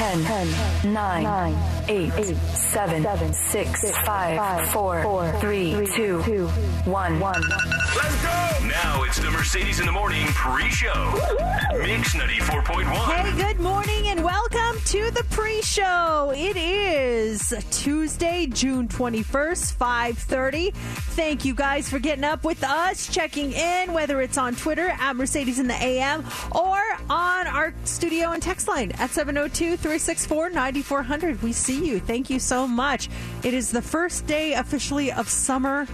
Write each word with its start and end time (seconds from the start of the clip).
10, 0.00 0.24
10 0.24 0.94
9, 0.94 1.22
9 1.24 1.54
8, 1.90 2.12
8 2.16 2.36
7, 2.36 3.02
7 3.02 3.34
6, 3.34 3.90
5 4.06 4.70
4, 4.70 5.02
4 5.02 5.32
3 5.32 5.86
2 5.94 6.46
1 6.48 7.20
1 7.20 7.42
Let's 7.96 8.22
go! 8.22 8.50
Now 8.66 9.02
it's 9.02 9.18
the 9.18 9.30
Mercedes 9.30 9.80
in 9.80 9.86
the 9.86 9.92
Morning 9.92 10.24
pre-show. 10.28 11.12
Mix 11.72 12.14
94.1. 12.14 12.84
Hey, 12.84 13.36
good 13.36 13.58
morning 13.60 14.06
and 14.06 14.22
welcome 14.22 14.80
to 14.84 15.10
the 15.10 15.24
pre-show. 15.30 16.32
It 16.36 16.56
is 16.56 17.52
Tuesday, 17.70 18.46
June 18.46 18.86
21st, 18.86 19.74
5:30. 19.74 20.72
Thank 20.72 21.44
you 21.44 21.52
guys 21.52 21.90
for 21.90 21.98
getting 21.98 22.22
up 22.24 22.44
with 22.44 22.62
us, 22.62 23.12
checking 23.12 23.52
in 23.52 23.92
whether 23.92 24.22
it's 24.22 24.38
on 24.38 24.54
Twitter 24.54 24.88
at 24.88 25.16
Mercedes 25.16 25.58
in 25.58 25.66
the 25.66 25.74
AM 25.74 26.24
or 26.52 26.80
on 27.10 27.46
our 27.48 27.74
studio 27.84 28.30
and 28.30 28.42
text 28.42 28.68
line 28.68 28.92
at 28.92 29.10
oh 29.18 29.89
702-364-9400. 29.98 31.42
We 31.42 31.52
see 31.52 31.84
you. 31.84 32.00
Thank 32.00 32.30
you 32.30 32.38
so 32.38 32.66
much. 32.66 33.08
It 33.42 33.54
is 33.54 33.70
the 33.70 33.82
first 33.82 34.26
day 34.26 34.54
officially 34.54 35.12
of 35.12 35.28
summer 35.28 35.86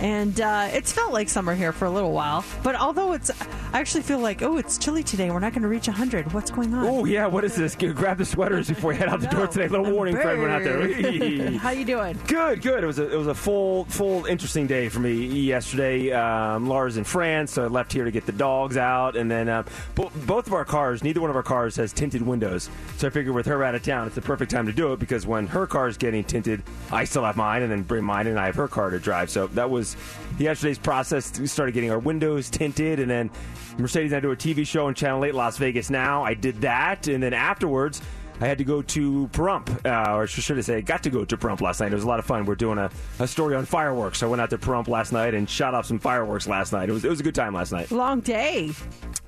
and 0.00 0.40
uh, 0.40 0.68
it's 0.72 0.92
felt 0.92 1.12
like 1.12 1.28
summer 1.28 1.54
here 1.54 1.72
for 1.72 1.84
a 1.84 1.90
little 1.90 2.12
while. 2.12 2.44
But 2.62 2.74
although 2.74 3.12
it's 3.12 3.30
I 3.72 3.80
actually 3.80 4.02
feel 4.02 4.18
like, 4.18 4.42
oh, 4.42 4.56
it's 4.56 4.78
chilly 4.78 5.02
today. 5.02 5.30
We're 5.30 5.38
not 5.38 5.52
going 5.52 5.62
to 5.62 5.68
reach 5.68 5.86
100. 5.86 6.32
What's 6.32 6.50
going 6.50 6.74
on? 6.74 6.86
Oh 6.86 7.04
yeah, 7.04 7.26
what 7.26 7.44
is 7.44 7.54
this? 7.54 7.74
Grab 7.76 8.18
the 8.18 8.24
sweaters 8.24 8.68
before 8.68 8.92
you 8.92 8.98
head 8.98 9.08
out 9.08 9.20
the 9.20 9.28
door 9.28 9.46
today. 9.46 9.66
A 9.66 9.68
Little 9.68 9.92
warning 9.92 10.16
for 10.16 10.22
everyone 10.22 10.50
out 10.50 10.62
there. 10.62 11.50
How 11.58 11.70
you 11.70 11.84
doing? 11.84 12.18
Good, 12.26 12.62
good. 12.62 12.84
It 12.84 12.86
was 12.86 12.98
a 12.98 13.12
it 13.12 13.16
was 13.16 13.26
a 13.26 13.34
full 13.34 13.84
full 13.86 14.26
interesting 14.26 14.66
day 14.66 14.88
for 14.88 15.00
me 15.00 15.12
yesterday. 15.24 16.12
Um, 16.12 16.68
Laura's 16.68 16.96
in 16.96 17.04
France, 17.04 17.52
so 17.52 17.64
I 17.64 17.66
left 17.66 17.92
here 17.92 18.04
to 18.04 18.10
get 18.10 18.26
the 18.26 18.32
dogs 18.32 18.76
out, 18.76 19.16
and 19.16 19.30
then 19.30 19.48
uh, 19.48 19.64
bo- 19.94 20.10
both 20.26 20.46
of 20.46 20.52
our 20.52 20.64
cars, 20.64 21.02
neither 21.02 21.20
one 21.20 21.30
of 21.30 21.36
our 21.36 21.42
cars 21.42 21.76
has 21.76 21.92
tinted 21.92 22.22
windows. 22.22 22.70
So 22.96 23.08
I 23.08 23.10
figured 23.10 23.33
with 23.34 23.46
her 23.46 23.62
out 23.62 23.74
of 23.74 23.82
town, 23.82 24.06
it's 24.06 24.14
the 24.14 24.22
perfect 24.22 24.50
time 24.50 24.66
to 24.66 24.72
do 24.72 24.92
it 24.92 24.98
because 24.98 25.26
when 25.26 25.46
her 25.48 25.66
car 25.66 25.88
is 25.88 25.96
getting 25.96 26.24
tinted, 26.24 26.62
I 26.90 27.04
still 27.04 27.24
have 27.24 27.36
mine, 27.36 27.62
and 27.62 27.70
then 27.70 27.82
bring 27.82 28.04
mine, 28.04 28.26
and 28.26 28.38
I 28.38 28.46
have 28.46 28.54
her 28.54 28.68
car 28.68 28.90
to 28.90 28.98
drive. 28.98 29.30
So 29.30 29.46
that 29.48 29.68
was 29.68 29.96
yesterday's 30.38 30.78
process. 30.78 31.38
We 31.38 31.46
started 31.46 31.72
getting 31.72 31.90
our 31.90 31.98
windows 31.98 32.48
tinted, 32.50 33.00
and 33.00 33.10
then 33.10 33.30
Mercedes 33.78 34.12
and 34.12 34.18
I 34.18 34.20
do 34.20 34.30
a 34.30 34.36
TV 34.36 34.66
show 34.66 34.86
on 34.86 34.94
Channel 34.94 35.24
8 35.24 35.34
Las 35.34 35.58
Vegas 35.58 35.90
now. 35.90 36.24
I 36.24 36.34
did 36.34 36.60
that, 36.62 37.08
and 37.08 37.22
then 37.22 37.34
afterwards. 37.34 38.00
I 38.40 38.48
had 38.48 38.58
to 38.58 38.64
go 38.64 38.82
to 38.82 39.28
Pahrump, 39.28 39.86
uh, 39.86 40.16
or 40.16 40.26
should 40.26 40.58
I 40.58 40.60
say, 40.60 40.82
got 40.82 41.04
to 41.04 41.10
go 41.10 41.24
to 41.24 41.36
Pahrump 41.36 41.60
last 41.60 41.78
night. 41.78 41.92
It 41.92 41.94
was 41.94 42.02
a 42.02 42.08
lot 42.08 42.18
of 42.18 42.24
fun. 42.24 42.44
We're 42.46 42.56
doing 42.56 42.78
a, 42.78 42.90
a 43.20 43.28
story 43.28 43.54
on 43.54 43.64
fireworks. 43.64 44.24
I 44.24 44.26
went 44.26 44.42
out 44.42 44.50
to 44.50 44.58
Pahrump 44.58 44.88
last 44.88 45.12
night 45.12 45.34
and 45.34 45.48
shot 45.48 45.72
off 45.72 45.86
some 45.86 46.00
fireworks 46.00 46.48
last 46.48 46.72
night. 46.72 46.88
It 46.88 46.92
was, 46.92 47.04
it 47.04 47.10
was 47.10 47.20
a 47.20 47.22
good 47.22 47.34
time 47.36 47.54
last 47.54 47.70
night. 47.70 47.92
Long 47.92 48.18
day. 48.18 48.72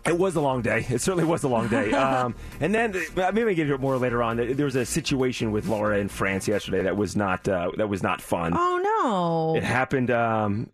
It 0.06 0.19
was 0.19 0.37
a 0.37 0.41
long 0.41 0.62
day. 0.62 0.87
It 0.89 1.00
certainly 1.00 1.25
was 1.25 1.43
a 1.44 1.49
long 1.49 1.69
day. 1.69 1.91
Um, 2.06 2.34
and 2.61 2.75
then 2.75 2.94
uh, 3.17 3.33
maybe 3.33 3.50
I 3.50 3.55
get 3.55 3.65
to 3.67 3.75
it 3.75 3.81
more 3.81 3.97
later 3.97 4.22
on. 4.22 4.37
There 4.37 4.65
was 4.65 4.77
a 4.77 4.84
situation 4.87 5.50
with 5.50 5.67
Laura 5.67 5.99
in 5.99 6.09
France 6.09 6.47
yesterday 6.47 6.83
that 6.84 6.97
was 6.97 7.17
not 7.17 7.49
uh, 7.49 7.71
that 7.78 7.89
was 7.89 8.03
not 8.03 8.21
fun. 8.21 8.53
Oh 8.56 8.81
no! 9.03 9.56
It 9.56 9.65
happened. 9.65 10.11
Um, 10.11 10.71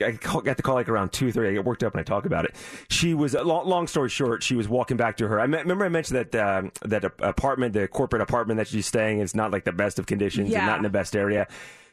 I 0.00 0.12
got 0.12 0.56
the 0.56 0.62
call 0.62 0.74
like 0.74 0.88
around 0.88 1.12
two 1.12 1.32
thirty. 1.32 1.50
I 1.50 1.52
get 1.54 1.64
worked 1.64 1.82
up 1.84 1.92
and 1.94 2.00
I 2.00 2.04
talk 2.04 2.24
about 2.24 2.44
it. 2.44 2.54
She 2.88 3.14
was 3.14 3.34
long, 3.34 3.66
long 3.68 3.86
story 3.88 4.08
short. 4.08 4.42
She 4.42 4.54
was 4.54 4.68
walking 4.68 4.96
back 4.96 5.16
to 5.18 5.28
her. 5.28 5.40
I 5.40 5.46
me- 5.46 5.58
remember 5.58 5.84
I 5.84 5.88
mentioned 5.88 6.24
that 6.32 6.34
um, 6.58 6.72
that 6.82 7.04
apartment, 7.20 7.74
the 7.74 7.86
corporate 7.88 8.22
apartment 8.22 8.58
that 8.58 8.68
she's 8.68 8.86
staying, 8.86 9.18
is 9.20 9.34
not 9.34 9.50
like 9.50 9.64
the 9.64 9.72
best 9.72 9.98
of 9.98 10.06
conditions 10.06 10.48
Yeah. 10.50 10.58
and 10.60 10.66
not 10.68 10.76
in 10.78 10.82
the 10.84 10.88
best 10.90 11.14
area. 11.16 11.46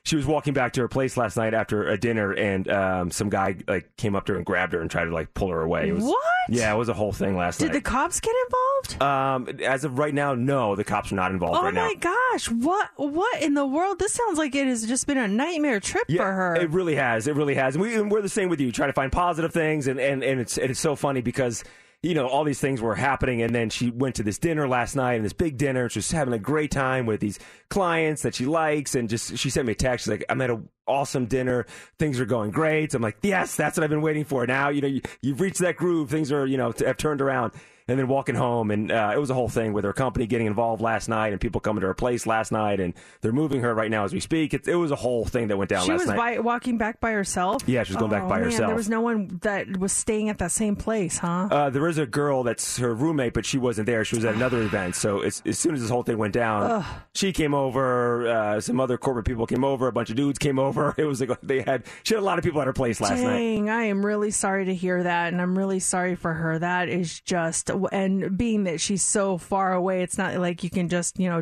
She 0.04 0.16
was 0.16 0.26
walking 0.26 0.54
back 0.54 0.74
to 0.74 0.82
her 0.82 0.88
place 0.88 1.16
last 1.16 1.38
night 1.38 1.54
after 1.54 1.88
a 1.88 1.96
dinner, 1.96 2.32
and 2.32 2.68
um, 2.70 3.12
some 3.12 3.30
guy 3.30 3.58
like 3.68 3.96
came 3.98 4.16
up 4.16 4.26
to 4.26 4.32
her 4.34 4.38
and 4.38 4.46
grabbed 4.46 4.74
her 4.74 4.82
and 4.82 4.90
tried 4.90 5.06
to 5.06 5.14
like 5.14 5.32
pull 5.36 5.50
her 5.50 5.62
away. 5.62 5.90
It 5.90 5.94
was, 5.94 6.04
What? 6.06 6.18
Yeah, 6.50 6.74
it 6.74 6.78
was 6.78 6.90
a 6.90 6.94
whole 6.94 7.12
thing 7.12 7.38
last 7.38 7.60
Did 7.60 7.68
night. 7.68 7.74
Did 7.74 7.84
the 7.84 7.90
cops 7.90 8.20
get 8.20 8.34
involved? 8.48 9.02
Um, 9.04 9.60
as 9.64 9.84
of 9.84 10.00
right 10.00 10.14
now, 10.14 10.34
no, 10.34 10.76
the 10.76 10.84
cops 10.84 11.12
are 11.12 11.16
not 11.16 11.32
involved 11.32 11.60
oh 11.60 11.66
right 11.66 11.74
now. 11.74 11.86
my 11.86 11.94
gosh! 11.94 12.50
What? 12.50 12.90
What 12.96 13.44
in 13.44 13.54
the 13.54 13.66
world? 13.66 14.00
This 14.00 14.12
sounds 14.14 14.40
like 14.40 14.56
it 14.56 14.66
has 14.66 14.88
just 14.88 15.06
been 15.06 15.20
a 15.20 15.28
nightmare 15.28 15.80
trip 15.80 16.06
Yeah, 16.10 16.18
for 16.24 16.32
her. 16.32 16.56
It 16.56 16.72
really 16.72 16.96
has. 16.96 17.28
It 17.28 17.36
really 17.36 17.54
has. 17.56 17.76
And, 17.76 17.84
we, 17.84 18.02
we're 18.02 18.22
the 18.24 18.28
same 18.30 18.50
with 18.50 18.60
you. 18.60 18.66
You 18.68 18.72
try 18.74 18.88
to 18.88 18.94
find 18.94 19.12
positive 19.12 19.54
things, 19.54 19.86
and, 19.86 20.00
and, 20.00 20.24
and 20.24 20.40
it's 20.42 20.58
and 20.58 20.72
it's 20.72 20.80
so 20.80 20.96
funny 20.96 21.22
because 21.22 21.64
you 22.04 22.16
know 22.16 22.28
all 22.28 22.44
these 22.44 22.60
things 22.60 22.82
were 22.82 22.96
happening, 22.96 23.42
and 23.42 23.54
then 23.54 23.70
she 23.70 23.92
went 23.92 24.16
to 24.16 24.24
this 24.24 24.40
dinner 24.40 24.68
last 24.68 24.96
night, 24.96 25.14
and 25.14 25.26
this 25.26 25.34
big 25.34 25.58
dinner. 25.58 25.88
She's 25.90 26.12
having 26.12 26.34
a 26.34 26.40
great 26.40 26.72
time 26.72 27.06
with 27.06 27.20
these 27.20 27.38
clients 27.70 28.24
that 28.24 28.36
she 28.36 28.46
likes, 28.46 28.96
and 28.96 29.08
just 29.08 29.38
she 29.38 29.50
sent 29.50 29.68
me 29.68 29.74
a 29.74 29.76
text. 29.76 30.06
She's 30.06 30.12
like, 30.12 30.26
"I'm 30.30 30.42
at 30.42 30.50
an 30.50 30.68
awesome 30.88 31.26
dinner. 31.28 31.66
Things 32.00 32.20
are 32.20 32.26
going 32.26 32.52
great." 32.52 32.94
I'm 32.94 33.02
like, 33.04 33.18
"Yes, 33.22 33.56
that's 33.56 33.78
what 33.78 33.84
I've 33.84 33.90
been 33.90 34.02
waiting 34.02 34.26
for." 34.26 34.48
Now 34.48 34.70
you 34.70 34.82
know 34.82 34.88
you, 34.88 35.02
you've 35.22 35.42
reached 35.42 35.60
that 35.60 35.76
groove. 35.76 36.10
Things 36.10 36.32
are 36.32 36.46
you 36.46 36.58
know 36.58 36.72
t- 36.72 36.86
have 36.86 36.98
turned 36.98 37.22
around. 37.22 37.54
And 37.88 38.00
then 38.00 38.08
walking 38.08 38.36
home, 38.36 38.72
and 38.72 38.92
uh, 38.92 39.12
it 39.14 39.18
was 39.20 39.30
a 39.30 39.34
whole 39.34 39.50
thing 39.50 39.74
with 39.74 39.84
her 39.84 39.94
company 39.94 40.28
getting 40.28 40.48
involved 40.48 40.82
last 40.82 41.10
night, 41.10 41.32
and 41.34 41.42
people 41.42 41.60
coming 41.60 41.82
to 41.82 41.88
her 41.88 41.94
place 41.94 42.26
last 42.26 42.52
night, 42.52 42.80
and 42.80 42.94
they're 43.22 43.32
moving 43.32 43.62
her 43.62 43.74
right 43.74 43.90
now 43.92 44.04
as 44.06 44.14
we 44.14 44.20
speak. 44.20 44.54
It, 44.54 44.68
it 44.68 44.76
was 44.76 44.92
a 44.92 44.96
whole 44.96 45.26
thing 45.26 45.48
that 45.50 45.58
went 45.58 45.70
down 45.70 45.84
she 45.86 45.92
last 45.92 46.00
was 46.02 46.08
night. 46.10 46.18
by, 46.18 46.40
walking 46.40 46.78
back 46.78 47.00
by 47.00 47.12
herself. 47.12 47.64
Yeah, 47.68 47.84
she 47.84 47.94
was 47.94 47.98
going 47.98 48.12
back 48.12 48.24
Oh, 48.24 48.30
by 48.30 48.36
man, 48.38 48.46
herself. 48.46 48.68
There 48.68 48.76
was 48.76 48.90
no 48.90 49.02
one 49.02 49.40
that 49.42 49.78
was 49.78 49.92
staying 49.92 50.30
at 50.30 50.38
that 50.38 50.52
same 50.52 50.76
place, 50.76 51.18
huh? 51.18 51.48
Uh, 51.52 51.70
there 51.70 51.88
is 51.88 51.98
a 51.98 52.06
girl 52.06 52.44
that's 52.44 52.78
her 52.78 52.94
roommate, 52.94 53.34
but 53.34 53.46
she 53.46 53.58
wasn't 53.58 53.88
there. 53.88 54.06
She 54.06 54.16
was 54.16 54.26
at 54.26 54.36
another 54.36 54.62
event. 54.62 54.96
So 54.96 55.22
as, 55.22 55.42
as 55.46 55.58
soon 55.58 55.74
as 55.74 55.82
this 55.82 55.90
whole 55.90 56.04
thing 56.04 56.18
went 56.18 56.34
down, 56.34 56.86
she 57.14 57.34
came 57.34 57.54
over. 57.54 58.28
Uh, 58.28 58.62
some 58.62 58.80
other 58.80 58.98
corporate 58.98 59.26
people 59.26 59.48
came 59.48 59.64
over. 59.64 59.88
A 59.88 59.92
bunch 59.92 60.10
of 60.10 60.16
dudes 60.16 60.38
came 60.40 60.60
over. 60.60 60.94
It 61.02 61.06
was 61.06 61.20
like 61.20 61.42
they 61.42 61.62
had 61.62 61.84
she 62.04 62.14
had 62.14 62.22
a 62.22 62.26
lot 62.26 62.38
of 62.38 62.44
people 62.44 62.62
at 62.62 62.68
her 62.68 62.74
place 62.74 63.02
last 63.02 63.24
night. 63.24 63.68
I 63.70 63.84
am 63.86 64.06
really 64.06 64.30
sorry 64.30 64.66
to 64.66 64.76
hear 64.76 65.02
that, 65.02 65.34
and 65.34 65.42
I'm 65.42 65.58
really 65.58 65.80
sorry 65.80 66.14
for 66.16 66.32
her. 66.32 66.60
That 66.60 66.90
is 66.90 67.20
just, 67.22 67.71
and 67.92 68.38
being 68.38 68.64
that 68.66 68.82
she's 68.82 69.04
so 69.04 69.38
far 69.38 69.74
away, 69.74 70.04
it's 70.04 70.18
not 70.18 70.36
like 70.38 70.64
you 70.64 70.70
can 70.70 70.90
just, 70.90 71.20
you 71.20 71.30
know, 71.30 71.42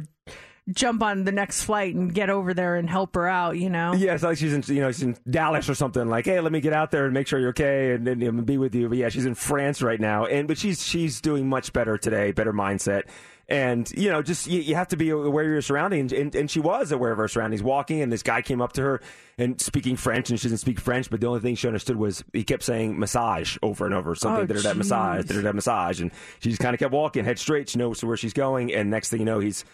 jump 0.73 1.01
on 1.01 1.23
the 1.23 1.31
next 1.31 1.63
flight 1.63 1.95
and 1.95 2.13
get 2.13 2.29
over 2.29 2.53
there 2.53 2.75
and 2.75 2.90
help 2.90 3.16
her 3.16 3.28
out, 3.28 3.57
you 3.57 3.69
know? 3.69 3.94
Yeah, 3.94 4.13
it's 4.13 4.23
like 4.23 4.38
she's 4.38 4.53
in 4.53 4.63
you 4.73 4.81
know 4.81 4.91
she's 4.91 5.03
in 5.03 5.18
Dallas 5.29 5.69
or 5.69 5.75
something. 5.75 6.07
Like, 6.07 6.25
hey, 6.25 6.39
let 6.39 6.51
me 6.51 6.62
get 6.62 6.73
out 6.73 6.91
there 6.91 7.06
and 7.06 7.13
make 7.13 7.28
sure 7.28 7.39
you're 7.39 7.50
okay 7.50 7.94
and, 7.94 8.07
and, 8.07 8.22
and 8.22 8.45
be 8.45 8.57
with 8.57 8.75
you. 8.75 8.89
But 8.89 8.97
yeah, 8.97 9.09
she's 9.09 9.25
in 9.25 9.35
France 9.35 9.81
right 9.81 10.00
now, 10.00 10.25
and 10.25 10.47
but 10.47 10.57
she's 10.57 10.85
she's 10.85 11.21
doing 11.21 11.50
much 11.50 11.74
better 11.74 11.98
today, 11.98 12.31
better 12.31 12.54
mindset. 12.54 13.04
And 13.51 13.90
you 13.98 14.12
know, 14.12 14.22
just 14.22 14.46
you, 14.46 14.62
you 14.62 14.75
have 14.75 14.90
to 14.90 14.96
be 14.98 15.10
aware 15.10 15.44
of 15.44 15.50
your 15.51 15.62
surroundings, 15.63 16.13
and, 16.13 16.36
and 16.36 16.51
she 16.51 16.60
was 16.60 16.92
aware 16.92 17.12
of 17.12 17.18
her 17.18 17.28
surroundings. 17.28 17.63
Walking, 17.63 18.01
and 18.01 18.13
this 18.13 18.22
guy 18.22 18.44
came 18.44 18.62
up 18.62 18.74
to 18.74 18.81
her 18.84 19.01
and 19.40 19.60
speaking 19.60 19.96
French, 19.96 20.30
and 20.30 20.40
she 20.40 20.48
didn't 20.50 20.60
speak 20.60 20.80
French, 20.80 21.10
but 21.10 21.19
the 21.19 21.25
only 21.28 21.40
thing 21.40 21.56
she 21.56 21.66
understood 21.66 21.96
was 21.96 22.24
he 22.31 22.44
kept 22.44 22.62
saying 22.62 23.00
massage 23.00 23.57
over 23.63 23.86
and 23.88 23.96
over, 23.96 24.13
something 24.13 24.44
Oh, 24.44 24.46
da 24.46 24.54
da 24.54 24.62
da 24.62 24.74
massage, 24.75 25.25
jeez. 25.25 25.28
da 25.30 25.36
da 25.36 25.42
da 25.42 25.51
massage, 25.54 26.00
and 26.00 26.12
she 26.42 26.50
just 26.50 26.62
kind 26.62 26.75
of 26.75 26.80
kept 26.80 26.94
walking, 26.94 27.25
head 27.25 27.40
straight. 27.40 27.69
She 27.69 27.80
knows 27.80 28.04
where 28.04 28.16
she's 28.18 28.34
going, 28.34 28.72
and 28.72 28.92
next 28.92 29.10
thing 29.10 29.19
you 29.19 29.25
know, 29.25 29.40
he's 29.40 29.66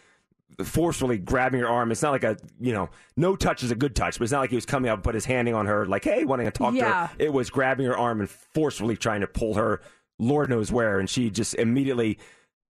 forcefully 0.63 1.17
grabbing 1.17 1.59
her 1.59 1.67
arm. 1.67 1.91
It's 1.91 2.01
not 2.01 2.11
like 2.11 2.23
a 2.23 2.37
you 2.61 2.71
know 2.71 2.89
no 3.17 3.35
touch 3.35 3.61
is 3.63 3.71
a 3.71 3.75
good 3.75 3.93
touch, 3.95 4.17
but 4.19 4.23
it's 4.23 4.31
not 4.31 4.39
like 4.39 4.51
he 4.51 4.55
was 4.55 4.65
coming 4.65 4.89
up 4.89 4.95
and 4.99 5.03
put 5.03 5.15
his 5.15 5.25
handing 5.25 5.53
on 5.53 5.65
her 5.65 5.85
like 5.85 6.05
hey 6.05 6.23
wanting 6.23 6.45
to 6.45 6.51
talk 6.51 6.71
to 6.71 6.77
Yeah. 6.77 7.07
her. 7.07 7.15
It 7.19 7.33
was 7.33 7.49
grabbing 7.49 7.85
her 7.87 7.97
arm 7.97 8.21
and 8.21 8.29
forcefully 8.29 8.95
trying 8.95 9.21
to 9.21 9.27
pull 9.27 9.55
her 9.55 9.81
Lord 10.17 10.49
knows 10.49 10.71
where, 10.71 10.97
and 10.99 11.09
she 11.09 11.29
just 11.29 11.55
immediately 11.55 12.19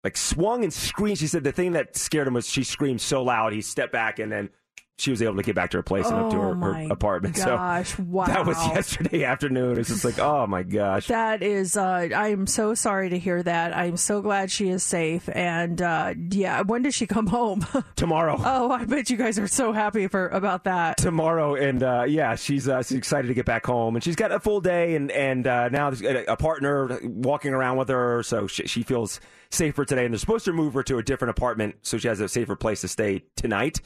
like 0.05 0.17
swung 0.17 0.63
and 0.63 0.73
screamed. 0.73 1.19
She 1.19 1.27
said 1.27 1.43
the 1.43 1.53
thing 1.53 1.73
that 1.73 1.97
scared 1.97 2.29
him 2.29 2.35
was 2.35 2.49
she 2.49 2.63
screamed 2.63 3.01
so 3.01 3.25
loud 3.25 3.53
he 3.53 3.63
stepped 3.63 3.93
back 3.93 4.19
and 4.19 4.31
then 4.31 4.51
she 4.97 5.11
was 5.11 5.21
able 5.23 5.35
to 5.37 5.43
get 5.43 5.57
back 5.57 5.71
to 5.73 5.79
her 5.79 5.83
place 5.83 6.07
and 6.07 6.15
up 6.17 6.31
to 6.31 6.37
Oh 6.37 6.55
her, 6.55 6.55
her 6.55 6.93
apartment. 6.93 7.35
gosh, 7.35 7.95
so 7.97 8.05
that 8.27 8.47
was 8.47 8.57
yesterday 8.69 9.25
afternoon. 9.25 9.77
It's 9.79 9.89
just 9.89 10.05
like, 10.05 10.21
oh 10.21 10.47
my 10.47 10.63
gosh. 10.63 11.09
That 11.09 11.43
is, 11.43 11.77
uh, 11.77 11.83
I 12.15 12.29
am 12.29 12.47
so 12.47 12.75
sorry 12.75 13.09
to 13.11 13.19
hear 13.19 13.43
that. 13.43 13.77
I'm 13.77 13.97
so 13.97 14.23
glad 14.23 14.53
she 14.53 14.69
is 14.69 14.85
safe. 14.85 15.29
And 15.35 15.83
uh, 15.83 16.15
yeah, 16.31 16.63
when 16.63 16.83
does 16.83 16.95
she 16.95 17.07
come 17.09 17.27
home? 17.27 17.67
Tomorrow. 17.97 18.37
oh, 18.45 18.71
I 18.71 18.85
bet 18.85 19.11
you 19.11 19.17
guys 19.17 19.37
are 19.39 19.49
so 19.49 19.73
happy 19.73 20.07
for 20.07 20.29
about 20.29 20.65
that. 20.65 20.99
tomorrow, 20.99 21.57
and 21.57 21.83
uh, 21.83 22.05
yeah, 22.07 22.37
she's 22.37 22.69
uh, 22.69 22.83
she's 22.83 22.97
excited 22.97 23.27
to 23.29 23.35
get 23.35 23.47
back 23.47 23.67
home, 23.67 23.97
and 23.97 24.05
she's 24.05 24.17
got 24.17 24.31
a 24.31 24.39
full 24.39 24.61
day, 24.61 24.95
and 24.95 25.11
and 25.11 25.47
uh, 25.49 25.69
now 25.71 25.91
there's 25.91 26.03
a, 26.03 26.33
a 26.33 26.37
partner 26.37 26.99
walking 27.03 27.53
around 27.53 27.79
with 27.79 27.89
her, 27.89 28.23
so 28.23 28.47
she, 28.47 28.67
she 28.69 28.83
feels 28.85 29.19
safer 29.51 29.85
today. 29.85 30.05
And 30.05 30.15
they're 30.15 30.19
supposed 30.21 30.45
to 30.45 30.53
move 30.53 30.75
her 30.75 30.83
to 30.85 30.99
a 30.99 31.03
different 31.03 31.31
apartment, 31.31 31.77
so 31.83 31.99
she 31.99 32.07
has 32.07 32.21
a 32.21 32.29
safer 32.29 32.55
place 32.55 32.81
to 32.83 32.89
stay 32.89 33.25
tonight. 33.37 33.81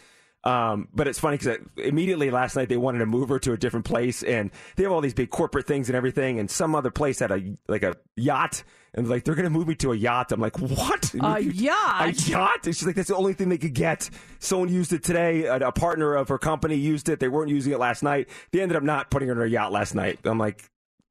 Um, 0.44 0.88
but 0.94 1.08
it's 1.08 1.18
funny 1.18 1.36
because 1.36 1.58
immediately 1.76 2.30
last 2.30 2.54
night 2.56 2.68
they 2.68 2.76
wanted 2.76 3.00
to 3.00 3.06
move 3.06 3.28
her 3.28 3.38
to 3.40 3.52
a 3.52 3.56
different 3.56 3.84
place, 3.84 4.22
and 4.22 4.50
they 4.76 4.84
have 4.84 4.92
all 4.92 5.00
these 5.00 5.14
big 5.14 5.30
corporate 5.30 5.66
things 5.66 5.88
and 5.88 5.96
everything, 5.96 6.38
and 6.38 6.50
some 6.50 6.74
other 6.74 6.90
place 6.90 7.18
had 7.18 7.32
a 7.32 7.56
like 7.66 7.82
a 7.82 7.96
yacht, 8.16 8.62
and 8.94 9.08
like 9.08 9.24
they're 9.24 9.34
going 9.34 9.44
to 9.44 9.50
move 9.50 9.66
me 9.66 9.74
to 9.76 9.92
a 9.92 9.96
yacht. 9.96 10.30
I'm 10.30 10.40
like, 10.40 10.58
what? 10.58 11.12
A 11.20 11.40
yacht? 11.40 12.08
A 12.08 12.12
yacht? 12.30 12.66
And 12.66 12.76
she's 12.76 12.86
like, 12.86 12.94
that's 12.94 13.08
the 13.08 13.16
only 13.16 13.32
thing 13.34 13.48
they 13.48 13.58
could 13.58 13.74
get. 13.74 14.08
Someone 14.38 14.68
used 14.68 14.92
it 14.92 15.02
today. 15.02 15.44
A, 15.44 15.56
a 15.56 15.72
partner 15.72 16.14
of 16.14 16.28
her 16.28 16.38
company 16.38 16.76
used 16.76 17.08
it. 17.08 17.18
They 17.18 17.28
weren't 17.28 17.50
using 17.50 17.72
it 17.72 17.78
last 17.78 18.04
night. 18.04 18.28
They 18.52 18.60
ended 18.60 18.76
up 18.76 18.84
not 18.84 19.10
putting 19.10 19.28
her 19.28 19.32
in 19.32 19.38
her 19.38 19.46
yacht 19.46 19.72
last 19.72 19.96
night. 19.96 20.20
I'm 20.24 20.38
like, 20.38 20.62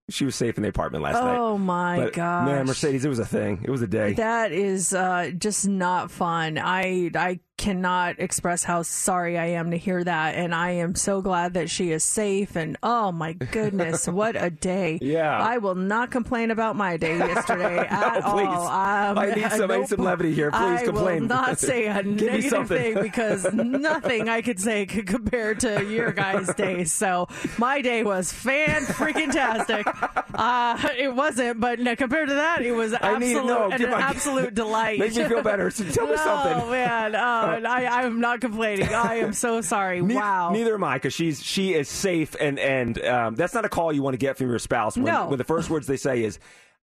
she 0.09 0.23
was 0.23 0.35
safe 0.35 0.55
in 0.55 0.63
the 0.63 0.69
apartment 0.69 1.03
last 1.03 1.21
night. 1.21 1.37
Oh 1.37 1.57
my 1.57 2.09
god, 2.13 2.45
man, 2.45 2.65
Mercedes, 2.65 3.03
it 3.03 3.09
was 3.09 3.19
a 3.19 3.25
thing. 3.25 3.61
It 3.63 3.69
was 3.69 3.81
a 3.81 3.87
day. 3.87 4.13
That 4.13 4.53
is 4.53 4.93
uh, 4.93 5.31
just 5.37 5.67
not 5.67 6.11
fun. 6.11 6.57
I 6.57 7.11
I 7.13 7.41
cannot 7.57 8.19
express 8.19 8.63
how 8.63 8.83
sorry 8.83 9.37
I 9.37 9.47
am 9.47 9.71
to 9.71 9.77
hear 9.77 10.03
that, 10.03 10.35
and 10.35 10.53
I 10.53 10.71
am 10.71 10.95
so 10.95 11.21
glad 11.21 11.55
that 11.55 11.69
she 11.69 11.91
is 11.91 12.03
safe. 12.03 12.55
And 12.55 12.77
oh 12.83 13.11
my 13.11 13.33
goodness, 13.33 14.07
what 14.07 14.35
a 14.41 14.49
day! 14.49 14.99
Yeah. 15.01 15.37
I 15.37 15.57
will 15.57 15.75
not 15.75 16.11
complain 16.11 16.51
about 16.51 16.75
my 16.75 16.97
day 16.97 17.17
yesterday 17.17 17.79
at 17.79 18.21
please. 18.21 18.45
all. 18.47 18.67
Um, 18.67 19.17
I 19.17 19.33
need 19.33 19.51
some- 19.51 19.67
need 19.71 19.87
some 19.87 20.03
levity 20.03 20.33
here. 20.33 20.51
Please 20.51 20.81
I 20.81 20.83
complain. 20.85 21.17
I 21.17 21.19
will 21.19 21.27
not 21.27 21.59
say 21.67 21.87
a 21.87 22.03
negative 22.03 22.67
thing 22.67 23.01
because 23.01 23.51
nothing 23.53 24.29
I 24.29 24.41
could 24.41 24.59
say 24.59 24.85
could 24.85 25.07
compare 25.07 25.55
to 25.55 25.83
your 25.85 26.11
guys' 26.11 26.53
days. 26.55 26.93
So 26.93 27.27
my 27.57 27.81
day 27.81 28.03
was 28.03 28.31
fan 28.31 28.83
freaking 28.83 29.31
tastic. 29.31 29.85
Uh, 30.33 30.89
it 30.97 31.13
wasn't, 31.13 31.59
but 31.59 31.79
no, 31.79 31.95
compared 31.95 32.29
to 32.29 32.35
that, 32.35 32.61
it 32.61 32.71
was 32.71 32.93
I 32.93 33.17
need- 33.17 33.35
absolute, 33.35 33.45
no, 33.47 33.69
an 33.71 33.77
give- 33.79 33.89
absolute 33.89 34.53
delight. 34.55 34.99
Make 34.99 35.15
me 35.15 35.23
feel 35.25 35.41
better. 35.41 35.69
So 35.71 35.83
tell 35.85 36.07
me 36.07 36.15
something. 36.17 36.53
Oh 36.53 36.59
something. 36.59 36.69
man, 36.71 37.15
oh, 37.15 37.46
I, 37.47 37.85
I'm 38.03 38.19
not 38.19 38.41
complaining. 38.41 38.93
I 38.93 39.15
am 39.15 39.33
so 39.33 39.61
sorry. 39.61 40.01
Ne- 40.07 40.15
wow. 40.15 40.51
Neither 40.51 40.75
am 40.75 40.83
I, 40.83 40.95
because 40.97 41.13
she's 41.13 41.41
she 41.43 41.73
is 41.73 41.89
safe, 41.89 42.35
and 42.39 42.59
and 42.59 43.03
um, 43.05 43.35
that's 43.35 43.53
not 43.53 43.65
a 43.65 43.69
call 43.69 43.91
you 43.93 44.01
want 44.01 44.13
to 44.13 44.17
get 44.19 44.37
from 44.37 44.49
your 44.49 44.59
spouse. 44.59 44.95
When, 44.95 45.05
No. 45.05 45.27
when 45.27 45.37
the 45.37 45.43
first 45.43 45.69
words 45.69 45.87
they 45.87 45.97
say 45.97 46.23
is, 46.23 46.39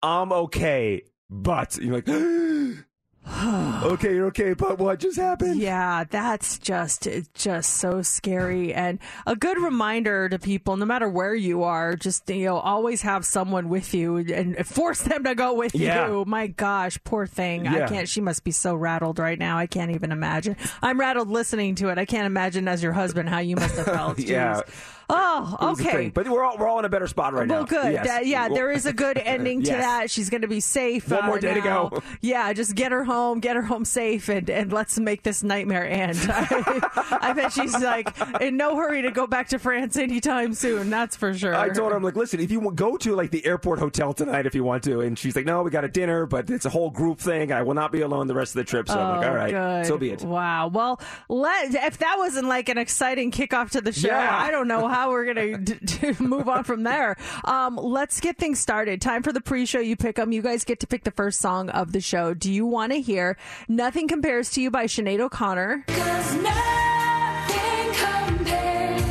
"I'm 0.03 0.33
okay," 0.33 1.03
but 1.31 1.77
you're 1.79 1.95
like, 1.95 2.07
"Okay, 3.83 4.15
you're 4.15 4.27
okay," 4.29 4.55
but 4.55 4.79
what 4.79 4.99
just 5.01 5.17
happened? 5.19 5.61
Yeah, 5.61 6.05
that's 6.09 6.59
just 6.59 7.07
it's 7.07 7.29
just 7.35 7.75
so 7.75 8.01
scary 8.03 8.73
and 8.73 8.99
a 9.27 9.37
good 9.37 9.59
reminder 9.59 10.29
to 10.29 10.39
people 10.39 10.77
no 10.77 10.85
matter 10.87 11.09
where 11.09 11.35
you 11.35 11.63
are 11.63 11.95
just 11.95 12.29
you 12.31 12.47
know 12.47 12.57
always 12.59 13.03
have 13.03 13.25
someone 13.27 13.69
with 13.69 13.93
you 13.95 14.17
and 14.19 14.67
force 14.67 15.03
them 15.03 15.25
to 15.25 15.35
go 15.35 15.55
with 15.55 15.75
Yeah. 15.75 16.09
you. 16.09 16.25
My 16.27 16.47
gosh, 16.47 16.99
poor 17.05 17.27
thing. 17.27 17.69
I 17.69 17.87
can't 17.87 18.09
she 18.09 18.21
must 18.21 18.45
be 18.45 18.51
so 18.51 18.75
rattled 18.75 19.19
right 19.19 19.39
now. 19.39 19.59
I 19.59 19.67
can't 19.67 19.91
even 19.91 20.11
imagine. 20.11 20.57
I'm 20.83 20.99
rattled 20.99 21.29
listening 21.29 21.75
to 21.77 21.89
it. 21.91 21.99
I 21.99 22.07
can't 22.07 22.27
imagine 22.27 22.67
as 22.67 22.83
your 22.83 22.93
husband 22.93 23.29
how 23.29 23.39
you 23.41 23.57
must 23.57 23.77
have 23.77 23.87
felt. 23.87 24.19
Yeah. 24.29 24.63
Jeez. 24.63 24.95
Oh, 25.11 25.57
It 25.61 25.65
was 25.65 25.81
a 25.81 25.89
okay. 25.89 26.09
But 26.11 26.29
we're 26.29 26.43
all 26.45 26.59
we're 26.59 26.69
all 26.69 26.79
in 26.79 26.85
a 26.85 26.89
better 26.89 27.07
spot 27.07 27.33
right 27.33 27.49
well, 27.49 27.65
now. 27.65 27.67
Well, 27.71 27.83
good. 27.85 27.93
Yes. 27.95 28.07
That- 28.07 28.27
yeah, 28.27 28.49
there 28.49 28.71
is 28.71 28.85
a 28.87 28.93
good 28.93 29.17
ending 29.25 29.63
to 29.63 29.71
Yes. 29.71 29.81
that. 29.83 30.11
She's 30.11 30.29
going 30.31 30.43
to 30.43 30.49
be 30.49 30.61
safe. 30.61 31.09
One 31.11 31.25
uh, 31.25 31.27
more 31.27 31.39
day 31.41 31.55
to 31.55 31.61
go. 31.61 32.03
Yeah, 32.21 32.53
just 32.53 32.75
get 32.75 32.93
her 32.93 33.05
home, 33.05 33.41
get 33.41 33.57
her 33.57 33.63
home 33.63 33.85
safe, 33.85 34.29
and, 34.29 34.49
and 34.51 34.73
let's 34.73 34.99
make 34.99 35.23
this 35.23 35.43
nightmare 35.43 35.89
end. 35.89 36.19
I, 36.31 37.19
I 37.23 37.33
bet 37.33 37.53
she's 37.53 37.73
like 37.79 38.15
in 38.41 38.57
no 38.57 38.77
hurry 38.77 39.03
to 39.03 39.11
go 39.11 39.27
back 39.27 39.49
to 39.49 39.59
France 39.59 39.97
anytime 39.97 40.53
soon. 40.53 40.91
That's 40.91 41.17
for 41.17 41.33
sure. 41.33 41.55
I 41.55 41.69
told 41.71 41.91
her, 41.93 41.97
I'm 41.97 42.03
like, 42.03 42.17
listen, 42.17 42.41
if 42.41 42.51
you 42.51 42.61
want, 42.61 42.77
go 42.77 42.97
to 42.99 43.15
like 43.15 43.31
the 43.31 43.45
airport 43.47 43.79
hotel 43.79 44.13
tonight 44.13 44.45
if 44.47 44.55
you 44.55 44.65
want 44.65 44.85
to, 44.85 45.01
and 45.01 45.19
she's 45.19 45.35
like, 45.37 45.47
no, 45.47 45.63
we 45.63 45.71
got 45.71 45.85
a 45.85 45.89
dinner, 45.89 46.27
but 46.27 46.51
it's 46.51 46.67
a 46.67 46.71
whole 46.71 46.91
group 46.91 47.19
thing. 47.19 47.51
I 47.53 47.63
will 47.63 47.75
not 47.75 47.93
be 47.93 48.03
alone 48.03 48.27
the 48.27 48.35
rest 48.35 48.53
of 48.55 48.59
the 48.59 48.65
trip. 48.65 48.89
So 48.89 48.99
I'm 48.99 49.19
like, 49.19 49.27
Oh, 49.27 49.31
all 49.31 49.35
right, 49.37 49.51
good. 49.53 49.87
so 49.87 49.97
be 49.99 50.11
it. 50.11 50.23
Wow. 50.23 50.69
Well, 50.69 51.01
let 51.29 51.75
if 51.75 51.99
that 51.99 52.17
wasn't 52.19 52.47
like 52.47 52.69
an 52.69 52.77
exciting 52.79 53.31
kickoff 53.31 53.71
to 53.71 53.81
the 53.81 53.93
show, 53.93 54.09
Yeah. 54.09 54.37
I 54.39 54.51
don't 54.51 54.69
know 54.69 54.87
how 54.89 54.98
we're 55.07 55.25
gonna 55.27 55.59
d- 55.65 55.75
d- 55.85 56.13
move 56.19 56.49
on 56.49 56.65
from 56.65 56.83
there. 56.83 57.17
Um, 57.45 57.77
let's 57.77 58.21
get 58.21 58.37
things 58.39 58.59
started. 58.61 59.01
Time 59.01 59.23
for 59.23 59.33
the 59.33 59.41
pre-show. 59.41 59.81
You 59.81 59.97
pick 59.97 60.17
them. 60.17 60.33
You 60.33 60.43
guys 60.43 60.65
get 60.65 60.81
to 60.81 60.87
pick 60.87 61.05
the 61.05 61.11
first 61.13 61.41
song 61.41 61.69
of 61.71 61.93
the 61.93 62.01
show. 62.01 62.35
Do 62.35 62.53
you 62.53 62.67
want 62.67 62.93
to 62.93 63.01
hear 63.01 63.37
"Nothing 63.69 64.09
Compares 64.09 64.51
to 64.53 64.61
You" 64.63 64.71
by 64.71 64.87
Sinead 64.87 65.21
O'Connor? 65.21 65.85
Cause 65.89 66.35
nothing 66.37 67.93
compares, 67.95 69.03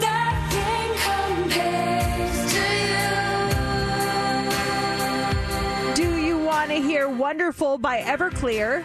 nothing 0.00 0.88
compares 1.44 2.52
to 2.52 2.62
you. 5.90 5.94
Do 5.94 6.16
you 6.20 6.38
want 6.38 6.70
to 6.70 6.76
hear 6.76 7.08
"Wonderful" 7.08 7.78
by 7.78 8.00
Everclear? 8.02 8.82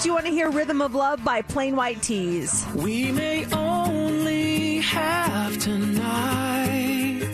Do 0.00 0.08
you 0.08 0.14
want 0.14 0.26
to 0.26 0.32
hear 0.32 0.48
Rhythm 0.48 0.80
of 0.80 0.94
Love 0.94 1.24
by 1.24 1.42
Plain 1.42 1.74
White 1.74 2.00
T's? 2.02 2.64
We 2.72 3.10
may 3.10 3.44
only 3.52 4.78
have 4.78 5.58
tonight, 5.58 7.28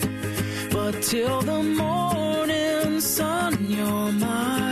but 0.71 0.99
till 1.03 1.41
the 1.43 1.61
morning 1.61 2.99
sun, 3.01 3.69
you're 3.69 4.11
mine, 4.13 4.64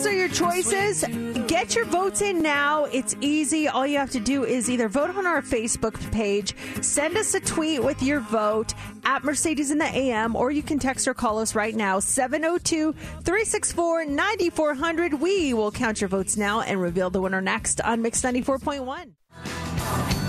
Those 0.00 0.14
are 0.14 0.16
your 0.16 0.28
choices. 0.28 1.04
Get 1.46 1.74
your 1.74 1.84
votes 1.84 2.22
in 2.22 2.40
now. 2.40 2.84
It's 2.84 3.14
easy. 3.20 3.68
All 3.68 3.86
you 3.86 3.98
have 3.98 4.08
to 4.12 4.18
do 4.18 4.46
is 4.46 4.70
either 4.70 4.88
vote 4.88 5.10
on 5.10 5.26
our 5.26 5.42
Facebook 5.42 6.10
page, 6.10 6.54
send 6.80 7.18
us 7.18 7.34
a 7.34 7.40
tweet 7.40 7.84
with 7.84 8.02
your 8.02 8.20
vote 8.20 8.72
at 9.04 9.24
Mercedes 9.24 9.70
in 9.70 9.76
the 9.76 9.84
AM, 9.84 10.36
or 10.36 10.50
you 10.50 10.62
can 10.62 10.78
text 10.78 11.06
or 11.06 11.12
call 11.12 11.38
us 11.38 11.54
right 11.54 11.74
now, 11.74 12.00
702 12.00 12.94
364 12.94 14.06
9400. 14.06 15.20
We 15.20 15.52
will 15.52 15.70
count 15.70 16.00
your 16.00 16.08
votes 16.08 16.34
now 16.34 16.62
and 16.62 16.80
reveal 16.80 17.10
the 17.10 17.20
winner 17.20 17.42
next 17.42 17.82
on 17.82 18.00
Mix 18.00 18.22
94.1. 18.22 20.19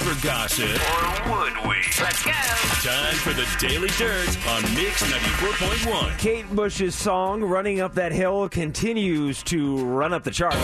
We 0.00 0.06
never 0.06 0.20
gossip. 0.22 0.66
Or 0.66 1.30
would 1.30 1.68
we? 1.68 1.76
Let's 2.00 2.22
go. 2.24 2.30
Time 2.30 3.14
for 3.16 3.32
the 3.32 3.46
Daily 3.58 3.88
Dirt 3.98 4.28
on 4.48 4.62
Mix 4.74 5.02
94.1. 5.02 6.18
Kate 6.18 6.54
Bush's 6.54 6.94
song 6.94 7.42
"Running 7.42 7.80
Up 7.80 7.94
That 7.94 8.12
Hill" 8.12 8.48
continues 8.48 9.42
to 9.44 9.78
run 9.84 10.12
up 10.12 10.24
the 10.24 10.30
charts. 10.30 10.56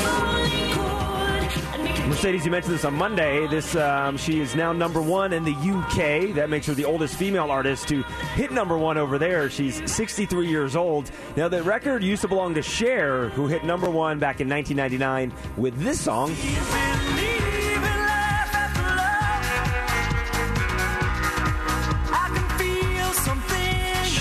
Mercedes, 2.06 2.44
you 2.44 2.50
mentioned 2.50 2.74
this 2.74 2.84
on 2.84 2.94
Monday. 2.94 3.46
This 3.48 3.74
um, 3.76 4.16
she 4.16 4.40
is 4.40 4.54
now 4.54 4.72
number 4.72 5.02
one 5.02 5.32
in 5.32 5.44
the 5.44 5.52
UK. 5.52 6.34
That 6.34 6.48
makes 6.48 6.66
her 6.66 6.74
the 6.74 6.84
oldest 6.84 7.16
female 7.16 7.50
artist 7.50 7.88
to 7.88 8.02
hit 8.34 8.52
number 8.52 8.78
one 8.78 8.96
over 8.96 9.18
there. 9.18 9.50
She's 9.50 9.82
63 9.90 10.48
years 10.48 10.76
old. 10.76 11.10
Now, 11.36 11.48
the 11.48 11.62
record 11.62 12.02
used 12.02 12.22
to 12.22 12.28
belong 12.28 12.54
to 12.54 12.62
Cher, 12.62 13.28
who 13.30 13.48
hit 13.48 13.64
number 13.64 13.90
one 13.90 14.18
back 14.18 14.40
in 14.40 14.48
1999 14.48 15.32
with 15.56 15.78
this 15.78 16.00
song. 16.00 16.34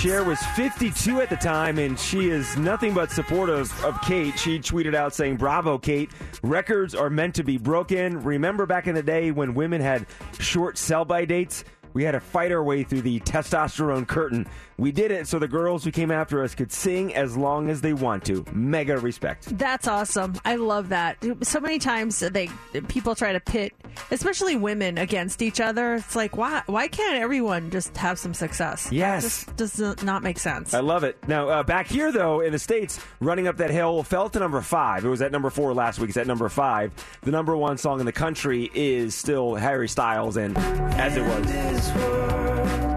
Cher 0.06 0.24
was 0.24 0.40
52 0.56 1.22
at 1.22 1.32
the 1.32 1.36
time, 1.36 1.80
and 1.80 2.00
she 2.00 2.30
is 2.30 2.56
nothing 2.58 2.94
but 2.94 3.10
supportive 3.10 3.74
of 3.84 4.00
Kate. 4.02 4.38
She 4.38 4.60
tweeted 4.60 4.94
out 4.94 5.16
saying, 5.16 5.38
Bravo, 5.38 5.80
Kate. 5.80 6.12
Records 6.44 6.94
are 6.94 7.10
meant 7.10 7.34
to 7.34 7.44
be 7.44 7.58
broken. 7.58 8.22
Remember 8.22 8.68
back 8.68 8.86
in 8.86 8.94
the 8.94 9.02
day 9.02 9.32
when 9.32 9.56
women 9.56 9.82
had 9.82 10.06
short 10.38 10.78
sell 10.78 11.06
by 11.06 11.26
dates? 11.26 11.64
We 11.96 12.04
had 12.04 12.12
to 12.12 12.20
fight 12.20 12.52
our 12.52 12.62
way 12.62 12.84
through 12.84 13.04
the 13.04 13.22
testosterone 13.22 14.06
curtain. 14.06 14.46
We 14.78 14.92
did 14.92 15.12
it 15.12 15.30
so 15.30 15.40
the 15.40 15.48
girls 15.48 15.86
who 15.86 15.92
came 15.92 16.12
after 16.12 16.44
us 16.44 16.54
could 16.54 16.70
sing 16.70 17.16
as 17.16 17.38
long 17.38 17.70
as 17.70 17.80
they 17.80 17.94
want 17.94 18.26
to. 18.26 18.44
Mega 18.52 18.98
respect. 18.98 19.58
That's 19.58 19.88
awesome. 19.88 20.36
I 20.44 20.58
love 20.58 20.90
that. 20.90 21.18
So 21.44 21.62
many 21.62 21.80
times 21.80 22.20
they 22.20 22.50
people 22.90 23.16
try 23.16 23.32
to 23.32 23.40
pit, 23.40 23.72
especially 24.12 24.58
women, 24.58 24.98
against 24.98 25.42
each 25.42 25.62
other. 25.62 25.96
It's 25.96 26.18
like 26.18 26.36
why 26.36 26.64
why 26.66 26.90
can't 26.90 27.16
everyone 27.16 27.72
just 27.72 27.96
have 27.96 28.20
some 28.20 28.34
success? 28.34 28.90
Yes. 28.92 29.46
That 29.46 29.58
just 29.58 29.78
does 29.78 30.04
not 30.04 30.22
make 30.22 30.38
sense. 30.38 30.74
I 30.74 30.82
love 30.82 31.06
it. 31.06 31.18
Now, 31.30 31.48
uh, 31.48 31.64
back 31.64 31.88
here, 31.88 32.12
though, 32.12 32.42
in 32.42 32.52
the 32.52 32.60
States, 32.60 33.00
running 33.22 33.48
up 33.48 33.56
that 33.58 33.70
hill 33.70 34.04
fell 34.04 34.30
to 34.30 34.40
number 34.40 34.60
five. 34.60 35.06
It 35.06 35.10
was 35.10 35.22
at 35.22 35.32
number 35.32 35.50
four 35.50 35.74
last 35.74 36.00
week. 36.00 36.10
It's 36.10 36.18
at 36.18 36.28
number 36.28 36.50
five. 36.50 36.92
The 37.22 37.32
number 37.32 37.56
one 37.56 37.78
song 37.78 38.02
in 38.02 38.06
the 38.06 38.12
country 38.12 38.70
is 38.74 39.16
still 39.16 39.56
Harry 39.56 39.88
Styles, 39.88 40.36
and 40.36 40.58
as 40.98 41.16
it 41.16 41.24
was 41.24 41.85
this 41.86 41.96
world. 41.96 42.95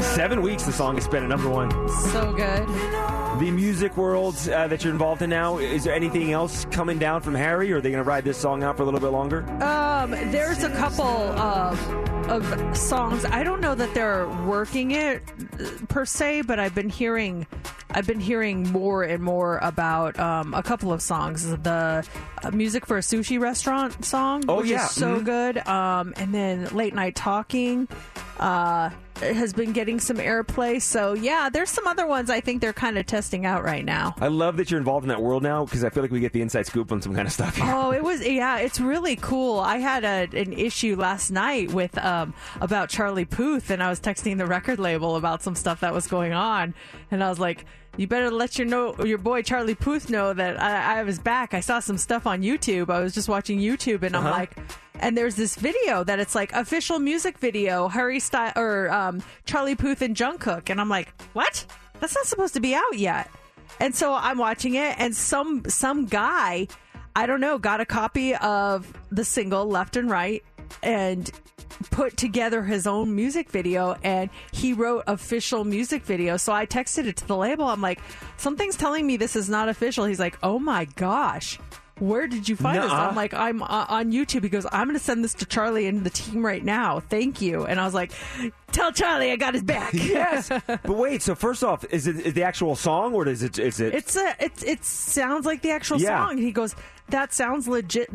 Seven 0.00 0.42
weeks 0.42 0.64
the 0.64 0.72
song 0.72 0.94
has 0.96 1.06
been 1.06 1.22
at 1.22 1.28
number 1.28 1.48
one. 1.48 1.70
so 2.10 2.32
good. 2.32 2.66
The 3.40 3.50
music 3.50 3.96
world 3.96 4.36
uh, 4.48 4.68
that 4.68 4.84
you're 4.84 4.92
involved 4.92 5.22
in 5.22 5.30
now, 5.30 5.58
is 5.58 5.84
there 5.84 5.94
anything 5.94 6.32
else 6.32 6.64
coming 6.66 6.98
down 6.98 7.20
from 7.22 7.34
Harry, 7.34 7.72
or 7.72 7.76
are 7.76 7.80
they 7.80 7.90
going 7.90 8.02
to 8.02 8.08
ride 8.08 8.24
this 8.24 8.38
song 8.38 8.62
out 8.62 8.76
for 8.76 8.82
a 8.82 8.84
little 8.86 9.00
bit 9.00 9.08
longer? 9.10 9.42
Um, 9.62 10.10
there's 10.30 10.62
a 10.62 10.70
couple 10.70 11.04
of, 11.06 12.28
of 12.30 12.76
songs. 12.76 13.24
I 13.24 13.42
don't 13.42 13.60
know 13.60 13.74
that 13.74 13.92
they're 13.94 14.28
working 14.46 14.92
it 14.92 15.22
uh, 15.60 15.68
per 15.88 16.04
se, 16.04 16.42
but 16.42 16.58
I've 16.60 16.74
been 16.74 16.90
hearing, 16.90 17.46
I've 17.90 18.06
been 18.06 18.20
hearing 18.20 18.70
more 18.70 19.02
and 19.02 19.22
more 19.22 19.58
about 19.58 20.18
um, 20.20 20.52
a 20.54 20.62
couple 20.62 20.92
of 20.92 21.00
songs. 21.02 21.48
The 21.48 22.06
uh, 22.44 22.50
music 22.52 22.86
for 22.86 22.96
a 22.98 23.02
sushi 23.02 23.40
restaurant 23.40 24.04
song, 24.04 24.44
Oh, 24.48 24.58
which 24.58 24.66
yeah. 24.68 24.84
is 24.84 24.90
so 24.92 25.20
Mhm. 25.20 25.24
good. 25.24 25.66
Um, 25.66 26.12
and 26.16 26.34
then 26.34 26.66
late 26.66 26.94
night 26.94 27.14
talking. 27.16 27.88
Uh, 28.38 28.90
has 29.20 29.52
been 29.52 29.72
getting 29.72 30.00
some 30.00 30.16
airplay. 30.16 30.80
So 30.80 31.12
yeah, 31.12 31.48
there's 31.52 31.70
some 31.70 31.86
other 31.86 32.06
ones 32.06 32.30
I 32.30 32.40
think 32.40 32.60
they're 32.60 32.72
kind 32.72 32.98
of 32.98 33.06
testing 33.06 33.46
out 33.46 33.62
right 33.64 33.84
now. 33.84 34.14
I 34.20 34.28
love 34.28 34.56
that 34.56 34.70
you're 34.70 34.78
involved 34.78 35.04
in 35.04 35.08
that 35.08 35.22
world 35.22 35.42
now 35.42 35.64
because 35.64 35.84
I 35.84 35.90
feel 35.90 36.02
like 36.02 36.10
we 36.12 36.20
get 36.20 36.32
the 36.32 36.40
inside 36.42 36.66
scoop 36.66 36.90
on 36.92 37.00
some 37.02 37.14
kind 37.14 37.26
of 37.26 37.32
stuff. 37.32 37.56
here. 37.56 37.66
Oh, 37.74 37.90
it 37.92 38.02
was 38.02 38.26
yeah, 38.26 38.58
it's 38.58 38.80
really 38.80 39.16
cool. 39.16 39.58
I 39.60 39.78
had 39.78 40.04
a, 40.04 40.28
an 40.38 40.52
issue 40.52 40.96
last 40.96 41.30
night 41.30 41.72
with 41.72 41.96
um 41.98 42.34
about 42.60 42.88
Charlie 42.88 43.24
Puth, 43.24 43.70
and 43.70 43.82
I 43.82 43.88
was 43.90 44.00
texting 44.00 44.38
the 44.38 44.46
record 44.46 44.78
label 44.78 45.16
about 45.16 45.42
some 45.42 45.54
stuff 45.54 45.80
that 45.80 45.92
was 45.92 46.06
going 46.06 46.32
on, 46.32 46.74
and 47.10 47.22
I 47.22 47.28
was 47.28 47.38
like. 47.38 47.64
You 47.98 48.06
better 48.06 48.30
let 48.30 48.56
your 48.58 48.66
know 48.66 48.96
your 49.04 49.18
boy 49.18 49.42
Charlie 49.42 49.74
Puth 49.74 50.08
know 50.08 50.32
that 50.32 50.58
I, 50.58 51.00
I 51.00 51.02
was 51.02 51.18
back. 51.18 51.52
I 51.52 51.60
saw 51.60 51.78
some 51.78 51.98
stuff 51.98 52.26
on 52.26 52.40
YouTube. 52.40 52.88
I 52.88 53.00
was 53.00 53.12
just 53.12 53.28
watching 53.28 53.58
YouTube, 53.58 54.02
and 54.02 54.16
I'm 54.16 54.24
Uh-huh. 54.26 54.30
like, 54.38 54.56
and 55.02 55.18
there's 55.18 55.34
this 55.34 55.56
video 55.56 56.04
that 56.04 56.20
it's 56.20 56.34
like 56.34 56.52
official 56.52 56.98
music 56.98 57.36
video, 57.38 57.88
Harry 57.88 58.20
Style 58.20 58.52
or 58.56 58.90
um, 58.90 59.22
Charlie 59.44 59.74
Puth 59.74 60.00
and 60.00 60.16
Jungkook, 60.16 60.70
and 60.70 60.80
I'm 60.80 60.88
like, 60.88 61.12
what? 61.32 61.66
That's 62.00 62.14
not 62.14 62.24
supposed 62.24 62.54
to 62.54 62.60
be 62.60 62.74
out 62.74 62.96
yet. 62.96 63.28
And 63.80 63.94
so 63.94 64.14
I'm 64.14 64.38
watching 64.38 64.74
it, 64.74 64.94
and 64.98 65.14
some 65.14 65.64
some 65.68 66.06
guy, 66.06 66.68
I 67.16 67.26
don't 67.26 67.40
know, 67.40 67.58
got 67.58 67.80
a 67.80 67.84
copy 67.84 68.34
of 68.36 68.90
the 69.10 69.24
single 69.24 69.66
Left 69.66 69.96
and 69.96 70.08
Right, 70.08 70.44
and 70.82 71.30
put 71.90 72.16
together 72.16 72.62
his 72.62 72.86
own 72.86 73.14
music 73.14 73.50
video 73.50 73.96
and 74.04 74.30
he 74.52 74.72
wrote 74.72 75.02
official 75.08 75.64
music 75.64 76.04
video. 76.04 76.36
So 76.36 76.52
i 76.52 76.64
texted 76.64 77.06
it 77.06 77.16
to 77.16 77.26
the 77.26 77.36
label. 77.36 77.64
I'm 77.64 77.80
like 77.80 78.00
something's 78.36 78.76
telling 78.76 79.04
me 79.04 79.16
this 79.16 79.34
is 79.34 79.48
not 79.48 79.68
official. 79.68 80.04
He's 80.04 80.20
like 80.20 80.38
oh 80.44 80.60
my 80.60 80.84
gosh 80.84 81.58
where 82.02 82.26
did 82.26 82.48
you 82.48 82.56
find 82.56 82.82
this 82.82 82.90
Nuh-uh. 82.90 83.08
i'm 83.10 83.14
like 83.14 83.32
i'm 83.32 83.62
uh, 83.62 83.86
on 83.88 84.10
youtube 84.10 84.42
he 84.42 84.48
goes 84.48 84.66
i'm 84.72 84.88
going 84.88 84.98
to 84.98 85.04
send 85.04 85.22
this 85.22 85.34
to 85.34 85.46
charlie 85.46 85.86
and 85.86 86.02
the 86.02 86.10
team 86.10 86.44
right 86.44 86.64
now 86.64 86.98
thank 86.98 87.40
you 87.40 87.64
and 87.64 87.80
i 87.80 87.84
was 87.84 87.94
like 87.94 88.10
tell 88.72 88.90
charlie 88.90 89.30
i 89.30 89.36
got 89.36 89.54
his 89.54 89.62
back 89.62 89.92
yes, 89.94 90.48
but 90.48 90.88
wait. 90.88 91.22
So 91.22 91.34
first 91.34 91.62
off, 91.62 91.84
is 91.90 92.06
it 92.06 92.16
is 92.26 92.32
the 92.34 92.42
actual 92.42 92.74
song 92.74 93.14
or 93.14 93.28
is 93.28 93.42
it 93.42 93.58
is 93.58 93.80
it? 93.80 93.94
It's 93.94 94.16
a 94.16 94.34
it's 94.40 94.62
it 94.62 94.84
sounds 94.84 95.44
like 95.44 95.60
the 95.62 95.70
actual 95.70 96.00
Yeah. 96.00 96.26
song. 96.26 96.38
He 96.38 96.52
goes, 96.52 96.74
that 97.10 97.34
sounds 97.34 97.68
legit 97.68 98.08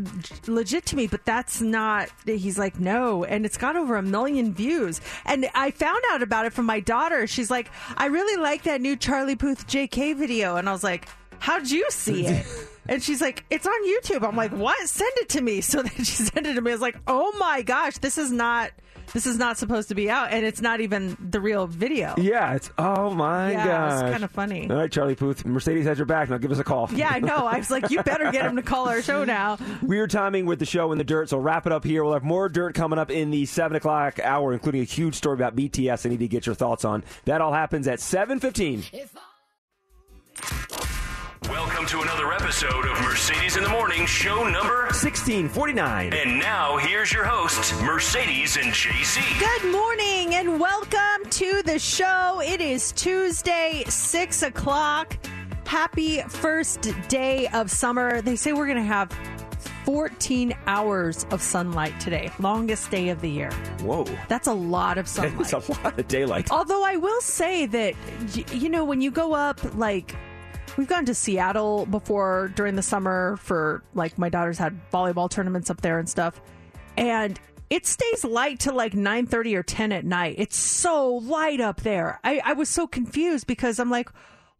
legit 0.47 0.85
to 0.87 0.95
me, 0.95 1.05
but 1.07 1.23
that's 1.25 1.61
not. 1.61 2.09
He's 2.25 2.57
like, 2.57 2.79
no, 2.79 3.23
and 3.23 3.45
it's 3.45 3.57
got 3.57 3.75
over 3.75 3.95
a 3.97 4.01
million 4.01 4.53
views. 4.53 4.99
And 5.25 5.47
I 5.53 5.69
found 5.71 6.01
out 6.11 6.23
about 6.23 6.45
it 6.47 6.53
from 6.53 6.65
my 6.65 6.79
daughter. 6.79 7.27
She's 7.27 7.51
like, 7.51 7.69
I 7.95 8.07
really 8.07 8.41
like 8.41 8.63
that 8.63 8.81
new 8.81 8.95
Charlie 8.95 9.35
Puth 9.35 9.67
JK 9.67 10.15
video, 10.17 10.55
and 10.55 10.67
I 10.67 10.71
was 10.71 10.83
like, 10.83 11.07
how'd 11.39 11.69
you 11.69 11.85
see 11.91 12.25
it? 12.25 12.45
And 12.89 13.01
she's 13.03 13.21
like, 13.21 13.43
it's 13.49 13.67
on 13.67 13.85
YouTube. 13.87 14.27
I'm 14.27 14.35
like, 14.35 14.51
what? 14.51 14.77
Send 14.87 15.11
it 15.17 15.29
to 15.29 15.41
me. 15.41 15.61
So 15.67 15.81
then 15.81 15.91
she 15.97 16.05
sent 16.05 16.47
it 16.47 16.53
to 16.55 16.61
me. 16.61 16.71
I 16.71 16.73
was 16.73 16.81
like, 16.81 16.97
oh 17.07 17.33
my 17.37 17.61
gosh, 17.61 17.97
this 17.97 18.17
is 18.17 18.31
not. 18.31 18.71
This 19.13 19.25
is 19.25 19.37
not 19.37 19.57
supposed 19.57 19.87
to 19.87 19.95
be 19.95 20.09
out, 20.09 20.31
and 20.31 20.45
it's 20.45 20.61
not 20.61 20.81
even 20.81 21.15
the 21.31 21.39
real 21.39 21.65
video. 21.65 22.13
yeah, 22.17 22.55
it's 22.55 22.69
oh 22.77 23.09
my 23.11 23.51
Yeah, 23.53 23.65
gosh, 23.65 24.01
it's 24.03 24.11
kinda 24.11 24.27
funny. 24.27 24.69
All 24.69 24.75
right, 24.75 24.91
Charlie 24.91 25.15
Puth, 25.15 25.45
Mercedes 25.45 25.85
has 25.85 25.97
your 25.97 26.05
back. 26.05 26.29
Now 26.29 26.37
give 26.37 26.51
us 26.51 26.59
a 26.59 26.63
call. 26.65 26.89
Yeah, 26.93 27.09
I 27.09 27.19
know. 27.19 27.45
I 27.47 27.57
was 27.57 27.71
like, 27.71 27.89
you 27.89 28.03
better 28.03 28.29
get 28.33 28.45
him 28.45 28.57
to 28.57 28.61
call 28.61 28.89
our 28.89 29.01
show 29.01 29.23
now. 29.23 29.57
Weird 29.81 30.11
timing 30.11 30.45
with 30.45 30.59
the 30.59 30.65
show 30.65 30.91
in 30.91 30.97
the 30.97 31.05
dirt, 31.05 31.29
so 31.29 31.37
wrap 31.37 31.65
it 31.65 31.71
up 31.71 31.85
here. 31.85 32.03
We'll 32.03 32.13
have 32.15 32.25
more 32.25 32.49
dirt 32.49 32.75
coming 32.75 32.99
up 32.99 33.09
in 33.09 33.31
the 33.31 33.45
7 33.45 33.77
o'clock 33.77 34.19
hour, 34.19 34.51
including 34.51 34.81
a 34.81 34.85
huge 34.85 35.15
story 35.15 35.35
about 35.35 35.55
BTS 35.55 36.05
I 36.05 36.09
need 36.09 36.19
to 36.19 36.27
get 36.27 36.45
your 36.45 36.55
thoughts 36.55 36.83
on. 36.83 37.05
That 37.25 37.39
all 37.39 37.53
happens 37.53 37.87
at 37.87 37.99
7.15. 37.99 39.07
Welcome 41.49 41.85
to 41.87 42.01
another 42.01 42.33
episode 42.33 42.85
of 42.85 42.99
Mercedes 43.01 43.55
in 43.55 43.63
the 43.63 43.69
Morning, 43.69 44.05
show 44.05 44.43
number. 44.49 44.83
1649. 44.87 46.11
And 46.13 46.39
now 46.39 46.75
here's 46.75 47.13
your 47.13 47.23
hosts, 47.23 47.73
Mercedes 47.81 48.57
and 48.57 48.73
JC. 48.73 49.21
Good 49.39 49.71
morning 49.71 50.35
and 50.35 50.59
welcome 50.59 51.29
to 51.29 51.63
the 51.63 51.79
show. 51.79 52.41
It 52.43 52.59
is 52.59 52.91
Tuesday, 52.91 53.85
6 53.87 54.43
o'clock. 54.43 55.17
Happy 55.65 56.21
first 56.23 56.89
day 57.07 57.47
of 57.53 57.71
summer. 57.71 58.21
They 58.21 58.35
say 58.35 58.51
we're 58.51 58.67
going 58.67 58.77
to 58.77 58.83
have 58.83 59.09
14 59.85 60.53
hours 60.65 61.25
of 61.31 61.41
sunlight 61.41 61.97
today. 62.01 62.29
Longest 62.39 62.91
day 62.91 63.07
of 63.07 63.21
the 63.21 63.29
year. 63.29 63.51
Whoa. 63.79 64.05
That's 64.27 64.47
a 64.47 64.53
lot 64.53 64.97
of 64.97 65.07
sunlight. 65.07 65.39
It's 65.39 65.53
a 65.53 65.59
lot 65.83 65.97
of 65.97 66.07
daylight. 66.09 66.51
Although 66.51 66.83
I 66.83 66.97
will 66.97 67.21
say 67.21 67.67
that, 67.67 67.95
you 68.51 68.67
know, 68.67 68.83
when 68.83 68.99
you 68.99 69.11
go 69.11 69.33
up, 69.33 69.61
like, 69.75 70.13
we've 70.77 70.87
gone 70.87 71.05
to 71.05 71.13
Seattle 71.13 71.85
before 71.87 72.51
during 72.55 72.75
the 72.75 72.81
summer 72.81 73.37
for, 73.37 73.83
like, 73.93 74.17
my 74.17 74.29
daughter's 74.29 74.57
had 74.57 74.79
volleyball 74.91 75.29
tournaments 75.29 75.69
up 75.69 75.81
there 75.81 75.99
and 75.99 76.09
stuff. 76.09 76.39
And 76.95 77.39
it 77.69 77.85
stays 77.85 78.23
light 78.23 78.59
till 78.59 78.75
like 78.75 78.93
9.30 78.93 79.55
or 79.55 79.63
10 79.63 79.91
at 79.91 80.05
night. 80.05 80.35
It's 80.37 80.55
so 80.55 81.15
light 81.15 81.59
up 81.59 81.81
there. 81.81 82.19
I, 82.23 82.41
I 82.43 82.53
was 82.53 82.69
so 82.69 82.87
confused 82.87 83.45
because 83.47 83.79
I'm 83.79 83.89
like, 83.89 84.09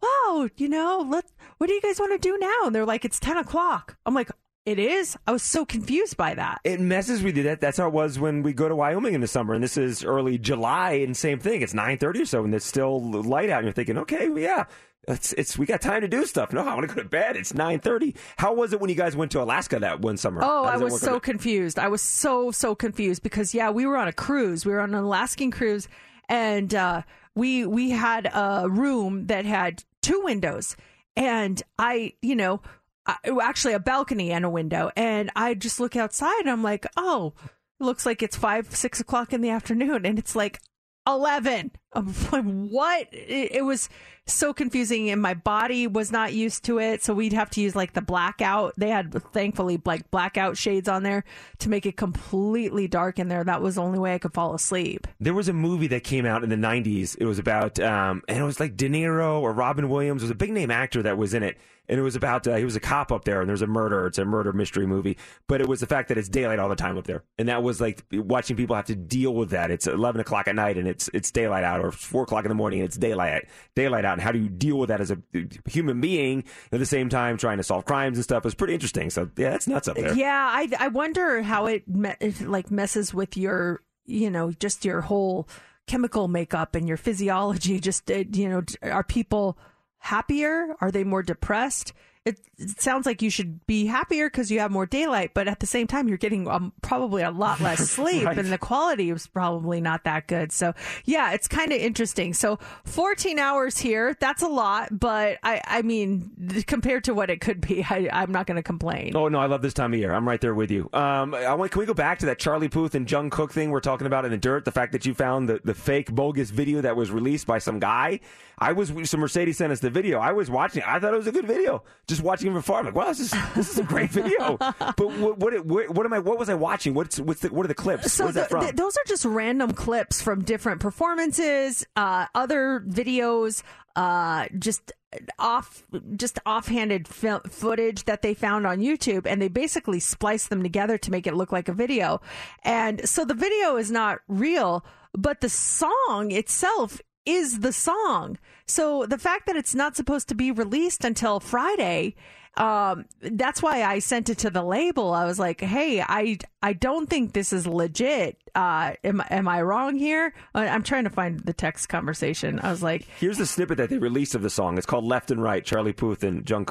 wow, 0.01 0.49
you 0.57 0.67
know, 0.67 1.05
let, 1.07 1.25
what 1.57 1.67
do 1.67 1.73
you 1.73 1.81
guys 1.81 1.99
want 1.99 2.21
to 2.21 2.29
do 2.29 2.37
now? 2.37 2.65
And 2.65 2.75
they're 2.75 2.85
like, 2.85 3.05
it's 3.05 3.19
10 3.19 3.37
o'clock. 3.37 3.97
I'm 4.05 4.13
like, 4.13 4.29
it 4.65 4.79
is? 4.79 5.17
I 5.25 5.31
was 5.31 5.43
so 5.43 5.65
confused 5.65 6.17
by 6.17 6.33
that. 6.33 6.59
It 6.65 6.81
messes 6.81 7.23
with 7.23 7.37
you. 7.37 7.43
That 7.43 7.61
that's 7.61 7.77
how 7.77 7.87
it 7.87 7.93
was 7.93 8.19
when 8.19 8.43
we 8.43 8.51
go 8.51 8.67
to 8.67 8.75
Wyoming 8.75 9.13
in 9.13 9.21
the 9.21 9.27
summer, 9.27 9.53
and 9.53 9.63
this 9.63 9.77
is 9.77 10.03
early 10.03 10.37
July, 10.37 10.91
and 10.91 11.15
same 11.15 11.39
thing. 11.39 11.61
It's 11.61 11.73
nine 11.73 11.97
thirty 11.97 12.23
or 12.23 12.25
so, 12.25 12.43
and 12.43 12.53
it's 12.53 12.65
still 12.65 13.01
light 13.01 13.49
out, 13.49 13.59
and 13.59 13.67
you're 13.67 13.71
thinking, 13.71 13.97
okay, 13.99 14.27
well, 14.27 14.39
yeah, 14.39 14.65
it's 15.07 15.31
it's 15.33 15.57
we 15.57 15.65
got 15.65 15.81
time 15.81 16.01
to 16.01 16.07
do 16.07 16.25
stuff. 16.25 16.51
No, 16.51 16.61
I 16.61 16.75
want 16.75 16.87
to 16.87 16.93
go 16.93 17.01
to 17.01 17.07
bed. 17.07 17.37
It's 17.37 17.53
nine 17.53 17.79
thirty. 17.79 18.15
How 18.37 18.53
was 18.53 18.73
it 18.73 18.79
when 18.79 18.89
you 18.89 18.95
guys 18.95 19.15
went 19.15 19.31
to 19.31 19.41
Alaska 19.41 19.79
that 19.79 20.01
one 20.01 20.17
summer? 20.17 20.41
Oh, 20.43 20.65
I 20.65 20.77
was 20.77 20.99
so 20.99 21.15
out? 21.15 21.23
confused. 21.23 21.79
I 21.79 21.87
was 21.87 22.01
so 22.01 22.51
so 22.51 22.75
confused 22.75 23.23
because 23.23 23.53
yeah, 23.53 23.69
we 23.69 23.85
were 23.85 23.97
on 23.97 24.07
a 24.07 24.13
cruise. 24.13 24.65
We 24.65 24.73
were 24.73 24.81
on 24.81 24.93
an 24.93 25.03
Alaskan 25.03 25.51
cruise, 25.51 25.87
and 26.27 26.73
uh, 26.75 27.03
we 27.35 27.65
we 27.65 27.91
had 27.91 28.29
a 28.33 28.67
room 28.69 29.27
that 29.27 29.45
had 29.45 29.83
two 30.01 30.21
windows, 30.23 30.75
and 31.15 31.61
I, 31.79 32.13
you 32.21 32.35
know, 32.35 32.61
I, 33.05 33.15
actually 33.41 33.73
a 33.73 33.79
balcony 33.79 34.31
and 34.31 34.43
a 34.43 34.49
window, 34.49 34.91
and 34.97 35.31
I 35.37 35.53
just 35.53 35.79
look 35.79 35.95
outside 35.95 36.41
and 36.41 36.49
I'm 36.49 36.63
like, 36.63 36.85
oh, 36.97 37.33
looks 37.79 38.05
like 38.05 38.21
it's 38.21 38.35
five 38.35 38.75
six 38.75 38.99
o'clock 38.99 39.31
in 39.31 39.39
the 39.39 39.51
afternoon, 39.51 40.05
and 40.05 40.19
it's 40.19 40.35
like 40.35 40.59
11 41.07 41.71
i'm 41.71 41.71
like 41.71 41.71
what 42.31 43.07
it, 43.11 43.63
was 43.63 43.89
so 44.25 44.53
confusing 44.53 45.09
and 45.09 45.21
my 45.21 45.33
body 45.33 45.87
was 45.87 46.11
not 46.11 46.33
used 46.33 46.65
to 46.65 46.79
it 46.79 47.01
so 47.01 47.13
we'd 47.13 47.33
have 47.33 47.49
to 47.49 47.61
use 47.61 47.75
like 47.75 47.93
the 47.93 48.01
blackout 48.01 48.73
they 48.77 48.89
had 48.89 49.11
thankfully 49.31 49.81
like 49.85 50.11
blackout 50.11 50.57
shades 50.57 50.89
on 50.89 51.03
there 51.03 51.23
to 51.59 51.69
make 51.69 51.85
it 51.85 51.95
completely 51.95 52.87
dark 52.89 53.19
in 53.19 53.29
there 53.29 53.43
that 53.43 53.61
was 53.61 53.75
the 53.75 53.81
only 53.81 53.97
way 53.97 54.13
i 54.13 54.17
could 54.17 54.33
fall 54.33 54.53
asleep 54.53 55.07
There 55.19 55.33
was 55.33 55.47
a 55.47 55.53
movie 55.53 55.87
that 55.87 56.03
came 56.03 56.25
out 56.25 56.43
in 56.43 56.49
the 56.49 56.55
90s. 56.55 57.17
It 57.19 57.25
was 57.25 57.39
about, 57.39 57.79
um, 57.79 58.21
and 58.27 58.37
it 58.37 58.43
was 58.43 58.59
like 58.59 58.77
De 58.77 58.87
Niro 58.89 59.41
or 59.41 59.51
Robin 59.51 59.89
Williams. 59.89 60.21
It 60.21 60.25
was 60.25 60.31
a 60.31 60.35
big 60.35 60.51
name 60.51 60.71
actor 60.71 61.01
that 61.03 61.17
was 61.17 61.33
in 61.33 61.43
it. 61.43 61.57
And 61.89 61.97
it 61.97 62.03
was 62.03 62.17
about, 62.17 62.45
uh, 62.47 62.55
he 62.55 62.65
was 62.65 62.75
a 62.75 62.81
cop 62.81 63.13
up 63.13 63.23
there 63.23 63.39
and 63.39 63.49
there's 63.49 63.61
a 63.61 63.67
murder. 63.67 64.07
It's 64.07 64.17
a 64.17 64.25
murder 64.25 64.51
mystery 64.51 64.85
movie. 64.85 65.17
But 65.47 65.61
it 65.61 65.67
was 65.67 65.79
the 65.79 65.87
fact 65.87 66.09
that 66.09 66.17
it's 66.17 66.27
daylight 66.27 66.59
all 66.59 66.67
the 66.67 66.75
time 66.75 66.97
up 66.97 67.07
there. 67.07 67.23
And 67.39 67.47
that 67.47 67.63
was 67.63 67.79
like 67.79 68.03
watching 68.11 68.57
people 68.57 68.75
have 68.75 68.85
to 68.87 68.95
deal 68.95 69.33
with 69.33 69.51
that. 69.51 69.71
It's 69.71 69.87
11 69.87 70.19
o'clock 70.19 70.47
at 70.47 70.55
night 70.55 70.77
and 70.77 70.87
it's, 70.87 71.09
it's 71.13 71.31
daylight 71.31 71.63
out 71.63 71.76
or 71.81 71.91
4 71.91 72.23
o'clock 72.23 72.45
in 72.45 72.49
the 72.49 72.55
morning 72.55 72.79
and 72.79 72.87
it's 72.87 72.97
daylight, 72.97 73.47
daylight 73.75 74.05
out. 74.05 74.13
And 74.13 74.21
how 74.21 74.31
do 74.31 74.39
you 74.39 74.49
deal 74.49 74.77
with 74.77 74.89
that 74.89 75.01
as 75.01 75.11
a 75.11 75.17
human 75.65 76.01
being 76.01 76.43
at 76.71 76.79
the 76.79 76.85
same 76.85 77.09
time 77.09 77.37
trying 77.37 77.57
to 77.57 77.63
solve 77.63 77.85
crimes 77.85 78.17
and 78.17 78.23
stuff? 78.23 78.45
is 78.45 78.55
pretty 78.55 78.73
interesting. 78.73 79.09
So 79.09 79.29
yeah, 79.37 79.51
that's 79.51 79.67
nuts 79.67 79.87
up 79.87 79.95
there. 79.95 80.13
yeah 80.13 80.49
i 80.51 80.69
i 80.79 80.87
wonder 80.87 81.41
how 81.41 81.65
it, 81.65 81.87
me- 81.87 82.15
it 82.19 82.41
like 82.41 82.71
messes 82.71 83.13
with 83.13 83.35
your 83.37 83.81
you 84.07 84.31
know, 84.31 84.51
just 84.51 84.85
your 84.85 85.01
whole 85.01 85.47
chemical 85.85 86.27
makeup 86.27 86.73
and 86.75 86.87
your 86.87 86.97
physiology. 86.97 87.79
Just, 87.79 88.09
you 88.09 88.49
know, 88.49 88.63
are 88.81 89.03
people 89.03 89.57
happier? 89.99 90.75
Are 90.81 90.91
they 90.91 91.03
more 91.03 91.21
depressed? 91.21 91.93
It, 92.27 92.39
it 92.57 92.81
sounds 92.81 93.05
like 93.05 93.21
you 93.21 93.29
should 93.29 93.65
be 93.67 93.85
happier 93.85 94.29
because 94.29 94.49
you 94.51 94.59
have 94.59 94.71
more 94.71 94.85
daylight, 94.85 95.31
but 95.33 95.47
at 95.47 95.59
the 95.59 95.65
same 95.67 95.87
time, 95.87 96.07
you're 96.07 96.17
getting 96.17 96.47
um, 96.47 96.73
probably 96.81 97.21
a 97.23 97.31
lot 97.31 97.59
less 97.61 97.89
sleep, 97.89 98.25
Right. 98.25 98.37
and 98.37 98.51
the 98.51 98.57
quality 98.57 99.09
is 99.09 99.27
probably 99.27 99.79
not 99.81 100.03
that 100.05 100.27
good. 100.27 100.51
So, 100.51 100.73
yeah, 101.05 101.31
it's 101.33 101.47
kind 101.47 101.71
of 101.71 101.79
interesting. 101.79 102.33
So, 102.33 102.59
14 102.85 103.39
hours 103.39 103.77
here, 103.77 104.15
that's 104.19 104.41
a 104.41 104.47
lot, 104.47 104.89
but 104.99 105.37
I, 105.43 105.61
I 105.65 105.81
mean, 105.83 106.63
compared 106.67 107.03
to 107.05 107.13
what 107.13 107.29
it 107.29 107.41
could 107.41 107.61
be, 107.61 107.83
I, 107.83 108.09
I'm 108.11 108.31
not 108.31 108.47
going 108.47 108.55
to 108.57 108.63
complain. 108.63 109.15
Oh 109.15 109.27
no, 109.27 109.39
I 109.39 109.45
love 109.45 109.61
this 109.61 109.73
time 109.73 109.93
of 109.93 109.99
year. 109.99 110.13
I'm 110.13 110.27
right 110.27 110.41
there 110.41 110.53
with 110.55 110.71
you. 110.71 110.89
Um, 110.93 111.33
I 111.35 111.53
want. 111.53 111.71
Can 111.71 111.79
we 111.79 111.85
go 111.85 111.93
back 111.93 112.19
to 112.19 112.25
that 112.27 112.39
Charlie 112.39 112.69
Puth 112.69 112.95
and 112.95 113.05
Jungkook 113.07 113.51
thing 113.51 113.69
we're 113.71 113.79
talking 113.79 114.07
about 114.07 114.25
in 114.25 114.31
the 114.31 114.37
dirt? 114.37 114.65
The 114.65 114.71
fact 114.71 114.91
that 114.93 115.05
you 115.05 115.13
found 115.13 115.47
the, 115.49 115.59
the 115.63 115.73
fake 115.73 116.11
bogus 116.11 116.49
video 116.49 116.81
that 116.81 116.95
was 116.95 117.11
released 117.11 117.45
by 117.47 117.59
some 117.59 117.79
guy. 117.79 118.19
I 118.59 118.71
was 118.71 118.91
so 119.09 119.17
Mercedes 119.17 119.57
sent 119.57 119.71
us 119.71 119.81
the 119.81 119.91
video. 119.91 120.17
I 120.19 120.31
was 120.31 120.49
watching. 120.49 120.81
it. 120.81 120.87
I 120.87 120.99
thought 120.99 121.13
it 121.13 121.17
was 121.17 121.27
a 121.27 121.31
good 121.31 121.45
video. 121.45 121.83
Just 122.07 122.16
watching 122.21 122.49
it 122.49 122.53
from 122.53 122.61
far, 122.61 122.79
I'm 122.79 122.85
like, 122.85 122.95
wow, 122.95 123.07
this 123.07 123.19
is 123.19 123.31
this 123.55 123.69
is 123.71 123.77
a 123.77 123.83
great 123.83 124.09
video. 124.11 124.57
but 124.79 124.97
what 124.97 125.37
what, 125.37 125.65
what 125.65 125.89
what 125.91 126.05
am 126.05 126.13
I? 126.13 126.19
What 126.19 126.39
was 126.39 126.49
I 126.49 126.53
watching? 126.53 126.93
What's 126.93 127.19
what's 127.19 127.41
the, 127.41 127.49
what 127.49 127.65
are 127.65 127.67
the 127.67 127.75
clips? 127.75 128.11
So 128.13 128.25
the- 128.33 128.47
those 128.75 128.95
are 128.97 129.03
just 129.07 129.25
random 129.25 129.71
clips 129.73 130.21
from 130.21 130.43
different 130.43 130.81
performances, 130.81 131.85
uh, 131.95 132.25
other 132.35 132.83
videos, 132.87 133.63
uh, 133.95 134.47
just 134.57 134.91
off, 135.39 135.83
just 136.15 136.37
offhanded 136.45 137.07
fil- 137.07 137.41
footage 137.49 138.03
that 138.05 138.21
they 138.21 138.33
found 138.33 138.67
on 138.67 138.79
YouTube, 138.79 139.25
and 139.25 139.41
they 139.41 139.47
basically 139.47 139.99
spliced 139.99 140.49
them 140.49 140.61
together 140.63 140.97
to 140.97 141.11
make 141.11 141.25
it 141.25 141.33
look 141.33 141.51
like 141.51 141.69
a 141.69 141.73
video. 141.73 142.21
And 142.63 143.07
so 143.07 143.23
the 143.25 143.33
video 143.33 143.77
is 143.77 143.89
not 143.89 144.19
real, 144.27 144.85
but 145.13 145.41
the 145.41 145.49
song 145.49 146.31
itself 146.31 147.01
is 147.27 147.59
the 147.59 147.73
song. 147.73 148.37
So 148.65 149.05
the 149.05 149.17
fact 149.17 149.45
that 149.47 149.55
it's 149.55 149.75
not 149.75 149.95
supposed 149.95 150.27
to 150.29 150.35
be 150.35 150.51
released 150.51 151.03
until 151.05 151.39
Friday, 151.39 152.15
um, 152.57 153.05
that's 153.21 153.61
why 153.61 153.83
I 153.83 153.99
sent 153.99 154.29
it 154.29 154.39
to 154.39 154.49
the 154.49 154.63
label. 154.63 155.13
I 155.13 155.25
was 155.25 155.37
like, 155.37 155.61
"Hey, 155.61 156.01
I 156.01 156.39
I 156.63 156.73
don't 156.73 157.07
think 157.07 157.33
this 157.33 157.53
is 157.53 157.67
legit. 157.67 158.37
Uh, 158.55 158.93
am 159.03 159.21
am 159.29 159.47
I 159.47 159.61
wrong 159.61 159.95
here?" 159.95 160.33
I- 160.55 160.67
I'm 160.67 160.81
trying 160.83 161.03
to 161.03 161.11
find 161.11 161.39
the 161.41 161.53
text 161.53 161.87
conversation. 161.87 162.59
I 162.63 162.71
was 162.71 162.81
like, 162.81 163.03
Here's 163.19 163.37
the 163.37 163.45
snippet 163.45 163.77
that 163.77 163.89
they 163.91 163.99
released 163.99 164.33
of 164.33 164.41
the 164.41 164.49
song. 164.49 164.77
It's 164.77 164.87
called 164.87 165.05
Left 165.05 165.29
and 165.29 165.41
Right. 165.43 165.63
Charlie 165.63 165.93
Puth 165.93 166.23
and 166.23 166.49
Jung 166.49 166.65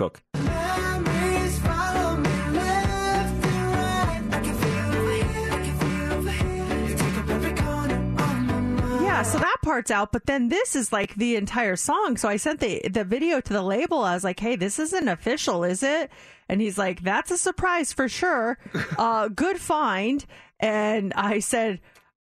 part's 9.66 9.90
out, 9.90 10.12
but 10.12 10.26
then 10.26 10.48
this 10.48 10.76
is 10.76 10.92
like 10.92 11.14
the 11.16 11.34
entire 11.34 11.74
song. 11.74 12.16
So 12.16 12.28
I 12.28 12.36
sent 12.36 12.60
the 12.60 12.80
the 12.88 13.04
video 13.04 13.40
to 13.40 13.52
the 13.52 13.62
label. 13.62 13.98
I 13.98 14.14
was 14.14 14.22
like, 14.22 14.38
"Hey, 14.38 14.54
this 14.54 14.78
isn't 14.78 15.08
official, 15.08 15.64
is 15.64 15.82
it?" 15.82 16.10
And 16.48 16.60
he's 16.60 16.78
like, 16.78 17.02
"That's 17.02 17.32
a 17.32 17.36
surprise 17.36 17.92
for 17.92 18.08
sure. 18.08 18.58
Uh, 18.96 19.28
good 19.28 19.58
find." 19.58 20.24
And 20.60 21.12
I 21.14 21.40
said, 21.40 21.80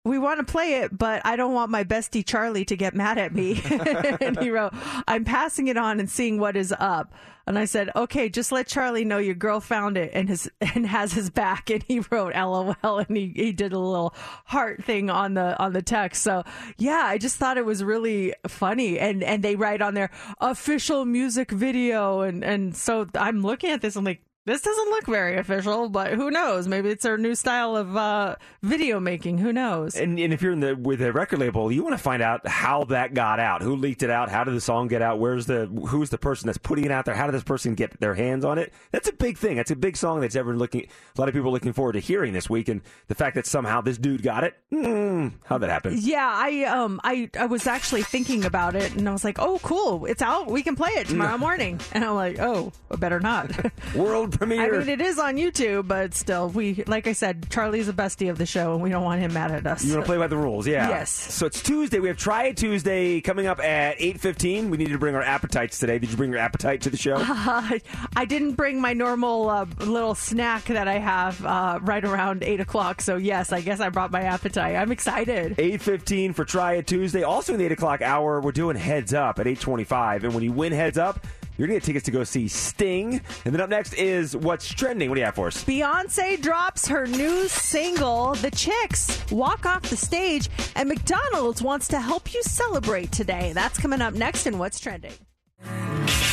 "We 0.06 0.18
want 0.18 0.40
to 0.40 0.52
play 0.52 0.76
it, 0.76 0.98
but 0.98 1.22
I 1.26 1.36
don't 1.36 1.54
want 1.54 1.72
my 1.72 1.84
bestie 1.84 2.26
Charlie 2.26 2.66
to 2.66 2.76
get 2.76 2.96
mad 2.96 3.18
at 3.18 3.34
me." 3.34 3.62
and 4.22 4.40
he 4.40 4.50
wrote, 4.50 4.74
"I'm 5.08 5.26
passing 5.26 5.68
it 5.68 5.78
on 5.78 6.00
and 6.00 6.10
seeing 6.10 6.40
what 6.40 6.56
is 6.56 6.74
up." 6.80 7.14
And 7.50 7.58
I 7.58 7.66
said, 7.66 7.90
"Okay, 7.96 8.30
just 8.30 8.52
let 8.52 8.68
Charlie 8.68 9.04
know 9.04 9.18
your 9.18 9.34
girl 9.34 9.60
found 9.60 9.98
it 9.98 10.12
and 10.14 10.30
his 10.30 10.50
and 10.62 10.86
has 10.86 11.14
his 11.14 11.30
back." 11.30 11.70
And 11.70 11.84
he 11.84 12.00
wrote 12.12 12.36
LOL 12.36 12.76
and 12.84 13.18
he, 13.18 13.34
he 13.36 13.52
did 13.52 13.74
a 13.74 13.80
little 13.80 14.14
heart 14.46 14.84
thing 14.84 15.10
on 15.10 15.34
the 15.34 15.58
on 15.58 15.74
the 15.74 15.82
text. 15.82 16.22
So 16.22 16.44
yeah, 16.78 17.04
I 17.06 17.18
just 17.18 17.38
thought 17.38 17.58
it 17.58 17.66
was 17.66 17.84
really 17.84 18.36
funny. 18.48 19.00
And 19.00 19.24
and 19.24 19.44
they 19.44 19.56
write 19.56 19.82
on 19.82 19.96
there 19.96 20.12
official 20.40 21.06
music 21.06 21.50
video 21.52 22.22
and 22.22 22.44
and 22.44 22.76
so 22.76 23.08
I'm 23.16 23.42
looking 23.42 23.72
at 23.72 23.82
this. 23.82 23.96
I'm 23.96 24.06
like. 24.06 24.22
This 24.50 24.62
doesn't 24.62 24.90
look 24.90 25.06
very 25.06 25.38
official, 25.38 25.90
but 25.90 26.14
who 26.14 26.32
knows? 26.32 26.68
Maybe 26.68 26.90
it's 26.90 27.04
their 27.04 27.20
new 27.20 27.36
style 27.36 27.76
of 27.76 27.96
uh, 27.96 28.36
video 28.64 29.00
making. 29.00 29.38
Who 29.38 29.54
knows? 29.54 29.96
And, 29.96 30.18
and 30.20 30.34
if 30.34 30.42
you're 30.42 30.54
in 30.54 30.60
the 30.60 30.76
with 30.76 31.04
a 31.04 31.14
record 31.14 31.38
label, 31.38 31.72
you 31.72 31.84
want 31.84 31.94
to 31.94 32.02
find 32.02 32.24
out 32.24 32.48
how 32.48 32.86
that 32.86 33.14
got 33.14 33.40
out, 33.40 33.62
who 33.62 33.76
leaked 33.76 34.02
it 34.02 34.10
out, 34.10 34.30
how 34.30 34.44
did 34.44 34.56
the 34.56 34.62
song 34.62 34.88
get 34.88 35.04
out, 35.04 35.20
where's 35.20 35.46
the 35.46 35.68
who's 35.68 36.10
the 36.10 36.18
person 36.18 36.48
that's 36.48 36.58
putting 36.58 36.86
it 36.86 36.90
out 36.90 37.06
there, 37.06 37.14
how 37.14 37.28
did 37.28 37.36
this 37.36 37.44
person 37.44 37.76
get 37.76 38.00
their 38.00 38.16
hands 38.16 38.44
on 38.44 38.58
it? 38.58 38.74
That's 38.92 39.08
a 39.08 39.14
big 39.14 39.38
thing. 39.38 39.56
That's 39.56 39.70
a 39.70 39.76
big 39.76 39.96
song 39.96 40.22
that's 40.22 40.36
ever 40.36 40.56
looking. 40.56 40.88
A 41.16 41.22
lot 41.22 41.30
of 41.30 41.36
people 41.36 41.50
are 41.50 41.54
looking 41.54 41.74
forward 41.74 41.94
to 41.94 42.00
hearing 42.00 42.34
this 42.34 42.50
week, 42.50 42.70
and 42.70 42.82
the 43.08 43.14
fact 43.14 43.36
that 43.36 43.46
somehow 43.46 43.82
this 43.82 44.00
dude 44.00 44.24
got 44.24 44.44
it, 44.44 44.56
mm, 44.74 45.32
how'd 45.46 45.62
that 45.62 45.70
happen? 45.70 45.94
Yeah, 45.96 46.28
I 46.28 46.64
um 46.64 47.00
I 47.04 47.30
I 47.40 47.46
was 47.46 47.68
actually 47.68 48.02
thinking 48.02 48.46
about 48.46 48.76
it 48.76 48.96
and 48.96 49.08
I 49.08 49.12
was 49.12 49.24
like, 49.24 49.38
"Oh, 49.38 49.60
cool. 49.62 50.08
It's 50.08 50.24
out. 50.24 50.50
We 50.50 50.64
can 50.64 50.76
play 50.76 50.90
it 50.94 51.06
tomorrow 51.06 51.38
morning." 51.38 51.80
And 51.92 52.04
I'm 52.04 52.16
like, 52.16 52.40
"Oh, 52.40 52.72
better 52.98 53.20
not." 53.20 53.52
World 53.96 54.39
I 54.42 54.46
mean, 54.46 54.60
it 54.62 55.02
is 55.02 55.20
on 55.20 55.36
YouTube, 55.36 55.88
but 55.88 56.14
still, 56.14 56.50
we 56.50 56.84
like 56.88 57.08
I 57.08 57.14
said, 57.14 57.50
Charlie's 57.50 57.90
a 57.90 57.94
bestie 57.94 58.30
of 58.30 58.38
the 58.38 58.46
show 58.46 58.74
and 58.74 58.82
we 58.82 58.90
don't 58.90 59.04
want 59.04 59.22
him 59.22 59.34
mad 59.34 59.52
at 59.52 59.68
us. 59.68 59.84
You 59.84 59.94
want 59.94 60.06
to 60.06 60.06
play 60.06 60.18
by 60.18 60.28
the 60.28 60.38
rules, 60.38 60.66
yeah. 60.68 60.90
Yes. 60.90 61.10
So 61.10 61.46
it's 61.46 61.62
Tuesday. 61.62 62.00
We 62.00 62.08
have 62.08 62.18
Try 62.18 62.46
It 62.46 62.58
Tuesday 62.58 63.22
coming 63.22 63.48
up 63.48 63.60
at 63.60 63.96
eight 64.00 64.20
fifteen. 64.20 64.70
We 64.70 64.78
needed 64.78 64.94
to 64.94 65.00
bring 65.00 65.16
our 65.16 65.22
appetites 65.22 65.80
today. 65.80 66.00
Did 66.00 66.12
you 66.12 66.18
bring 66.18 66.32
your 66.32 66.40
appetite 66.40 66.82
to 66.82 66.90
the 66.90 66.98
show? 66.98 67.16
Uh, 67.18 67.80
I 68.16 68.26
didn't 68.26 68.54
bring 68.54 68.82
my 68.82 68.94
normal 68.94 69.50
uh, 69.50 69.66
little 69.80 70.16
snack 70.16 70.66
that 70.66 70.88
I 70.88 71.00
have 71.00 71.44
uh, 71.46 71.80
right 71.82 72.04
around 72.04 72.44
eight 72.44 72.60
o'clock. 72.60 73.02
So 73.02 73.18
yes, 73.18 73.52
I 73.52 73.62
guess 73.62 73.80
I 73.80 73.90
brought 73.90 74.12
my 74.12 74.22
appetite. 74.22 74.76
I'm 74.76 74.92
excited. 74.92 75.58
8.15 75.58 76.36
for 76.36 76.46
Try 76.46 76.74
It 76.74 76.88
Tuesday. 76.88 77.24
Also 77.24 77.54
in 77.54 77.60
the 77.60 77.66
8 77.66 77.72
o'clock 77.74 78.02
hour, 78.02 78.40
we're 78.42 78.52
doing 78.52 78.76
Heads 78.76 79.14
Up 79.14 79.40
at 79.40 79.46
8.25. 79.46 80.24
And 80.24 80.34
when 80.34 80.44
you 80.44 80.52
win 80.52 80.72
Heads 80.72 80.98
Up, 80.98 81.26
you're 81.60 81.68
going 81.68 81.78
to 81.78 81.82
get 81.82 81.86
tickets 81.86 82.06
to 82.06 82.12
go 82.12 82.24
see 82.24 82.48
Sting. 82.48 83.20
And 83.44 83.54
then 83.54 83.60
up 83.60 83.70
next 83.70 83.94
is 83.96 84.36
What's 84.36 84.68
Trending. 84.74 85.10
What 85.10 85.16
do 85.16 85.20
you 85.20 85.26
have 85.26 85.36
for 85.36 85.48
us? 85.48 85.62
Beyonce 85.66 86.42
drops 86.42 86.88
her 86.88 87.06
new 87.06 87.50
single, 87.50 88.34
The 88.36 88.50
Chicks, 88.50 89.30
walk 89.30 89.66
off 89.66 89.82
the 89.84 89.98
stage, 89.98 90.50
and 90.78 90.88
McDonald's 90.88 91.62
wants 91.62 91.90
to 91.90 92.00
help 92.00 92.34
you 92.34 92.42
celebrate 92.44 93.12
today. 93.12 93.52
That's 93.54 93.78
coming 93.78 94.02
up 94.02 94.14
next 94.14 94.48
in 94.48 94.58
What's 94.58 94.80
Trending. 94.80 95.12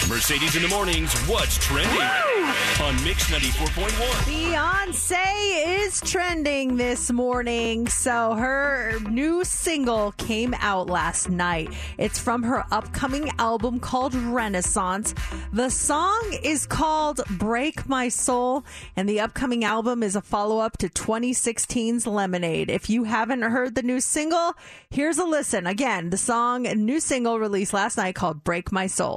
Mercedes 0.09 0.55
in 0.55 0.62
the 0.62 0.69
mornings. 0.69 1.12
What's 1.29 1.59
trending 1.59 2.01
on 2.81 2.95
Mix 3.05 3.29
94.1? 3.29 3.91
Beyonce 4.25 5.85
is 5.85 6.01
trending 6.01 6.77
this 6.77 7.11
morning. 7.11 7.89
So 7.89 8.35
her 8.35 9.01
new 9.11 9.43
single 9.43 10.12
came 10.12 10.55
out 10.61 10.89
last 10.89 11.29
night. 11.29 11.73
It's 11.99 12.21
from 12.21 12.45
her 12.45 12.65
upcoming 12.71 13.33
album 13.41 13.81
called 13.81 14.15
Renaissance. 14.15 15.12
The 15.53 15.71
song 15.71 16.39
is 16.41 16.67
called 16.67 17.21
Break 17.29 17.89
My 17.89 18.09
Soul, 18.09 18.65
and 18.95 19.09
the 19.09 19.19
upcoming 19.19 19.65
album 19.65 20.05
is 20.05 20.15
a 20.15 20.23
follow 20.23 20.61
up 20.61 20.77
to 20.79 20.89
2016's 20.89 22.07
Lemonade. 22.07 22.71
If 22.71 22.89
you 22.89 23.05
haven't 23.05 23.43
heard 23.43 23.75
the 23.75 23.83
new 23.83 23.99
single, 24.01 24.55
here's 24.89 25.19
a 25.19 25.25
listen. 25.25 25.67
Again, 25.67 26.11
the 26.11 26.17
song, 26.17 26.62
new 26.62 27.01
single 27.01 27.41
released 27.41 27.73
last 27.73 27.97
night 27.97 28.15
called 28.15 28.45
Break 28.45 28.71
My 28.71 28.87
Soul. 28.87 29.15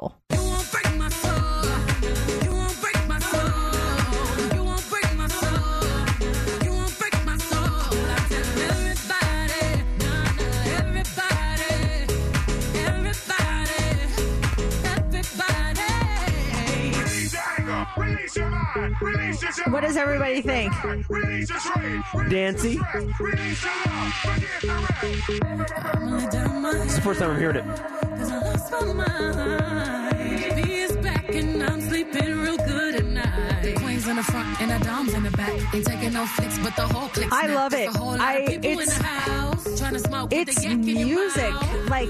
What 19.67 19.81
does 19.81 19.97
everybody 19.97 20.41
think? 20.41 20.73
Dancy. 22.29 22.79
This 26.71 26.85
is 26.85 26.95
the 26.95 27.01
first 27.03 27.19
time 27.19 27.31
I'm 27.31 27.39
hearing 27.39 27.57
it. 27.57 27.65
in 34.09 34.15
the 34.15 34.23
front 34.23 34.59
and 34.61 34.71
the 34.71 34.79
doms 34.85 35.13
in 35.13 35.23
the 35.23 35.29
back. 35.31 35.51
Ain't 35.73 35.85
taking 35.85 36.13
no 36.13 36.25
flicks, 36.25 36.57
but 36.59 36.75
the 36.75 36.81
whole 36.87 37.09
click. 37.09 37.27
I 37.31 37.47
love 37.47 37.73
it. 37.73 37.89
A 37.89 37.91
whole 37.91 38.11
lot 38.11 38.21
I- 38.21 38.39
in 38.39 38.63
it's- 38.63 38.97
the 38.97 39.03
house 39.03 39.79
trying 39.79 39.93
to 39.93 39.99
smoke 39.99 40.31
with 40.31 40.49
it's 40.49 40.55
the 40.55 40.63
yak 40.63 40.71
in 40.71 40.87
your 40.87 41.05
music 41.05 41.53
like 41.89 42.09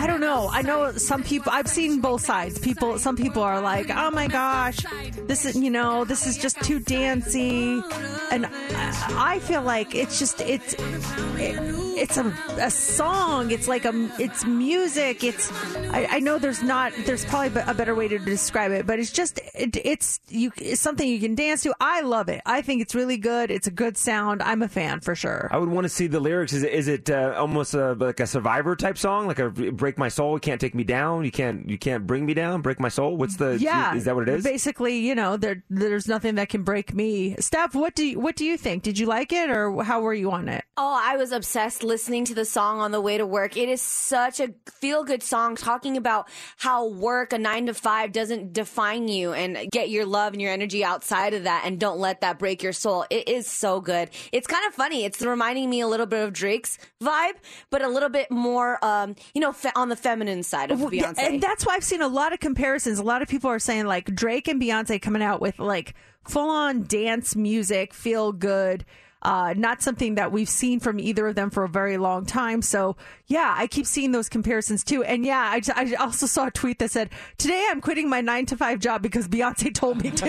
i 0.00 0.06
don't 0.06 0.20
know. 0.20 0.48
I 0.50 0.62
know 0.62 0.92
some 0.92 1.22
people 1.22 1.52
i've 1.52 1.68
seen 1.68 2.00
both 2.00 2.22
sides. 2.22 2.58
People 2.58 2.98
some 2.98 3.16
people 3.16 3.42
are 3.42 3.60
like 3.60 3.90
oh 3.90 4.10
my 4.10 4.26
gosh 4.26 4.78
this 5.26 5.44
is 5.44 5.56
you 5.56 5.70
know 5.70 6.04
this 6.04 6.26
is 6.26 6.38
just 6.38 6.60
too 6.62 6.80
dancey. 6.80 7.82
And 8.30 8.46
i, 8.46 9.38
feel 9.40 9.62
like 9.62 9.94
it's 9.94 10.18
just 10.18 10.40
it's 10.40 10.74
it, 10.78 11.89
it's 12.00 12.16
a, 12.16 12.34
a 12.58 12.70
song. 12.70 13.50
It's 13.50 13.68
like 13.68 13.84
a 13.84 13.92
it's 14.18 14.44
music. 14.44 15.22
It's 15.22 15.52
I, 15.90 16.06
I 16.10 16.20
know 16.20 16.38
there's 16.38 16.62
not 16.62 16.92
there's 17.04 17.24
probably 17.24 17.60
a 17.66 17.74
better 17.74 17.94
way 17.94 18.08
to 18.08 18.18
describe 18.18 18.72
it, 18.72 18.86
but 18.86 18.98
it's 18.98 19.12
just 19.12 19.38
it, 19.54 19.76
it's 19.84 20.18
you 20.28 20.50
it's 20.56 20.80
something 20.80 21.06
you 21.06 21.20
can 21.20 21.34
dance 21.34 21.62
to. 21.62 21.74
I 21.80 22.00
love 22.00 22.28
it. 22.28 22.40
I 22.46 22.62
think 22.62 22.80
it's 22.80 22.94
really 22.94 23.18
good. 23.18 23.50
It's 23.50 23.66
a 23.66 23.70
good 23.70 23.96
sound. 23.96 24.42
I'm 24.42 24.62
a 24.62 24.68
fan 24.68 25.00
for 25.00 25.14
sure. 25.14 25.48
I 25.52 25.58
would 25.58 25.68
want 25.68 25.84
to 25.84 25.88
see 25.88 26.06
the 26.06 26.20
lyrics. 26.20 26.52
Is 26.52 26.62
it, 26.62 26.72
is 26.72 26.88
it 26.88 27.10
uh, 27.10 27.34
almost 27.36 27.74
a, 27.74 27.92
like 27.92 28.20
a 28.20 28.26
Survivor 28.26 28.76
type 28.76 28.96
song, 28.96 29.26
like 29.26 29.38
a 29.38 29.50
"Break 29.50 29.98
My 29.98 30.08
Soul"? 30.08 30.34
You 30.34 30.40
can't 30.40 30.60
take 30.60 30.74
me 30.74 30.84
down. 30.84 31.24
You 31.24 31.30
can't 31.30 31.68
you 31.68 31.78
can't 31.78 32.06
bring 32.06 32.24
me 32.24 32.32
down. 32.32 32.62
Break 32.62 32.80
my 32.80 32.88
soul. 32.88 33.16
What's 33.16 33.36
the? 33.36 33.58
Yeah, 33.60 33.94
is 33.94 34.04
that 34.04 34.14
what 34.14 34.28
it 34.28 34.34
is? 34.34 34.44
Basically, 34.44 34.98
you 34.98 35.14
know, 35.14 35.36
there 35.36 35.62
there's 35.68 36.08
nothing 36.08 36.36
that 36.36 36.48
can 36.48 36.62
break 36.62 36.94
me. 36.94 37.36
Steph, 37.38 37.74
what 37.74 37.94
do 37.94 38.06
you, 38.06 38.18
what 38.18 38.36
do 38.36 38.46
you 38.46 38.56
think? 38.56 38.82
Did 38.82 38.98
you 38.98 39.06
like 39.06 39.32
it, 39.32 39.50
or 39.50 39.82
how 39.84 40.00
were 40.00 40.14
you 40.14 40.30
on 40.30 40.48
it? 40.48 40.64
Oh, 40.76 40.98
I 40.98 41.16
was 41.16 41.32
obsessed 41.32 41.82
listening 41.90 42.24
to 42.24 42.36
the 42.36 42.44
song 42.44 42.78
on 42.78 42.92
the 42.92 43.00
way 43.00 43.18
to 43.18 43.26
work. 43.26 43.56
It 43.56 43.68
is 43.68 43.82
such 43.82 44.38
a 44.38 44.54
feel 44.74 45.02
good 45.02 45.24
song 45.24 45.56
talking 45.56 45.96
about 45.96 46.28
how 46.56 46.86
work, 46.86 47.32
a 47.32 47.38
nine 47.38 47.66
to 47.66 47.74
five, 47.74 48.12
doesn't 48.12 48.52
define 48.52 49.08
you 49.08 49.32
and 49.32 49.68
get 49.72 49.90
your 49.90 50.06
love 50.06 50.32
and 50.32 50.40
your 50.40 50.52
energy 50.52 50.84
outside 50.84 51.34
of 51.34 51.42
that 51.42 51.64
and 51.66 51.80
don't 51.80 51.98
let 51.98 52.20
that 52.20 52.38
break 52.38 52.62
your 52.62 52.72
soul. 52.72 53.06
It 53.10 53.28
is 53.28 53.48
so 53.48 53.80
good. 53.80 54.08
It's 54.30 54.46
kind 54.46 54.64
of 54.68 54.72
funny. 54.72 55.04
It's 55.04 55.20
reminding 55.20 55.68
me 55.68 55.80
a 55.80 55.88
little 55.88 56.06
bit 56.06 56.22
of 56.22 56.32
Drake's 56.32 56.78
vibe, 57.02 57.34
but 57.70 57.82
a 57.82 57.88
little 57.88 58.08
bit 58.08 58.30
more, 58.30 58.78
um, 58.84 59.16
you 59.34 59.40
know, 59.40 59.52
fe- 59.52 59.72
on 59.74 59.88
the 59.88 59.96
feminine 59.96 60.44
side 60.44 60.70
of 60.70 60.78
Beyonce. 60.78 61.18
And 61.18 61.42
that's 61.42 61.66
why 61.66 61.74
I've 61.74 61.82
seen 61.82 62.02
a 62.02 62.08
lot 62.08 62.32
of 62.32 62.38
comparisons. 62.38 63.00
A 63.00 63.02
lot 63.02 63.20
of 63.20 63.26
people 63.26 63.50
are 63.50 63.58
saying 63.58 63.86
like 63.86 64.14
Drake 64.14 64.46
and 64.46 64.62
Beyonce 64.62 65.02
coming 65.02 65.22
out 65.22 65.40
with 65.40 65.58
like 65.58 65.94
full 66.24 66.50
on 66.50 66.84
dance 66.84 67.34
music, 67.34 67.92
feel 67.92 68.30
good. 68.30 68.84
Uh, 69.22 69.52
not 69.56 69.82
something 69.82 70.14
that 70.14 70.32
we've 70.32 70.48
seen 70.48 70.80
from 70.80 70.98
either 70.98 71.28
of 71.28 71.34
them 71.34 71.50
for 71.50 71.64
a 71.64 71.68
very 71.68 71.98
long 71.98 72.24
time. 72.24 72.62
So 72.62 72.96
yeah, 73.26 73.54
I 73.56 73.66
keep 73.66 73.86
seeing 73.86 74.12
those 74.12 74.30
comparisons 74.30 74.82
too. 74.82 75.04
And 75.04 75.26
yeah, 75.26 75.38
I, 75.38 75.60
I 75.76 75.94
also 75.94 76.26
saw 76.26 76.46
a 76.46 76.50
tweet 76.50 76.78
that 76.78 76.90
said, 76.90 77.10
today 77.36 77.68
I'm 77.70 77.82
quitting 77.82 78.08
my 78.08 78.22
nine 78.22 78.46
to 78.46 78.56
five 78.56 78.78
job 78.78 79.02
because 79.02 79.28
Beyonce 79.28 79.74
told 79.74 80.02
me 80.02 80.10
to. 80.10 80.26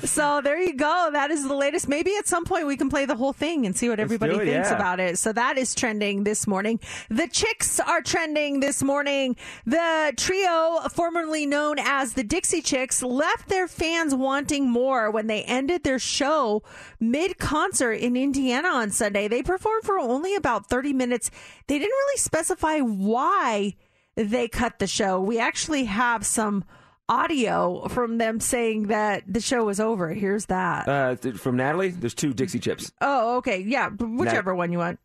so 0.06 0.40
there 0.40 0.60
you 0.60 0.74
go. 0.74 1.10
That 1.12 1.32
is 1.32 1.46
the 1.46 1.54
latest. 1.54 1.88
Maybe 1.88 2.16
at 2.16 2.28
some 2.28 2.44
point 2.44 2.68
we 2.68 2.76
can 2.76 2.88
play 2.88 3.06
the 3.06 3.16
whole 3.16 3.32
thing 3.32 3.66
and 3.66 3.76
see 3.76 3.88
what 3.88 3.98
everybody 3.98 4.34
it, 4.34 4.44
thinks 4.44 4.70
yeah. 4.70 4.76
about 4.76 5.00
it. 5.00 5.18
So 5.18 5.32
that 5.32 5.58
is 5.58 5.74
trending 5.74 6.22
this 6.22 6.46
morning. 6.46 6.78
The 7.08 7.26
chicks 7.26 7.80
are 7.80 8.02
trending 8.02 8.60
this 8.60 8.84
morning. 8.84 9.34
The 9.66 10.12
trio, 10.16 10.80
formerly 10.92 11.44
known 11.44 11.80
as 11.80 12.12
the 12.12 12.22
Dixie 12.22 12.62
Chicks, 12.62 13.02
left 13.02 13.48
their 13.48 13.66
fans 13.66 14.14
wanting 14.14 14.70
more 14.70 15.10
when 15.10 15.26
they 15.26 15.42
ended 15.42 15.82
their 15.82 15.98
show 15.98 16.51
mid 17.00 17.38
concert 17.38 17.92
in 17.92 18.16
Indiana 18.16 18.68
on 18.68 18.90
Sunday. 18.90 19.28
They 19.28 19.42
performed 19.42 19.84
for 19.84 19.98
only 19.98 20.34
about 20.34 20.68
30 20.68 20.92
minutes. 20.92 21.30
They 21.66 21.78
didn't 21.78 21.90
really 21.90 22.18
specify 22.18 22.78
why 22.78 23.74
they 24.14 24.48
cut 24.48 24.78
the 24.78 24.86
show. 24.86 25.20
We 25.20 25.38
actually 25.38 25.84
have 25.84 26.24
some 26.26 26.64
audio 27.08 27.88
from 27.88 28.18
them 28.18 28.40
saying 28.40 28.88
that 28.88 29.22
the 29.26 29.40
show 29.40 29.64
was 29.64 29.80
over. 29.80 30.12
Here's 30.12 30.46
that. 30.46 30.88
Uh, 30.88 31.16
from 31.32 31.56
Natalie, 31.56 31.90
there's 31.90 32.14
two 32.14 32.32
Dixie 32.32 32.58
chips. 32.58 32.92
Oh, 33.00 33.36
okay. 33.38 33.60
Yeah, 33.60 33.90
whichever 33.90 34.54
one 34.54 34.72
you 34.72 34.78
want. 34.78 34.98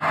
You 0.00 0.06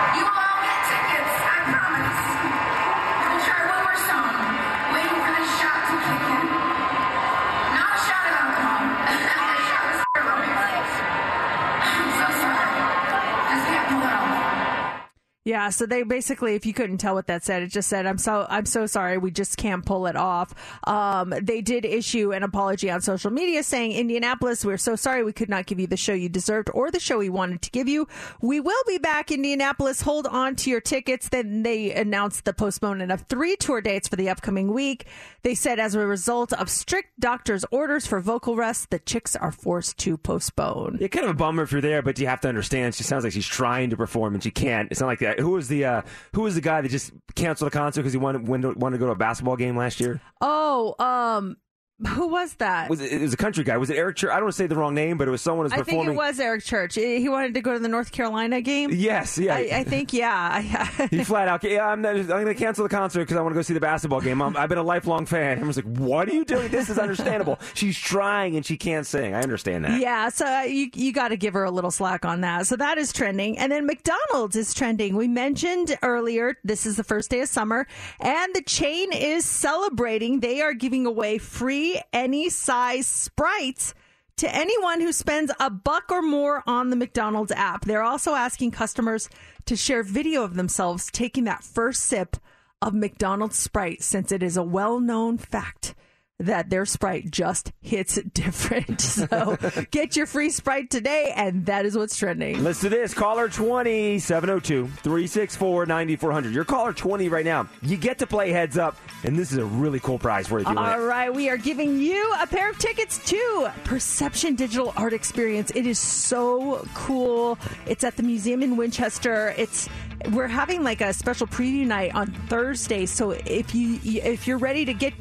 Yeah, 15.50 15.70
so 15.70 15.88
they 15.88 16.04
basically, 16.04 16.54
if 16.54 16.68
you 16.68 16.76
couldn't 16.76 17.00
tell 17.00 17.16
what 17.16 17.26
that 17.26 17.44
said, 17.44 17.64
it 17.64 17.72
just 17.72 17.90
said, 17.90 18.06
"I'm 18.06 18.20
so 18.20 18.46
I'm 18.48 18.68
so 18.68 18.86
sorry, 18.86 19.18
we 19.18 19.32
just 19.32 19.58
can't 19.58 19.84
pull 19.84 20.06
it 20.06 20.16
off." 20.16 20.54
Um, 20.84 21.34
they 21.42 21.60
did 21.62 21.86
issue 21.86 22.32
an 22.34 22.44
apology 22.44 22.92
on 22.92 23.02
social 23.02 23.32
media 23.32 23.64
saying, 23.64 23.94
"Indianapolis, 23.94 24.64
we're 24.64 24.78
so 24.78 24.96
sorry 24.96 25.24
we 25.24 25.34
could 25.34 25.50
not 25.50 25.66
give 25.66 25.80
you 25.80 25.88
the 25.88 25.98
show 25.98 26.14
you 26.14 26.30
deserved 26.30 26.70
or 26.72 26.92
the 26.92 27.00
show 27.00 27.18
we 27.18 27.30
wanted 27.30 27.64
to 27.64 27.72
give 27.72 27.88
you. 27.88 28.08
We 28.42 28.60
will 28.60 28.84
be 28.86 29.00
back, 29.00 29.32
Indianapolis. 29.32 30.02
Hold 30.02 30.28
on 30.28 30.56
to 30.58 30.70
your 30.70 30.82
tickets." 30.82 31.30
Then 31.30 31.64
they 31.64 31.94
announced 31.94 32.46
the 32.46 32.54
postponement 32.54 33.12
of 33.12 33.22
three 33.22 33.56
tour 33.56 33.82
dates 33.82 34.08
for 34.08 34.18
the 34.18 34.30
upcoming 34.30 34.72
week. 34.72 35.08
They 35.42 35.56
said, 35.56 35.80
as 35.80 35.96
a 35.96 36.06
result 36.06 36.54
of 36.54 36.70
strict 36.70 37.20
doctor's 37.20 37.66
orders 37.72 38.06
for 38.06 38.20
vocal 38.20 38.56
rest, 38.56 38.92
the 38.92 39.00
chicks 39.00 39.36
are 39.36 39.52
forced 39.52 39.98
to 40.00 40.18
postpone. 40.18 40.98
Yeah, 41.00 41.08
kind 41.08 41.26
of 41.26 41.32
a 41.32 41.34
bummer 41.34 41.64
if 41.64 41.72
you're 41.72 41.82
there, 41.82 42.04
but 42.04 42.20
you 42.20 42.28
have 42.28 42.42
to 42.42 42.50
understand. 42.50 42.94
She 42.94 43.04
sounds 43.04 43.24
like 43.24 43.34
she's 43.34 43.48
trying 43.48 43.90
to 43.90 43.98
perform 43.98 44.36
and 44.36 44.44
she 44.44 44.52
can't. 44.52 44.92
It's 44.92 45.00
not 45.00 45.08
like 45.08 45.20
that. 45.20 45.39
Who 45.40 45.52
was 45.52 45.68
the 45.68 45.86
uh, 45.86 46.02
Who 46.34 46.42
was 46.42 46.56
the 46.56 46.62
guy 46.62 46.82
that 46.82 46.90
just 46.90 47.12
canceled 47.36 47.70
a 47.70 47.72
concert 47.72 48.02
because 48.02 48.14
he 48.14 48.20
wanted 48.20 48.48
wanted 48.48 48.76
to 48.76 48.98
go 48.98 49.06
to 49.08 49.12
a 49.12 49.16
basketball 49.16 49.56
game 49.56 49.76
last 49.78 50.00
year? 50.00 50.22
Oh, 50.42 50.96
um, 51.00 51.58
who 52.08 52.28
was 52.28 52.54
that? 52.56 52.90
Was 52.90 53.02
it, 53.02 53.12
it 53.12 53.22
was 53.22 53.34
a 53.34 53.38
country 53.38 53.64
guy? 53.66 53.76
Was 53.76 53.90
it 53.90 53.98
Eric 53.98 54.16
Church? 54.16 54.30
I 54.30 54.36
don't 54.36 54.44
want 54.44 54.54
to 54.54 54.58
say 54.58 54.68
the 54.68 54.76
wrong 54.76 54.96
name, 54.96 55.18
but 55.18 55.28
it 55.28 55.32
was 55.32 55.42
someone 55.42 55.66
who 55.66 55.72
was 55.72 55.74
I 55.74 55.76
think 55.78 55.88
performing. 55.88 56.14
it 56.14 56.18
was 56.18 56.40
Eric 56.40 56.64
Church. 56.64 56.96
He 56.96 57.28
wanted 57.28 57.54
to 57.56 57.62
go 57.62 57.74
to 57.74 57.80
the 57.80 57.90
North 57.90 58.14
Carolina 58.14 58.62
game. 58.62 58.92
Yes, 58.94 59.38
yeah. 59.38 59.56
I, 59.56 59.70
I 59.74 59.84
think 59.84 60.14
yeah. 60.14 60.62
he 61.10 61.26
flat 61.26 61.50
out, 61.50 61.62
yeah, 61.64 61.86
I'm, 61.86 62.06
I'm 62.06 62.26
going 62.26 62.46
to 62.46 62.54
cancel 62.54 62.84
the 62.84 62.90
concert 62.90 63.22
because 63.22 63.36
I 63.36 63.42
want 63.42 63.52
to 63.52 63.56
go 63.58 63.62
see 63.64 63.74
the 63.74 63.82
basketball 63.82 64.22
game. 64.22 64.42
I'm, 64.42 64.56
I've 64.56 64.70
been 64.70 64.78
a 64.78 64.84
lifelong 64.84 65.26
fan. 65.26 65.62
I 65.62 65.68
was 65.68 65.76
like, 65.76 65.98
what 65.98 66.30
are 66.30 66.34
you 66.34 66.46
doing? 66.46 66.70
This 66.70 66.90
is 66.90 66.98
understandable. 66.98 67.60
She's 67.74 67.98
trying 67.98 68.56
and 68.56 68.66
she 68.66 68.78
can't 68.78 69.06
sing. 69.06 69.34
I 69.34 69.42
understand 69.42 69.84
that. 69.84 70.00
Yeah, 70.00 70.30
so 70.30 70.46
uh, 70.46 70.62
you 70.62 70.90
you 70.94 71.12
got 71.12 71.30
to 71.30 71.38
give 71.38 71.54
her 71.54 71.66
a 71.66 71.72
little 71.72 71.92
slack 71.92 72.24
on 72.24 72.42
that. 72.42 72.66
So 72.68 72.78
that 72.78 72.98
is 72.98 73.12
trending, 73.12 73.58
and 73.58 73.72
then 73.72 73.86
McDonald's 73.86 74.56
is 74.56 74.74
trending. 74.74 75.16
We 75.16 75.28
mentioned 75.28 75.98
earlier 76.02 76.58
this 76.64 76.86
is 76.86 76.96
the 76.96 77.04
first 77.04 77.30
day 77.30 77.42
of 77.42 77.50
summer, 77.50 77.88
and 78.22 78.56
the 78.56 78.62
chain 78.62 79.12
is 79.12 79.44
celebrating. 79.44 80.40
They 80.40 80.62
are 80.62 80.74
giving 80.74 81.06
away 81.06 81.38
free 81.38 81.89
any 82.14 82.50
size 82.50 83.08
sprites 83.08 83.94
to 84.38 84.56
anyone 84.56 85.02
who 85.02 85.12
spends 85.12 85.52
a 85.60 85.70
buck 85.70 86.12
or 86.12 86.22
more 86.22 86.64
on 86.66 86.90
the 86.90 86.96
McDonald's 86.96 87.52
app. 87.52 87.86
They're 87.86 88.04
also 88.04 88.36
asking 88.36 88.72
customers 88.72 89.30
to 89.66 89.76
share 89.76 90.02
video 90.02 90.44
of 90.44 90.56
themselves 90.56 91.10
taking 91.12 91.44
that 91.44 91.64
first 91.64 92.04
sip 92.04 92.38
of 92.82 92.94
McDonald's 92.94 93.58
Sprite, 93.58 94.02
since 94.02 94.32
it 94.32 94.42
is 94.42 94.56
a 94.56 94.64
well 94.64 95.00
known 95.00 95.38
fact 95.38 95.94
that 96.40 96.70
their 96.70 96.86
Sprite 96.86 97.30
just 97.30 97.72
hits 97.82 98.20
different. 98.34 99.02
So 99.20 99.58
get 99.92 100.16
your 100.16 100.26
free 100.26 100.50
Sprite 100.50 100.90
today, 100.90 101.34
and 101.36 101.66
that 101.66 101.86
is 101.86 101.98
what's 101.98 102.16
trending. 102.16 102.64
Listen 102.64 102.90
to 102.90 102.96
this. 102.96 103.14
Caller 103.14 103.50
20 103.50 104.20
702 104.20 104.88
364 104.88 105.86
9400. 105.86 106.54
You're 106.54 106.64
caller 106.64 106.94
20 106.94 107.28
right 107.28 107.44
now. 107.44 107.68
You 107.82 107.98
get 107.98 108.20
to 108.20 108.28
play 108.28 108.52
heads 108.52 108.78
up, 108.78 108.96
and 109.24 109.38
this 109.38 109.52
is 109.52 109.58
a 109.58 109.66
really 109.66 110.00
cool 110.00 110.20
prize 110.20 110.48
for 110.48 110.60
you. 110.60 110.66
All 110.66 111.02
right, 111.02 111.34
we 111.34 111.50
are 111.50 111.58
giving 111.58 112.00
you 112.00 112.34
a 112.40 112.48
pair 112.48 112.70
of 112.70 112.78
tickets 112.78 113.18
to 113.30 113.72
Perception 113.84 114.56
Digital 114.56 114.94
Art 114.96 115.14
Experience. 115.14 115.72
It 115.76 115.86
is 115.86 116.00
so 116.00 116.88
cool. 116.94 117.58
It's 117.88 118.04
at 118.04 118.16
the 118.16 118.24
museum 118.24 118.64
in 118.64 118.78
Winchester. 118.78 119.54
It's 119.58 119.90
we're 120.32 120.48
having 120.48 120.84
like 120.84 121.02
a 121.02 121.14
special 121.14 121.48
preview 121.48 121.86
night 121.86 122.14
on 122.14 122.32
Thursday. 122.48 123.06
So 123.06 123.32
if 123.32 123.74
you 123.76 124.00
if 124.04 124.48
you're 124.48 124.58
ready 124.58 124.86
to 124.86 124.94
get 124.94 125.14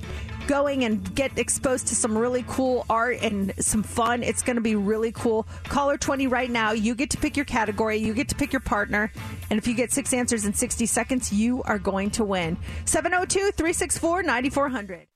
going 0.49 0.85
and 0.85 1.15
get 1.15 1.39
exposed 1.39 1.87
to 1.89 1.95
some 1.95 2.19
really 2.19 2.45
cool 2.49 2.85
art 2.91 3.19
and 3.23 3.53
some 3.61 3.85
fun. 3.85 4.25
It's 4.25 4.43
going 4.43 4.57
to 4.57 4.63
be 4.63 4.75
really 4.75 5.13
cool. 5.13 5.47
Caller 5.65 5.97
20 5.97 6.27
right 6.27 6.51
now. 6.51 6.73
You 6.73 6.97
get 6.97 7.11
to 7.11 7.19
pick 7.19 7.37
your 7.37 7.45
category, 7.45 7.99
you 7.99 8.15
get 8.15 8.29
to 8.31 8.35
pick 8.35 8.53
your 8.53 8.61
partner. 8.61 9.13
And 9.51 9.59
if 9.59 9.69
you 9.69 9.75
get 9.75 9.93
six 9.93 10.13
answers 10.13 10.45
in 10.45 10.55
60 10.55 10.87
seconds, 10.87 11.33
you 11.33 11.63
are 11.63 11.79
going 11.79 12.11
to 12.13 12.25
win. 12.25 12.57
702 12.87 13.53
364 13.53 14.25
9400. 14.25 15.07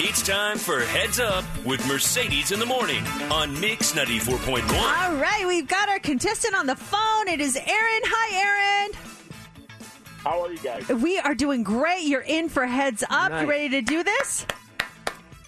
It's 0.00 0.22
time 0.22 0.58
for 0.58 0.78
Heads 0.78 1.18
Up 1.18 1.44
with 1.66 1.84
Mercedes 1.88 2.52
in 2.52 2.60
the 2.60 2.66
Morning 2.66 3.04
on 3.32 3.60
Mix 3.60 3.92
94.1. 3.92 4.62
All 4.70 5.16
right, 5.16 5.44
we've 5.44 5.66
got 5.66 5.88
our 5.88 5.98
contestant 5.98 6.54
on 6.54 6.66
the 6.66 6.76
phone. 6.76 7.26
It 7.26 7.40
is 7.40 7.56
Aaron. 7.56 8.02
Hi, 8.04 8.86
Aaron. 8.86 9.07
How 10.28 10.42
are 10.42 10.52
you 10.52 10.58
guys? 10.58 10.86
We 10.90 11.18
are 11.18 11.34
doing 11.34 11.62
great. 11.62 12.02
You're 12.02 12.20
in 12.20 12.50
for 12.50 12.66
Heads 12.66 13.02
Up. 13.08 13.30
Nice. 13.30 13.42
You 13.42 13.48
ready 13.48 13.68
to 13.70 13.80
do 13.80 14.02
this? 14.02 14.44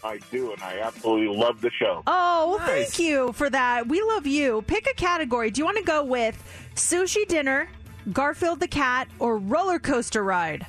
I 0.03 0.19
do, 0.31 0.53
and 0.53 0.63
I 0.63 0.79
absolutely 0.79 1.37
love 1.37 1.61
the 1.61 1.71
show. 1.71 2.03
Oh, 2.07 2.57
well, 2.57 2.67
thank 2.67 2.99
you 2.99 3.35
for 3.35 3.51
that. 3.51 3.89
We 3.89 4.01
love 4.01 4.27
you. 4.27 4.63
Pick 4.67 4.89
a 4.91 4.95
category. 4.95 5.51
Do 5.51 5.59
you 5.59 5.67
want 5.67 5.77
to 5.77 5.85
go 5.85 6.03
with 6.03 6.43
sushi 6.77 7.29
dinner, 7.29 7.69
Garfield 8.11 8.61
the 8.61 8.69
cat, 8.69 9.09
or 9.19 9.37
roller 9.37 9.79
coaster 9.79 10.25
ride? 10.25 10.67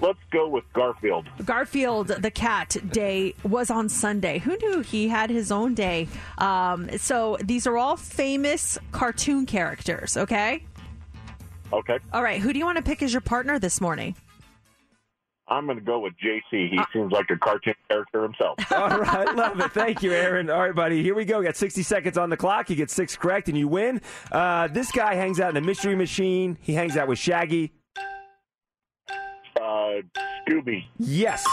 Let's 0.00 0.18
go 0.30 0.48
with 0.48 0.64
Garfield. 0.72 1.28
Garfield 1.44 2.08
the 2.08 2.30
cat 2.30 2.78
day 2.90 3.34
was 3.44 3.70
on 3.70 3.90
Sunday. 3.90 4.38
Who 4.38 4.56
knew 4.56 4.80
he 4.80 5.06
had 5.06 5.28
his 5.28 5.52
own 5.52 5.74
day? 5.74 6.08
Um, 6.38 6.88
so 6.96 7.36
these 7.44 7.66
are 7.66 7.76
all 7.76 7.98
famous 7.98 8.78
cartoon 8.90 9.44
characters, 9.44 10.16
okay? 10.16 10.64
Okay. 11.72 11.98
All 12.12 12.22
right, 12.22 12.40
who 12.40 12.52
do 12.52 12.58
you 12.58 12.64
want 12.64 12.76
to 12.76 12.82
pick 12.82 13.02
as 13.02 13.12
your 13.12 13.20
partner 13.20 13.58
this 13.58 13.80
morning? 13.80 14.14
I'm 15.48 15.66
going 15.66 15.78
to 15.78 15.84
go 15.84 15.98
with 15.98 16.14
JC. 16.14 16.70
He 16.70 16.78
seems 16.92 17.12
like 17.12 17.28
a 17.30 17.36
cartoon 17.36 17.74
character 17.88 18.22
himself. 18.22 18.58
All 18.72 18.88
right, 18.88 19.34
love 19.34 19.60
it. 19.60 19.72
Thank 19.72 20.02
you, 20.02 20.12
Aaron. 20.12 20.48
All 20.48 20.60
right, 20.60 20.74
buddy, 20.74 21.02
here 21.02 21.14
we 21.14 21.24
go. 21.24 21.40
We 21.40 21.44
got 21.44 21.56
60 21.56 21.82
seconds 21.82 22.16
on 22.16 22.30
the 22.30 22.36
clock. 22.36 22.70
You 22.70 22.76
get 22.76 22.90
six 22.90 23.16
correct 23.16 23.48
and 23.48 23.58
you 23.58 23.68
win. 23.68 24.00
Uh, 24.30 24.68
this 24.68 24.90
guy 24.92 25.14
hangs 25.14 25.40
out 25.40 25.50
in 25.50 25.54
the 25.54 25.60
Mystery 25.66 25.94
Machine. 25.94 26.56
He 26.60 26.72
hangs 26.74 26.96
out 26.96 27.08
with 27.08 27.18
Shaggy. 27.18 27.72
Uh, 29.60 30.00
Scooby. 30.48 30.84
Yes. 30.98 31.44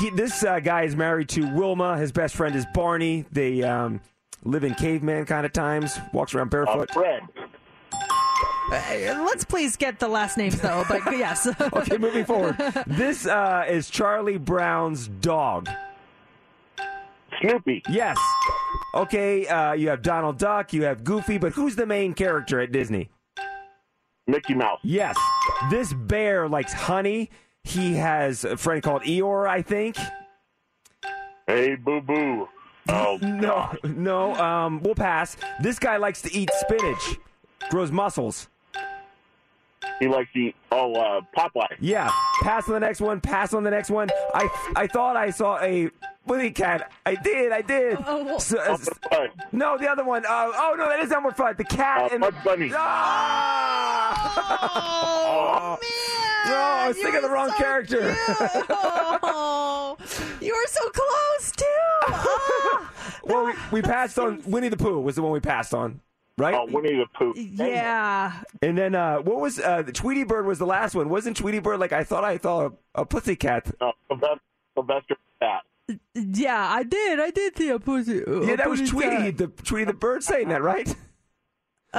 He, 0.00 0.10
this 0.10 0.42
uh, 0.42 0.58
guy 0.60 0.82
is 0.82 0.96
married 0.96 1.28
to 1.30 1.54
Wilma. 1.54 1.98
His 1.98 2.12
best 2.12 2.34
friend 2.34 2.56
is 2.56 2.66
Barney. 2.74 3.26
They 3.30 3.62
um, 3.62 4.00
live 4.44 4.64
in 4.64 4.74
caveman 4.74 5.24
kind 5.26 5.46
of 5.46 5.52
times, 5.52 5.98
walks 6.12 6.34
around 6.34 6.50
barefoot. 6.50 6.90
Fred. 6.90 7.22
Uh, 8.70 9.24
let's 9.24 9.44
please 9.44 9.76
get 9.76 9.98
the 9.98 10.08
last 10.08 10.36
names 10.36 10.60
though. 10.60 10.84
But 10.88 11.02
yes. 11.12 11.48
okay, 11.72 11.98
moving 11.98 12.24
forward. 12.24 12.56
This 12.86 13.26
uh, 13.26 13.64
is 13.68 13.88
Charlie 13.90 14.38
Brown's 14.38 15.08
dog. 15.08 15.68
Snoopy. 17.40 17.82
Yes. 17.88 18.18
Okay, 18.94 19.46
uh, 19.46 19.72
you 19.74 19.88
have 19.90 20.02
Donald 20.02 20.38
Duck, 20.38 20.72
you 20.72 20.84
have 20.84 21.04
Goofy, 21.04 21.38
but 21.38 21.52
who's 21.52 21.76
the 21.76 21.86
main 21.86 22.14
character 22.14 22.60
at 22.60 22.72
Disney? 22.72 23.10
Mickey 24.26 24.54
Mouse. 24.54 24.80
Yes. 24.82 25.16
This 25.70 25.92
bear 25.92 26.48
likes 26.48 26.72
honey. 26.72 27.30
He 27.62 27.94
has 27.94 28.44
a 28.44 28.56
friend 28.56 28.82
called 28.82 29.02
Eeyore, 29.02 29.48
I 29.48 29.62
think. 29.62 29.96
Hey, 31.46 31.74
boo 31.76 32.00
boo. 32.00 32.48
Oh, 32.88 33.18
no, 33.20 33.74
no. 33.82 34.32
Um, 34.36 34.80
we'll 34.80 34.94
pass. 34.94 35.36
This 35.60 35.80
guy 35.80 35.96
likes 35.96 36.22
to 36.22 36.32
eat 36.32 36.48
spinach, 36.52 37.18
grows 37.68 37.90
muscles. 37.90 38.48
He 40.00 40.08
likes 40.08 40.30
to 40.34 40.38
eat, 40.38 40.54
oh, 40.72 40.94
uh, 40.94 41.20
Popeye. 41.36 41.66
Yeah. 41.80 42.10
Pass 42.42 42.68
on 42.68 42.74
the 42.74 42.80
next 42.80 43.00
one. 43.00 43.20
Pass 43.20 43.54
on 43.54 43.62
the 43.64 43.70
next 43.70 43.90
one. 43.90 44.08
I 44.34 44.48
I 44.76 44.86
thought 44.86 45.16
I 45.16 45.30
saw 45.30 45.58
a 45.62 45.88
Willy 46.26 46.50
cat. 46.50 46.90
I 47.06 47.14
did. 47.14 47.52
I 47.52 47.62
did. 47.62 47.96
Oh, 48.06 48.38
So- 48.38 48.58
uh, 48.58 48.76
no, 49.52 49.78
the 49.78 49.88
other 49.88 50.04
one. 50.04 50.24
Uh, 50.26 50.50
oh 50.54 50.74
no, 50.76 50.86
that 50.88 51.00
is 51.00 51.10
Elmer 51.12 51.30
Fudd. 51.30 51.56
The 51.56 51.64
cat 51.64 52.10
Uh, 52.10 52.14
and 52.14 52.20
Bugs 52.20 52.36
Bunny. 52.44 52.70
Oh, 52.74 52.78
man! 55.80 56.50
no, 56.50 56.56
I 56.56 56.88
was 56.88 56.96
thinking 56.96 57.16
of 57.16 57.22
the 57.22 57.30
wrong 57.30 57.50
character. 57.56 58.14
oh, 59.22 59.96
you 60.40 60.52
were 60.54 60.66
so 60.68 60.88
close 60.90 61.52
too. 61.52 61.64
Ah. 62.08 62.92
well, 63.24 63.46
we, 63.46 63.52
we 63.72 63.82
passed 63.82 64.16
on 64.18 64.40
Winnie 64.46 64.68
the 64.68 64.76
Pooh. 64.76 65.00
Was 65.00 65.16
the 65.16 65.22
one 65.22 65.32
we 65.32 65.40
passed 65.40 65.74
on, 65.74 66.00
right? 66.38 66.54
Oh, 66.54 66.66
Winnie 66.70 66.96
the 66.96 67.06
Pooh. 67.18 67.32
yeah. 67.36 68.42
And 68.62 68.76
then 68.76 68.94
uh, 68.94 69.18
what 69.18 69.40
was 69.40 69.58
uh, 69.58 69.82
Tweety 69.92 70.24
Bird 70.24 70.46
was 70.46 70.58
the 70.58 70.66
last 70.66 70.94
one? 70.94 71.08
Wasn't 71.08 71.36
Tweety 71.36 71.58
Bird 71.58 71.80
like 71.80 71.92
I 71.92 72.04
thought 72.04 72.24
I 72.24 72.38
saw 72.38 72.66
a, 72.66 72.72
a 73.02 73.06
pussy 73.06 73.36
cat? 73.36 73.70
No, 73.80 73.92
Sylvester, 74.08 74.40
Sylvester 74.74 75.16
Cat. 75.40 75.62
Yeah, 76.14 76.68
I 76.68 76.82
did. 76.82 77.20
I 77.20 77.30
did 77.30 77.56
see 77.56 77.68
a 77.68 77.78
pussy. 77.78 78.22
Yeah, 78.26 78.56
that 78.56 78.68
was 78.68 78.88
Tweety 78.88 79.30
the 79.30 79.48
Tweety 79.48 79.84
the 79.84 79.92
Bird 79.94 80.22
saying 80.24 80.48
that, 80.48 80.62
right? 80.62 80.94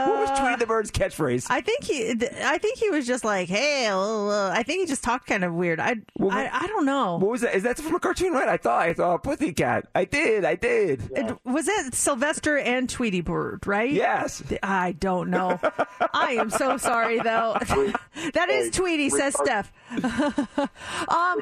What 0.06 0.30
was 0.30 0.40
Tweety 0.40 0.56
the 0.58 0.66
Bird's 0.66 0.92
catchphrase? 0.92 1.48
I 1.50 1.62
think 1.62 1.84
he. 1.84 2.12
I 2.44 2.58
think 2.58 2.78
he 2.78 2.90
was 2.90 3.08
just 3.08 3.24
like, 3.24 3.50
"Hey," 3.50 3.88
uh, 3.88 3.98
uh," 4.00 4.52
I 4.54 4.64
think 4.64 4.82
he 4.82 4.86
just 4.86 5.04
talked 5.04 5.28
kind 5.28 5.44
of 5.44 5.54
weird. 5.54 5.80
I. 5.80 5.96
I, 6.20 6.50
I 6.52 6.68
don't 6.68 6.86
know. 6.86 7.18
What 7.18 7.32
was 7.32 7.42
that? 7.42 7.56
Is 7.56 7.64
that 7.64 7.78
from 7.78 7.96
a 7.96 8.00
cartoon, 8.00 8.34
right? 8.34 8.48
I 8.48 8.58
thought 8.58 8.82
I 8.82 8.94
saw 8.94 9.16
a 9.16 9.20
pussy 9.20 9.54
cat. 9.54 9.88
I 9.96 10.06
did. 10.06 10.46
I 10.46 10.56
did. 10.56 11.10
It- 11.16 11.38
was 11.44 11.68
it 11.68 11.94
Sylvester 11.94 12.58
and 12.58 12.90
Tweety 12.90 13.22
Bird, 13.22 13.66
right? 13.66 13.92
Yes. 13.92 14.44
I 14.64 14.94
don't 14.94 15.30
know. 15.30 15.60
I 16.14 16.34
am 16.34 16.50
so 16.50 16.78
sorry, 16.78 17.20
though. 17.20 17.58
that 18.34 18.50
is 18.50 18.72
Tweety, 18.72 19.10
says 19.10 19.36
Steph. 19.36 19.72
um, 19.92 21.40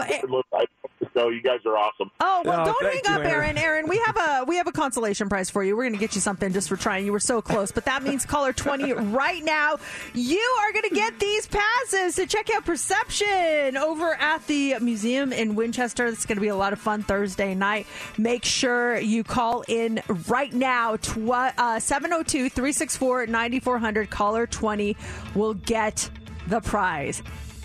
So 1.15 1.29
you 1.29 1.41
guys 1.41 1.59
are 1.65 1.77
awesome. 1.77 2.11
Oh 2.19 2.41
well, 2.45 2.61
Oh, 2.61 2.65
don't 2.65 2.83
hang 2.83 3.01
you, 3.05 3.11
up, 3.13 3.21
Aaron. 3.25 3.57
Aaron. 3.57 3.57
Aaron, 3.57 3.87
we 3.87 3.97
have 4.05 4.17
a 4.17 4.43
we 4.45 4.57
have 4.57 4.67
a 4.67 4.71
consolation 4.73 5.29
prize 5.29 5.49
for 5.49 5.63
you. 5.63 5.75
We're 5.75 5.83
going 5.83 5.93
to 5.93 5.99
get 5.99 6.13
you 6.13 6.19
something 6.21 6.51
just 6.51 6.67
for 6.67 6.75
trying. 6.75 7.05
You 7.05 7.13
were 7.13 7.19
so 7.21 7.41
close, 7.41 7.71
but 7.71 7.85
that 7.85 8.03
means 8.03 8.25
caller 8.25 8.51
twenty 8.51 8.91
right 8.93 9.43
now. 9.43 9.77
You 10.13 10.57
are 10.61 10.73
going 10.73 10.89
to 10.89 10.93
get 10.93 11.17
these 11.19 11.47
passes 11.47 12.15
to 12.17 12.27
check 12.27 12.49
out 12.53 12.65
Perception 12.65 13.77
over 13.77 14.13
at 14.15 14.45
the 14.47 14.75
museum 14.79 15.31
in 15.31 15.55
Winchester. 15.55 16.05
It's 16.07 16.25
going 16.25 16.35
to 16.35 16.41
be 16.41 16.49
a 16.49 16.55
lot 16.55 16.73
of 16.73 16.79
fun 16.79 17.01
Thursday 17.03 17.55
night. 17.55 17.87
Make 18.17 18.43
sure 18.43 18.97
you 18.99 19.23
call 19.23 19.63
in 19.69 20.01
right 20.27 20.51
now. 20.53 20.93
uh, 20.95 21.79
702 21.79 22.49
364 22.49 23.27
9400. 23.27 24.09
Caller 24.09 24.47
twenty 24.47 24.97
will 25.33 25.53
get 25.53 26.09
the 26.47 26.59
prize. 26.59 27.23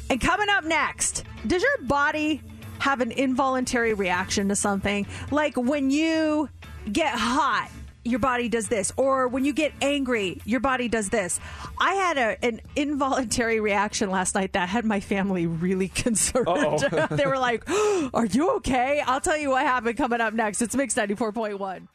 And 0.08 0.20
coming 0.20 0.48
up 0.48 0.64
next, 0.64 1.24
does 1.46 1.62
your 1.62 1.78
body 1.86 2.42
have 2.80 3.00
an 3.00 3.12
involuntary 3.12 3.94
reaction 3.94 4.48
to 4.48 4.56
something? 4.56 5.06
Like 5.30 5.56
when 5.56 5.90
you 5.90 6.48
get 6.92 7.14
hot, 7.14 7.70
your 8.04 8.18
body 8.18 8.48
does 8.48 8.68
this, 8.68 8.92
or 8.96 9.28
when 9.28 9.44
you 9.44 9.52
get 9.52 9.72
angry, 9.82 10.40
your 10.44 10.60
body 10.60 10.88
does 10.88 11.10
this. 11.10 11.38
I 11.78 11.94
had 11.94 12.18
a, 12.18 12.44
an 12.44 12.60
involuntary 12.74 13.60
reaction 13.60 14.10
last 14.10 14.34
night 14.34 14.54
that 14.54 14.68
had 14.68 14.84
my 14.84 15.00
family 15.00 15.46
really 15.46 15.88
concerned. 16.04 16.48
They 17.10 17.26
were 17.26 17.38
like, 17.38 17.68
Are 18.14 18.26
you 18.26 18.56
okay? 18.56 19.02
I'll 19.06 19.20
tell 19.20 19.36
you 19.36 19.50
what 19.50 19.62
happened 19.62 19.96
coming 19.96 20.20
up 20.20 20.32
next. 20.32 20.62
It's 20.62 20.74
Mix 20.74 20.94
94.1. 20.94 21.88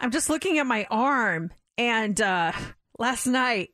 I'm 0.00 0.10
just 0.10 0.28
looking 0.28 0.58
at 0.58 0.66
my 0.66 0.86
arm, 0.90 1.52
and 1.78 2.20
uh, 2.20 2.52
last 2.98 3.26
night 3.26 3.70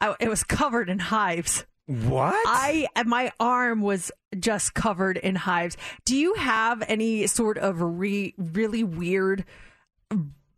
I, 0.00 0.14
it 0.20 0.28
was 0.28 0.44
covered 0.44 0.88
in 0.88 0.98
hives. 0.98 1.64
What? 1.86 2.34
I 2.46 2.86
my 3.04 3.30
arm 3.38 3.82
was 3.82 4.10
just 4.38 4.74
covered 4.74 5.18
in 5.18 5.34
hives. 5.34 5.76
Do 6.04 6.16
you 6.16 6.34
have 6.34 6.82
any 6.88 7.26
sort 7.26 7.58
of 7.58 7.80
re, 7.80 8.34
really 8.38 8.82
weird 8.82 9.44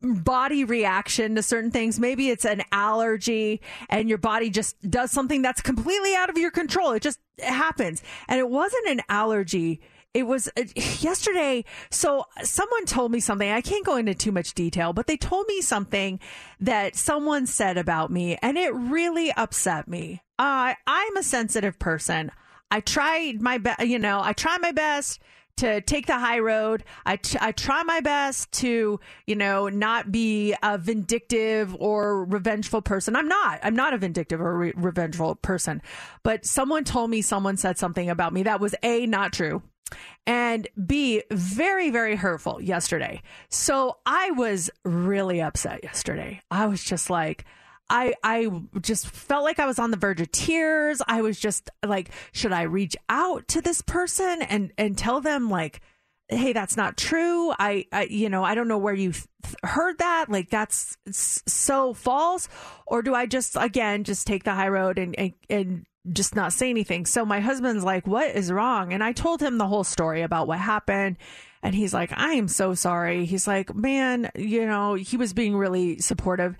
body 0.00 0.62
reaction 0.62 1.34
to 1.34 1.42
certain 1.42 1.72
things? 1.72 1.98
Maybe 1.98 2.30
it's 2.30 2.44
an 2.44 2.62
allergy 2.70 3.60
and 3.88 4.08
your 4.08 4.18
body 4.18 4.50
just 4.50 4.80
does 4.88 5.10
something 5.10 5.42
that's 5.42 5.60
completely 5.60 6.14
out 6.14 6.30
of 6.30 6.38
your 6.38 6.52
control. 6.52 6.92
It 6.92 7.02
just 7.02 7.18
happens. 7.40 8.04
And 8.28 8.38
it 8.38 8.48
wasn't 8.48 8.86
an 8.86 9.00
allergy. 9.08 9.80
It 10.14 10.28
was 10.28 10.48
uh, 10.56 10.62
yesterday. 11.00 11.64
So 11.90 12.26
someone 12.42 12.84
told 12.86 13.10
me 13.10 13.18
something. 13.18 13.50
I 13.50 13.62
can't 13.62 13.84
go 13.84 13.96
into 13.96 14.14
too 14.14 14.30
much 14.32 14.54
detail, 14.54 14.92
but 14.92 15.08
they 15.08 15.16
told 15.16 15.46
me 15.48 15.60
something 15.60 16.20
that 16.60 16.94
someone 16.94 17.46
said 17.46 17.76
about 17.76 18.12
me 18.12 18.38
and 18.40 18.56
it 18.56 18.72
really 18.72 19.32
upset 19.32 19.88
me. 19.88 20.22
Uh, 20.38 20.74
I'm 20.86 21.16
a 21.16 21.22
sensitive 21.22 21.78
person. 21.78 22.30
I 22.70 22.80
tried 22.80 23.40
my 23.40 23.58
best, 23.58 23.80
you 23.86 23.98
know, 23.98 24.20
I 24.22 24.32
try 24.32 24.58
my 24.58 24.72
best 24.72 25.20
to 25.58 25.80
take 25.80 26.06
the 26.06 26.18
high 26.18 26.38
road. 26.38 26.84
I, 27.06 27.16
t- 27.16 27.38
I 27.40 27.52
try 27.52 27.82
my 27.82 28.00
best 28.00 28.52
to, 28.52 29.00
you 29.26 29.34
know, 29.34 29.68
not 29.68 30.12
be 30.12 30.54
a 30.62 30.76
vindictive 30.76 31.74
or 31.78 32.26
revengeful 32.26 32.82
person. 32.82 33.16
I'm 33.16 33.28
not. 33.28 33.60
I'm 33.62 33.74
not 33.74 33.94
a 33.94 33.98
vindictive 33.98 34.40
or 34.40 34.58
re- 34.58 34.74
revengeful 34.76 35.36
person. 35.36 35.80
But 36.22 36.44
someone 36.44 36.84
told 36.84 37.08
me 37.08 37.22
someone 37.22 37.56
said 37.56 37.78
something 37.78 38.10
about 38.10 38.34
me 38.34 38.42
that 38.42 38.60
was 38.60 38.74
A, 38.82 39.06
not 39.06 39.32
true. 39.32 39.62
And 40.26 40.68
B, 40.86 41.22
very, 41.30 41.90
very 41.90 42.16
hurtful 42.16 42.60
yesterday. 42.60 43.22
So 43.48 43.98
I 44.04 44.32
was 44.32 44.68
really 44.84 45.40
upset 45.40 45.82
yesterday. 45.84 46.42
I 46.50 46.66
was 46.66 46.82
just 46.82 47.08
like, 47.08 47.44
I 47.88 48.14
I 48.22 48.50
just 48.80 49.06
felt 49.06 49.44
like 49.44 49.58
I 49.58 49.66
was 49.66 49.78
on 49.78 49.90
the 49.90 49.96
verge 49.96 50.20
of 50.20 50.32
tears. 50.32 51.00
I 51.06 51.22
was 51.22 51.38
just 51.38 51.70
like, 51.84 52.10
should 52.32 52.52
I 52.52 52.62
reach 52.62 52.96
out 53.08 53.46
to 53.48 53.60
this 53.60 53.82
person 53.82 54.42
and 54.42 54.72
and 54.76 54.98
tell 54.98 55.20
them 55.20 55.48
like, 55.50 55.80
hey, 56.28 56.52
that's 56.52 56.76
not 56.76 56.96
true. 56.96 57.52
I, 57.58 57.86
I 57.92 58.04
you 58.04 58.28
know, 58.28 58.42
I 58.42 58.54
don't 58.54 58.68
know 58.68 58.78
where 58.78 58.94
you 58.94 59.12
th- 59.12 59.26
heard 59.62 59.98
that. 59.98 60.26
Like 60.28 60.50
that's 60.50 60.96
so 61.10 61.94
false. 61.94 62.48
Or 62.86 63.02
do 63.02 63.14
I 63.14 63.26
just 63.26 63.56
again 63.58 64.04
just 64.04 64.26
take 64.26 64.44
the 64.44 64.54
high 64.54 64.68
road 64.68 64.98
and 64.98 65.16
and, 65.18 65.32
and 65.48 65.86
just 66.12 66.34
not 66.34 66.52
say 66.52 66.70
anything? 66.70 67.06
So 67.06 67.24
my 67.24 67.40
husband's 67.40 67.84
like, 67.84 68.06
what 68.06 68.34
is 68.34 68.50
wrong? 68.50 68.92
And 68.92 69.02
I 69.04 69.12
told 69.12 69.40
him 69.40 69.58
the 69.58 69.68
whole 69.68 69.84
story 69.84 70.22
about 70.22 70.48
what 70.48 70.58
happened. 70.58 71.18
And 71.62 71.74
he's 71.74 71.94
like, 71.94 72.12
I 72.16 72.34
am 72.34 72.46
so 72.48 72.74
sorry. 72.74 73.24
He's 73.24 73.46
like, 73.46 73.74
man, 73.74 74.30
you 74.36 74.66
know, 74.66 74.94
he 74.94 75.16
was 75.16 75.32
being 75.32 75.56
really 75.56 75.98
supportive. 75.98 76.56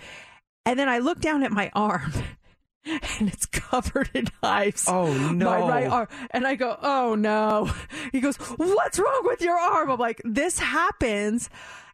And 0.67 0.79
then 0.79 0.89
I 0.89 0.99
look 0.99 1.21
down 1.21 1.43
at 1.45 1.53
my 1.53 1.71
arm 1.75 2.13
and 2.85 3.29
it's 3.29 3.47
covered 3.47 4.11
in 4.15 4.27
hives. 4.43 4.85
Oh, 4.89 5.13
no. 5.33 5.47
My 5.47 5.61
right 5.61 5.87
arm. 5.87 6.09
And 6.33 6.47
I 6.47 6.55
go, 6.57 6.77
oh 6.83 7.15
no. 7.15 7.71
He 8.13 8.21
goes, 8.21 8.37
what's 8.37 8.99
wrong 8.99 9.23
with 9.25 9.41
your 9.41 9.57
arm? 9.59 9.91
I'm 9.91 9.99
like, 9.99 10.21
this 10.25 10.59
happens. 10.59 11.49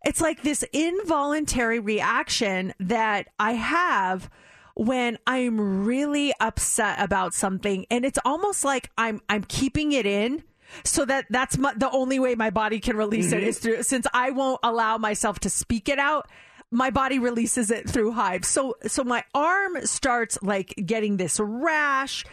It's 0.04 0.20
like 0.20 0.42
this 0.42 0.64
involuntary 0.72 1.78
reaction 1.78 2.74
that 2.80 3.28
I 3.38 3.52
have 3.52 4.28
when 4.74 5.18
I'm 5.26 5.84
really 5.84 6.32
upset 6.40 6.98
about 7.00 7.34
something 7.34 7.84
and 7.90 8.04
it's 8.06 8.18
almost 8.24 8.64
like 8.64 8.90
I'm 8.96 9.20
I'm 9.28 9.44
keeping 9.44 9.92
it 9.92 10.06
in 10.06 10.42
so 10.82 11.04
that 11.04 11.26
that's 11.28 11.58
my, 11.58 11.74
the 11.76 11.90
only 11.90 12.18
way 12.18 12.34
my 12.34 12.48
body 12.48 12.80
can 12.80 12.96
release 12.96 13.32
it 13.32 13.42
Mhm. 13.42 13.46
is 13.48 13.58
through 13.58 13.82
since 13.82 14.06
I 14.14 14.30
won't 14.30 14.60
allow 14.62 14.96
myself 14.96 15.40
to 15.40 15.50
speak 15.50 15.90
it 15.90 15.98
out 15.98 16.30
my 16.72 16.90
body 16.90 17.18
releases 17.18 17.70
it 17.70 17.88
through 17.88 18.12
hives 18.12 18.48
so 18.48 18.76
so 18.86 19.04
my 19.04 19.22
arm 19.34 19.84
starts 19.84 20.38
like 20.42 20.74
getting 20.84 21.18
this 21.18 21.38
rash 21.38 22.24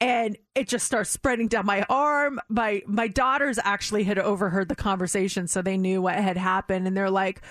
and 0.00 0.36
it 0.54 0.68
just 0.68 0.84
starts 0.84 1.10
spreading 1.10 1.48
down 1.48 1.66
my 1.66 1.84
arm. 1.88 2.40
My 2.48 2.82
my 2.86 3.08
daughters 3.08 3.58
actually 3.62 4.04
had 4.04 4.18
overheard 4.18 4.68
the 4.68 4.76
conversation, 4.76 5.48
so 5.48 5.62
they 5.62 5.76
knew 5.76 6.02
what 6.02 6.16
had 6.16 6.36
happened, 6.36 6.86
and 6.86 6.96
they're 6.96 7.10
like. 7.10 7.42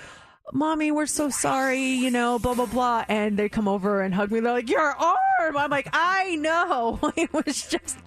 Mommy, 0.53 0.91
we're 0.91 1.07
so 1.07 1.31
sorry, 1.31 1.81
you 1.81 2.11
know, 2.11 2.37
blah, 2.37 2.53
blah, 2.53 2.67
blah. 2.67 3.03
And 3.09 3.35
they 3.35 3.49
come 3.49 3.67
over 3.67 4.03
and 4.03 4.13
hug 4.13 4.29
me. 4.29 4.41
They're 4.41 4.53
like, 4.53 4.69
Your 4.69 4.79
arm. 4.79 5.17
I'm 5.55 5.69
like, 5.69 5.89
I 5.93 6.35
know. 6.35 6.99
It 7.15 7.31
was 7.31 7.67
just, 7.67 7.97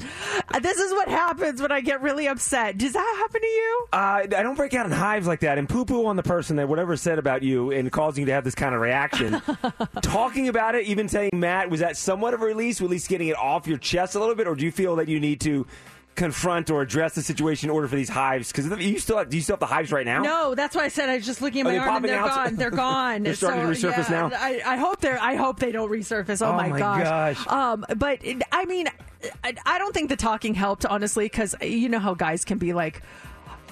this 0.60 0.78
is 0.78 0.92
what 0.92 1.08
happens 1.08 1.62
when 1.62 1.72
I 1.72 1.80
get 1.80 2.02
really 2.02 2.28
upset. 2.28 2.76
Does 2.76 2.92
that 2.92 3.16
happen 3.18 3.40
to 3.40 3.46
you? 3.46 3.86
Uh, 3.92 3.96
I 3.96 4.26
don't 4.26 4.54
break 4.54 4.74
out 4.74 4.84
in 4.86 4.92
hives 4.92 5.26
like 5.26 5.40
that 5.40 5.56
and 5.56 5.68
poo 5.68 5.84
poo 5.84 6.06
on 6.06 6.16
the 6.16 6.22
person 6.22 6.56
that 6.56 6.68
whatever 6.68 6.96
said 6.96 7.18
about 7.18 7.42
you 7.42 7.70
and 7.70 7.90
causing 7.90 8.22
you 8.22 8.26
to 8.26 8.32
have 8.32 8.44
this 8.44 8.54
kind 8.54 8.74
of 8.74 8.80
reaction. 8.80 9.40
Talking 10.02 10.48
about 10.48 10.74
it, 10.74 10.86
even 10.86 11.08
saying, 11.08 11.30
Matt, 11.34 11.70
was 11.70 11.80
that 11.80 11.96
somewhat 11.96 12.34
of 12.34 12.42
a 12.42 12.44
release, 12.44 12.80
at 12.82 12.88
least 12.90 13.08
getting 13.08 13.28
it 13.28 13.36
off 13.36 13.66
your 13.66 13.78
chest 13.78 14.14
a 14.14 14.20
little 14.20 14.34
bit, 14.34 14.46
or 14.46 14.54
do 14.54 14.64
you 14.64 14.72
feel 14.72 14.96
that 14.96 15.08
you 15.08 15.18
need 15.20 15.40
to 15.40 15.66
confront 16.18 16.68
or 16.70 16.82
address 16.82 17.14
the 17.14 17.22
situation 17.22 17.70
in 17.70 17.74
order 17.74 17.88
for 17.88 17.96
these 17.96 18.08
hives? 18.08 18.52
Because 18.52 18.66
you 18.84 18.98
still 18.98 19.16
have, 19.18 19.30
do 19.30 19.36
you 19.36 19.42
still 19.42 19.54
have 19.54 19.60
the 19.60 19.66
hives 19.66 19.90
right 19.92 20.04
now? 20.04 20.20
No, 20.22 20.54
that's 20.54 20.76
why 20.76 20.84
I 20.84 20.88
said 20.88 21.08
I 21.08 21.16
was 21.16 21.24
just 21.24 21.40
looking 21.40 21.60
at 21.62 21.66
Are 21.68 21.78
my 21.78 21.78
arm 21.78 22.04
and 22.04 22.12
they're 22.12 22.18
out? 22.20 22.34
gone. 22.34 22.56
They're 22.56 22.70
gone. 22.88 23.22
They're 23.22 23.34
starting 23.34 23.62
to 23.62 23.68
resurface 23.68 24.10
yeah, 24.10 24.28
now? 24.28 24.36
I, 24.36 24.60
I 24.66 24.76
hope 24.76 25.00
they're. 25.00 25.18
I 25.18 25.36
hope 25.36 25.60
they 25.60 25.72
don't 25.72 25.88
resurface. 25.90 26.44
Oh, 26.44 26.50
Oh, 26.50 26.52
my, 26.56 26.68
my 26.68 26.78
gosh. 26.78 27.04
gosh. 27.44 27.46
Um, 27.46 27.86
but 27.96 28.20
I 28.52 28.64
mean, 28.66 28.88
I, 29.44 29.54
I 29.64 29.78
don't 29.78 29.94
think 29.94 30.08
the 30.10 30.16
talking 30.16 30.54
helped 30.54 30.84
honestly 30.84 31.24
because 31.26 31.54
you 31.62 31.88
know 31.88 31.98
how 32.00 32.14
guys 32.14 32.44
can 32.44 32.58
be 32.58 32.72
like. 32.74 33.02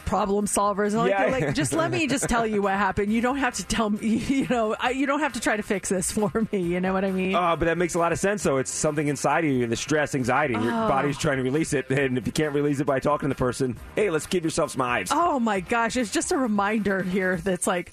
Problem 0.07 0.47
solvers, 0.47 0.89
and 0.93 0.99
like, 0.99 1.11
Yeah. 1.11 1.27
like, 1.27 1.55
just 1.55 1.73
let 1.73 1.91
me 1.91 2.07
just 2.07 2.29
tell 2.29 2.47
you 2.47 2.63
what 2.63 2.73
happened. 2.75 3.13
You 3.13 3.21
don't 3.21 3.37
have 3.39 3.55
to 3.55 3.65
tell 3.65 3.91
me, 3.91 4.07
you 4.29 4.47
know, 4.49 4.75
I, 4.79 4.91
you 4.91 5.05
don't 5.07 5.21
have 5.21 5.33
to 5.35 5.41
try 5.41 5.57
to 5.57 5.63
fix 5.63 5.89
this 5.89 6.11
for 6.13 6.31
me. 6.53 6.61
You 6.61 6.81
know 6.81 6.93
what 6.93 7.05
I 7.05 7.11
mean? 7.11 7.35
Uh, 7.35 7.57
but 7.57 7.67
that 7.67 7.77
makes 7.77 7.95
a 7.95 7.99
lot 7.99 8.13
of 8.13 8.19
sense. 8.19 8.43
So 8.43 8.57
it's 8.59 8.71
something 8.71 9.09
inside 9.09 9.45
of 9.45 9.51
you, 9.51 9.67
the 9.67 9.77
stress, 9.77 10.15
anxiety, 10.15 10.55
and 10.55 10.63
your 10.65 10.73
Oh. 10.73 10.89
body's 10.89 11.19
trying 11.19 11.37
to 11.39 11.43
release 11.43 11.73
it. 11.73 11.91
And 11.91 12.17
if 12.17 12.27
you 12.27 12.33
can't 12.33 12.55
release 12.55 12.81
it 12.81 12.87
by 12.87 13.01
talking 13.01 13.29
to 13.29 13.35
the 13.35 13.39
person, 13.39 13.77
hey, 13.97 14.09
let's 14.11 14.27
give 14.27 14.45
yourself 14.45 14.71
some 14.71 14.81
hives. 14.81 15.11
Oh 15.13 15.39
my 15.41 15.61
gosh, 15.61 15.97
it's 15.97 16.11
just 16.13 16.31
a 16.33 16.37
reminder 16.39 17.03
here 17.03 17.37
that's 17.37 17.67
like 17.67 17.93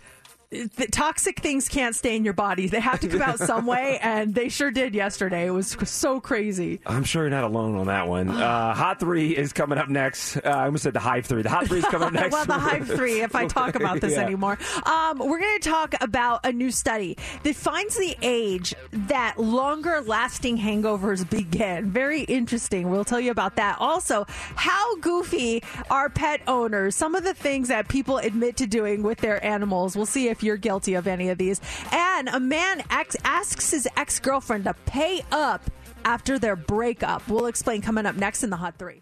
toxic 0.92 1.39
things 1.39 1.68
can't 1.68 1.96
stay 1.96 2.16
in 2.16 2.24
your 2.24 2.34
body. 2.34 2.68
They 2.68 2.80
have 2.80 3.00
to 3.02 3.08
come 3.08 3.22
out 3.22 3.39
some 3.39 3.66
way, 3.66 4.00
and 4.02 4.34
they 4.34 4.50
sure 4.50 4.72
did 4.72 4.94
yesterday. 4.96 5.48
It 5.48 5.52
was 5.52 5.76
so 5.86 6.20
crazy. 6.20 6.80
I'm 6.86 7.04
sure 7.04 7.24
you're 7.24 7.30
not 7.30 7.44
alone 7.44 7.76
on 7.76 7.88
that 7.88 8.08
one. 8.08 8.30
Uh, 8.30 8.74
hot 8.74 9.00
three 9.00 9.36
is 9.36 9.54
coming 9.54 9.78
up 9.78 9.89
next. 9.89 10.38
Uh, 10.38 10.42
I 10.46 10.66
almost 10.66 10.84
said 10.84 10.94
the 10.94 11.00
hive 11.00 11.26
three. 11.26 11.42
The 11.42 11.50
hot 11.50 11.68
three 11.68 11.80
is 11.80 11.86
coming 11.86 12.08
up 12.08 12.13
next. 12.24 12.32
well, 12.34 12.46
the 12.46 12.54
Hive 12.54 12.88
3, 12.88 13.22
if 13.22 13.36
I 13.36 13.46
talk 13.48 13.76
about 13.76 14.00
this 14.02 14.13
Yeah. 14.18 14.22
anymore. 14.22 14.58
Um, 14.86 15.18
we're 15.20 15.39
going 15.39 15.60
to 15.60 15.70
talk 15.70 15.96
about 16.02 16.46
a 16.46 16.52
new 16.52 16.72
study 16.72 17.18
that 17.44 17.56
finds 17.56 17.98
the 17.98 18.16
age 18.22 18.74
that 18.92 19.39
longer 19.39 20.02
lasting 20.02 20.58
hangovers 20.58 21.28
begin. 21.30 21.89
Very 21.89 22.22
interesting. 22.24 22.89
We'll 22.89 23.06
tell 23.06 23.20
you 23.20 23.32
about 23.32 23.56
that. 23.56 23.78
Also, 23.80 24.26
how 24.28 24.98
goofy 24.98 25.63
are 25.89 26.10
pet 26.10 26.42
owners? 26.48 26.96
Some 26.96 27.16
of 27.16 27.24
the 27.24 27.34
things 27.34 27.68
that 27.70 27.88
people 27.88 28.18
admit 28.18 28.58
to 28.58 28.68
doing 28.68 29.04
with 29.04 29.18
their 29.20 29.44
animals. 29.44 29.96
We'll 29.96 30.06
see 30.06 30.28
if 30.30 30.43
you're 30.44 30.58
guilty 30.58 30.96
of 30.96 31.08
any 31.08 31.30
of 31.30 31.38
these. 31.38 31.62
And 31.92 32.30
a 32.30 32.40
man 32.40 32.84
ex- 32.90 33.16
asks 33.24 33.72
his 33.72 33.88
ex 33.98 34.20
girlfriend 34.20 34.66
to 34.66 34.74
pay 34.86 35.22
up 35.32 35.62
after 36.06 36.38
their 36.38 36.56
breakup. 36.56 37.28
We'll 37.28 37.48
explain 37.48 37.82
coming 37.82 38.06
up 38.06 38.16
next 38.16 38.44
in 38.44 38.50
the 38.50 38.58
Hot 38.58 38.78
3. 38.78 39.02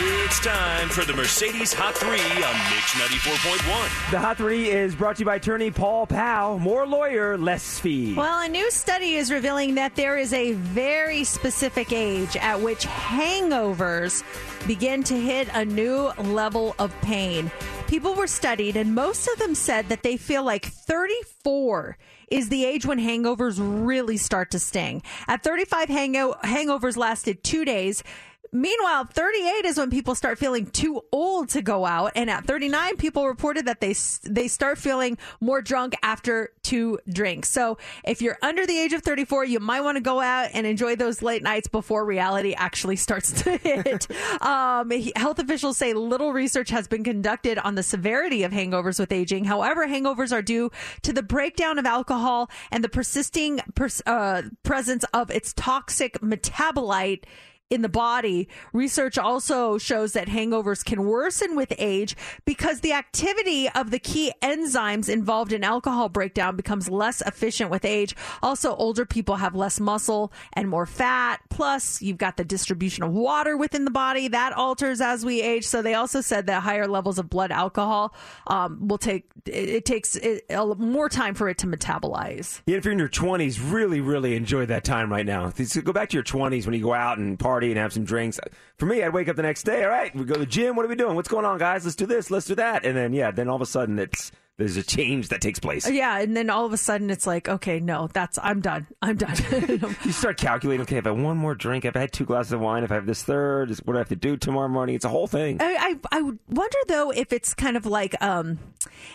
It's 0.00 0.38
time 0.38 0.88
for 0.90 1.04
the 1.04 1.12
Mercedes 1.12 1.72
Hot 1.72 1.92
3 1.96 2.08
on 2.10 2.16
Mix 2.16 2.92
94.1. 3.26 4.10
The 4.12 4.18
Hot 4.20 4.36
Three 4.36 4.68
is 4.70 4.94
brought 4.94 5.16
to 5.16 5.20
you 5.22 5.26
by 5.26 5.34
attorney 5.36 5.72
Paul 5.72 6.06
Powell. 6.06 6.60
More 6.60 6.86
lawyer, 6.86 7.36
less 7.36 7.80
fee. 7.80 8.14
Well, 8.14 8.40
a 8.44 8.48
new 8.48 8.70
study 8.70 9.16
is 9.16 9.32
revealing 9.32 9.74
that 9.74 9.96
there 9.96 10.16
is 10.16 10.32
a 10.32 10.52
very 10.52 11.24
specific 11.24 11.92
age 11.92 12.36
at 12.36 12.60
which 12.60 12.84
hangovers 12.86 14.22
begin 14.68 15.02
to 15.02 15.18
hit 15.18 15.48
a 15.52 15.64
new 15.64 16.12
level 16.18 16.76
of 16.78 16.94
pain. 17.00 17.50
People 17.88 18.14
were 18.14 18.28
studied, 18.28 18.76
and 18.76 18.94
most 18.94 19.26
of 19.26 19.38
them 19.40 19.56
said 19.56 19.88
that 19.88 20.04
they 20.04 20.16
feel 20.16 20.44
like 20.44 20.66
34 20.66 21.96
is 22.30 22.50
the 22.50 22.64
age 22.64 22.84
when 22.86 22.98
hangovers 23.00 23.56
really 23.58 24.18
start 24.18 24.50
to 24.50 24.58
sting. 24.58 25.02
At 25.26 25.42
35, 25.42 25.88
hango- 25.88 26.40
hangovers 26.42 26.96
lasted 26.98 27.42
two 27.42 27.64
days. 27.64 28.04
Meanwhile, 28.52 29.06
38 29.06 29.64
is 29.64 29.78
when 29.78 29.90
people 29.90 30.14
start 30.14 30.38
feeling 30.38 30.66
too 30.66 31.02
old 31.12 31.48
to 31.50 31.62
go 31.62 31.84
out, 31.84 32.12
and 32.14 32.30
at 32.30 32.44
39, 32.46 32.96
people 32.96 33.26
reported 33.26 33.66
that 33.66 33.80
they 33.80 33.94
they 34.24 34.48
start 34.48 34.78
feeling 34.78 35.18
more 35.40 35.60
drunk 35.60 35.94
after 36.02 36.50
two 36.62 36.98
drinks. 37.08 37.50
So, 37.50 37.78
if 38.04 38.22
you're 38.22 38.38
under 38.42 38.66
the 38.66 38.78
age 38.78 38.92
of 38.92 39.02
34, 39.02 39.44
you 39.44 39.60
might 39.60 39.80
want 39.80 39.96
to 39.96 40.00
go 40.00 40.20
out 40.20 40.50
and 40.54 40.66
enjoy 40.66 40.96
those 40.96 41.22
late 41.22 41.42
nights 41.42 41.68
before 41.68 42.04
reality 42.04 42.54
actually 42.54 42.96
starts 43.08 43.42
to 43.42 43.56
hit. 43.58 44.06
um, 44.42 44.90
health 45.16 45.38
officials 45.38 45.76
say 45.76 45.92
little 45.92 46.32
research 46.32 46.70
has 46.70 46.88
been 46.88 47.04
conducted 47.04 47.58
on 47.58 47.74
the 47.74 47.82
severity 47.82 48.42
of 48.42 48.52
hangovers 48.52 48.98
with 48.98 49.12
aging. 49.12 49.44
However, 49.44 49.86
hangovers 49.86 50.32
are 50.32 50.42
due 50.42 50.70
to 51.02 51.12
the 51.12 51.22
breakdown 51.22 51.78
of 51.78 51.86
alcohol 51.86 52.50
and 52.70 52.82
the 52.82 52.88
persisting 52.88 53.60
pers- 53.74 54.02
uh, 54.06 54.42
presence 54.62 55.04
of 55.12 55.30
its 55.30 55.52
toxic 55.52 56.20
metabolite 56.20 57.24
in 57.70 57.82
the 57.82 57.88
body. 57.88 58.48
Research 58.72 59.18
also 59.18 59.78
shows 59.78 60.12
that 60.12 60.28
hangovers 60.28 60.84
can 60.84 61.04
worsen 61.04 61.54
with 61.54 61.72
age 61.78 62.16
because 62.44 62.80
the 62.80 62.92
activity 62.92 63.68
of 63.70 63.90
the 63.90 63.98
key 63.98 64.32
enzymes 64.42 65.08
involved 65.08 65.52
in 65.52 65.62
alcohol 65.62 66.08
breakdown 66.08 66.56
becomes 66.56 66.88
less 66.88 67.20
efficient 67.22 67.70
with 67.70 67.84
age. 67.84 68.16
Also, 68.42 68.74
older 68.76 69.04
people 69.04 69.36
have 69.36 69.54
less 69.54 69.78
muscle 69.80 70.32
and 70.54 70.68
more 70.68 70.86
fat. 70.86 71.40
Plus, 71.50 72.00
you've 72.00 72.18
got 72.18 72.36
the 72.36 72.44
distribution 72.44 73.04
of 73.04 73.12
water 73.12 73.56
within 73.56 73.84
the 73.84 73.90
body 73.90 74.28
that 74.28 74.52
alters 74.52 75.00
as 75.00 75.24
we 75.24 75.42
age. 75.42 75.66
So, 75.66 75.82
they 75.82 75.94
also 75.94 76.20
said 76.20 76.46
that 76.46 76.62
higher 76.62 76.88
levels 76.88 77.18
of 77.18 77.28
blood 77.28 77.50
alcohol 77.50 78.14
um, 78.46 78.88
will 78.88 78.98
take 78.98 79.26
it, 79.46 79.68
it 79.68 79.84
takes 79.84 80.16
it, 80.16 80.44
more 80.78 81.08
time 81.08 81.34
for 81.34 81.48
it 81.48 81.58
to 81.58 81.66
metabolize. 81.66 82.62
Yeah, 82.66 82.76
if 82.76 82.84
you're 82.84 82.92
in 82.92 82.98
your 82.98 83.08
20s, 83.08 83.58
really, 83.72 84.00
really 84.00 84.34
enjoy 84.34 84.66
that 84.66 84.84
time 84.84 85.10
right 85.10 85.26
now. 85.26 85.50
Go 85.84 85.92
back 85.92 86.08
to 86.10 86.16
your 86.16 86.24
20s 86.24 86.64
when 86.64 86.74
you 86.74 86.82
go 86.82 86.94
out 86.94 87.18
and 87.18 87.38
party 87.38 87.57
and 87.66 87.78
have 87.78 87.92
some 87.92 88.04
drinks. 88.04 88.38
For 88.76 88.86
me, 88.86 89.02
I'd 89.02 89.12
wake 89.12 89.28
up 89.28 89.36
the 89.36 89.42
next 89.42 89.64
day. 89.64 89.82
All 89.84 89.90
right, 89.90 90.14
we 90.14 90.24
go 90.24 90.34
to 90.34 90.40
the 90.40 90.46
gym. 90.46 90.76
What 90.76 90.86
are 90.86 90.88
we 90.88 90.94
doing? 90.94 91.16
What's 91.16 91.28
going 91.28 91.44
on, 91.44 91.58
guys? 91.58 91.84
Let's 91.84 91.96
do 91.96 92.06
this. 92.06 92.30
Let's 92.30 92.46
do 92.46 92.54
that. 92.54 92.84
And 92.84 92.96
then 92.96 93.12
yeah, 93.12 93.30
then 93.30 93.48
all 93.48 93.56
of 93.56 93.62
a 93.62 93.66
sudden 93.66 93.98
it's 93.98 94.30
there's 94.58 94.76
a 94.76 94.82
change 94.82 95.28
that 95.28 95.40
takes 95.40 95.60
place. 95.60 95.88
Yeah, 95.88 96.18
and 96.18 96.36
then 96.36 96.50
all 96.50 96.66
of 96.66 96.72
a 96.72 96.76
sudden 96.76 97.10
it's 97.10 97.26
like, 97.26 97.48
okay, 97.48 97.78
no, 97.78 98.08
that's 98.12 98.38
I'm 98.42 98.60
done. 98.60 98.86
I'm 99.00 99.16
done. 99.16 99.36
you 100.04 100.12
start 100.12 100.36
calculating. 100.36 100.82
Okay, 100.82 100.96
if 100.96 101.06
I 101.06 101.10
have 101.10 101.18
one 101.18 101.36
more 101.36 101.54
drink, 101.54 101.84
if 101.84 101.96
I 101.96 102.00
had 102.00 102.12
two 102.12 102.24
glasses 102.24 102.52
of 102.52 102.60
wine, 102.60 102.82
if 102.82 102.90
I 102.90 102.96
have 102.96 103.06
this 103.06 103.22
third, 103.22 103.70
what 103.84 103.92
do 103.92 103.94
I 103.94 103.98
have 103.98 104.08
to 104.08 104.16
do 104.16 104.36
tomorrow 104.36 104.68
morning? 104.68 104.96
It's 104.96 105.04
a 105.04 105.08
whole 105.08 105.28
thing. 105.28 105.58
I 105.60 105.96
I, 106.12 106.18
I 106.18 106.22
wonder 106.22 106.78
though 106.88 107.10
if 107.10 107.32
it's 107.32 107.54
kind 107.54 107.76
of 107.76 107.86
like 107.86 108.20
um, 108.22 108.58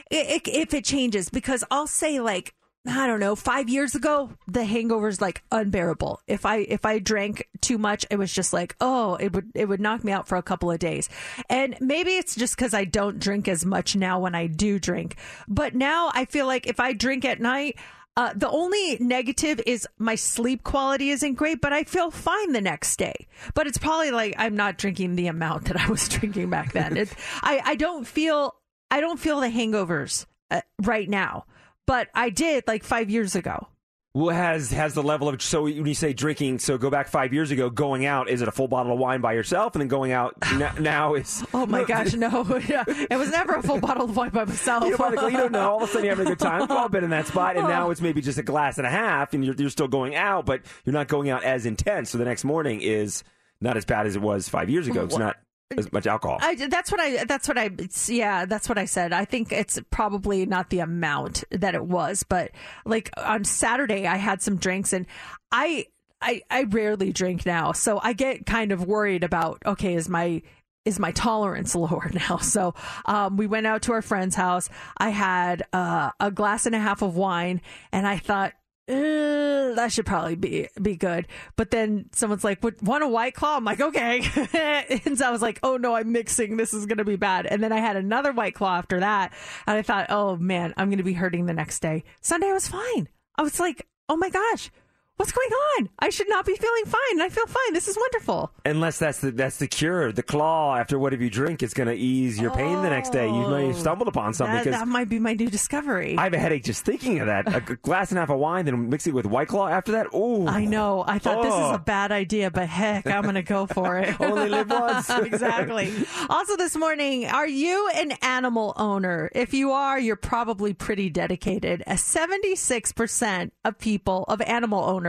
if, 0.09 0.43
if 0.47 0.73
it 0.73 0.85
changes 0.85 1.29
because 1.29 1.63
I'll 1.69 1.87
say 1.87 2.19
like 2.19 2.53
I 2.85 3.07
don't 3.07 3.21
know, 3.21 3.35
five 3.35 3.69
years 3.69 3.95
ago, 3.95 4.31
the 4.45 4.65
hangover's 4.65 5.21
like 5.21 5.41
unbearable. 5.53 6.19
If 6.27 6.45
I 6.45 6.57
if 6.57 6.85
I 6.85 6.99
drank 6.99 7.47
too 7.61 7.77
much, 7.77 8.05
it 8.11 8.17
was 8.17 8.33
just 8.33 8.51
like, 8.51 8.75
oh, 8.81 9.15
it 9.15 9.31
would 9.31 9.51
it 9.55 9.69
would 9.69 9.79
knock 9.79 10.03
me 10.03 10.11
out 10.11 10.27
for 10.27 10.37
a 10.37 10.43
couple 10.43 10.69
of 10.69 10.79
days. 10.79 11.07
And 11.49 11.77
maybe 11.79 12.11
it's 12.17 12.35
just 12.35 12.57
because 12.57 12.73
I 12.73 12.83
don't 12.83 13.19
drink 13.19 13.47
as 13.47 13.65
much 13.65 13.95
now 13.95 14.19
when 14.19 14.35
I 14.35 14.47
do 14.47 14.79
drink. 14.79 15.15
But 15.47 15.75
now 15.75 16.11
I 16.13 16.25
feel 16.25 16.45
like 16.45 16.67
if 16.67 16.81
I 16.81 16.91
drink 16.91 17.23
at 17.23 17.39
night, 17.39 17.77
uh, 18.17 18.33
the 18.35 18.49
only 18.49 18.97
negative 18.99 19.61
is 19.65 19.87
my 19.97 20.15
sleep 20.15 20.63
quality 20.63 21.09
isn't 21.11 21.35
great, 21.35 21.61
but 21.61 21.71
I 21.71 21.85
feel 21.85 22.11
fine 22.11 22.51
the 22.51 22.59
next 22.59 22.97
day. 22.97 23.27
But 23.53 23.65
it's 23.65 23.77
probably 23.77 24.11
like 24.11 24.35
I'm 24.37 24.57
not 24.57 24.77
drinking 24.77 25.15
the 25.15 25.27
amount 25.27 25.65
that 25.67 25.79
I 25.79 25.87
was 25.89 26.09
drinking 26.09 26.49
back 26.49 26.73
then. 26.73 26.97
It, 26.97 27.15
I 27.41 27.61
I 27.63 27.75
don't 27.75 28.05
feel 28.05 28.55
I 28.91 28.99
don't 28.99 29.21
feel 29.21 29.39
the 29.39 29.47
hangovers 29.47 30.25
uh, 30.51 30.59
right 30.81 31.07
now 31.07 31.45
but 31.85 32.09
I 32.13 32.29
did 32.29 32.65
like 32.67 32.83
five 32.83 33.09
years 33.09 33.35
ago. 33.35 33.67
Well, 34.15 34.35
has 34.35 34.69
has 34.69 34.93
the 34.93 35.01
level 35.01 35.27
of 35.27 35.41
so 35.41 35.63
when 35.63 35.87
you 35.87 35.95
say 35.95 36.13
drinking, 36.13 36.59
so 36.59 36.77
go 36.77 36.91
back 36.91 37.07
five 37.07 37.33
years 37.33 37.49
ago, 37.49 37.71
going 37.71 38.05
out, 38.05 38.29
is 38.29 38.43
it 38.43 38.47
a 38.47 38.51
full 38.51 38.67
bottle 38.67 38.93
of 38.93 38.99
wine 38.99 39.21
by 39.21 39.33
yourself, 39.33 39.73
and 39.73 39.81
then 39.81 39.87
going 39.87 40.11
out 40.11 40.35
now, 40.53 40.71
now 40.79 41.13
is? 41.15 41.43
Oh 41.51 41.65
my 41.65 41.83
gosh, 41.87 42.13
no! 42.13 42.45
it 42.47 43.17
was 43.17 43.31
never 43.31 43.55
a 43.55 43.63
full 43.63 43.79
bottle 43.79 44.05
of 44.05 44.15
wine 44.15 44.29
by 44.29 44.45
myself. 44.45 44.83
You, 44.83 44.95
know, 44.95 45.27
you 45.29 45.37
don't 45.37 45.51
know. 45.51 45.71
All 45.71 45.77
of 45.77 45.89
a 45.89 45.91
sudden, 45.91 46.05
you're 46.05 46.15
having 46.15 46.27
a 46.27 46.35
good 46.35 46.39
time. 46.39 46.61
We've 46.61 46.69
all 46.69 46.89
been 46.89 47.03
in 47.03 47.09
that 47.09 47.25
spot, 47.25 47.57
and 47.57 47.65
oh. 47.65 47.69
now 47.69 47.89
it's 47.89 48.01
maybe 48.01 48.21
just 48.21 48.37
a 48.37 48.43
glass 48.43 48.77
and 48.77 48.85
a 48.85 48.91
half, 48.91 49.33
and 49.33 49.43
you're, 49.43 49.55
you're 49.55 49.71
still 49.71 49.87
going 49.87 50.13
out, 50.13 50.45
but 50.45 50.61
you're 50.85 50.93
not 50.93 51.07
going 51.07 51.31
out 51.31 51.43
as 51.43 51.65
intense. 51.65 52.11
So 52.11 52.19
the 52.19 52.25
next 52.25 52.43
morning 52.43 52.81
is 52.81 53.23
not 53.61 53.77
as 53.77 53.85
bad 53.85 54.05
as 54.05 54.15
it 54.15 54.21
was 54.21 54.47
five 54.47 54.69
years 54.69 54.87
ago. 54.87 55.05
It's 55.05 55.17
not 55.17 55.37
as 55.77 55.91
much 55.91 56.07
alcohol. 56.07 56.39
I, 56.41 56.55
that's 56.55 56.91
what 56.91 56.99
I. 56.99 57.23
That's 57.25 57.47
what 57.47 57.57
I. 57.57 57.69
Yeah, 58.07 58.45
that's 58.45 58.69
what 58.69 58.77
I 58.77 58.85
said. 58.85 59.13
I 59.13 59.25
think 59.25 59.51
it's 59.51 59.79
probably 59.89 60.45
not 60.45 60.69
the 60.69 60.79
amount 60.79 61.43
that 61.51 61.75
it 61.75 61.85
was, 61.85 62.23
but 62.23 62.51
like 62.85 63.09
on 63.17 63.43
Saturday, 63.43 64.07
I 64.07 64.17
had 64.17 64.41
some 64.41 64.57
drinks, 64.57 64.93
and 64.93 65.05
I. 65.51 65.87
I, 66.25 66.41
I 66.49 66.63
rarely 66.63 67.11
drink 67.11 67.45
now, 67.45 67.73
so 67.73 67.99
I 68.01 68.13
get 68.13 68.45
kind 68.45 68.71
of 68.71 68.85
worried 68.85 69.25
about 69.25 69.61
okay, 69.65 69.93
is 69.93 70.07
my 70.07 70.41
is 70.85 70.99
my 70.99 71.11
tolerance 71.11 71.75
lower 71.75 72.09
now? 72.13 72.37
So 72.37 72.75
um, 73.05 73.37
we 73.37 73.47
went 73.47 73.67
out 73.67 73.83
to 73.83 73.93
our 73.93 74.01
friend's 74.01 74.35
house. 74.35 74.69
I 74.97 75.09
had 75.09 75.63
uh, 75.73 76.11
a 76.19 76.31
glass 76.31 76.65
and 76.65 76.75
a 76.75 76.79
half 76.79 77.01
of 77.01 77.15
wine, 77.15 77.61
and 77.91 78.07
I 78.07 78.17
thought, 78.17 78.53
Eh, 78.85 79.73
that 79.75 79.93
should 79.93 80.05
probably 80.05 80.35
be 80.35 80.67
be 80.81 80.97
good. 80.97 81.27
But 81.55 81.71
then 81.71 82.09
someone's 82.11 82.43
like, 82.43 82.61
"Want 82.81 83.03
a 83.03 83.07
white 83.07 83.33
claw?" 83.33 83.55
I'm 83.55 83.63
like, 83.63 83.79
"Okay." 83.79 84.19
and 85.05 85.17
so 85.17 85.25
I 85.25 85.31
was 85.31 85.41
like, 85.41 85.59
"Oh 85.63 85.77
no, 85.77 85.95
I'm 85.95 86.11
mixing. 86.11 86.57
This 86.57 86.73
is 86.73 86.85
gonna 86.85 87.05
be 87.05 87.15
bad." 87.15 87.45
And 87.45 87.63
then 87.63 87.71
I 87.71 87.79
had 87.79 87.95
another 87.95 88.33
white 88.33 88.55
claw 88.55 88.77
after 88.77 88.99
that, 88.99 89.31
and 89.67 89.77
I 89.77 89.81
thought, 89.83 90.07
"Oh 90.09 90.35
man, 90.35 90.73
I'm 90.75 90.89
gonna 90.89 91.03
be 91.03 91.13
hurting 91.13 91.45
the 91.45 91.53
next 91.53 91.79
day." 91.81 92.03
Sunday 92.21 92.51
was 92.51 92.67
fine. 92.67 93.07
I 93.37 93.43
was 93.43 93.57
like, 93.57 93.87
"Oh 94.09 94.17
my 94.17 94.29
gosh, 94.29 94.69
what's 95.17 95.31
going 95.31 95.49
on? 95.49 95.89
I 95.99 96.09
should 96.09 96.29
not 96.29 96.45
be 96.45 96.55
feeling 96.55 96.85
fine. 96.85 97.21
I 97.21 97.29
feel 97.29 97.45
fine. 97.45 97.73
This 97.73 97.87
is 97.87 97.97
wonderful. 97.97 98.51
Unless 98.65 98.99
that's 98.99 99.19
the 99.19 99.31
that's 99.31 99.57
the 99.57 99.67
cure. 99.67 100.11
The 100.11 100.23
claw 100.23 100.75
after 100.75 100.97
whatever 100.97 101.23
you 101.23 101.29
drink 101.29 101.63
is 101.63 101.73
going 101.73 101.87
to 101.87 101.95
ease 101.95 102.39
your 102.39 102.51
pain 102.51 102.81
the 102.81 102.89
next 102.89 103.11
day. 103.11 103.27
You 103.27 103.47
may 103.47 103.67
have 103.67 103.75
oh. 103.75 103.79
stumbled 103.79 104.07
upon 104.07 104.33
something. 104.33 104.63
That, 104.63 104.79
that 104.79 104.87
might 104.87 105.09
be 105.09 105.19
my 105.19 105.33
new 105.33 105.49
discovery. 105.49 106.17
I 106.17 106.23
have 106.23 106.33
a 106.33 106.39
headache 106.39 106.63
just 106.63 106.85
thinking 106.85 107.19
of 107.19 107.27
that. 107.27 107.53
a 107.55 107.75
glass 107.75 108.09
and 108.09 108.17
a 108.17 108.21
half 108.21 108.29
of 108.29 108.39
wine, 108.39 108.65
then 108.65 108.89
mix 108.89 109.07
it 109.07 109.13
with 109.13 109.25
White 109.25 109.47
Claw 109.47 109.67
after 109.67 109.93
that. 109.93 110.07
Oh, 110.13 110.47
I 110.47 110.65
know. 110.65 111.03
I 111.05 111.19
thought 111.19 111.37
oh. 111.37 111.43
this 111.43 111.53
is 111.53 111.59
a 111.59 111.73
oh. 111.75 111.77
bad 111.77 112.11
idea, 112.11 112.51
but 112.51 112.67
heck, 112.67 113.07
I'm 113.07 113.23
going 113.23 113.35
to 113.35 113.43
go 113.43 113.65
for 113.67 113.99
it. 113.99 114.19
Only 114.19 114.49
live 114.49 114.69
once. 114.69 115.09
exactly. 115.09 115.93
Also, 116.29 116.57
this 116.57 116.75
morning, 116.75 117.25
are 117.27 117.47
you 117.47 117.89
an 117.95 118.13
animal 118.21 118.73
owner? 118.77 119.29
If 119.33 119.53
you 119.53 119.71
are, 119.71 119.99
you're 119.99 120.15
probably 120.15 120.73
pretty 120.73 121.09
dedicated. 121.09 121.83
A 121.87 121.93
76% 121.93 123.51
of 123.63 123.77
people, 123.77 124.25
of 124.27 124.41
animal 124.41 124.83
owners, 124.83 125.02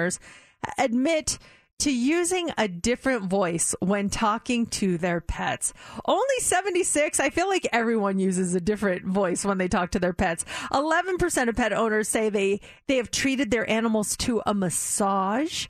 admit 0.79 1.39
to 1.81 1.93
using 1.93 2.51
a 2.57 2.69
different 2.69 3.25
voice 3.25 3.75
when 3.81 4.09
talking 4.09 4.67
to 4.67 4.97
their 4.97 5.21
pets. 5.21 5.75
Only 6.07 6.39
76. 6.39 7.21
I 7.21 7.31
feel 7.31 7.49
like 7.49 7.67
everyone 7.73 8.19
uses 8.19 8.55
a 8.55 8.61
different 8.61 9.05
voice 9.05 9.45
when 9.45 9.59
they 9.59 9.69
talk 9.69 9.91
to 9.91 9.99
their 9.99 10.13
pets. 10.13 10.45
11% 10.73 11.49
of 11.49 11.57
pet 11.57 11.73
owners 11.73 12.09
say 12.09 12.31
they, 12.31 12.61
they 12.87 12.97
have 12.97 13.11
treated 13.11 13.51
their 13.51 13.69
animals 13.69 14.17
to 14.19 14.41
a 14.47 14.55
massage. 14.55 15.67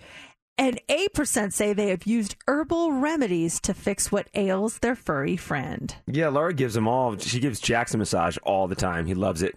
And 0.56 0.80
8% 0.88 1.52
say 1.52 1.72
they 1.72 1.88
have 1.88 2.06
used 2.06 2.36
herbal 2.46 2.92
remedies 2.92 3.58
to 3.62 3.74
fix 3.74 4.12
what 4.12 4.28
ails 4.34 4.78
their 4.78 4.94
furry 4.94 5.36
friend. 5.36 5.96
Yeah, 6.06 6.28
Laura 6.28 6.54
gives 6.54 6.74
them 6.74 6.86
all. 6.86 7.18
She 7.18 7.40
gives 7.40 7.58
Jackson 7.58 7.98
a 7.98 8.02
massage 8.02 8.36
all 8.44 8.68
the 8.68 8.76
time. 8.76 9.06
He 9.06 9.14
loves 9.14 9.42
it. 9.42 9.56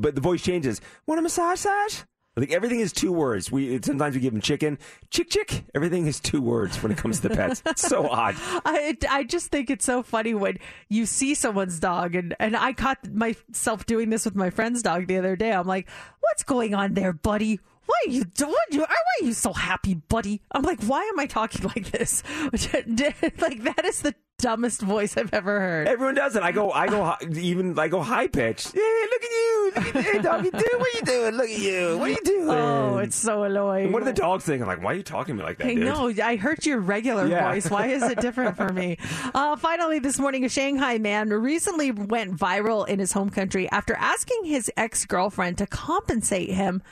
But 0.00 0.16
the 0.16 0.20
voice 0.20 0.42
changes. 0.42 0.80
Want 1.06 1.20
a 1.20 1.22
massage, 1.22 1.64
massage? 1.64 2.02
I 2.34 2.40
think 2.40 2.52
everything 2.52 2.80
is 2.80 2.92
two 2.94 3.12
words. 3.12 3.52
We 3.52 3.78
sometimes 3.82 4.14
we 4.14 4.22
give 4.22 4.32
them 4.32 4.40
chicken, 4.40 4.78
chick 5.10 5.28
chick. 5.28 5.64
Everything 5.74 6.06
is 6.06 6.18
two 6.18 6.40
words 6.40 6.82
when 6.82 6.90
it 6.90 6.96
comes 6.96 7.20
to 7.20 7.28
the 7.28 7.36
pets. 7.36 7.62
It's 7.66 7.82
so 7.88 8.08
odd. 8.08 8.36
I 8.64 8.96
I 9.10 9.24
just 9.24 9.50
think 9.50 9.68
it's 9.68 9.84
so 9.84 10.02
funny 10.02 10.32
when 10.32 10.56
you 10.88 11.04
see 11.04 11.34
someone's 11.34 11.78
dog, 11.78 12.14
and 12.14 12.34
and 12.40 12.56
I 12.56 12.72
caught 12.72 13.12
myself 13.12 13.84
doing 13.84 14.08
this 14.08 14.24
with 14.24 14.34
my 14.34 14.48
friend's 14.48 14.82
dog 14.82 15.08
the 15.08 15.18
other 15.18 15.36
day. 15.36 15.52
I'm 15.52 15.66
like, 15.66 15.90
what's 16.20 16.42
going 16.42 16.74
on 16.74 16.94
there, 16.94 17.12
buddy? 17.12 17.60
Why 17.86 17.94
are 18.06 18.10
you 18.10 18.24
doing? 18.24 18.54
Why 18.70 18.84
are 18.84 19.24
you 19.24 19.32
so 19.32 19.52
happy, 19.52 19.94
buddy? 19.94 20.40
I'm 20.52 20.62
like, 20.62 20.82
why 20.84 21.02
am 21.02 21.18
I 21.18 21.26
talking 21.26 21.66
like 21.74 21.90
this? 21.90 22.22
like 22.52 23.62
that 23.62 23.82
is 23.84 24.02
the 24.02 24.14
dumbest 24.42 24.82
voice 24.82 25.16
I've 25.16 25.32
ever 25.32 25.60
heard. 25.60 25.88
Everyone 25.88 26.16
does 26.16 26.34
it. 26.34 26.42
I 26.42 26.50
go, 26.50 26.72
I 26.72 26.88
go, 26.88 27.14
even 27.38 27.78
I 27.78 27.88
go 27.88 28.02
high 28.02 28.26
pitched. 28.26 28.74
Yeah, 28.74 28.82
look 28.82 29.22
at 29.22 29.30
you! 29.30 29.72
Look 29.76 29.96
at, 29.96 30.04
hey, 30.04 30.18
dog, 30.18 30.44
you? 30.44 30.50
What 30.50 30.64
are 30.64 30.98
you 30.98 31.04
doing? 31.04 31.34
Look 31.36 31.48
at 31.48 31.58
you! 31.58 31.98
What 31.98 32.08
are 32.08 32.12
you 32.12 32.24
doing? 32.24 32.50
Oh, 32.50 32.98
it's 32.98 33.16
so 33.16 33.44
annoying. 33.44 33.84
And 33.84 33.94
what 33.94 34.02
are 34.02 34.06
the 34.06 34.12
dogs 34.12 34.44
thinking? 34.44 34.66
Like, 34.66 34.82
why 34.82 34.92
are 34.92 34.96
you 34.96 35.04
talking 35.04 35.36
to 35.36 35.42
me 35.42 35.46
like 35.46 35.58
that? 35.58 35.68
I 35.68 35.74
dude? 35.74 35.84
know. 35.84 36.12
I 36.22 36.36
heard 36.36 36.66
your 36.66 36.80
regular 36.80 37.26
yeah. 37.28 37.52
voice. 37.52 37.70
Why 37.70 37.86
is 37.86 38.02
it 38.02 38.20
different 38.20 38.56
for 38.56 38.72
me? 38.72 38.98
Uh, 39.34 39.56
finally, 39.56 39.98
this 39.98 40.18
morning, 40.18 40.44
a 40.44 40.48
Shanghai 40.48 40.98
man 40.98 41.30
recently 41.30 41.90
went 41.90 42.36
viral 42.36 42.86
in 42.86 42.98
his 42.98 43.12
home 43.12 43.30
country 43.30 43.70
after 43.70 43.94
asking 43.94 44.44
his 44.44 44.70
ex 44.76 45.06
girlfriend 45.06 45.58
to 45.58 45.66
compensate 45.66 46.50
him 46.50 46.82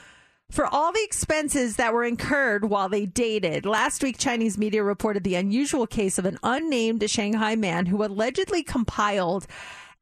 for 0.51 0.67
all 0.67 0.91
the 0.91 1.03
expenses 1.03 1.77
that 1.77 1.93
were 1.93 2.03
incurred 2.03 2.65
while 2.65 2.89
they 2.89 3.05
dated. 3.05 3.65
Last 3.65 4.03
week, 4.03 4.17
Chinese 4.17 4.57
media 4.57 4.83
reported 4.83 5.23
the 5.23 5.35
unusual 5.35 5.87
case 5.87 6.19
of 6.19 6.25
an 6.25 6.37
unnamed 6.43 7.09
Shanghai 7.09 7.55
man 7.55 7.85
who 7.85 8.03
allegedly 8.03 8.61
compiled 8.61 9.47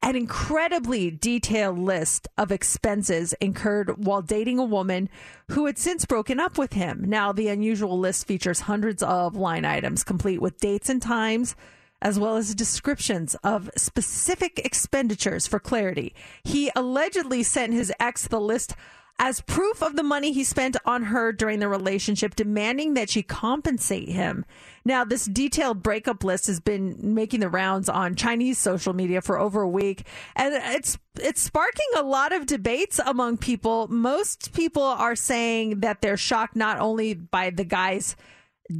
an 0.01 0.15
incredibly 0.15 1.11
detailed 1.11 1.77
list 1.77 2.27
of 2.37 2.51
expenses 2.51 3.33
incurred 3.33 4.05
while 4.05 4.21
dating 4.21 4.57
a 4.57 4.63
woman 4.63 5.09
who 5.49 5.65
had 5.65 5.77
since 5.77 6.05
broken 6.05 6.39
up 6.39 6.57
with 6.57 6.73
him. 6.73 7.03
Now, 7.05 7.31
the 7.31 7.49
unusual 7.49 7.99
list 7.99 8.25
features 8.25 8.61
hundreds 8.61 9.03
of 9.03 9.35
line 9.35 9.65
items, 9.65 10.03
complete 10.03 10.41
with 10.41 10.57
dates 10.57 10.89
and 10.89 11.01
times, 11.01 11.55
as 12.01 12.17
well 12.17 12.37
as 12.37 12.55
descriptions 12.55 13.35
of 13.43 13.69
specific 13.75 14.59
expenditures 14.63 15.45
for 15.45 15.59
clarity. 15.59 16.15
He 16.43 16.71
allegedly 16.75 17.43
sent 17.43 17.73
his 17.73 17.91
ex 17.99 18.25
the 18.25 18.39
list 18.39 18.75
as 19.19 19.41
proof 19.41 19.83
of 19.83 19.97
the 19.97 20.03
money 20.03 20.31
he 20.31 20.45
spent 20.45 20.77
on 20.85 21.03
her 21.03 21.33
during 21.33 21.59
the 21.59 21.67
relationship, 21.67 22.35
demanding 22.35 22.93
that 22.93 23.09
she 23.09 23.21
compensate 23.21 24.07
him. 24.07 24.45
Now, 24.85 25.03
this 25.03 25.25
detailed 25.25 25.83
breakup 25.83 26.23
list 26.23 26.47
has 26.47 26.61
been 26.61 26.95
making 27.13 27.41
the 27.41 27.49
rounds 27.49 27.89
on 27.89 28.15
Chinese 28.15 28.57
social 28.57 28.93
media 28.93 29.21
for 29.21 29.37
over 29.37 29.61
a 29.61 29.69
week, 29.69 30.07
and 30.37 30.55
it's 30.55 30.97
it's 31.21 31.41
sparking 31.41 31.87
a 31.97 32.01
lot 32.01 32.31
of 32.31 32.45
debates 32.45 32.99
among 33.05 33.37
people. 33.37 33.89
Most 33.89 34.53
people 34.53 34.83
are 34.83 35.17
saying 35.17 35.81
that 35.81 36.01
they're 36.01 36.17
shocked 36.17 36.55
not 36.55 36.79
only 36.79 37.13
by 37.13 37.49
the 37.49 37.65
guy's 37.65 38.15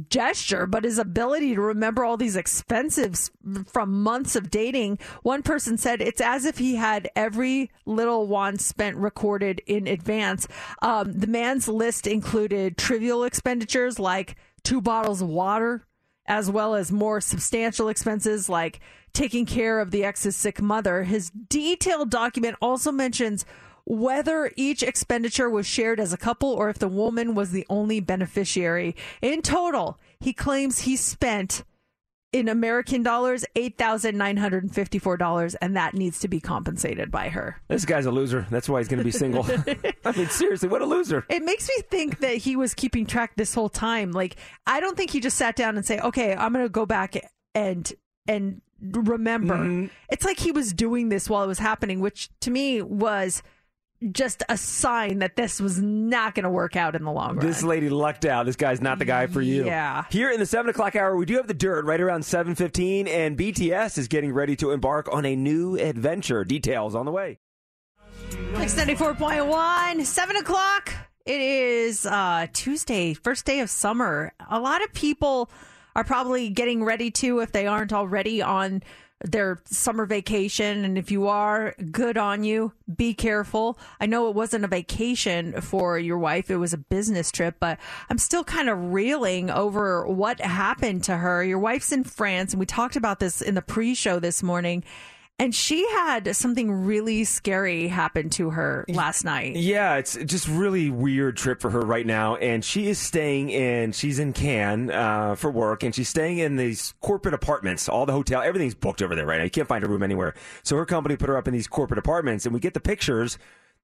gesture, 0.08 0.66
but 0.66 0.84
his 0.84 0.98
ability 0.98 1.54
to 1.54 1.60
remember 1.60 2.04
all 2.04 2.16
these 2.16 2.36
expenses 2.36 3.30
from 3.66 4.02
months 4.02 4.36
of 4.36 4.50
dating. 4.50 4.98
One 5.22 5.42
person 5.42 5.76
said 5.76 6.00
it's 6.00 6.20
as 6.20 6.44
if 6.44 6.58
he 6.58 6.76
had 6.76 7.10
every 7.16 7.70
little 7.84 8.26
want 8.26 8.60
spent 8.60 8.96
recorded 8.96 9.60
in 9.66 9.86
advance. 9.86 10.46
Um, 10.82 11.12
the 11.12 11.26
man's 11.26 11.68
list 11.68 12.06
included 12.06 12.76
trivial 12.76 13.24
expenditures 13.24 13.98
like 13.98 14.36
two 14.62 14.80
bottles 14.80 15.22
of 15.22 15.28
water, 15.28 15.86
as 16.26 16.50
well 16.50 16.74
as 16.74 16.92
more 16.92 17.20
substantial 17.20 17.88
expenses 17.88 18.48
like 18.48 18.80
taking 19.12 19.44
care 19.44 19.80
of 19.80 19.90
the 19.90 20.04
ex's 20.04 20.36
sick 20.36 20.62
mother. 20.62 21.02
His 21.02 21.30
detailed 21.30 22.10
document 22.10 22.56
also 22.62 22.92
mentions 22.92 23.44
whether 23.84 24.50
each 24.56 24.82
expenditure 24.82 25.50
was 25.50 25.66
shared 25.66 26.00
as 26.00 26.12
a 26.12 26.18
couple 26.18 26.50
or 26.50 26.68
if 26.68 26.78
the 26.78 26.88
woman 26.88 27.34
was 27.34 27.50
the 27.50 27.66
only 27.68 28.00
beneficiary. 28.00 28.94
In 29.22 29.42
total, 29.42 29.98
he 30.20 30.32
claims 30.32 30.80
he 30.80 30.96
spent 30.96 31.64
in 32.32 32.48
American 32.48 33.02
dollars 33.02 33.44
$8,954 33.56 35.56
and 35.60 35.76
that 35.76 35.94
needs 35.94 36.20
to 36.20 36.28
be 36.28 36.40
compensated 36.40 37.10
by 37.10 37.28
her. 37.28 37.60
This 37.68 37.84
guy's 37.84 38.06
a 38.06 38.10
loser. 38.10 38.46
That's 38.50 38.68
why 38.68 38.78
he's 38.78 38.88
going 38.88 38.98
to 38.98 39.04
be 39.04 39.10
single. 39.10 39.44
I 40.04 40.16
mean, 40.16 40.28
seriously, 40.28 40.68
what 40.68 40.82
a 40.82 40.86
loser. 40.86 41.26
It 41.28 41.42
makes 41.42 41.68
me 41.68 41.82
think 41.90 42.20
that 42.20 42.36
he 42.36 42.56
was 42.56 42.74
keeping 42.74 43.06
track 43.06 43.32
this 43.36 43.54
whole 43.54 43.68
time. 43.68 44.12
Like 44.12 44.36
I 44.66 44.80
don't 44.80 44.96
think 44.96 45.10
he 45.10 45.20
just 45.20 45.36
sat 45.36 45.56
down 45.56 45.76
and 45.76 45.84
say, 45.84 45.98
"Okay, 46.00 46.34
I'm 46.34 46.52
going 46.52 46.64
to 46.64 46.68
go 46.68 46.86
back 46.86 47.16
and 47.54 47.92
and 48.28 48.60
remember." 48.80 49.56
Mm-hmm. 49.56 49.86
It's 50.10 50.24
like 50.24 50.38
he 50.38 50.52
was 50.52 50.72
doing 50.72 51.08
this 51.08 51.28
while 51.28 51.42
it 51.42 51.48
was 51.48 51.58
happening, 51.58 52.00
which 52.00 52.30
to 52.40 52.50
me 52.50 52.80
was 52.80 53.42
just 54.12 54.42
a 54.48 54.56
sign 54.56 55.18
that 55.18 55.36
this 55.36 55.60
was 55.60 55.80
not 55.80 56.34
going 56.34 56.44
to 56.44 56.50
work 56.50 56.74
out 56.76 56.96
in 56.96 57.04
the 57.04 57.12
long 57.12 57.36
run. 57.36 57.46
This 57.46 57.62
lady 57.62 57.90
lucked 57.90 58.24
out. 58.24 58.46
This 58.46 58.56
guy's 58.56 58.80
not 58.80 58.98
the 58.98 59.04
guy 59.04 59.26
for 59.26 59.42
you. 59.42 59.66
Yeah. 59.66 60.04
Here 60.10 60.30
in 60.30 60.40
the 60.40 60.46
seven 60.46 60.70
o'clock 60.70 60.96
hour, 60.96 61.16
we 61.16 61.26
do 61.26 61.36
have 61.36 61.46
the 61.46 61.54
dirt 61.54 61.84
right 61.84 62.00
around 62.00 62.24
seven 62.24 62.54
fifteen, 62.54 63.06
and 63.06 63.38
BTS 63.38 63.98
is 63.98 64.08
getting 64.08 64.32
ready 64.32 64.56
to 64.56 64.70
embark 64.70 65.12
on 65.12 65.26
a 65.26 65.36
new 65.36 65.76
adventure. 65.76 66.44
Details 66.44 66.94
on 66.94 67.04
the 67.04 67.12
way. 67.12 67.38
Mix 68.58 68.74
94.1, 68.74 70.04
7 70.04 70.36
o'clock. 70.36 70.92
It 71.24 71.40
is 71.40 72.06
uh, 72.06 72.46
Tuesday, 72.52 73.14
first 73.14 73.44
day 73.46 73.60
of 73.60 73.70
summer. 73.70 74.32
A 74.50 74.60
lot 74.60 74.82
of 74.82 74.92
people 74.92 75.50
are 75.94 76.04
probably 76.04 76.48
getting 76.50 76.84
ready 76.84 77.10
to, 77.12 77.40
if 77.40 77.52
they 77.52 77.66
aren't 77.66 77.92
already, 77.92 78.42
on 78.42 78.82
their 79.22 79.60
summer 79.64 80.06
vacation. 80.06 80.84
And 80.84 80.96
if 80.96 81.10
you 81.10 81.28
are, 81.28 81.74
good 81.90 82.16
on 82.16 82.44
you. 82.44 82.72
Be 82.94 83.14
careful. 83.14 83.78
I 84.00 84.06
know 84.06 84.28
it 84.28 84.34
wasn't 84.34 84.64
a 84.64 84.68
vacation 84.68 85.60
for 85.60 85.98
your 85.98 86.18
wife, 86.18 86.50
it 86.50 86.56
was 86.56 86.72
a 86.72 86.78
business 86.78 87.30
trip, 87.30 87.56
but 87.60 87.78
I'm 88.08 88.18
still 88.18 88.44
kind 88.44 88.68
of 88.68 88.92
reeling 88.92 89.50
over 89.50 90.06
what 90.06 90.40
happened 90.40 91.04
to 91.04 91.16
her. 91.16 91.44
Your 91.44 91.58
wife's 91.58 91.92
in 91.92 92.04
France, 92.04 92.52
and 92.52 92.60
we 92.60 92.66
talked 92.66 92.96
about 92.96 93.20
this 93.20 93.42
in 93.42 93.54
the 93.54 93.62
pre 93.62 93.94
show 93.94 94.18
this 94.18 94.42
morning. 94.42 94.84
And 95.40 95.54
she 95.54 95.88
had 95.88 96.36
something 96.36 96.70
really 96.70 97.24
scary 97.24 97.88
happen 97.88 98.28
to 98.30 98.50
her 98.50 98.84
last 98.88 99.24
night. 99.24 99.56
Yeah, 99.56 99.96
it's 99.96 100.14
just 100.26 100.46
really 100.46 100.90
weird 100.90 101.38
trip 101.38 101.62
for 101.62 101.70
her 101.70 101.80
right 101.80 102.04
now, 102.04 102.36
and 102.36 102.62
she 102.62 102.88
is 102.88 102.98
staying 102.98 103.48
in. 103.48 103.92
She's 103.92 104.18
in 104.18 104.34
Cannes 104.34 104.90
uh, 104.90 105.36
for 105.36 105.50
work, 105.50 105.82
and 105.82 105.94
she's 105.94 106.10
staying 106.10 106.40
in 106.40 106.56
these 106.56 106.92
corporate 107.00 107.32
apartments. 107.32 107.88
All 107.88 108.04
the 108.04 108.12
hotel, 108.12 108.42
everything's 108.42 108.74
booked 108.74 109.00
over 109.00 109.14
there 109.14 109.24
right 109.24 109.38
now. 109.38 109.44
You 109.44 109.50
can't 109.50 109.66
find 109.66 109.82
a 109.82 109.88
room 109.88 110.02
anywhere. 110.02 110.34
So 110.62 110.76
her 110.76 110.84
company 110.84 111.16
put 111.16 111.30
her 111.30 111.38
up 111.38 111.48
in 111.48 111.54
these 111.54 111.66
corporate 111.66 111.98
apartments, 111.98 112.44
and 112.44 112.52
we 112.52 112.60
get 112.60 112.74
the 112.74 112.80
pictures. 112.80 113.38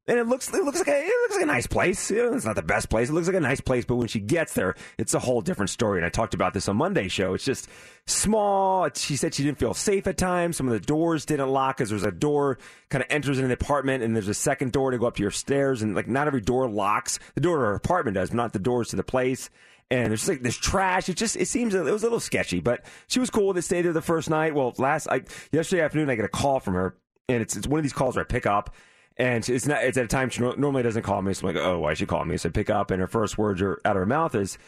And 0.09 0.21
it 0.21 0.29
looks 0.29 0.49
it 0.55 0.63
looks 0.63 0.79
like 0.79 0.89
a 0.89 0.97
it 0.97 1.13
looks 1.23 1.35
like 1.35 1.43
a 1.43 1.47
nice 1.47 1.67
place. 1.67 2.11
It's 2.13 2.45
not 2.45 2.55
the 2.55 2.63
best 2.63 2.89
place. 2.89 3.09
It 3.09 3.13
looks 3.13 3.27
like 3.27 3.37
a 3.37 3.41
nice 3.41 3.61
place, 3.61 3.85
but 3.85 3.97
when 3.97 4.07
she 4.07 4.21
gets 4.21 4.55
there, 4.55 4.77
it's 4.99 5.15
a 5.15 5.19
whole 5.19 5.41
different 5.41 5.71
story. 5.71 5.99
And 5.99 6.07
I 6.07 6.11
talked 6.11 6.33
about 6.33 6.55
this 6.55 6.69
on 6.69 6.77
Monday's 6.77 7.11
show. 7.11 7.35
It's 7.35 7.45
just 7.45 7.69
small. 8.07 8.89
She 8.95 9.17
said 9.17 9.35
she 9.35 9.43
didn't 9.43 9.59
feel 9.59 9.75
safe 9.75 10.07
at 10.07 10.17
times. 10.17 10.57
Some 10.57 10.69
of 10.69 10.75
the 10.75 10.87
doors 10.87 11.25
didn't 11.25 11.49
lock 11.49 11.79
because 11.79 11.91
there's 11.91 12.05
a 12.05 12.13
door 12.13 12.59
kind 12.89 13.03
of 13.03 13.11
enters 13.11 13.39
into 13.39 13.49
the 13.49 13.55
apartment, 13.55 14.05
and 14.05 14.15
there's 14.15 14.29
a 14.29 14.35
second 14.35 14.71
door 14.71 14.93
to 14.93 14.99
go 14.99 15.07
up 15.07 15.17
to 15.17 15.23
your 15.23 15.33
stairs. 15.33 15.83
And 15.83 15.97
like 15.97 16.07
not 16.07 16.29
every 16.29 16.41
door 16.41 16.69
locks. 16.69 17.19
The 17.35 17.41
door 17.41 17.57
to 17.57 17.63
her 17.63 17.75
apartment 17.75 18.15
does, 18.15 18.31
but 18.31 18.37
not 18.37 18.53
the 18.53 18.61
doors 18.61 18.89
to 18.91 18.97
the 18.97 19.03
place. 19.03 19.51
And 19.91 20.11
there's 20.11 20.29
like 20.29 20.41
there's 20.41 20.57
trash. 20.57 21.09
It 21.09 21.17
just 21.17 21.35
it 21.35 21.49
seems 21.49 21.75
it 21.75 21.83
was 21.83 22.03
a 22.03 22.07
little 22.07 22.21
sketchy, 22.21 22.61
but 22.61 22.85
she 23.09 23.19
was 23.19 23.31
cool 23.31 23.49
with 23.49 23.59
it. 23.59 23.63
Stayed 23.63 23.83
there 23.83 23.93
the 23.93 24.03
first 24.03 24.31
night. 24.31 24.55
Well, 24.55 24.73
last 24.79 25.09
I 25.09 25.23
yesterday 25.51 25.83
afternoon 25.83 26.11
I 26.11 26.15
get 26.15 26.25
a 26.25 26.29
call 26.29 26.61
from 26.61 26.75
her, 26.75 26.97
and 27.29 27.43
it's 27.43 27.57
it's 27.57 27.67
one 27.67 27.81
of 27.81 27.83
these 27.83 27.93
calls 27.93 28.15
where 28.15 28.25
I 28.25 28.29
pick 28.29 28.47
up. 28.47 28.73
And 29.19 29.49
it's 29.49 29.67
not. 29.67 29.83
It's 29.83 29.97
at 29.97 30.05
a 30.05 30.09
time 30.09 30.29
she 30.29 30.43
normally 30.43 30.83
doesn't 30.83 31.03
call 31.03 31.23
me. 31.23 31.33
So 31.33 31.49
I'm 31.49 31.55
like, 31.55 31.65
oh, 31.65 31.79
why 31.79 31.95
she 31.95 32.05
calling 32.05 32.29
me? 32.29 32.37
So 32.37 32.51
I 32.51 32.53
pick 32.53 32.69
up, 32.69 32.91
and 32.91 33.01
her 33.01 33.07
first 33.07 33.39
words 33.39 33.63
are 33.63 33.81
out 33.85 33.97
of 33.97 34.01
her 34.01 34.07
mouth 34.07 34.35
is, 34.35 34.59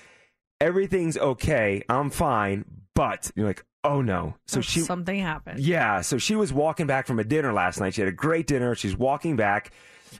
"Everything's 0.61 1.19
okay. 1.19 1.83
I'm 1.89 2.09
fine." 2.11 2.65
But 2.95 3.31
you're 3.37 3.47
like, 3.47 3.65
oh 3.85 4.01
no. 4.01 4.35
So 4.47 4.61
she 4.61 4.81
something 4.81 5.19
happened. 5.19 5.61
yeah, 5.61 6.01
so 6.01 6.19
she 6.19 6.35
was 6.35 6.53
walking 6.53 6.87
back 6.87 7.07
from 7.07 7.19
a 7.19 7.25
dinner 7.25 7.53
last 7.53 7.79
night. 7.79 7.95
She 7.95 8.01
had 8.01 8.09
a 8.09 8.13
great 8.13 8.47
dinner. 8.47 8.75
She's 8.75 8.97
walking 8.97 9.37
back, 9.37 9.73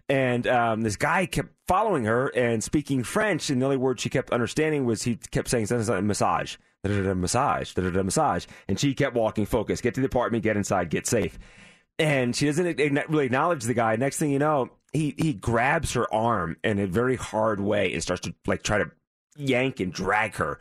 and 0.09 0.47
um, 0.47 0.83
this 0.83 0.97
guy 0.97 1.27
kept 1.27 1.49
following 1.67 2.05
her 2.05 2.29
and 2.37 2.63
speaking 2.63 3.03
French. 3.03 3.51
And 3.51 3.61
the 3.61 3.67
only 3.67 3.77
word 3.77 3.99
she 3.99 4.11
kept 4.11 4.31
understanding 4.31 4.85
was 4.85 5.03
he 5.03 5.17
kept 5.17 5.49
saying 5.49 5.67
something 5.67 5.87
like 5.89 6.05
massage, 6.05 6.57
da-da-da, 6.85 7.15
massage, 7.15 7.73
da-da-da, 7.75 8.03
massage. 8.03 8.47
And 8.69 8.79
she 8.79 8.95
kept 8.95 9.17
walking, 9.17 9.47
focused, 9.47 9.83
get 9.83 9.95
to 9.95 10.01
the 10.01 10.07
apartment, 10.07 10.45
get 10.45 10.57
inside, 10.57 10.91
get 10.91 11.07
safe. 11.07 11.39
And 11.99 12.35
she 12.35 12.47
doesn't 12.47 12.79
really 13.09 13.27
acknowledge 13.27 13.65
the 13.65 13.75
guy. 13.75 13.97
Next 13.97 14.19
thing 14.19 14.31
you 14.31 14.39
know, 14.39 14.71
he 14.93 15.15
he 15.19 15.33
grabs 15.35 15.93
her 15.95 16.13
arm 16.13 16.57
in 16.63 16.79
a 16.79 16.87
very 16.87 17.17
hard 17.17 17.61
way 17.61 17.93
and 17.93 18.03
starts 18.03 18.23
to 18.23 18.35
like 18.47 18.63
try 18.63 18.79
to 18.79 18.91
yank 19.37 19.81
and 19.81 19.93
drag 19.93 20.35
her 20.37 20.61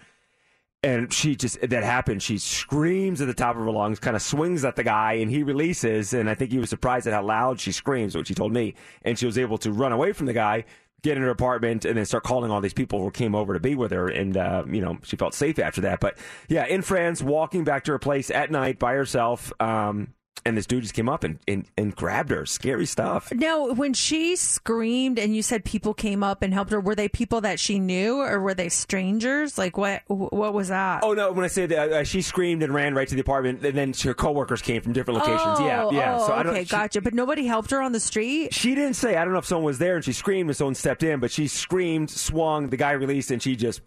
and 0.84 1.12
she 1.12 1.36
just 1.36 1.60
that 1.62 1.84
happened. 1.84 2.22
She 2.22 2.38
screams 2.38 3.20
at 3.20 3.28
the 3.28 3.34
top 3.34 3.56
of 3.56 3.64
her 3.64 3.72
lungs, 3.72 4.00
kind 4.00 4.16
of 4.16 4.22
swings 4.22 4.64
at 4.64 4.76
the 4.76 4.84
guy, 4.84 5.14
and 5.14 5.30
he 5.30 5.44
releases. 5.44 6.14
And 6.14 6.30
I 6.30 6.36
think 6.36 6.52
he 6.52 6.60
was 6.60 6.70
surprised 6.70 7.08
at 7.08 7.14
how 7.14 7.24
loud 7.24 7.60
she 7.60 7.72
screams, 7.72 8.16
what 8.16 8.28
she 8.28 8.36
told 8.36 8.54
me. 8.54 8.76
And 9.02 9.18
she 9.18 9.26
was 9.26 9.38
able 9.38 9.58
to 9.60 9.72
run 9.72 9.92
away 9.92 10.14
from 10.14 10.28
the 10.28 10.34
guy, 10.34 10.66
get 11.02 11.18
in 11.18 11.24
her 11.24 11.30
apartment, 11.30 11.84
and 11.84 11.98
then 11.98 12.06
start 12.06 12.24
calling 12.24 12.52
all 12.52 12.62
these 12.62 12.74
people 12.74 13.00
who 13.02 13.10
came 13.10 13.34
over 13.34 13.54
to 13.54 13.60
be 13.60 13.76
with 13.76 13.92
her. 13.92 14.08
And 14.08 14.38
uh, 14.38 14.66
you 14.70 14.82
know, 14.82 14.98
she 15.04 15.16
felt 15.16 15.34
safe 15.34 15.58
after 15.58 15.82
that. 15.82 16.00
But 16.00 16.18
yeah, 16.48 16.66
in 16.66 16.84
France, 16.84 17.24
walking 17.24 17.64
back 17.64 17.84
to 17.86 17.92
her 17.94 18.00
place 18.00 18.30
at 18.30 18.52
night 18.52 18.78
by 18.78 18.94
herself. 18.94 19.52
Um, 19.60 20.14
and 20.46 20.58
this 20.58 20.66
dude 20.66 20.84
just 20.84 20.94
came 20.94 21.10
up 21.10 21.24
and, 21.24 21.40
and, 21.48 21.66
and 21.78 21.96
grabbed 21.96 22.30
her. 22.32 22.46
Scary 22.46 22.86
stuff. 22.86 23.32
Now, 23.34 23.72
when 23.74 23.94
she 23.94 24.36
screamed 24.36 25.20
and 25.20 25.36
you 25.36 25.42
said 25.42 25.66
people 25.66 25.94
came 25.94 26.24
up 26.24 26.42
and 26.42 26.54
helped 26.54 26.72
her, 26.72 26.80
were 26.80 26.96
they 26.96 27.08
people 27.10 27.42
that 27.42 27.60
she 27.60 27.80
knew 27.80 28.20
or 28.20 28.40
were 28.40 28.54
they 28.54 28.70
strangers? 28.70 29.58
Like 29.58 29.78
what? 29.78 30.02
What 30.08 30.54
was 30.54 30.70
that? 30.70 31.04
Oh 31.04 31.14
no! 31.14 31.32
When 31.32 31.46
I 31.46 31.48
say 31.50 31.66
that, 31.68 31.92
uh, 31.92 32.04
she 32.04 32.22
screamed 32.22 32.64
and 32.64 32.74
ran 32.74 32.96
right 32.96 33.08
to 33.08 33.16
the 33.16 33.22
apartment, 33.22 33.66
and 33.66 33.76
then 33.78 33.94
her 34.04 34.14
coworkers 34.14 34.62
came 34.62 34.82
from 34.82 34.94
different 34.94 35.20
locations. 35.20 35.60
yeah, 35.60 35.84
Oh, 35.84 35.92
yeah. 35.92 36.18
oh, 36.20 36.28
so 36.28 36.34
I 36.34 36.44
don't. 36.44 36.54
okay, 36.54 36.64
she- 36.64 36.70
gotcha. 36.72 37.02
But 37.02 37.14
nobody 37.14 37.46
helped 37.46 37.72
her 37.72 37.82
on 37.82 37.92
the 37.92 38.00
street. 38.00 38.54
She 38.54 38.76
didn't 38.76 38.96
say. 38.96 39.16
I 39.16 39.24
don't 39.24 39.34
know 39.34 39.40
if 39.40 39.46
someone 39.46 39.66
was 39.66 39.80
there 39.80 39.96
and 39.96 40.06
she 40.06 40.14
screamed 40.14 40.50
and 40.50 40.58
someone 40.58 40.76
stepped 40.76 41.04
in, 41.04 41.20
but 41.20 41.32
she 41.32 41.48
screamed, 41.48 42.10
swung, 42.10 42.70
the 42.70 42.78
guy 42.78 42.92
released, 42.92 43.32
and 43.32 43.42
she 43.42 43.56
just, 43.56 43.82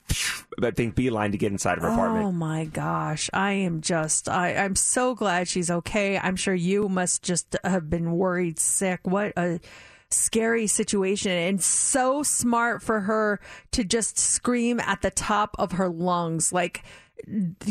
I 0.62 0.70
think, 0.70 0.94
beeline 0.94 1.32
to 1.32 1.38
get 1.38 1.52
inside 1.52 1.78
of 1.78 1.82
her 1.82 1.90
apartment. 1.90 2.26
Oh 2.26 2.32
my 2.32 2.64
gosh. 2.66 3.28
I 3.32 3.52
am 3.52 3.80
just 3.80 4.28
I, 4.28 4.54
I'm 4.56 4.76
so 4.76 5.14
glad 5.14 5.48
she's 5.48 5.70
okay. 5.70 6.18
I'm 6.18 6.36
sure 6.40 6.54
you 6.54 6.88
must 6.88 7.22
just 7.22 7.56
have 7.64 7.88
been 7.88 8.12
worried 8.12 8.58
sick. 8.58 9.00
What 9.04 9.32
a 9.36 9.60
scary 10.10 10.66
situation 10.66 11.30
and 11.30 11.62
so 11.62 12.22
smart 12.22 12.82
for 12.82 13.00
her 13.00 13.40
to 13.70 13.84
just 13.84 14.18
scream 14.18 14.80
at 14.80 15.02
the 15.02 15.10
top 15.10 15.54
of 15.58 15.72
her 15.72 15.88
lungs 15.88 16.52
like 16.52 16.82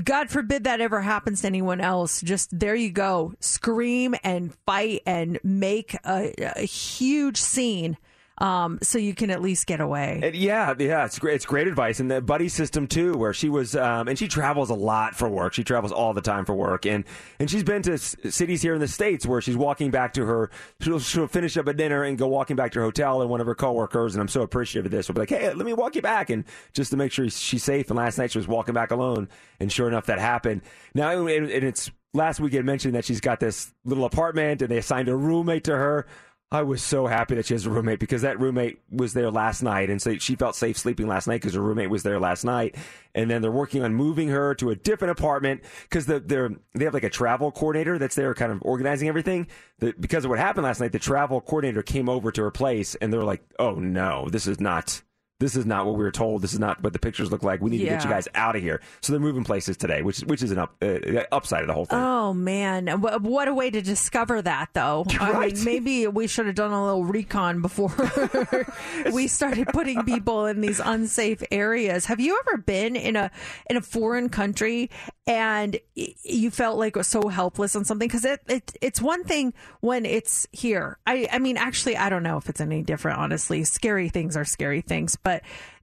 God 0.04 0.30
forbid 0.30 0.66
that 0.66 0.80
ever 0.80 1.02
happens 1.02 1.42
to 1.42 1.48
anyone 1.48 1.82
else. 1.82 2.22
Just 2.22 2.58
there 2.58 2.76
you 2.76 2.92
go. 2.92 3.34
Scream 3.40 4.16
and 4.24 4.54
fight 4.66 5.02
and 5.06 5.40
make 5.44 5.96
a, 6.06 6.34
a 6.56 6.66
huge 6.66 7.38
scene 7.38 7.98
um, 8.40 8.80
so 8.82 8.98
you 8.98 9.14
can 9.14 9.30
at 9.30 9.42
least 9.42 9.68
get 9.68 9.80
away. 9.82 10.32
Yeah, 10.34 10.74
yeah, 10.78 11.06
it's 11.06 11.20
great. 11.20 11.36
It's 11.36 11.46
great 11.46 11.68
advice, 11.68 12.00
and 12.00 12.10
the 12.10 12.22
buddy 12.22 12.50
system 12.50 12.88
too, 12.88 13.16
where 13.18 13.34
she 13.34 13.50
was, 13.50 13.76
um, 13.76 14.08
and 14.08 14.18
she 14.18 14.28
travels 14.28 14.70
a 14.70 14.74
lot 14.76 15.16
for 15.16 15.30
work. 15.30 15.54
She 15.54 15.64
travels 15.64 15.92
all 15.92 16.14
the 16.14 16.22
time 16.22 16.46
for 16.46 16.54
work, 16.56 16.86
and 16.86 17.04
and 17.40 17.50
she's 17.50 17.64
been 17.64 17.82
to 17.84 17.94
s- 17.94 18.16
cities 18.30 18.62
here 18.62 18.74
in 18.74 18.80
the 18.80 18.88
states 18.88 19.26
where 19.26 19.42
she's 19.42 19.58
walking 19.58 19.92
back 19.92 20.14
to 20.14 20.26
her. 20.26 20.50
She'll, 20.82 21.00
she'll 21.00 21.28
finish 21.28 21.58
up 21.58 21.68
a 21.68 21.74
dinner 21.74 22.04
and 22.04 22.18
go 22.18 22.28
walking 22.28 22.56
back 22.56 22.72
to 22.74 22.80
her 22.80 22.86
hotel, 22.86 23.22
and 23.22 23.30
one 23.30 23.42
of 23.42 23.48
her 23.48 23.56
coworkers, 23.56 24.16
and 24.16 24.22
I'm 24.22 24.28
so 24.28 24.42
appreciative 24.42 24.86
of 24.86 24.92
this, 24.92 25.08
will 25.08 25.16
be 25.16 25.22
like, 25.22 25.30
"Hey, 25.30 25.54
let 25.54 25.66
me 25.66 25.74
walk 25.74 25.96
you 25.96 26.02
back," 26.02 26.30
and 26.30 26.46
just 26.74 26.92
to 26.92 26.98
make 26.98 27.12
sure 27.12 27.30
she's 27.30 27.64
safe. 27.64 27.90
And 27.90 27.98
last 27.98 28.18
night 28.18 28.32
she 28.32 28.38
was 28.38 28.48
walking 28.48 28.74
back 28.74 28.92
alone, 28.92 29.28
and 29.60 29.72
sure 29.72 29.88
enough, 29.88 30.06
that 30.06 30.20
happened. 30.20 30.62
Now, 30.94 31.10
and 31.10 31.30
and 31.50 31.64
it's 31.64 31.92
last 32.14 32.40
week 32.40 32.54
it 32.54 32.64
mentioned 32.64 32.96
that 32.96 33.06
she's 33.06 33.22
got 33.22 33.40
this 33.40 33.72
little 33.86 34.06
apartment, 34.06 34.62
and 34.62 34.72
they 34.72 34.78
assigned 34.78 35.10
a 35.10 35.16
roommate 35.16 35.66
to 35.66 35.76
her. 35.76 36.08
I 36.52 36.64
was 36.64 36.82
so 36.82 37.06
happy 37.06 37.36
that 37.36 37.46
she 37.46 37.54
has 37.54 37.68
a 37.68 37.70
roommate 37.70 38.00
because 38.00 38.24
that 38.24 38.40
roommate 38.40 38.80
was 38.90 39.14
there 39.14 39.30
last 39.30 39.62
night, 39.62 39.92
and 39.92 40.02
so 40.02 40.18
she 40.18 40.36
felt 40.36 40.56
safe 40.56 40.80
sleeping 40.80 41.08
last 41.08 41.28
night 41.28 41.42
because 41.42 41.54
her 41.54 41.62
roommate 41.62 41.92
was 41.92 42.02
there 42.02 42.20
last 42.20 42.44
night. 42.44 42.76
And 43.14 43.30
then 43.30 43.44
they're 43.44 43.52
working 43.52 43.84
on 43.84 43.94
moving 43.94 44.30
her 44.30 44.56
to 44.56 44.72
a 44.72 44.76
different 44.76 45.12
apartment 45.12 45.62
because 45.84 46.08
the, 46.08 46.20
they're 46.20 46.50
they 46.74 46.86
have 46.86 46.94
like 46.96 47.04
a 47.04 47.10
travel 47.10 47.52
coordinator 47.52 48.00
that's 48.00 48.16
there, 48.16 48.34
kind 48.34 48.52
of 48.52 48.64
organizing 48.64 49.08
everything. 49.08 49.48
The, 49.78 49.94
because 50.00 50.26
of 50.26 50.30
what 50.30 50.40
happened 50.40 50.64
last 50.64 50.80
night, 50.80 50.92
the 50.92 51.00
travel 51.00 51.40
coordinator 51.40 51.84
came 51.84 52.10
over 52.10 52.32
to 52.32 52.42
her 52.42 52.52
place, 52.52 52.96
and 52.96 53.14
they're 53.14 53.24
like, 53.24 53.44
"Oh 53.60 53.76
no, 53.76 54.28
this 54.30 54.48
is 54.48 54.60
not." 54.60 55.04
This 55.40 55.56
is 55.56 55.66
not 55.66 55.86
what 55.86 55.96
we 55.96 56.04
were 56.04 56.12
told. 56.12 56.42
This 56.42 56.52
is 56.54 56.60
not 56.60 56.84
what 56.84 56.92
the 56.92 57.00
pictures 57.00 57.32
look 57.32 57.44
like. 57.44 57.62
We 57.62 57.70
need 57.70 57.78
to 57.80 57.86
get 57.86 58.04
you 58.04 58.10
guys 58.10 58.28
out 58.36 58.58
of 58.58 58.62
here. 58.62 58.82
So 59.02 59.14
they're 59.14 59.22
moving 59.22 59.46
places 59.46 59.78
today, 59.78 60.02
which 60.02 60.20
which 60.20 60.44
is 60.44 60.52
an 60.52 60.58
up, 60.60 60.76
uh, 60.82 61.00
upside 61.32 61.62
of 61.62 61.68
the 61.68 61.74
whole 61.74 61.86
thing. 61.86 61.98
Oh 61.98 62.34
man, 62.34 62.88
Wh- 62.88 63.24
what 63.24 63.48
a 63.48 63.54
way 63.54 63.70
to 63.70 63.82
discover 63.82 64.42
that, 64.42 64.70
though. 64.74 65.06
I 65.20 65.32
Right. 65.32 65.56
mean, 65.56 65.64
maybe 65.64 66.08
we 66.08 66.28
should 66.28 66.46
have 66.48 66.56
done 66.56 66.72
a 66.74 66.84
little 66.84 67.06
recon 67.06 67.62
before 67.62 67.94
we 69.14 69.28
started 69.28 69.68
putting 69.70 70.04
people 70.04 70.46
in 70.46 70.62
these 70.62 70.80
unsafe 70.80 71.42
areas. 71.52 72.06
Have 72.08 72.20
you 72.20 72.40
ever 72.48 72.58
been 72.58 72.96
in 72.96 73.16
a 73.16 73.32
in 73.70 73.78
a 73.78 73.82
foreign 73.82 74.30
country 74.30 74.90
and 75.26 75.80
you 75.96 76.52
felt 76.52 76.78
like 76.78 77.02
so 77.04 77.30
helpless 77.30 77.76
on 77.78 77.86
something? 77.86 78.08
Because 78.08 78.26
it, 78.26 78.42
it 78.48 78.76
it's 78.82 79.02
one 79.02 79.24
thing 79.24 79.54
when 79.80 80.06
it's 80.06 80.48
here. 80.52 80.98
I 81.08 81.28
I 81.32 81.40
mean, 81.40 81.56
actually, 81.58 81.96
I 81.96 82.10
don't 82.10 82.24
know 82.24 82.38
if 82.38 82.50
it's 82.50 82.60
any 82.60 82.82
different. 82.82 83.20
Honestly, 83.20 83.64
scary 83.64 84.10
things 84.10 84.36
are 84.36 84.44
scary 84.46 84.82
things, 84.82 85.16
but 85.16 85.29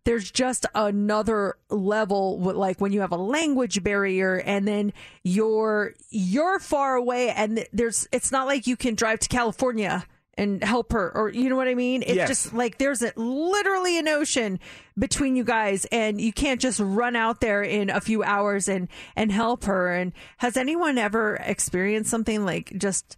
there's 0.05 0.31
just 0.31 0.67
another 0.75 1.57
level 1.69 2.39
with, 2.39 2.55
like 2.57 2.81
when 2.81 2.93
you 2.93 3.01
have 3.01 3.13
a 3.13 3.17
language 3.17 3.83
barrier 3.83 4.37
and 4.37 4.67
then 4.67 4.93
you're 5.25 5.95
you're 6.11 6.59
far 6.61 6.95
away 6.97 7.31
and 7.31 7.67
there's 7.73 8.07
it's 8.13 8.31
not 8.31 8.47
like 8.47 8.67
you 8.67 8.77
can 8.77 8.95
drive 8.95 9.19
to 9.21 9.29
California 9.29 10.05
and 10.39 10.63
help 10.63 10.93
her 10.93 11.11
or 11.17 11.31
you 11.31 11.49
know 11.49 11.57
what 11.57 11.67
I 11.67 11.75
mean 11.75 12.03
it's 12.03 12.15
Yes. 12.15 12.29
just 12.29 12.53
like 12.55 12.79
there's 12.79 13.03
a, 13.03 13.13
literally 13.17 13.99
an 13.99 14.07
ocean 14.07 14.61
between 14.99 15.35
you 15.35 15.45
guys 15.45 15.87
and 15.91 16.21
you 16.21 16.33
can't 16.33 16.61
just 16.61 16.79
run 16.79 17.17
out 17.17 17.41
there 17.41 17.63
in 17.63 17.91
a 17.91 18.01
few 18.01 18.23
hours 18.23 18.69
and 18.69 18.89
and 19.17 19.33
help 19.33 19.65
her 19.65 19.93
and 19.93 20.13
has 20.37 20.57
anyone 20.57 20.99
ever 20.99 21.37
experienced 21.37 22.11
something 22.11 22.45
like 22.45 22.73
just 22.79 23.17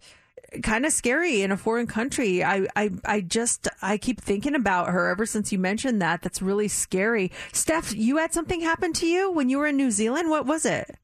kind 0.63 0.85
of 0.85 0.91
scary 0.91 1.41
in 1.41 1.51
a 1.51 1.57
foreign 1.57 1.87
country. 1.87 2.43
I, 2.43 2.67
I, 2.75 2.91
I 3.05 3.21
just, 3.21 3.67
I 3.81 3.97
keep 3.97 4.21
thinking 4.21 4.55
about 4.55 4.89
her 4.89 5.09
ever 5.09 5.25
since 5.25 5.51
you 5.51 5.59
mentioned 5.59 6.01
that. 6.01 6.21
That's 6.21 6.41
really 6.41 6.67
scary. 6.67 7.31
Steph, 7.53 7.95
you 7.95 8.17
had 8.17 8.33
something 8.33 8.61
happen 8.61 8.93
to 8.93 9.07
you 9.07 9.31
when 9.31 9.49
you 9.49 9.57
were 9.57 9.67
in 9.67 9.77
New 9.77 9.91
Zealand. 9.91 10.29
What 10.29 10.45
was 10.45 10.65
it? 10.65 10.95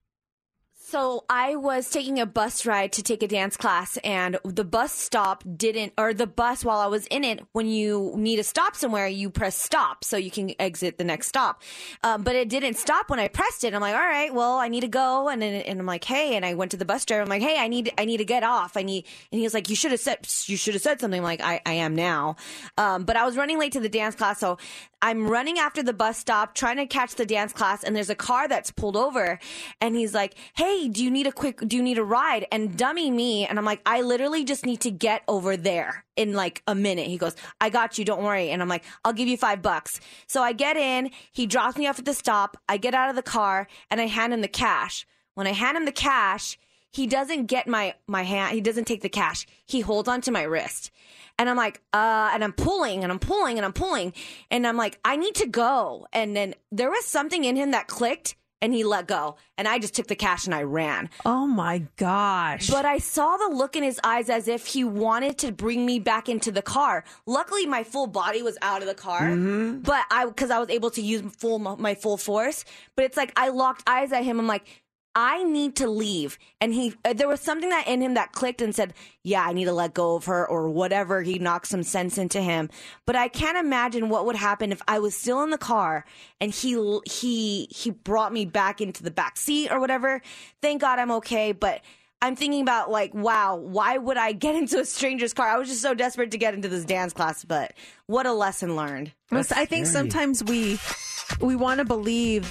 So 0.96 1.26
I 1.30 1.58
was 1.58 1.90
taking 1.90 2.22
a 2.22 2.26
bus 2.26 2.66
ride 2.66 2.94
to 2.94 3.04
take 3.04 3.22
a 3.22 3.28
dance 3.28 3.58
class, 3.58 3.98
and 3.98 4.40
the 4.46 4.64
bus 4.64 4.94
stop 4.94 5.44
didn't, 5.58 5.92
or 5.98 6.14
the 6.14 6.26
bus 6.26 6.64
while 6.64 6.80
I 6.80 6.88
was 6.88 7.06
in 7.08 7.26
it, 7.26 7.42
when 7.52 7.68
you 7.68 8.14
need 8.16 8.38
to 8.38 8.46
stop 8.46 8.78
somewhere, 8.78 9.06
you 9.06 9.30
press 9.30 9.60
stop 9.60 10.06
so 10.06 10.16
you 10.16 10.32
can 10.32 10.54
exit 10.58 10.98
the 10.98 11.04
next 11.04 11.28
stop. 11.28 11.64
Um, 12.02 12.24
but 12.24 12.38
it 12.38 12.48
didn't 12.48 12.76
stop 12.76 13.10
when 13.10 13.20
I 13.20 13.28
pressed 13.28 13.66
it. 13.66 13.74
I'm 13.74 13.82
like, 13.82 13.94
all 13.94 14.00
right, 14.00 14.34
well, 14.34 14.56
I 14.58 14.70
need 14.70 14.82
to 14.82 14.88
go, 14.88 15.28
and 15.28 15.42
then 15.42 15.64
and 15.64 15.82
I'm 15.82 15.86
like, 15.86 16.06
hey, 16.06 16.38
and 16.38 16.46
I 16.46 16.54
went 16.54 16.72
to 16.72 16.78
the 16.78 16.86
bus 16.86 17.04
driver. 17.04 17.24
I'm 17.24 17.28
like, 17.28 17.42
hey, 17.42 17.58
I 17.60 17.68
need, 17.68 17.92
I 17.98 18.06
need 18.06 18.18
to 18.20 18.26
get 18.26 18.44
off. 18.44 18.78
I 18.78 18.84
need, 18.84 19.04
and 19.34 19.40
he 19.40 19.44
was 19.44 19.54
like, 19.54 19.70
you 19.70 19.76
should 19.76 19.92
have 19.92 20.00
said, 20.00 20.20
you 20.46 20.56
should 20.56 20.76
have 20.76 20.82
said 20.82 21.02
something. 21.02 21.20
I'm 21.20 21.26
like, 21.26 21.42
I, 21.42 21.60
I 21.66 21.74
am 21.74 21.94
now. 21.94 22.38
Um, 22.78 23.04
but 23.04 23.18
I 23.18 23.26
was 23.26 23.36
running 23.36 23.60
late 23.60 23.74
to 23.74 23.82
the 23.82 23.90
dance 23.90 24.16
class, 24.16 24.40
so 24.40 24.58
I'm 25.02 25.28
running 25.28 25.60
after 25.60 25.84
the 25.84 25.92
bus 25.92 26.18
stop, 26.18 26.56
trying 26.56 26.78
to 26.78 26.86
catch 26.86 27.16
the 27.16 27.26
dance 27.26 27.52
class, 27.52 27.84
and 27.84 27.94
there's 27.94 28.10
a 28.10 28.16
car 28.16 28.48
that's 28.48 28.72
pulled 28.72 28.96
over, 28.96 29.40
and 29.82 29.94
he's 29.94 30.14
like, 30.14 30.36
"Hey, 30.86 30.92
do 30.92 31.04
you 31.04 31.10
need 31.10 31.26
a 31.26 31.32
quick? 31.32 31.68
Do 31.68 31.76
you 31.76 31.82
need 31.82 31.98
a 31.98 32.04
ride?" 32.04 32.46
And 32.52 32.78
dummy 32.78 33.10
me, 33.10 33.48
and 33.48 33.58
I'm 33.58 33.66
like, 33.66 33.82
"I 33.88 34.02
literally 34.02 34.44
just 34.44 34.68
need 34.68 34.82
to 34.82 34.92
get 34.92 35.24
over 35.28 35.58
there 35.58 36.06
in 36.16 36.34
like 36.34 36.62
a 36.68 36.76
minute." 36.76 37.08
He 37.08 37.18
goes, 37.18 37.36
"I 37.60 37.72
got 37.72 37.98
you, 37.98 38.06
don't 38.06 38.22
worry," 38.22 38.52
and 38.52 38.62
I'm 38.62 38.70
like, 38.70 38.84
"I'll 39.04 39.14
give 39.14 39.28
you 39.28 39.36
five 39.36 39.64
bucks." 39.64 40.00
So 40.28 40.44
I 40.44 40.54
get 40.54 40.78
in, 40.78 41.10
he 41.32 41.48
drops 41.48 41.76
me 41.76 41.88
off 41.88 41.98
at 41.98 42.06
the 42.06 42.14
stop, 42.14 42.56
I 42.70 42.78
get 42.78 42.94
out 42.94 43.10
of 43.10 43.16
the 43.16 43.24
car, 43.24 43.68
and 43.90 44.00
I 44.00 44.06
hand 44.06 44.32
him 44.32 44.42
the 44.42 44.48
cash. 44.48 45.08
When 45.34 45.48
I 45.48 45.54
hand 45.54 45.76
him 45.76 45.86
the 45.86 45.92
cash, 45.92 46.60
he 46.92 47.08
doesn't 47.08 47.48
get 47.48 47.68
my 47.68 47.94
my 48.08 48.22
hand 48.24 48.54
he 48.54 48.62
doesn't 48.62 48.86
take 48.86 49.02
the 49.02 49.10
cash 49.10 49.46
he 49.66 49.82
holds 49.82 50.08
onto 50.08 50.32
my 50.32 50.44
wrist 50.44 50.92
and 51.38 51.50
i'm 51.50 51.58
like 51.58 51.82
uh 51.94 52.30
and 52.34 52.42
i'm 52.42 52.54
pulling 52.54 53.04
and 53.04 53.12
i'm 53.12 53.20
pulling 53.20 53.58
and 53.58 53.66
i'm 53.66 53.74
pulling 53.74 54.14
and 54.50 54.66
i'm 54.66 54.78
like 54.78 54.98
i 55.04 55.18
need 55.18 55.36
to 55.36 55.46
go 55.46 56.08
and 56.14 56.38
then 56.38 56.56
there 56.72 56.90
was 56.90 57.04
something 57.04 57.44
in 57.44 57.58
him 57.58 57.72
that 57.72 57.88
clicked 57.88 58.36
and 58.66 58.74
he 58.74 58.84
let 58.84 59.08
go 59.08 59.36
and 59.58 59.68
i 59.68 59.78
just 59.80 59.94
took 59.96 60.08
the 60.08 60.16
cash 60.16 60.46
and 60.46 60.54
i 60.56 60.64
ran 60.64 61.10
Oh 61.26 61.46
my 61.48 61.84
gosh. 61.98 62.70
but 62.70 62.86
I 62.86 62.98
saw 62.98 63.38
the 63.38 63.50
look 63.56 63.76
in 63.76 63.84
his 63.84 64.00
eyes 64.04 64.30
as 64.30 64.48
if 64.48 64.66
he 64.68 64.84
wanted 64.84 65.38
to 65.40 65.52
bring 65.52 65.86
me 65.86 66.00
back 66.00 66.28
into 66.30 66.52
the 66.52 66.62
car. 66.62 67.04
Luckily, 67.26 67.66
my 67.66 67.84
full 67.84 68.08
body 68.08 68.42
was 68.42 68.58
out 68.62 68.82
of 68.82 68.88
the 68.88 68.94
car, 68.96 69.22
Mm-hmm. 69.22 69.80
but 69.80 70.04
I 70.12 70.26
because 70.26 70.52
I 70.52 70.60
was 70.60 70.70
able 70.70 70.90
to 70.92 71.02
use 71.02 71.22
full 71.38 71.60
my 71.60 71.96
full 71.96 72.18
force. 72.18 72.66
But 72.96 73.06
it's 73.06 73.18
like 73.18 73.32
I 73.36 73.50
locked 73.50 73.84
eyes 73.88 74.12
at 74.12 74.24
him. 74.24 74.40
I'm 74.40 74.48
like, 74.48 74.66
I 75.16 75.44
need 75.44 75.78
to 75.78 75.88
leave, 75.88 76.38
and 76.60 76.74
he 76.74 76.94
uh, 77.06 77.14
there 77.14 77.30
was 77.30 77.40
something 77.40 77.70
that 77.70 77.88
in 77.88 78.02
him 78.02 78.16
that 78.16 78.34
clicked 78.34 78.62
and 78.62 78.76
said, 78.76 78.94
"Yeah, 79.24 79.46
I 79.46 79.54
need 79.54 79.66
to 79.66 79.72
let 79.72 79.94
go 79.94 80.16
of 80.16 80.26
her," 80.26 80.46
or 80.46 80.70
whatever. 80.70 81.22
He 81.22 81.40
knocked 81.40 81.68
some 81.68 81.84
sense 81.84 82.18
into 82.18 82.42
him. 82.42 82.70
But 83.06 83.16
I 83.16 83.30
can't 83.30 83.58
imagine 83.58 84.10
what 84.10 84.26
would 84.26 84.36
happen 84.36 84.74
if 84.74 84.82
I 84.90 85.00
was 85.00 85.16
still 85.16 85.42
in 85.44 85.52
the 85.52 85.58
car 85.58 86.06
and 86.42 86.52
he 86.52 87.00
he 87.06 87.68
he 87.72 87.92
brought 87.92 88.34
me 88.34 88.46
back 88.46 88.82
into 88.82 89.04
the 89.04 89.12
back 89.12 89.38
seat 89.38 89.72
or 89.72 89.80
whatever. 89.80 90.22
Thank 90.62 90.82
God 90.82 91.00
I'm 91.00 91.12
okay, 91.12 91.52
but. 91.54 91.82
I'm 92.22 92.36
thinking 92.36 92.62
about 92.62 92.90
like, 92.90 93.14
wow, 93.14 93.58
why 93.58 93.98
would 94.00 94.18
I 94.18 94.32
get 94.32 94.56
into 94.62 94.80
a 94.80 94.86
stranger's 94.86 95.34
car? 95.34 95.48
I 95.48 95.58
was 95.58 95.68
just 95.68 95.82
so 95.82 95.94
desperate 95.94 96.32
to 96.32 96.40
get 96.40 96.56
into 96.56 96.70
this 96.70 96.84
dance 96.86 97.14
class, 97.14 97.44
but 97.44 97.74
what 98.08 98.26
a 98.26 98.32
lesson 98.32 98.76
learned. 98.76 99.12
Well, 99.30 99.44
I 99.52 99.66
think 99.66 99.86
sometimes 99.86 100.44
we 100.44 100.80
we 101.42 101.56
want 101.56 101.80
to 101.80 101.86
believe 101.86 102.44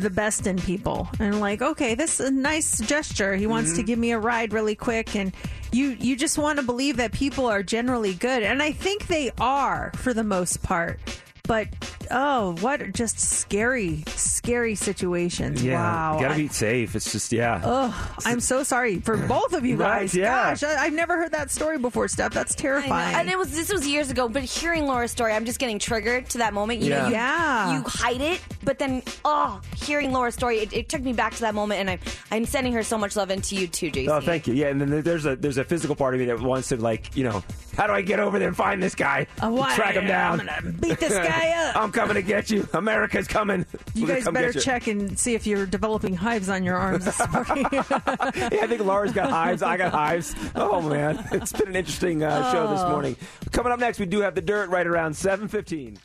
the 0.00 0.10
best 0.10 0.46
in 0.46 0.58
people. 0.58 1.08
And 1.18 1.40
like 1.40 1.60
okay 1.62 1.94
this 1.94 2.20
is 2.20 2.28
a 2.28 2.30
nice 2.30 2.78
gesture. 2.80 3.34
He 3.36 3.46
wants 3.46 3.74
to 3.74 3.82
Mhm. 3.82 3.86
give 3.86 3.98
me 3.98 4.10
a 4.12 4.18
ride 4.18 4.52
really 4.52 4.74
quick. 4.74 5.14
And 5.16 5.32
you 5.72 5.96
you 6.00 6.16
just 6.16 6.38
want 6.38 6.58
to 6.58 6.64
believe 6.64 6.96
that 6.98 7.12
people 7.12 7.46
are 7.46 7.62
generally 7.62 8.14
good. 8.14 8.42
And 8.42 8.62
i 8.62 8.72
think 8.72 9.06
they 9.08 9.30
are 9.40 9.92
for 9.96 10.12
the 10.14 10.24
most 10.24 10.62
part 10.62 11.00
but 11.44 11.68
oh 12.10 12.56
what 12.60 12.92
just 12.92 13.18
scary 13.18 14.02
scary 14.08 14.74
situations 14.74 15.62
Yeah, 15.62 15.80
wow 15.80 16.18
gotta 16.20 16.34
I- 16.34 16.36
be 16.36 16.48
safe. 16.48 16.94
It's 16.96 17.12
just 17.12 17.32
yeah. 17.32 17.60
Oh, 17.64 18.12
I'm 18.24 18.40
so 18.40 18.62
sorry 18.62 19.00
for 19.00 19.16
both 19.16 19.52
of 19.52 19.64
you 19.64 19.76
Right, 19.76 20.00
guys. 20.00 20.14
yeah. 20.14 20.50
Gosh, 20.50 20.62
I, 20.64 20.84
I've 20.84 20.92
never 20.92 21.16
heard 21.16 21.32
that 21.32 21.50
story 21.50 21.78
before, 21.78 22.08
Steph. 22.08 22.32
That's 22.32 22.54
terrifying. 22.54 23.14
And 23.16 23.28
it 23.30 23.38
was 23.38 23.52
this 23.54 23.72
was 23.72 23.86
years 23.86 24.10
ago, 24.10 24.28
but 24.28 24.42
hearing 24.42 24.86
Laura's 24.86 25.10
story, 25.12 25.32
I'm 25.32 25.44
just 25.44 25.58
getting 25.58 25.78
triggered 25.78 26.28
to 26.30 26.38
that 26.38 26.52
moment. 26.54 26.80
You 26.80 26.90
know, 26.90 27.08
Yeah. 27.08 27.08
you, 27.08 27.12
Yeah. 27.14 27.78
you 27.78 27.84
hide 27.86 28.20
it, 28.20 28.40
but 28.64 28.78
then 28.78 29.02
oh, 29.24 29.60
hearing 29.76 30.12
Laura's 30.12 30.34
story, 30.34 30.58
it, 30.58 30.72
it 30.72 30.88
took 30.88 31.02
me 31.02 31.12
back 31.12 31.34
to 31.34 31.40
that 31.42 31.54
moment, 31.54 31.80
and 31.80 31.90
I'm 31.90 31.98
I'm 32.30 32.44
sending 32.46 32.72
her 32.74 32.82
so 32.82 32.98
much 32.98 33.16
love 33.16 33.30
into 33.30 33.54
you 33.56 33.66
too, 33.66 33.90
JC. 33.90 34.08
Oh, 34.08 34.20
thank 34.20 34.46
you. 34.46 34.54
Yeah, 34.54 34.68
and 34.68 34.80
then 34.80 35.02
there's 35.02 35.26
a 35.26 35.36
there's 35.36 35.58
a 35.58 35.64
physical 35.64 35.94
part 35.96 36.14
of 36.14 36.20
me 36.20 36.26
that 36.26 36.40
wants 36.40 36.68
to 36.68 36.76
like 36.76 37.16
you 37.16 37.24
know 37.24 37.42
how 37.76 37.86
do 37.86 37.92
I 37.92 38.02
get 38.02 38.20
over 38.20 38.38
there 38.38 38.48
and 38.48 38.56
find 38.56 38.82
this 38.82 38.94
guy, 38.94 39.26
Uh, 39.42 39.48
why- 39.50 39.74
track 39.74 39.94
him 39.94 40.06
down, 40.06 40.40
I'm 40.40 40.46
gonna 40.46 40.72
beat 40.72 40.98
this 40.98 41.12
guy 41.28 41.29
up. 41.30 41.76
I'm 41.82 41.92
coming 41.92 42.14
to 42.14 42.22
get 42.22 42.50
you. 42.50 42.68
America's 42.74 43.26
coming. 43.26 43.64
You 43.94 44.06
We're 44.06 44.14
guys 44.14 44.24
come 44.24 44.34
better 44.34 44.48
get 44.48 44.54
you. 44.56 44.60
check 44.60 44.86
and 44.86 45.18
see 45.18 45.34
if 45.34 45.46
you're 45.46 45.66
developing 45.66 46.14
hives 46.14 46.48
on 46.48 46.64
your 46.64 46.76
arms 46.76 47.04
this 47.04 47.18
morning. 47.32 47.66
yeah, 47.72 47.82
I 47.82 48.66
think 48.66 48.82
Laura's 48.84 49.12
got 49.12 49.30
hives. 49.30 49.62
I 49.62 49.76
got 49.76 49.92
hives. 49.92 50.34
Oh 50.54 50.80
man, 50.80 51.24
it's 51.32 51.52
been 51.52 51.68
an 51.68 51.76
interesting 51.76 52.22
uh, 52.22 52.50
show 52.52 52.68
this 52.68 52.80
Oh. 52.80 52.90
morning. 52.90 53.16
Coming 53.52 53.72
up 53.72 53.80
next, 53.80 53.98
we 53.98 54.06
do 54.06 54.20
have 54.20 54.34
the 54.34 54.40
dirt 54.42 54.70
right 54.70 54.86
around 54.86 55.14
seven 55.14 55.48
fifteen. 55.48 55.98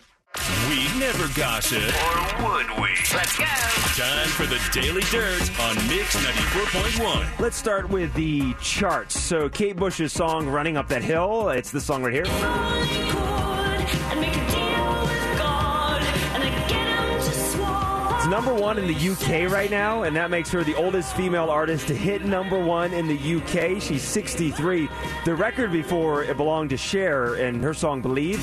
We 0.68 0.84
never 1.00 1.30
gossip. 1.34 1.82
Or 1.82 2.44
would 2.50 2.70
we? 2.82 2.90
Let's 3.14 3.38
go. 3.38 3.46
Time 3.46 4.28
for 4.28 4.46
the 4.46 4.60
Daily 4.74 5.02
Dirt 5.04 5.50
on 5.62 5.76
Mix 5.88 6.14
94.1. 6.18 7.40
Let's 7.40 7.56
start 7.56 7.88
with 7.90 8.14
the 8.16 8.54
charts. 8.62 9.18
So 9.18 9.48
Kate 9.48 9.78
Bush's 9.78 10.12
song 10.12 10.48
"Running 10.50 10.76
Up 10.76 10.90
That 10.90 11.04
Hill." 11.04 11.50
It's 11.52 11.72
the 11.72 11.80
song 11.80 12.04
right 12.04 12.14
here. 12.14 13.45
It's 18.26 18.32
number 18.32 18.56
one 18.56 18.80
in 18.80 18.88
the 18.88 19.10
UK 19.12 19.52
right 19.52 19.70
now, 19.70 20.02
and 20.02 20.16
that 20.16 20.32
makes 20.32 20.50
her 20.50 20.64
the 20.64 20.74
oldest 20.74 21.16
female 21.16 21.52
artist 21.52 21.88
to 21.90 21.94
hit 21.94 22.26
number 22.26 22.58
one 22.60 22.92
in 22.92 23.06
the 23.06 23.36
UK. 23.36 23.80
She's 23.80 24.02
63. 24.02 24.90
The 25.26 25.36
record 25.36 25.72
before 25.72 26.24
it 26.24 26.36
belonged 26.36 26.72
to 26.72 26.78
Cher 26.78 27.36
and 27.36 27.64
her 27.64 27.76
song 27.76 28.02
Believe. 28.02 28.40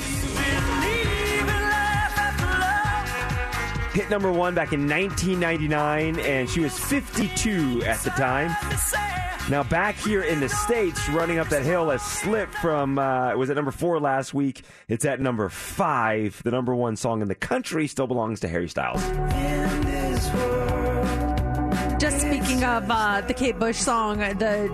Hit 3.91 4.09
number 4.09 4.31
one 4.31 4.55
back 4.55 4.71
in 4.71 4.87
1999, 4.87 6.17
and 6.17 6.49
she 6.49 6.61
was 6.61 6.79
52 6.79 7.83
at 7.83 7.99
the 8.03 8.11
time. 8.11 8.55
Now 9.49 9.63
back 9.63 9.95
here 9.97 10.21
in 10.21 10.39
the 10.39 10.47
states, 10.47 11.09
running 11.09 11.39
up 11.39 11.49
that 11.49 11.63
hill, 11.63 11.91
a 11.91 11.99
slip 11.99 12.49
from 12.53 12.97
uh, 12.97 13.35
was 13.35 13.49
at 13.49 13.57
number 13.57 13.71
four 13.71 13.99
last 13.99 14.33
week. 14.33 14.61
It's 14.87 15.03
at 15.03 15.19
number 15.19 15.49
five. 15.49 16.41
The 16.41 16.51
number 16.51 16.73
one 16.73 16.95
song 16.95 17.21
in 17.21 17.27
the 17.27 17.35
country 17.35 17.87
still 17.87 18.07
belongs 18.07 18.39
to 18.39 18.47
Harry 18.47 18.69
Styles. 18.69 19.03
Of 22.63 22.89
uh, 22.89 23.21
the 23.21 23.33
Kate 23.33 23.59
Bush 23.59 23.77
song, 23.77 24.19
the 24.19 24.69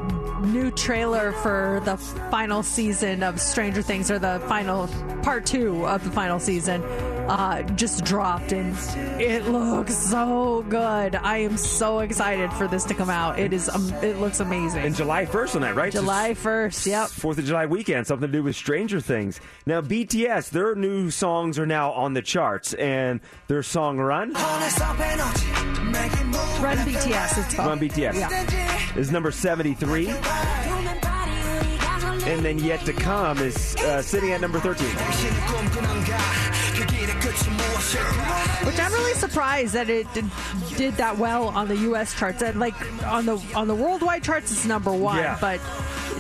new 0.46 0.70
trailer 0.72 1.32
for 1.32 1.82
the 1.86 1.98
final 2.30 2.62
season 2.62 3.24
of 3.24 3.42
Stranger 3.42 3.82
Things, 3.82 4.12
or 4.12 4.20
the 4.20 4.42
final 4.48 4.88
part 5.24 5.46
two 5.46 5.86
of 5.88 6.04
the 6.04 6.12
final 6.12 6.40
season, 6.40 6.82
uh, 7.30 7.62
just 7.76 8.04
dropped, 8.06 8.52
and 8.52 8.76
it 9.22 9.48
looks 9.48 9.96
so 9.96 10.66
good. 10.68 11.16
I 11.16 11.38
am 11.38 11.58
so 11.58 12.00
excited 12.00 12.52
for 12.54 12.68
this 12.68 12.84
to 12.86 12.94
come 12.94 13.10
out. 13.10 13.40
It 13.40 13.54
is, 13.54 13.70
um, 13.70 13.94
it 14.04 14.18
looks 14.18 14.40
amazing. 14.40 14.84
And 14.84 14.96
July 14.96 15.26
1st 15.26 15.56
on 15.56 15.62
that, 15.62 15.76
right? 15.76 15.92
July 15.92 16.34
1st, 16.34 16.88
yep. 16.88 17.08
Fourth 17.10 17.38
of 17.38 17.46
July 17.46 17.66
weekend, 17.68 18.08
something 18.08 18.28
to 18.28 18.32
do 18.32 18.44
with 18.44 18.56
Stranger 18.56 19.00
Things. 19.00 19.40
Now, 19.66 19.82
BTS, 19.82 20.50
their 20.50 20.76
new 20.76 21.12
songs 21.12 21.60
are 21.60 21.66
now 21.68 21.92
on 21.92 22.14
the 22.14 22.22
charts, 22.22 22.74
and 22.74 23.20
their 23.48 23.64
song 23.64 24.00
"Run," 24.00 24.34
Run 24.34 24.42
BTS, 26.80 27.56
called. 27.56 27.68
"Run 27.70 27.80
BTS," 27.80 28.16
Yeah. 28.16 28.98
is 28.98 29.12
number 29.12 29.32
seventy-three, 29.32 30.08
and 32.28 32.44
then 32.44 32.58
"Yet 32.60 32.82
to 32.86 32.94
Come" 32.94 33.38
is 33.40 33.76
uh, 33.78 34.02
sitting 34.02 34.32
at 34.32 34.42
number 34.42 34.60
thirteen. 34.60 34.90
Which 38.66 38.80
I'm 38.80 38.92
really 38.92 39.14
surprised 39.14 39.74
that 39.74 39.90
it 39.90 40.12
did, 40.14 40.26
did 40.78 40.96
that 40.96 41.18
well 41.18 41.50
on 41.50 41.68
the 41.68 41.78
U.S. 41.78 42.18
charts. 42.18 42.42
And 42.42 42.60
like 42.60 42.74
on 43.04 43.26
the 43.26 43.38
on 43.56 43.68
the 43.68 43.76
worldwide 43.76 44.24
charts, 44.24 44.52
it's 44.52 44.66
number 44.66 44.92
one. 44.92 45.18
Yeah. 45.18 45.38
But 45.40 45.60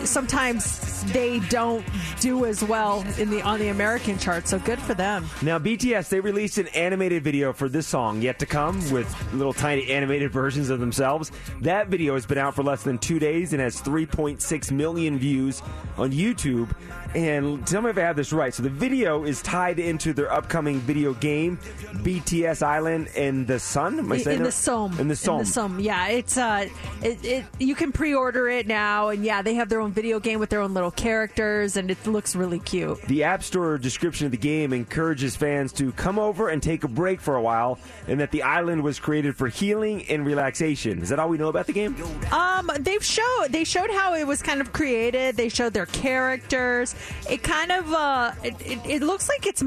sometimes 0.05 0.98
they 1.07 1.39
don't 1.49 1.85
do 2.19 2.45
as 2.45 2.63
well 2.63 3.05
in 3.17 3.29
the 3.29 3.41
on 3.41 3.59
the 3.59 3.69
American 3.69 4.17
chart. 4.17 4.47
So 4.47 4.59
good 4.59 4.79
for 4.79 4.93
them. 4.93 5.27
Now, 5.41 5.59
BTS, 5.59 6.09
they 6.09 6.19
released 6.19 6.57
an 6.57 6.67
animated 6.69 7.23
video 7.23 7.53
for 7.53 7.69
this 7.69 7.87
song, 7.87 8.21
Yet 8.21 8.39
to 8.39 8.45
Come, 8.45 8.77
with 8.91 9.13
little 9.33 9.53
tiny 9.53 9.89
animated 9.89 10.31
versions 10.39 10.69
of 10.69 10.79
themselves. 10.79 11.31
That 11.61 11.87
video 11.87 12.13
has 12.13 12.25
been 12.25 12.37
out 12.37 12.55
for 12.55 12.63
less 12.63 12.83
than 12.83 12.97
two 12.97 13.19
days 13.19 13.53
and 13.53 13.61
has 13.61 13.81
3.6 13.81 14.71
million 14.71 15.17
views 15.17 15.61
on 15.97 16.11
YouTube. 16.11 16.69
And 17.15 17.65
tell 17.65 17.81
me 17.81 17.89
if 17.89 17.97
I 17.97 18.01
have 18.01 18.15
this 18.15 18.31
right. 18.31 18.53
So 18.53 18.61
the 18.61 18.69
video 18.69 19.23
is 19.23 19.41
tied 19.41 19.79
into 19.79 20.13
their 20.13 20.31
upcoming 20.31 20.79
video 20.79 21.13
game, 21.15 21.57
BTS 21.57 22.61
Island 22.61 23.07
in 23.15 23.47
the 23.47 23.59
Sun. 23.59 23.97
Am 23.97 24.11
I 24.11 24.17
saying 24.17 24.37
in 24.37 24.43
that? 24.43 24.49
the 24.49 24.55
SEOM. 24.55 24.99
In 24.99 25.07
the 25.07 25.15
SEOM. 25.15 25.39
In 25.39 25.45
the 25.45 25.51
SEOM. 25.51 25.79
Yeah, 25.79 26.07
it's 26.07 26.37
uh, 26.37 26.67
it, 27.01 27.25
it 27.25 27.45
you 27.59 27.73
can 27.73 27.91
pre-order 27.91 28.47
it 28.47 28.67
now, 28.67 29.09
and 29.09 29.23
yeah, 29.23 29.41
they 29.41 29.55
have 29.55 29.69
their 29.69 29.81
own 29.81 29.91
video 29.91 30.19
game 30.19 30.39
with 30.39 30.49
their 30.49 30.61
own 30.61 30.75
little 30.75 30.88
characters, 30.91 31.77
and 31.77 31.91
it 31.91 32.05
looks 32.05 32.35
really 32.35 32.59
cute. 32.59 33.01
The 33.03 33.23
App 33.23 33.43
Store 33.43 33.77
description 33.77 34.25
of 34.25 34.31
the 34.31 34.37
game 34.37 34.73
encourages 34.73 35.35
fans 35.35 35.71
to 35.73 35.91
come 35.93 36.19
over 36.19 36.49
and 36.49 36.61
take 36.61 36.83
a 36.83 36.87
break 36.87 37.21
for 37.21 37.35
a 37.35 37.41
while, 37.41 37.79
and 38.07 38.19
that 38.19 38.31
the 38.31 38.43
island 38.43 38.83
was 38.83 38.99
created 38.99 39.35
for 39.35 39.47
healing 39.47 40.05
and 40.09 40.25
relaxation. 40.25 41.01
Is 41.01 41.09
that 41.09 41.19
all 41.19 41.29
we 41.29 41.37
know 41.37 41.49
about 41.49 41.67
the 41.67 41.73
game? 41.73 41.95
Um, 42.31 42.69
they've 42.79 43.03
showed 43.03 43.47
they 43.49 43.63
showed 43.63 43.89
how 43.91 44.15
it 44.15 44.25
was 44.25 44.41
kind 44.41 44.61
of 44.61 44.73
created. 44.73 45.35
They 45.35 45.49
showed 45.49 45.73
their 45.73 45.85
characters. 45.87 46.95
It 47.29 47.43
kind 47.43 47.71
of 47.71 47.91
uh, 47.93 48.31
it, 48.43 48.55
it, 48.61 48.79
it 48.85 49.01
looks 49.01 49.29
like 49.29 49.45
it's 49.45 49.63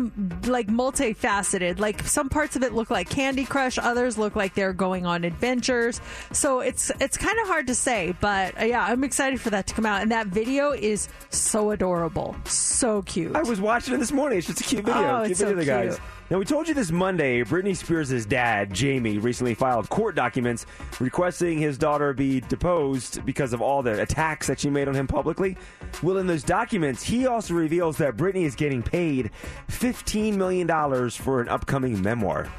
like 0.46 0.68
multifaceted. 0.68 1.78
Like 1.78 2.02
some 2.02 2.28
parts 2.28 2.56
of 2.56 2.62
it 2.62 2.72
look 2.72 2.90
like 2.90 3.08
Candy 3.08 3.44
Crush, 3.44 3.78
others 3.78 4.18
look 4.18 4.36
like 4.36 4.54
they're 4.54 4.72
going 4.72 5.06
on 5.06 5.24
adventures. 5.24 6.00
So 6.32 6.60
it's 6.60 6.90
it's 7.00 7.16
kind 7.16 7.38
of 7.40 7.46
hard 7.46 7.66
to 7.68 7.74
say, 7.74 8.14
but 8.20 8.60
uh, 8.60 8.64
yeah, 8.64 8.84
I'm 8.84 9.04
excited 9.04 9.40
for 9.40 9.50
that 9.50 9.66
to 9.68 9.74
come 9.74 9.86
out. 9.86 10.02
And 10.02 10.10
that 10.12 10.26
video 10.28 10.72
is 10.72 11.08
so 11.30 11.70
adorable, 11.70 12.36
so 12.44 13.02
cute. 13.02 13.34
I 13.34 13.42
was 13.42 13.60
watching 13.60 13.94
it 13.94 13.98
this 13.98 14.12
morning. 14.12 14.38
It's 14.38 14.46
just 14.46 14.60
a 14.60 14.64
cute 14.64 14.84
video. 14.84 15.02
Oh, 15.02 15.20
cute 15.20 15.30
it's 15.32 15.40
video 15.40 15.54
so 15.54 15.60
the 15.60 15.64
guys. 15.64 15.94
cute. 15.94 16.00
Now, 16.30 16.38
we 16.38 16.44
told 16.46 16.66
you 16.66 16.72
this 16.72 16.90
Monday, 16.90 17.42
Britney 17.42 17.76
Spears' 17.76 18.24
dad, 18.24 18.72
Jamie, 18.72 19.18
recently 19.18 19.54
filed 19.54 19.90
court 19.90 20.14
documents 20.14 20.64
requesting 20.98 21.58
his 21.58 21.76
daughter 21.76 22.14
be 22.14 22.40
deposed 22.40 23.24
because 23.26 23.52
of 23.52 23.60
all 23.60 23.82
the 23.82 24.00
attacks 24.00 24.46
that 24.46 24.58
she 24.60 24.70
made 24.70 24.88
on 24.88 24.94
him 24.94 25.06
publicly. 25.06 25.58
Well, 26.02 26.16
in 26.16 26.26
those 26.26 26.42
documents, 26.42 27.02
he 27.02 27.26
also 27.26 27.52
reveals 27.52 27.98
that 27.98 28.16
Britney 28.16 28.44
is 28.44 28.54
getting 28.54 28.82
paid 28.82 29.30
$15 29.68 30.34
million 30.36 31.10
for 31.10 31.42
an 31.42 31.48
upcoming 31.48 32.00
memoir. 32.00 32.50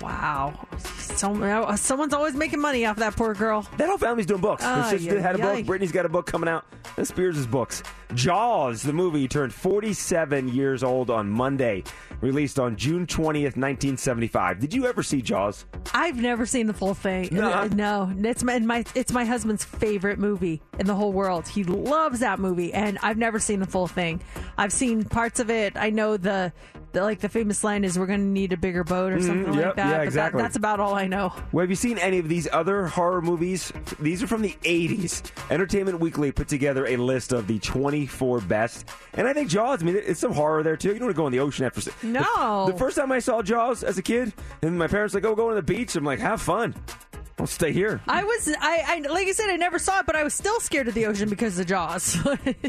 Wow, 0.00 0.66
so, 0.78 1.34
uh, 1.42 1.76
someone's 1.76 2.14
always 2.14 2.34
making 2.34 2.60
money 2.60 2.86
off 2.86 2.96
that 2.96 3.14
poor 3.14 3.34
girl. 3.34 3.68
That 3.76 3.88
whole 3.88 3.98
family's 3.98 4.26
doing 4.26 4.40
books. 4.40 4.64
Her 4.64 4.82
Ay, 4.84 4.90
sister 4.90 5.20
had 5.20 5.38
a 5.38 5.46
ay, 5.46 5.62
book. 5.62 5.76
Britney's 5.76 5.92
got 5.92 6.06
a 6.06 6.08
book 6.08 6.26
coming 6.26 6.48
out. 6.48 6.64
Spears' 7.02 7.46
books. 7.46 7.82
Jaws, 8.14 8.82
the 8.82 8.92
movie, 8.92 9.26
turned 9.28 9.52
47 9.54 10.48
years 10.48 10.82
old 10.82 11.10
on 11.10 11.28
Monday. 11.28 11.82
Released 12.20 12.60
on 12.60 12.76
June 12.76 13.04
20th, 13.06 13.56
1975. 13.56 14.60
Did 14.60 14.72
you 14.74 14.86
ever 14.86 15.02
see 15.02 15.20
Jaws? 15.22 15.64
I've 15.92 16.16
never 16.20 16.46
seen 16.46 16.68
the 16.68 16.72
full 16.72 16.94
thing. 16.94 17.28
No. 17.32 17.66
No, 17.66 18.12
it's 18.16 18.44
my, 18.44 18.58
my 18.60 18.84
it's 18.94 19.10
my 19.12 19.24
husband's 19.24 19.64
favorite 19.64 20.18
movie 20.20 20.62
in 20.78 20.86
the 20.86 20.94
whole 20.94 21.12
world. 21.12 21.48
He 21.48 21.64
loves 21.64 22.20
that 22.20 22.38
movie, 22.38 22.72
and 22.72 22.96
I've 23.02 23.18
never 23.18 23.40
seen 23.40 23.58
the 23.58 23.66
full 23.66 23.88
thing. 23.88 24.20
I've 24.56 24.72
seen 24.72 25.04
parts 25.04 25.40
of 25.40 25.50
it. 25.50 25.76
I 25.76 25.90
know 25.90 26.16
the, 26.16 26.52
the 26.92 27.02
like 27.02 27.18
the 27.18 27.28
famous 27.28 27.64
line 27.64 27.82
is 27.82 27.98
"We're 27.98 28.06
going 28.06 28.20
to 28.20 28.24
need 28.26 28.52
a 28.52 28.56
bigger 28.56 28.84
boat" 28.84 29.12
or 29.14 29.16
Mhm, 29.18 29.26
something 29.26 29.54
yep, 29.54 29.64
like 29.66 29.76
that. 29.76 29.78
yeah, 29.78 29.90
but 29.90 29.96
that- 29.98 30.04
exactly. 30.04 30.42
that's 30.42 30.56
about 30.56 30.78
all 30.78 30.94
I 30.94 31.08
know. 31.08 31.32
Well, 31.50 31.62
have 31.64 31.70
you 31.70 31.76
seen 31.76 31.98
any 31.98 32.18
of 32.20 32.28
these 32.28 32.46
other 32.52 32.86
horror 32.86 33.20
movies? 33.22 33.72
These 33.98 34.22
are 34.22 34.28
from 34.28 34.42
the 34.42 34.56
80s. 34.62 35.22
Entertainment 35.50 35.98
Weekly 35.98 36.30
put 36.30 36.46
together 36.46 36.86
a 36.86 36.96
list 36.98 37.32
of 37.32 37.48
the 37.48 37.58
24 38.06 38.40
best. 38.42 38.88
And 39.14 39.28
I 39.28 39.32
think 39.32 39.48
Jaws, 39.48 39.82
I 39.82 39.86
mean, 39.86 39.96
it's 39.96 40.20
some 40.20 40.32
horror 40.32 40.62
there 40.62 40.76
too. 40.76 40.88
You 40.88 40.94
don't 40.94 41.06
want 41.06 41.16
to 41.16 41.20
go 41.20 41.26
in 41.26 41.32
the 41.32 41.40
ocean 41.40 41.64
after. 41.64 41.90
No. 42.02 42.66
The, 42.66 42.72
the 42.72 42.78
first 42.78 42.96
time 42.96 43.12
I 43.12 43.18
saw 43.18 43.42
Jaws 43.42 43.84
as 43.84 43.98
a 43.98 44.02
kid, 44.02 44.32
and 44.62 44.78
my 44.78 44.88
parents 44.88 45.14
like, 45.14 45.24
oh, 45.24 45.34
go 45.34 45.48
to 45.50 45.54
the 45.54 45.62
beach. 45.62 45.94
I'm 45.96 46.04
like, 46.04 46.18
have 46.18 46.40
fun. 46.40 46.74
I'll 47.42 47.48
stay 47.48 47.72
here. 47.72 48.00
I 48.06 48.22
was 48.22 48.48
I, 48.60 48.84
I 48.86 49.08
like 49.08 49.26
I 49.26 49.32
said 49.32 49.50
I 49.50 49.56
never 49.56 49.80
saw 49.80 49.98
it, 49.98 50.06
but 50.06 50.14
I 50.14 50.22
was 50.22 50.32
still 50.32 50.60
scared 50.60 50.86
of 50.86 50.94
the 50.94 51.06
ocean 51.06 51.28
because 51.28 51.58
of 51.58 51.66
Jaws. 51.66 52.16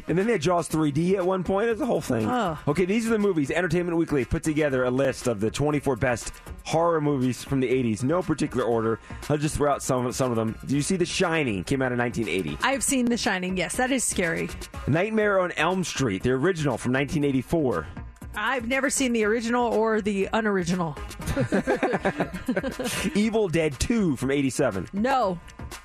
And 0.07 0.17
then 0.17 0.25
they 0.25 0.33
had 0.33 0.41
Jaws 0.41 0.67
3D 0.67 1.13
at 1.15 1.25
one 1.25 1.43
point. 1.43 1.69
It's 1.69 1.79
a 1.79 1.85
whole 1.85 2.01
thing. 2.01 2.27
Oh. 2.27 2.57
Okay, 2.67 2.85
these 2.85 3.05
are 3.05 3.09
the 3.11 3.19
movies. 3.19 3.51
Entertainment 3.51 3.95
Weekly 3.97 4.25
put 4.25 4.41
together 4.43 4.83
a 4.83 4.89
list 4.91 5.27
of 5.27 5.39
the 5.39 5.51
24 5.51 5.95
best 5.95 6.33
horror 6.65 6.99
movies 6.99 7.43
from 7.43 7.59
the 7.59 7.67
80s. 7.67 8.03
No 8.03 8.21
particular 8.21 8.65
order. 8.65 8.99
I'll 9.29 9.37
just 9.37 9.55
throw 9.55 9.71
out 9.71 9.83
some, 9.83 10.11
some 10.11 10.31
of 10.31 10.37
them. 10.37 10.57
Do 10.65 10.75
you 10.75 10.81
see 10.81 10.97
The 10.97 11.05
Shining? 11.05 11.63
Came 11.63 11.81
out 11.81 11.91
in 11.91 11.99
1980. 11.99 12.57
I've 12.63 12.83
seen 12.83 13.05
The 13.05 13.17
Shining. 13.17 13.55
Yes, 13.55 13.75
that 13.75 13.91
is 13.91 14.03
scary. 14.03 14.49
Nightmare 14.87 15.39
on 15.39 15.51
Elm 15.53 15.83
Street, 15.83 16.23
the 16.23 16.31
original 16.31 16.77
from 16.77 16.93
1984. 16.93 17.87
I've 18.35 18.67
never 18.67 18.89
seen 18.89 19.13
the 19.13 19.23
original 19.25 19.71
or 19.73 20.01
the 20.01 20.29
unoriginal. 20.33 20.97
Evil 23.15 23.47
Dead 23.47 23.79
2 23.79 24.15
from 24.15 24.31
87. 24.31 24.89
No, 24.93 25.39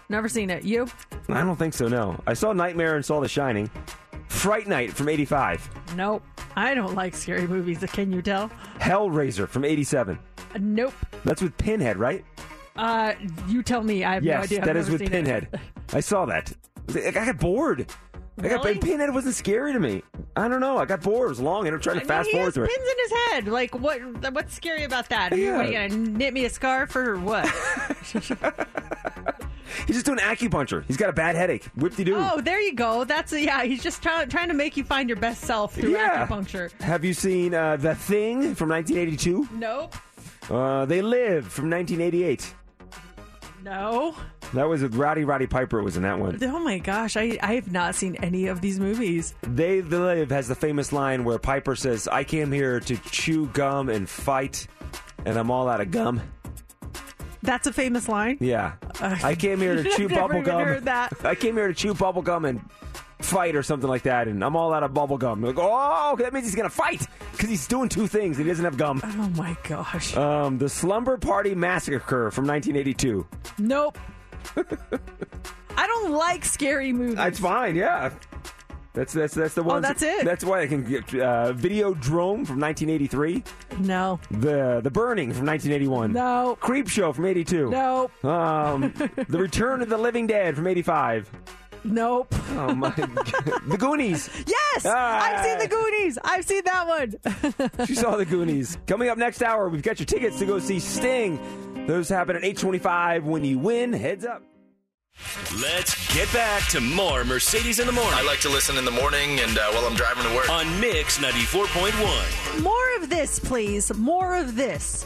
never 0.08 0.28
seen 0.28 0.50
it. 0.50 0.64
You? 0.64 0.88
I 1.28 1.42
don't 1.42 1.56
think 1.56 1.74
so, 1.74 1.88
no. 1.88 2.20
I 2.26 2.34
saw 2.34 2.52
Nightmare 2.52 2.96
and 2.96 3.04
saw 3.04 3.20
The 3.20 3.28
Shining. 3.28 3.70
Fright 4.28 4.66
Night 4.66 4.92
from 4.92 5.08
85. 5.08 5.68
Nope. 5.96 6.22
I 6.56 6.74
don't 6.74 6.94
like 6.94 7.14
scary 7.14 7.46
movies. 7.46 7.84
Can 7.92 8.12
you 8.12 8.22
tell? 8.22 8.50
Hellraiser 8.78 9.48
from 9.48 9.64
87. 9.64 10.18
Uh, 10.54 10.58
Nope. 10.60 10.94
That's 11.24 11.42
with 11.42 11.56
Pinhead, 11.56 11.96
right? 11.96 12.24
Uh, 12.76 13.14
you 13.48 13.62
tell 13.62 13.82
me. 13.82 14.04
I 14.04 14.14
have 14.14 14.22
no 14.22 14.30
yes, 14.32 14.44
idea. 14.44 14.58
I've 14.60 14.64
that 14.66 14.76
is 14.76 14.90
with 14.90 15.00
Pinhead. 15.10 15.60
I 15.92 16.00
saw 16.00 16.24
that. 16.26 16.52
I 16.94 17.10
got 17.10 17.38
bored. 17.38 17.92
I 18.40 18.48
got, 18.48 18.64
Really? 18.64 18.78
Pinhead 18.78 19.12
wasn't 19.12 19.34
scary 19.34 19.72
to 19.72 19.80
me. 19.80 20.02
I 20.36 20.46
don't 20.48 20.60
know. 20.60 20.78
I 20.78 20.84
got 20.84 21.02
bored. 21.02 21.26
It 21.26 21.30
was 21.30 21.40
long, 21.40 21.66
and 21.66 21.74
I'm 21.74 21.80
trying 21.80 21.96
to 21.96 22.00
I 22.00 22.04
mean, 22.04 22.08
fast 22.08 22.30
forward 22.30 22.54
through 22.54 22.64
it. 22.64 22.70
pins 22.70 22.88
in 22.88 22.96
his 22.98 23.12
head. 23.32 23.48
Like 23.48 23.74
what? 23.78 24.00
What's 24.32 24.54
scary 24.54 24.84
about 24.84 25.08
that? 25.08 25.32
Are 25.32 25.36
you, 25.36 25.52
what, 25.54 25.66
are 25.66 25.68
you 25.68 25.72
gonna 25.88 25.88
knit 25.96 26.32
me 26.32 26.44
a 26.44 26.50
scarf 26.50 26.94
or 26.94 27.18
what? 27.18 27.46
He's 29.86 29.96
just 29.96 30.06
doing 30.06 30.18
acupuncture. 30.18 30.84
He's 30.86 30.96
got 30.96 31.08
a 31.10 31.12
bad 31.12 31.36
headache. 31.36 31.64
Whip 31.76 31.94
de 31.94 32.04
doo. 32.04 32.16
oh, 32.16 32.40
there 32.40 32.60
you 32.60 32.74
go. 32.74 33.04
That's 33.04 33.32
yeah. 33.32 33.62
He's 33.64 33.82
just 33.82 34.02
trying 34.02 34.28
trying 34.28 34.48
to 34.48 34.54
make 34.54 34.76
you 34.76 34.84
find 34.84 35.08
your 35.08 35.18
best 35.18 35.42
self 35.42 35.74
through 35.74 35.92
Yeah. 35.92 36.26
acupuncture. 36.26 36.70
Have 36.80 37.04
you 37.04 37.14
seen 37.14 37.54
uh, 37.54 37.76
The 37.76 37.94
Thing 37.94 38.54
from 38.54 38.70
1982? 38.70 39.48
Nope. 39.54 39.94
Uh, 40.50 40.84
they 40.86 41.02
Live 41.02 41.46
from 41.48 41.68
1988. 41.70 42.54
No. 43.64 44.14
That 44.54 44.68
was 44.68 44.82
Rowdy 44.82 45.24
Roddy 45.24 45.46
Piper 45.46 45.82
was 45.82 45.96
in 45.96 46.02
that 46.04 46.18
one. 46.18 46.38
Oh 46.42 46.58
my 46.58 46.78
gosh, 46.78 47.16
I 47.16 47.38
I 47.42 47.54
have 47.54 47.70
not 47.70 47.94
seen 47.94 48.16
any 48.16 48.46
of 48.46 48.60
these 48.60 48.78
movies. 48.80 49.34
They 49.42 49.82
Live 49.82 50.30
has 50.30 50.48
the 50.48 50.54
famous 50.54 50.92
line 50.92 51.24
where 51.24 51.38
Piper 51.38 51.76
says, 51.76 52.08
I 52.08 52.24
came 52.24 52.50
here 52.52 52.80
to 52.80 52.96
chew 52.96 53.46
gum 53.48 53.88
and 53.88 54.08
fight, 54.08 54.66
and 55.26 55.36
I'm 55.36 55.50
all 55.50 55.68
out 55.68 55.80
of 55.80 55.90
gum. 55.90 56.22
That's 57.42 57.66
a 57.66 57.72
famous 57.72 58.08
line. 58.08 58.38
Yeah. 58.40 58.72
Uh, 59.00 59.16
I 59.22 59.34
came 59.34 59.58
here 59.60 59.82
to 59.82 59.84
chew 59.96 60.08
bubble 60.08 60.42
gum. 60.42 60.64
heard 60.64 60.84
that. 60.86 61.12
I 61.24 61.34
came 61.34 61.54
here 61.56 61.68
to 61.68 61.74
chew 61.74 61.94
bubble 61.94 62.22
gum 62.22 62.44
and 62.44 62.60
fight 63.20 63.56
or 63.56 63.62
something 63.62 63.88
like 63.88 64.02
that, 64.02 64.28
and 64.28 64.42
I'm 64.44 64.54
all 64.56 64.72
out 64.72 64.82
of 64.82 64.94
bubble 64.94 65.18
gum. 65.18 65.42
Like, 65.42 65.56
oh, 65.58 66.16
that 66.18 66.32
means 66.32 66.46
he's 66.46 66.54
gonna 66.54 66.70
fight. 66.70 67.06
because 67.32 67.48
he's 67.48 67.66
doing 67.66 67.88
two 67.88 68.06
things. 68.06 68.36
He 68.36 68.44
doesn't 68.44 68.64
have 68.64 68.76
gum. 68.76 69.00
Oh 69.04 69.28
my 69.36 69.56
gosh. 69.64 70.16
Um, 70.16 70.58
the 70.58 70.68
Slumber 70.68 71.16
Party 71.18 71.54
Massacre 71.54 72.30
from 72.30 72.46
1982. 72.46 73.26
Nope. 73.58 73.98
I 75.76 75.86
don't 75.86 76.12
like 76.12 76.44
scary 76.44 76.92
movies. 76.92 77.16
That's 77.16 77.38
fine. 77.38 77.76
Yeah. 77.76 78.10
That's 78.94 79.12
that's 79.12 79.34
that's 79.34 79.54
the 79.54 79.62
one. 79.62 79.76
Oh, 79.78 79.80
that's 79.80 80.02
it? 80.02 80.24
That's 80.24 80.42
why 80.42 80.62
I 80.62 80.66
can 80.66 80.82
get 80.82 81.04
uh, 81.14 81.52
Videodrome 81.52 82.44
from 82.46 82.58
1983. 82.58 83.44
No. 83.78 84.18
The 84.30 84.80
The 84.82 84.90
Burning 84.90 85.32
from 85.32 85.46
1981. 85.46 86.12
No. 86.12 86.56
Creep 86.58 86.88
Show 86.88 87.12
from 87.12 87.26
82. 87.26 87.70
No. 87.70 88.10
Um, 88.24 88.92
the 89.28 89.38
Return 89.38 89.82
of 89.82 89.88
the 89.88 89.98
Living 89.98 90.26
Dead 90.26 90.56
from 90.56 90.66
85. 90.66 91.30
Nope. 91.84 92.34
Oh 92.50 92.74
my! 92.74 92.90
the 93.68 93.76
Goonies. 93.78 94.28
Yes, 94.46 94.84
I've 94.86 95.44
seen 95.44 95.58
the 95.58 95.68
Goonies. 95.68 96.18
I've 96.24 96.44
seen 96.44 96.62
that 96.64 96.86
one. 96.86 97.86
She 97.86 97.94
saw 97.94 98.16
the 98.16 98.24
Goonies. 98.24 98.76
Coming 98.86 99.08
up 99.08 99.18
next 99.18 99.42
hour, 99.42 99.68
we've 99.68 99.82
got 99.82 99.98
your 99.98 100.06
tickets 100.06 100.38
to 100.40 100.46
go 100.46 100.58
see 100.58 100.78
Sting. 100.80 101.38
Those 101.86 102.08
happen 102.08 102.36
at 102.36 102.42
8:25 102.42 103.24
when 103.24 103.44
you 103.44 103.58
win. 103.58 103.92
Heads 103.92 104.24
up. 104.24 104.42
Let's 105.60 106.14
get 106.14 106.32
back 106.32 106.68
to 106.68 106.80
more 106.80 107.24
Mercedes 107.24 107.80
in 107.80 107.86
the 107.86 107.92
morning. 107.92 108.14
I 108.14 108.22
like 108.22 108.40
to 108.40 108.48
listen 108.48 108.76
in 108.76 108.84
the 108.84 108.90
morning 108.92 109.40
and 109.40 109.58
uh, 109.58 109.70
while 109.72 109.84
I'm 109.84 109.96
driving 109.96 110.22
to 110.24 110.34
work. 110.34 110.48
on 110.48 110.80
Mix 110.80 111.18
94.1. 111.18 112.62
More 112.62 112.96
of 112.96 113.08
this, 113.10 113.38
please. 113.40 113.92
More 113.96 114.36
of 114.36 114.54
this. 114.54 115.04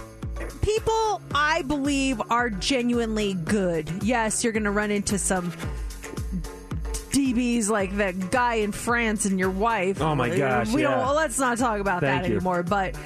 People, 0.60 1.22
I 1.34 1.62
believe, 1.62 2.20
are 2.30 2.50
genuinely 2.50 3.34
good. 3.34 3.90
Yes, 4.02 4.42
you're 4.44 4.52
going 4.52 4.64
to 4.64 4.70
run 4.70 4.90
into 4.90 5.16
some 5.18 5.52
DBs 7.12 7.68
like 7.68 7.96
that 7.98 8.30
guy 8.30 8.54
in 8.56 8.72
France 8.72 9.24
and 9.26 9.38
your 9.38 9.50
wife. 9.50 10.00
Oh, 10.00 10.14
my 10.14 10.28
gosh, 10.34 10.72
We 10.72 10.82
yeah. 10.82 10.96
don't. 11.04 11.14
let's 11.14 11.38
not 11.38 11.58
talk 11.58 11.80
about 11.80 12.00
Thank 12.00 12.22
that 12.22 12.28
you. 12.30 12.36
anymore. 12.36 12.62
But 12.62 12.96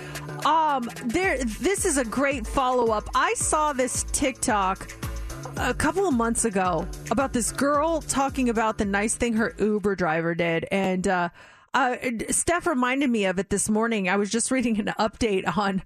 um, 0.46 0.88
there. 1.04 1.38
This 1.44 1.84
is 1.84 1.98
a 1.98 2.04
great 2.04 2.46
follow 2.46 2.92
up. 2.92 3.08
I 3.14 3.34
saw 3.34 3.72
this 3.72 4.04
TikTok 4.12 4.90
a 5.56 5.74
couple 5.74 6.06
of 6.06 6.14
months 6.14 6.44
ago 6.44 6.86
about 7.10 7.32
this 7.32 7.50
girl 7.52 8.00
talking 8.02 8.48
about 8.48 8.78
the 8.78 8.84
nice 8.84 9.14
thing 9.16 9.34
her 9.34 9.54
Uber 9.58 9.96
driver 9.96 10.34
did, 10.34 10.66
and 10.70 11.08
uh, 11.08 11.28
uh, 11.74 11.96
Steph 12.30 12.66
reminded 12.66 13.10
me 13.10 13.24
of 13.26 13.38
it 13.38 13.50
this 13.50 13.68
morning. 13.68 14.08
I 14.08 14.16
was 14.16 14.30
just 14.30 14.50
reading 14.50 14.78
an 14.78 14.92
update 14.98 15.56
on 15.56 15.82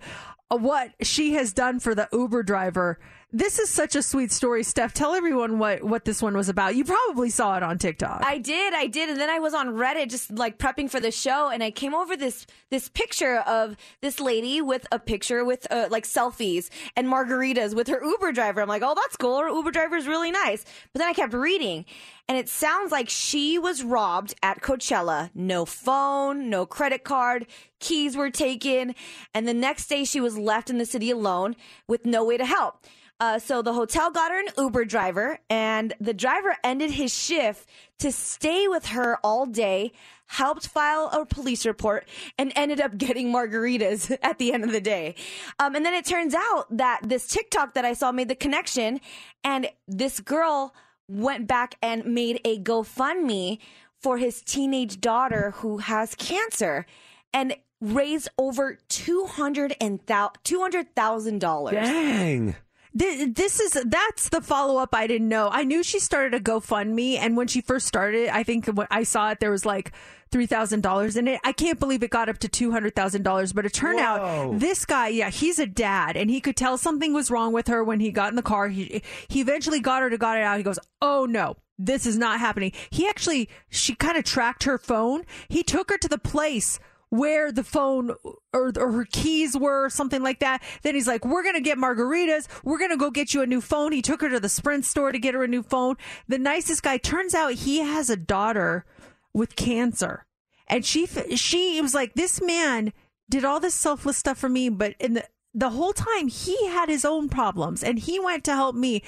what 0.48 0.90
she 1.02 1.34
has 1.34 1.52
done 1.52 1.78
for 1.80 1.94
the 1.94 2.08
Uber 2.12 2.42
driver. 2.42 2.98
This 3.32 3.60
is 3.60 3.70
such 3.70 3.94
a 3.94 4.02
sweet 4.02 4.32
story, 4.32 4.64
Steph. 4.64 4.92
Tell 4.92 5.14
everyone 5.14 5.60
what 5.60 5.84
what 5.84 6.04
this 6.04 6.20
one 6.20 6.36
was 6.36 6.48
about. 6.48 6.74
You 6.74 6.84
probably 6.84 7.30
saw 7.30 7.56
it 7.56 7.62
on 7.62 7.78
TikTok. 7.78 8.22
I 8.24 8.38
did, 8.38 8.74
I 8.74 8.88
did, 8.88 9.08
and 9.08 9.20
then 9.20 9.30
I 9.30 9.38
was 9.38 9.54
on 9.54 9.68
Reddit 9.68 10.08
just 10.08 10.32
like 10.32 10.58
prepping 10.58 10.90
for 10.90 10.98
the 10.98 11.12
show, 11.12 11.48
and 11.48 11.62
I 11.62 11.70
came 11.70 11.94
over 11.94 12.16
this 12.16 12.44
this 12.70 12.88
picture 12.88 13.36
of 13.46 13.76
this 14.00 14.18
lady 14.18 14.60
with 14.60 14.84
a 14.90 14.98
picture 14.98 15.44
with 15.44 15.70
uh, 15.70 15.86
like 15.92 16.06
selfies 16.06 16.70
and 16.96 17.06
margaritas 17.06 17.72
with 17.72 17.86
her 17.86 18.04
Uber 18.04 18.32
driver. 18.32 18.62
I'm 18.62 18.68
like, 18.68 18.82
oh, 18.84 18.96
that's 18.96 19.16
cool. 19.16 19.38
Her 19.38 19.48
Uber 19.48 19.70
driver 19.70 19.94
is 19.94 20.08
really 20.08 20.32
nice. 20.32 20.64
But 20.92 20.98
then 20.98 21.08
I 21.08 21.12
kept 21.12 21.32
reading, 21.32 21.84
and 22.28 22.36
it 22.36 22.48
sounds 22.48 22.90
like 22.90 23.08
she 23.08 23.60
was 23.60 23.84
robbed 23.84 24.34
at 24.42 24.60
Coachella. 24.60 25.30
No 25.36 25.64
phone, 25.64 26.50
no 26.50 26.66
credit 26.66 27.04
card, 27.04 27.46
keys 27.78 28.16
were 28.16 28.30
taken, 28.30 28.96
and 29.32 29.46
the 29.46 29.54
next 29.54 29.86
day 29.86 30.02
she 30.02 30.20
was 30.20 30.36
left 30.36 30.68
in 30.68 30.78
the 30.78 30.84
city 30.84 31.12
alone 31.12 31.54
with 31.86 32.04
no 32.04 32.24
way 32.24 32.36
to 32.36 32.44
help. 32.44 32.84
Uh, 33.20 33.38
so 33.38 33.60
the 33.60 33.74
hotel 33.74 34.10
got 34.10 34.30
her 34.30 34.40
an 34.40 34.48
Uber 34.56 34.86
driver, 34.86 35.38
and 35.50 35.92
the 36.00 36.14
driver 36.14 36.56
ended 36.64 36.90
his 36.90 37.14
shift 37.14 37.68
to 37.98 38.10
stay 38.10 38.66
with 38.66 38.86
her 38.86 39.18
all 39.22 39.44
day, 39.44 39.92
helped 40.26 40.66
file 40.66 41.10
a 41.12 41.26
police 41.26 41.66
report, 41.66 42.08
and 42.38 42.50
ended 42.56 42.80
up 42.80 42.96
getting 42.96 43.30
margaritas 43.30 44.16
at 44.22 44.38
the 44.38 44.54
end 44.54 44.64
of 44.64 44.72
the 44.72 44.80
day. 44.80 45.14
Um, 45.58 45.74
and 45.74 45.84
then 45.84 45.92
it 45.92 46.06
turns 46.06 46.34
out 46.34 46.64
that 46.70 47.00
this 47.04 47.28
TikTok 47.28 47.74
that 47.74 47.84
I 47.84 47.92
saw 47.92 48.10
made 48.10 48.28
the 48.28 48.34
connection, 48.34 49.00
and 49.44 49.68
this 49.86 50.18
girl 50.18 50.74
went 51.06 51.46
back 51.46 51.74
and 51.82 52.06
made 52.06 52.40
a 52.44 52.58
GoFundMe 52.58 53.58
for 53.98 54.16
his 54.16 54.40
teenage 54.40 54.98
daughter 54.98 55.50
who 55.56 55.76
has 55.78 56.14
cancer, 56.14 56.86
and 57.34 57.54
raised 57.82 58.28
over 58.38 58.78
two 58.88 59.26
hundred 59.26 59.76
and 59.78 60.00
two 60.42 60.60
hundred 60.60 60.94
thousand 60.94 61.40
dollars. 61.40 61.74
Dang. 61.74 62.56
Th- 62.98 63.34
This 63.34 63.60
is 63.60 63.76
that's 63.86 64.28
the 64.28 64.40
follow 64.40 64.78
up 64.78 64.94
I 64.94 65.06
didn't 65.06 65.28
know. 65.28 65.48
I 65.50 65.64
knew 65.64 65.82
she 65.82 65.98
started 65.98 66.34
a 66.34 66.40
GoFundMe, 66.40 67.16
and 67.18 67.36
when 67.36 67.46
she 67.46 67.60
first 67.60 67.86
started, 67.86 68.28
I 68.28 68.42
think 68.42 68.66
when 68.66 68.86
I 68.90 69.04
saw 69.04 69.30
it, 69.30 69.40
there 69.40 69.50
was 69.50 69.64
like 69.64 69.92
three 70.32 70.46
thousand 70.46 70.82
dollars 70.82 71.16
in 71.16 71.28
it. 71.28 71.40
I 71.44 71.52
can't 71.52 71.78
believe 71.78 72.02
it 72.02 72.10
got 72.10 72.28
up 72.28 72.38
to 72.38 72.48
two 72.48 72.72
hundred 72.72 72.96
thousand 72.96 73.22
dollars, 73.22 73.52
but 73.52 73.64
it 73.64 73.72
turned 73.72 73.98
Whoa. 74.00 74.04
out 74.52 74.58
this 74.58 74.84
guy, 74.84 75.08
yeah, 75.08 75.30
he's 75.30 75.58
a 75.58 75.66
dad, 75.66 76.16
and 76.16 76.30
he 76.30 76.40
could 76.40 76.56
tell 76.56 76.76
something 76.78 77.12
was 77.14 77.30
wrong 77.30 77.52
with 77.52 77.68
her 77.68 77.84
when 77.84 78.00
he 78.00 78.10
got 78.10 78.30
in 78.30 78.36
the 78.36 78.42
car. 78.42 78.68
He 78.68 79.02
he 79.28 79.40
eventually 79.40 79.80
got 79.80 80.02
her 80.02 80.10
to 80.10 80.18
got 80.18 80.36
it 80.38 80.42
out. 80.42 80.56
He 80.56 80.62
goes, 80.64 80.78
"Oh 81.00 81.26
no." 81.26 81.56
This 81.82 82.04
is 82.04 82.18
not 82.18 82.40
happening. 82.40 82.72
He 82.90 83.08
actually, 83.08 83.48
she 83.70 83.94
kind 83.94 84.18
of 84.18 84.24
tracked 84.24 84.64
her 84.64 84.76
phone. 84.76 85.22
He 85.48 85.62
took 85.62 85.90
her 85.90 85.96
to 85.96 86.08
the 86.08 86.18
place 86.18 86.78
where 87.10 87.52
the 87.52 87.64
phone 87.64 88.12
or, 88.52 88.72
or 88.76 88.92
her 88.92 89.04
keys 89.04 89.56
were, 89.56 89.88
something 89.90 90.22
like 90.22 90.38
that. 90.40 90.62
Then 90.82 90.94
he's 90.94 91.06
like, 91.06 91.24
We're 91.24 91.42
going 91.42 91.56
to 91.56 91.60
get 91.60 91.76
margaritas. 91.78 92.48
We're 92.64 92.78
going 92.78 92.90
to 92.90 92.96
go 92.96 93.10
get 93.10 93.34
you 93.34 93.42
a 93.42 93.46
new 93.46 93.60
phone. 93.60 93.92
He 93.92 94.02
took 94.02 94.22
her 94.22 94.28
to 94.30 94.40
the 94.40 94.48
Sprint 94.48 94.84
store 94.84 95.12
to 95.12 95.18
get 95.18 95.34
her 95.34 95.44
a 95.44 95.48
new 95.48 95.62
phone. 95.62 95.96
The 96.28 96.38
nicest 96.38 96.82
guy. 96.82 96.96
Turns 96.96 97.34
out 97.34 97.52
he 97.52 97.78
has 97.78 98.08
a 98.08 98.16
daughter 98.16 98.86
with 99.34 99.56
cancer. 99.56 100.24
And 100.66 100.84
she, 100.86 101.06
she 101.06 101.80
was 101.80 101.94
like, 101.94 102.14
This 102.14 102.40
man 102.40 102.92
did 103.28 103.44
all 103.44 103.60
this 103.60 103.74
selfless 103.74 104.16
stuff 104.16 104.38
for 104.38 104.48
me, 104.48 104.68
but 104.68 104.94
in 104.98 105.14
the, 105.14 105.24
the 105.52 105.70
whole 105.70 105.92
time 105.92 106.28
he 106.28 106.66
had 106.68 106.88
his 106.88 107.04
own 107.04 107.28
problems 107.28 107.82
and 107.82 107.98
he 107.98 108.20
went 108.20 108.44
to 108.44 108.54
help 108.54 108.74
me. 108.74 109.02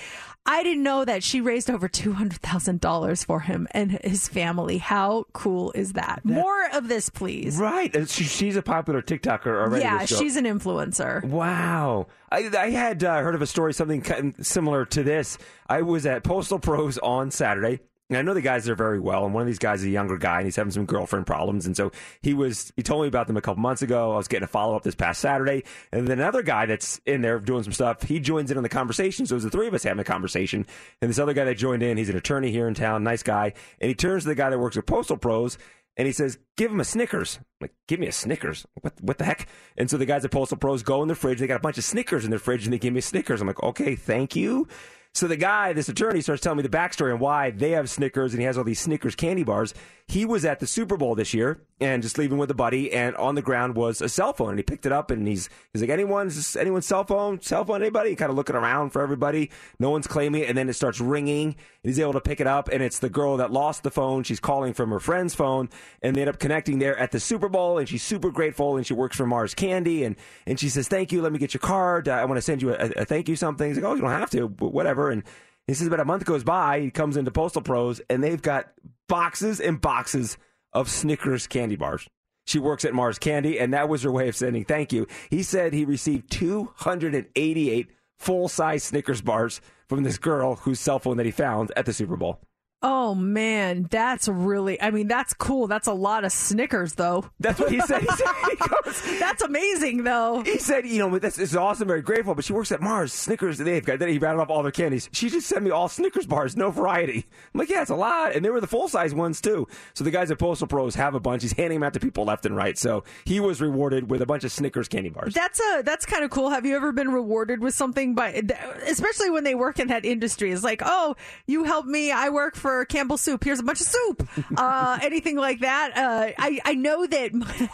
I 0.45 0.64
didn't 0.64 0.82
know 0.82 1.05
that 1.05 1.22
she 1.22 1.40
raised 1.40 1.70
over 1.70 1.88
$200,000 1.88 3.24
for 3.24 3.40
him 3.40 3.68
and 3.70 3.93
his 4.03 4.26
family. 4.26 4.78
How 4.78 5.26
cool 5.32 5.70
is 5.72 5.93
that? 5.93 6.24
More 6.24 6.68
of 6.74 6.88
this, 6.88 7.09
please. 7.09 7.59
Right. 7.59 7.95
She, 8.09 8.24
she's 8.24 8.57
a 8.57 8.62
popular 8.62 9.03
TikToker 9.03 9.47
already. 9.47 9.84
Yeah, 9.84 10.05
she's 10.05 10.34
an 10.34 10.45
influencer. 10.45 11.22
Wow. 11.24 12.09
I, 12.32 12.51
I 12.59 12.70
had 12.70 13.05
uh, 13.05 13.20
heard 13.20 13.36
of 13.36 13.43
a 13.43 13.47
story, 13.47 13.72
something 13.72 14.34
similar 14.40 14.84
to 14.86 15.05
this. 15.05 15.38
I 15.68 15.82
was 15.82 16.07
at 16.07 16.24
Postal 16.24 16.59
Pros 16.59 16.99
on 16.99 17.30
Saturday. 17.30 17.80
I 18.17 18.23
know 18.23 18.35
the 18.35 18.41
guys 18.41 18.65
there 18.65 18.75
very 18.75 19.01
well, 19.01 19.25
and 19.25 19.35
one 19.35 19.43
of 19.43 19.47
these 19.47 19.59
guys 19.59 19.81
is 19.81 19.87
a 19.87 19.91
younger 19.91 20.17
guy, 20.17 20.39
and 20.39 20.47
he's 20.47 20.57
having 20.57 20.71
some 20.71 20.87
girlfriend 20.87 21.27
problems. 21.27 21.67
And 21.67 21.77
so 21.77 21.93
he 22.23 22.35
was, 22.35 22.73
he 22.77 22.83
told 22.83 23.03
me 23.03 23.09
about 23.09 23.27
them 23.27 23.37
a 23.37 23.41
couple 23.41 23.63
months 23.63 23.83
ago. 23.83 24.13
I 24.13 24.17
was 24.17 24.29
getting 24.29 24.45
a 24.45 24.49
follow 24.49 24.77
up 24.77 24.83
this 24.83 24.95
past 24.95 25.21
Saturday. 25.21 25.65
And 25.93 26.07
then 26.07 26.19
another 26.19 26.43
guy 26.43 26.67
that's 26.67 27.01
in 27.07 27.23
there 27.23 27.39
doing 27.39 27.63
some 27.63 27.73
stuff, 27.73 28.03
he 28.03 28.21
joins 28.21 28.51
in 28.51 28.57
on 28.57 28.63
the 28.63 28.69
conversation. 28.69 29.27
So 29.27 29.35
it 29.35 29.37
was 29.37 29.45
the 29.45 29.51
three 29.51 29.69
of 29.69 29.75
us 29.75 29.83
having 29.83 30.01
a 30.01 30.05
conversation. 30.05 30.67
And 31.01 31.11
this 31.11 31.19
other 31.19 31.35
guy 31.35 31.45
that 31.45 31.57
joined 31.57 31.83
in, 31.83 31.97
he's 31.97 32.09
an 32.09 32.17
attorney 32.17 32.51
here 32.51 32.69
in 32.69 32.75
town, 32.75 33.05
nice 33.05 33.23
guy. 33.23 33.55
And 33.81 33.89
he 33.89 33.95
turns 33.95 34.25
to 34.25 34.29
the 34.29 34.35
guy 34.35 34.51
that 34.51 34.59
works 34.59 34.77
at 34.77 34.87
Postal 34.87 35.17
Pros 35.17 35.59
and 35.97 36.07
he 36.07 36.13
says, 36.13 36.39
"Give 36.57 36.71
him 36.71 36.81
a 36.81 36.85
Snickers." 36.85 37.39
I'm 37.39 37.45
like, 37.63 37.75
"Give 37.87 38.01
me 38.01 38.07
a 38.07 38.13
Snickers? 38.13 38.67
What? 38.81 38.95
What 39.01 39.19
the 39.19 39.25
heck?" 39.25 39.47
And 39.77 39.91
so 39.91 39.99
the 39.99 40.07
guys 40.07 40.25
at 40.25 40.31
Postal 40.31 40.57
Pros 40.57 40.83
go 40.83 41.03
in 41.03 41.09
the 41.09 41.15
fridge. 41.15 41.39
They 41.39 41.47
got 41.47 41.57
a 41.57 41.61
bunch 41.61 41.79
of 41.79 41.85
Snickers 41.85 42.25
in 42.25 42.31
their 42.31 42.39
fridge, 42.39 42.65
and 42.65 42.73
they 42.73 42.79
give 42.79 42.95
me 42.95 43.01
Snickers. 43.01 43.41
I'm 43.41 43.47
like, 43.47 43.63
"Okay, 43.63 43.95
thank 43.95 44.35
you." 44.35 44.69
So 45.15 45.29
the 45.29 45.37
guy, 45.37 45.75
this 45.75 45.91
attorney, 45.91 46.23
starts 46.23 46.41
telling 46.41 46.57
me 46.57 46.63
the 46.63 46.71
backstory 46.71 47.13
on 47.13 47.21
why 47.21 47.51
they 47.51 47.73
have 47.73 47.91
Snickers, 47.91 48.33
and 48.33 48.41
he 48.41 48.47
has 48.47 48.57
all 48.57 48.65
these 48.65 48.81
Snickers 48.81 49.15
candy 49.15 49.45
bars. 49.45 49.75
He 50.13 50.27
was 50.27 50.45
at 50.45 50.61
the 50.61 50.67
Super 50.67 50.99
Bowl 50.99 51.15
this 51.15 51.33
year, 51.33 51.63
and 51.81 52.03
just 52.03 52.19
leaving 52.19 52.37
with 52.37 52.51
a 52.51 52.55
buddy, 52.55 52.93
and 52.93 53.17
on 53.17 53.35
the 53.35 53.41
ground 53.41 53.77
was 53.77 54.03
a 54.03 54.11
cell 54.11 54.35
phone, 54.35 54.51
and 54.51 54.59
he 54.59 54.63
picked 54.63 54.85
it 54.85 54.93
up, 54.93 55.11
and 55.11 55.27
he's 55.27 55.49
he's 55.73 55.81
like, 55.81 55.89
"Anyone's 55.89 56.55
anyone's 56.55 56.85
cell 56.85 57.03
phone? 57.03 57.41
Cell 57.41 57.65
phone? 57.65 57.81
Anybody?" 57.81 58.15
Kind 58.15 58.29
of 58.29 58.37
looking 58.37 58.55
around 58.55 58.91
for 58.91 59.01
everybody. 59.01 59.51
No 59.79 59.89
one's 59.89 60.07
claiming 60.07 60.43
it, 60.43 60.51
and 60.51 60.59
then 60.59 60.69
it 60.69 60.75
starts 60.75 61.01
ringing. 61.01 61.47
And 61.47 61.57
he's 61.91 61.99
able 61.99 62.13
to 62.13 62.21
pick 62.21 62.43
it 62.43 62.47
up, 62.47 62.69
and 62.69 62.83
it's 62.83 62.99
the 62.99 63.09
girl 63.09 63.39
that 63.39 63.53
lost 63.53 63.85
the 63.85 63.91
phone. 63.91 64.23
She's 64.23 64.39
calling 64.39 64.75
from 64.75 64.91
her 64.91 65.01
friend's 65.01 65.35
phone, 65.35 65.71
and 66.03 66.15
they 66.15 66.21
end 66.21 66.29
up 66.29 66.39
connecting 66.39 66.79
there 66.79 66.99
at 66.99 67.13
the 67.13 67.19
Super 67.19 67.49
Bowl, 67.49 67.79
and 67.79 67.89
she's 67.89 68.03
super 68.03 68.31
grateful, 68.31 68.77
and 68.77 68.87
she 68.87 68.93
works 68.93 69.17
for 69.17 69.27
Mars 69.27 69.55
Candy, 69.55 70.05
and 70.05 70.17
and 70.47 70.61
she 70.61 70.69
says, 70.69 70.89
"Thank 70.89 71.11
you. 71.11 71.23
Let 71.23 71.33
me 71.33 71.39
get 71.39 71.55
your 71.55 71.63
card. 71.63 72.07
I 72.07 72.27
want 72.27 72.37
to 72.37 72.43
send 72.43 72.61
you 72.61 72.75
a, 72.75 72.91
a 72.99 73.05
thank 73.07 73.31
you 73.31 73.37
something." 73.37 73.67
He's 73.67 73.79
like, 73.79 73.87
"Oh, 73.87 73.95
you 73.95 74.03
don't 74.03 74.11
have 74.11 74.29
to, 74.33 74.47
but 74.47 74.75
whatever." 74.75 75.09
And 75.09 75.23
he 75.67 75.75
says, 75.75 75.87
about 75.87 76.01
a 76.01 76.05
month 76.05 76.25
goes 76.25 76.45
by, 76.45 76.81
he 76.81 76.91
comes 76.91 77.17
into 77.17 77.31
Postal 77.31 77.63
Pros, 77.63 78.01
and 78.11 78.23
they've 78.23 78.43
got 78.43 78.73
boxes 79.09 79.61
and 79.61 79.81
boxes 79.81 80.37
of 80.73 80.89
Snickers 80.89 81.47
candy 81.47 81.77
bars. 81.77 82.09
She 82.47 82.59
works 82.59 82.85
at 82.85 82.95
Mars 82.95 83.19
Candy, 83.19 83.59
and 83.59 83.73
that 83.73 83.89
was 83.89 84.03
her 84.03 84.11
way 84.11 84.29
of 84.29 84.37
saying 84.37 84.65
thank 84.65 84.93
you. 84.93 85.07
He 85.31 85.43
said 85.43 85.73
he 85.73 85.85
received 85.85 86.31
288 86.33 87.91
full 88.19 88.49
size 88.49 88.83
Snickers 88.83 89.21
bars 89.21 89.61
from 89.89 90.03
this 90.03 90.19
girl 90.19 90.57
whose 90.57 90.81
cell 90.81 90.99
phone 90.99 91.19
that 91.19 91.27
he 91.27 91.33
found 91.33 91.71
at 91.77 91.87
the 91.87 91.93
Super 91.93 92.17
Bowl. 92.17 92.41
Oh 92.85 93.14
man, 93.14 93.87
that's 93.91 94.26
really. 94.26 94.80
I 94.83 94.91
mean, 94.91 95.07
that's 95.07 95.33
cool. 95.35 95.68
That's 95.68 95.87
a 95.87 95.93
lot 95.93 96.24
of 96.24 96.33
Snickers, 96.33 96.95
though. 96.95 97.24
That's 97.39 97.61
what 97.61 97.70
he 97.70 97.80
said. 97.80 98.03
He 98.03 98.09
said 98.09 98.26
he 98.51 98.57
goes, 98.85 99.20
that's 99.20 99.43
amazing, 99.43 100.03
though. 100.03 100.43
He 100.43 100.59
said, 100.59 100.85
you 100.85 100.99
know, 100.99 101.16
this 101.18 101.39
is 101.39 101.55
awesome, 101.55 101.87
very 101.87 102.03
grateful. 102.03 102.35
But 102.35 102.45
she 102.45 102.53
works 102.53 102.72
at 102.72 102.80
Mars. 102.80 103.12
Snickers, 103.12 103.59
they've 103.59 103.85
got. 103.85 104.01
Then 104.01 104.09
he 104.09 104.18
rattled 104.18 104.41
off 104.43 104.51
all 104.51 104.64
their 104.64 104.72
candies. 104.72 105.09
She 105.12 105.30
just 105.30 105.47
sent 105.47 105.62
me 105.62 105.70
all 105.70 105.89
Snickers 105.89 106.26
bars, 106.26 106.57
no 106.57 106.72
variety. 106.72 107.24
I'm 107.55 107.61
like, 107.61 107.70
yeah, 107.70 107.83
it's 107.83 107.91
a 107.91 107.95
lot, 107.95 108.35
and 108.35 108.45
they 108.45 108.51
were 108.51 108.61
the 108.61 108.66
full 108.66 108.89
size 108.89 109.14
ones 109.14 109.41
too. 109.41 109.68
So 109.95 110.03
the 110.03 110.11
guys 110.11 110.33
at 110.33 110.41
Postal 110.41 110.66
Pros 110.66 110.97
have 110.97 111.14
a 111.14 111.20
bunch. 111.20 111.43
He's 111.43 111.53
handing 111.53 111.78
them 111.78 111.87
out 111.87 111.95
to 111.95 112.01
people 112.01 112.24
left 112.24 112.47
and 112.47 112.57
right. 112.57 112.76
So 112.76 113.05
he 113.24 113.39
was 113.39 113.61
rewarded 113.61 114.11
with 114.11 114.22
a 114.22 114.26
bunch 114.26 114.43
of 114.43 114.51
Snickers 114.51 114.89
candy 114.89 115.11
bars. 115.11 115.35
That's 115.35 115.61
a 115.61 115.83
that's 115.85 116.05
kind 116.05 116.24
of 116.24 116.33
cool. 116.33 116.51
Have 116.51 116.66
you 116.66 116.74
ever 116.74 116.91
been 116.91 117.12
rewarded 117.12 117.61
with 117.61 117.74
something 117.74 118.16
by, 118.16 118.43
especially 118.89 119.30
when 119.30 119.45
they 119.45 119.55
work 119.55 119.78
in 119.78 119.87
that 119.89 120.05
industry? 120.05 120.51
It's 120.51 120.64
like, 120.64 120.83
oh, 120.85 121.14
you 121.47 121.62
helped 121.62 121.89
me. 121.89 122.11
I 122.11 122.30
work 122.30 122.57
for 122.57 122.72
Campbell 122.89 123.16
Soup. 123.16 123.43
Here's 123.43 123.61
a 123.61 123.62
bunch 123.62 123.81
of 123.81 123.87
soup. 123.87 124.29
Uh, 124.57 124.99
anything 125.03 125.37
like 125.37 125.61
that. 125.61 125.93
Uh, 125.97 126.33
I 126.39 126.61
I 126.64 126.75
know 126.75 127.07
that 127.07 127.33
my, 127.33 127.68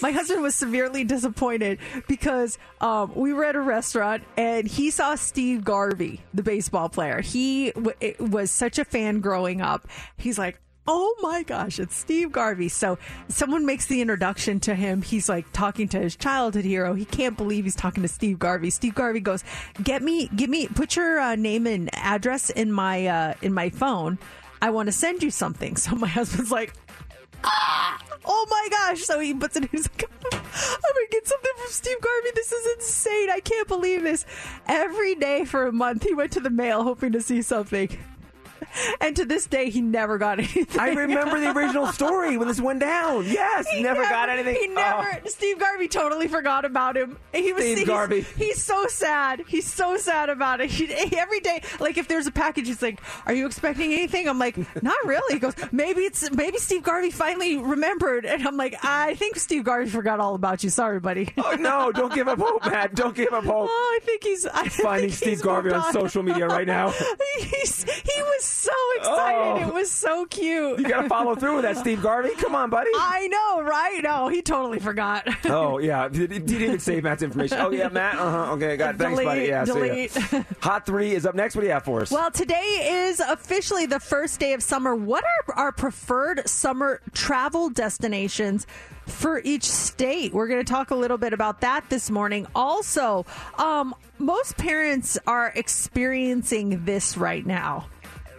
my 0.02 0.10
husband 0.10 0.42
was 0.42 0.54
severely 0.54 1.04
disappointed 1.04 1.78
because 2.08 2.58
um, 2.80 3.12
we 3.14 3.32
were 3.32 3.44
at 3.44 3.56
a 3.56 3.60
restaurant 3.60 4.22
and 4.36 4.66
he 4.66 4.90
saw 4.90 5.14
Steve 5.14 5.64
Garvey, 5.64 6.20
the 6.32 6.42
baseball 6.42 6.88
player. 6.88 7.20
He 7.20 7.70
w- 7.72 7.96
it 8.00 8.20
was 8.20 8.50
such 8.50 8.78
a 8.78 8.84
fan 8.84 9.20
growing 9.20 9.60
up. 9.60 9.86
He's 10.16 10.38
like, 10.38 10.58
Oh 10.86 11.14
my 11.22 11.42
gosh, 11.42 11.78
it's 11.78 11.96
Steve 11.96 12.30
Garvey. 12.30 12.68
So 12.68 12.98
someone 13.28 13.64
makes 13.64 13.86
the 13.86 14.02
introduction 14.02 14.60
to 14.60 14.74
him. 14.74 15.00
He's 15.00 15.30
like 15.30 15.50
talking 15.52 15.88
to 15.88 15.98
his 15.98 16.14
childhood 16.14 16.64
hero. 16.64 16.92
He 16.92 17.06
can't 17.06 17.38
believe 17.38 17.64
he's 17.64 17.74
talking 17.74 18.02
to 18.02 18.08
Steve 18.08 18.38
Garvey. 18.38 18.68
Steve 18.68 18.94
Garvey 18.94 19.20
goes, 19.20 19.44
"Get 19.82 20.02
me, 20.02 20.28
give 20.36 20.50
me, 20.50 20.66
put 20.66 20.94
your 20.94 21.18
uh, 21.18 21.36
name 21.36 21.66
and 21.66 21.88
address 21.94 22.50
in 22.50 22.70
my 22.70 23.06
uh, 23.06 23.34
in 23.40 23.54
my 23.54 23.70
phone. 23.70 24.18
I 24.60 24.70
want 24.70 24.88
to 24.88 24.92
send 24.92 25.22
you 25.22 25.30
something." 25.30 25.76
So 25.84 25.94
my 25.96 26.08
husband's 26.08 26.52
like, 26.52 26.74
"Ah, 27.44 27.98
oh 28.26 28.46
my 28.50 28.68
gosh!" 28.70 29.04
So 29.04 29.20
he 29.20 29.32
puts 29.32 29.56
it. 29.56 29.66
He's 29.70 29.88
like, 29.90 30.04
"I'm 30.32 30.38
gonna 30.40 31.06
get 31.10 31.26
something 31.26 31.52
from 31.56 31.70
Steve 31.70 32.00
Garvey. 32.02 32.28
This 32.34 32.52
is 32.52 32.76
insane. 32.76 33.30
I 33.30 33.40
can't 33.40 33.68
believe 33.68 34.02
this." 34.02 34.26
Every 34.68 35.14
day 35.14 35.46
for 35.46 35.66
a 35.66 35.72
month, 35.72 36.02
he 36.02 36.12
went 36.12 36.32
to 36.32 36.40
the 36.40 36.50
mail 36.50 36.82
hoping 36.82 37.12
to 37.12 37.22
see 37.22 37.40
something. 37.40 37.88
And 39.00 39.16
to 39.16 39.24
this 39.24 39.46
day, 39.46 39.70
he 39.70 39.80
never 39.80 40.18
got 40.18 40.38
anything. 40.38 40.80
I 40.80 40.90
remember 40.90 41.40
the 41.40 41.50
original 41.50 41.86
story 41.88 42.36
when 42.36 42.48
this 42.48 42.60
went 42.60 42.80
down. 42.80 43.26
Yes, 43.26 43.68
He 43.68 43.82
never, 43.82 44.02
got 44.02 44.28
anything. 44.28 44.56
He 44.56 44.68
never. 44.68 45.20
Oh. 45.24 45.28
Steve 45.28 45.58
Garvey 45.58 45.88
totally 45.88 46.28
forgot 46.28 46.64
about 46.64 46.96
him. 46.96 47.18
He 47.32 47.52
was 47.52 47.62
Steve 47.64 47.78
he's, 47.78 47.86
Garvey. 47.86 48.20
He's 48.36 48.62
so 48.62 48.86
sad. 48.86 49.44
He's 49.46 49.70
so 49.70 49.96
sad 49.96 50.28
about 50.28 50.60
it. 50.60 50.70
He, 50.70 50.86
every 51.16 51.40
day, 51.40 51.62
like 51.80 51.98
if 51.98 52.08
there's 52.08 52.26
a 52.26 52.32
package, 52.32 52.66
he's 52.66 52.82
like, 52.82 53.00
"Are 53.26 53.32
you 53.34 53.46
expecting 53.46 53.92
anything?" 53.92 54.28
I'm 54.28 54.38
like, 54.38 54.56
"Not 54.82 54.96
really." 55.04 55.34
He 55.34 55.38
goes, 55.40 55.54
"Maybe 55.72 56.02
it's 56.02 56.30
maybe 56.30 56.58
Steve 56.58 56.82
Garvey 56.82 57.10
finally 57.10 57.56
remembered." 57.56 58.24
And 58.24 58.46
I'm 58.46 58.56
like, 58.56 58.76
"I 58.82 59.14
think 59.14 59.36
Steve 59.36 59.64
Garvey 59.64 59.88
forgot 59.90 60.20
all 60.20 60.34
about 60.34 60.62
you. 60.64 60.70
Sorry, 60.70 61.00
buddy." 61.00 61.32
Oh 61.36 61.56
no! 61.58 61.92
Don't 61.92 62.12
give 62.14 62.28
up 62.28 62.38
hope, 62.38 62.64
Matt. 62.66 62.94
Don't 62.94 63.14
give 63.14 63.32
up 63.32 63.44
hope. 63.44 63.68
Oh, 63.70 63.98
I 64.00 64.04
think 64.04 64.24
he's 64.24 64.46
I 64.46 64.68
Finding 64.68 65.10
think 65.10 65.18
Steve 65.18 65.42
Garvey 65.42 65.70
moved 65.70 65.86
on 65.86 65.92
social 65.92 66.22
media 66.22 66.46
right 66.46 66.66
now. 66.66 66.90
he's, 67.38 67.84
he 67.84 68.22
was 68.22 68.44
so 68.54 68.72
excited. 68.96 69.64
Oh. 69.64 69.68
It 69.68 69.74
was 69.74 69.90
so 69.90 70.26
cute. 70.26 70.78
You 70.78 70.88
got 70.88 71.02
to 71.02 71.08
follow 71.08 71.34
through 71.34 71.56
with 71.56 71.62
that, 71.64 71.76
Steve 71.76 72.02
Garvey. 72.02 72.30
Come 72.36 72.54
on, 72.54 72.70
buddy. 72.70 72.90
I 72.94 73.28
know, 73.28 73.62
right? 73.62 74.00
No, 74.02 74.28
he 74.28 74.42
totally 74.42 74.78
forgot. 74.78 75.28
Oh 75.46 75.78
yeah, 75.78 76.08
he 76.08 76.24
even 76.24 76.78
save 76.78 77.02
Matt's 77.04 77.22
information? 77.22 77.58
Oh 77.60 77.70
yeah, 77.70 77.88
Matt. 77.88 78.16
Uh 78.16 78.30
huh. 78.46 78.52
Okay, 78.54 78.76
got 78.76 78.94
it. 78.94 78.98
Thanks, 78.98 79.22
buddy. 79.22 79.46
Delete, 79.46 80.14
Yeah, 80.14 80.22
see 80.22 80.36
ya. 80.36 80.42
Hot 80.60 80.86
three 80.86 81.12
is 81.12 81.26
up 81.26 81.34
next. 81.34 81.54
What 81.54 81.62
do 81.62 81.66
you 81.66 81.72
have 81.72 81.84
for 81.84 82.00
us? 82.00 82.10
Well, 82.10 82.30
today 82.30 83.06
is 83.06 83.20
officially 83.20 83.86
the 83.86 84.00
first 84.00 84.40
day 84.40 84.52
of 84.52 84.62
summer. 84.62 84.94
What 84.94 85.24
are 85.48 85.54
our 85.54 85.72
preferred 85.72 86.48
summer 86.48 87.00
travel 87.12 87.70
destinations 87.70 88.66
for 89.06 89.40
each 89.44 89.64
state? 89.64 90.32
We're 90.32 90.48
going 90.48 90.64
to 90.64 90.70
talk 90.70 90.90
a 90.90 90.94
little 90.94 91.18
bit 91.18 91.32
about 91.32 91.60
that 91.60 91.88
this 91.90 92.10
morning. 92.10 92.46
Also, 92.54 93.26
um, 93.58 93.94
most 94.18 94.56
parents 94.56 95.18
are 95.26 95.52
experiencing 95.54 96.84
this 96.84 97.16
right 97.16 97.44
now. 97.44 97.86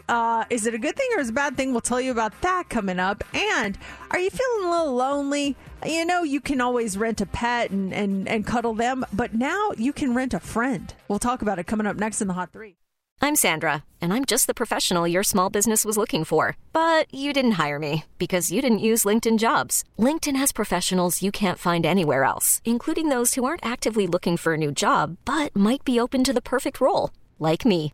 Uh, 0.07 0.45
is 0.49 0.65
it 0.67 0.73
a 0.73 0.77
good 0.77 0.95
thing 0.95 1.09
or 1.15 1.19
is 1.19 1.29
it 1.29 1.31
a 1.31 1.33
bad 1.33 1.57
thing? 1.57 1.71
We'll 1.71 1.81
tell 1.81 2.01
you 2.01 2.11
about 2.11 2.39
that 2.41 2.69
coming 2.69 2.99
up. 2.99 3.23
And 3.33 3.77
are 4.11 4.19
you 4.19 4.29
feeling 4.29 4.65
a 4.65 4.69
little 4.69 4.95
lonely? 4.95 5.55
You 5.85 6.05
know, 6.05 6.23
you 6.23 6.41
can 6.41 6.61
always 6.61 6.97
rent 6.97 7.21
a 7.21 7.25
pet 7.25 7.71
and, 7.71 7.93
and, 7.93 8.27
and 8.27 8.45
cuddle 8.45 8.73
them, 8.73 9.05
but 9.11 9.33
now 9.33 9.71
you 9.77 9.93
can 9.93 10.13
rent 10.13 10.33
a 10.33 10.39
friend. 10.39 10.93
We'll 11.07 11.19
talk 11.19 11.41
about 11.41 11.59
it 11.59 11.67
coming 11.67 11.87
up 11.87 11.95
next 11.95 12.21
in 12.21 12.27
the 12.27 12.33
Hot 12.33 12.51
Three. 12.51 12.77
I'm 13.21 13.35
Sandra, 13.35 13.85
and 14.01 14.13
I'm 14.13 14.25
just 14.25 14.45
the 14.45 14.53
professional 14.53 15.07
your 15.07 15.23
small 15.23 15.49
business 15.49 15.85
was 15.85 15.97
looking 15.97 16.25
for. 16.25 16.57
But 16.73 17.11
you 17.13 17.33
didn't 17.33 17.53
hire 17.53 17.79
me 17.79 18.03
because 18.19 18.51
you 18.51 18.61
didn't 18.61 18.79
use 18.79 19.05
LinkedIn 19.05 19.39
jobs. 19.39 19.83
LinkedIn 19.97 20.35
has 20.35 20.51
professionals 20.51 21.21
you 21.23 21.31
can't 21.31 21.57
find 21.57 21.85
anywhere 21.85 22.23
else, 22.23 22.61
including 22.65 23.09
those 23.09 23.33
who 23.33 23.45
aren't 23.45 23.65
actively 23.65 24.05
looking 24.05 24.37
for 24.37 24.53
a 24.53 24.57
new 24.57 24.71
job 24.71 25.17
but 25.25 25.55
might 25.55 25.83
be 25.83 25.99
open 25.99 26.23
to 26.23 26.33
the 26.33 26.41
perfect 26.41 26.79
role, 26.79 27.09
like 27.39 27.65
me. 27.65 27.93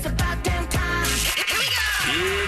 It's 0.00 0.27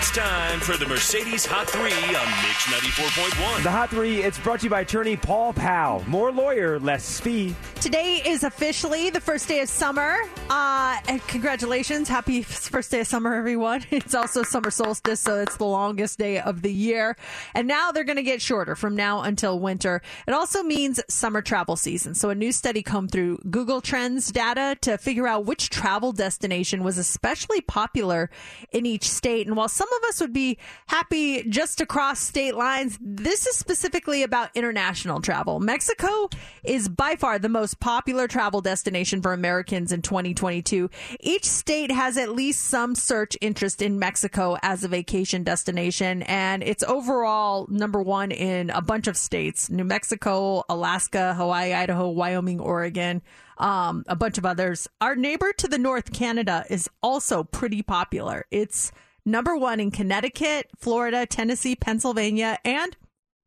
time 0.09 0.59
for 0.61 0.76
the 0.76 0.86
Mercedes 0.86 1.44
Hot 1.46 1.68
3 1.68 1.82
on 1.82 1.90
Mix 1.90 2.64
94.1. 2.66 3.62
The 3.62 3.70
Hot 3.70 3.90
Three, 3.90 4.22
it's 4.22 4.38
brought 4.38 4.61
to 4.61 4.64
you 4.64 4.70
by 4.70 4.80
attorney 4.80 5.16
Paul 5.16 5.53
Powell. 5.53 6.03
More 6.09 6.32
lawyer, 6.32 6.80
less 6.80 7.20
fee. 7.20 7.55
Today 7.80 8.22
is 8.24 8.42
officially 8.42 9.11
the 9.11 9.20
first 9.20 9.46
day 9.46 9.61
of 9.61 9.68
summer. 9.68 10.16
Uh, 10.48 10.98
and 11.07 11.24
congratulations. 11.28 12.09
Happy 12.09 12.42
first 12.42 12.90
day 12.90 13.01
of 13.01 13.07
summer, 13.07 13.34
everyone. 13.34 13.84
It's 13.90 14.14
also 14.14 14.42
summer 14.42 14.70
solstice, 14.70 15.20
so 15.20 15.40
it's 15.40 15.57
the 15.59 15.66
longest 15.66 16.18
day 16.18 16.40
of 16.40 16.62
the 16.62 16.72
year. 16.72 17.16
And 17.55 17.68
now 17.68 17.92
they're 17.92 18.05
going 18.05 18.16
to 18.16 18.22
get 18.22 18.40
shorter 18.40 18.74
from 18.74 18.96
now 18.96 19.20
until 19.20 19.61
winter. 19.61 20.03
It 20.26 20.32
also 20.32 20.62
means 20.62 21.01
summer 21.09 21.42
travel 21.42 21.76
season. 21.76 22.14
So 22.14 22.30
a 22.30 22.34
new 22.34 22.51
study 22.51 22.82
come 22.82 23.07
through 23.07 23.38
Google 23.51 23.80
Trends 23.80 24.32
data 24.32 24.76
to 24.80 24.96
figure 24.96 25.26
out 25.26 25.44
which 25.44 25.68
travel 25.68 26.12
destination 26.12 26.82
was 26.82 26.98
especially 26.98 27.61
popular 27.61 28.30
in 28.72 28.86
each 28.86 29.09
state. 29.09 29.46
And 29.46 29.57
while 29.57 29.68
some 29.68 29.89
of 29.99 30.09
us 30.09 30.20
would 30.20 30.32
be 30.32 30.59
happy 30.86 31.43
just 31.45 31.78
to 31.78 31.86
cross 31.86 32.20
state 32.20 32.55
lines, 32.55 32.99
this 33.01 33.47
is 33.47 33.57
specifically 33.57 34.22
about 34.22 34.51
international 34.55 35.20
travel. 35.20 35.61
Mexico 35.61 36.28
is 36.64 36.88
by 36.88 37.16
far 37.16 37.38
the 37.38 37.49
most 37.49 37.80
popular 37.80 38.28
travel 38.28 38.61
destination 38.61 39.22
for 39.22 39.32
Americans 39.32 39.93
in 39.93 40.03
2022. 40.03 40.91
Each 41.20 41.45
state 41.45 41.91
has 41.91 42.16
at 42.16 42.30
least 42.30 42.64
some 42.66 42.95
search 42.95 43.36
interest 43.41 43.82
in 43.82 43.99
Mexico 43.99 44.57
as 44.62 44.84
a 44.84 44.88
vacation 44.88 45.45
destination, 45.45 46.22
and 46.22 46.62
it's 46.62 46.82
overall 46.84 47.66
number 47.70 48.03
one 48.03 48.30
in 48.30 48.70
a 48.70 48.82
bunch 48.82 49.07
of 49.07 49.16
states 49.16 49.70
New 49.70 49.84
Mexico, 49.84 50.64
Alaska, 50.68 51.34
Hawaii, 51.34 51.72
Idaho, 51.72 52.09
Wyoming, 52.11 52.61
Oregon. 52.61 53.22
Um, 53.59 54.05
a 54.09 54.16
bunch 54.16 54.38
of 54.38 54.47
others. 54.47 54.88
Our 55.03 55.14
neighbor 55.14 55.53
to 55.53 55.68
the 55.68 55.76
north, 55.76 56.14
Canada, 56.14 56.64
is 56.70 56.88
also 57.03 57.45
pretty 57.45 57.82
popular. 57.82 58.47
It's 58.51 58.91
number 59.24 59.56
one 59.56 59.80
in 59.80 59.90
Connecticut, 59.90 60.68
Florida, 60.78 61.26
Tennessee, 61.26 61.76
Pennsylvania, 61.76 62.58
and 62.64 62.96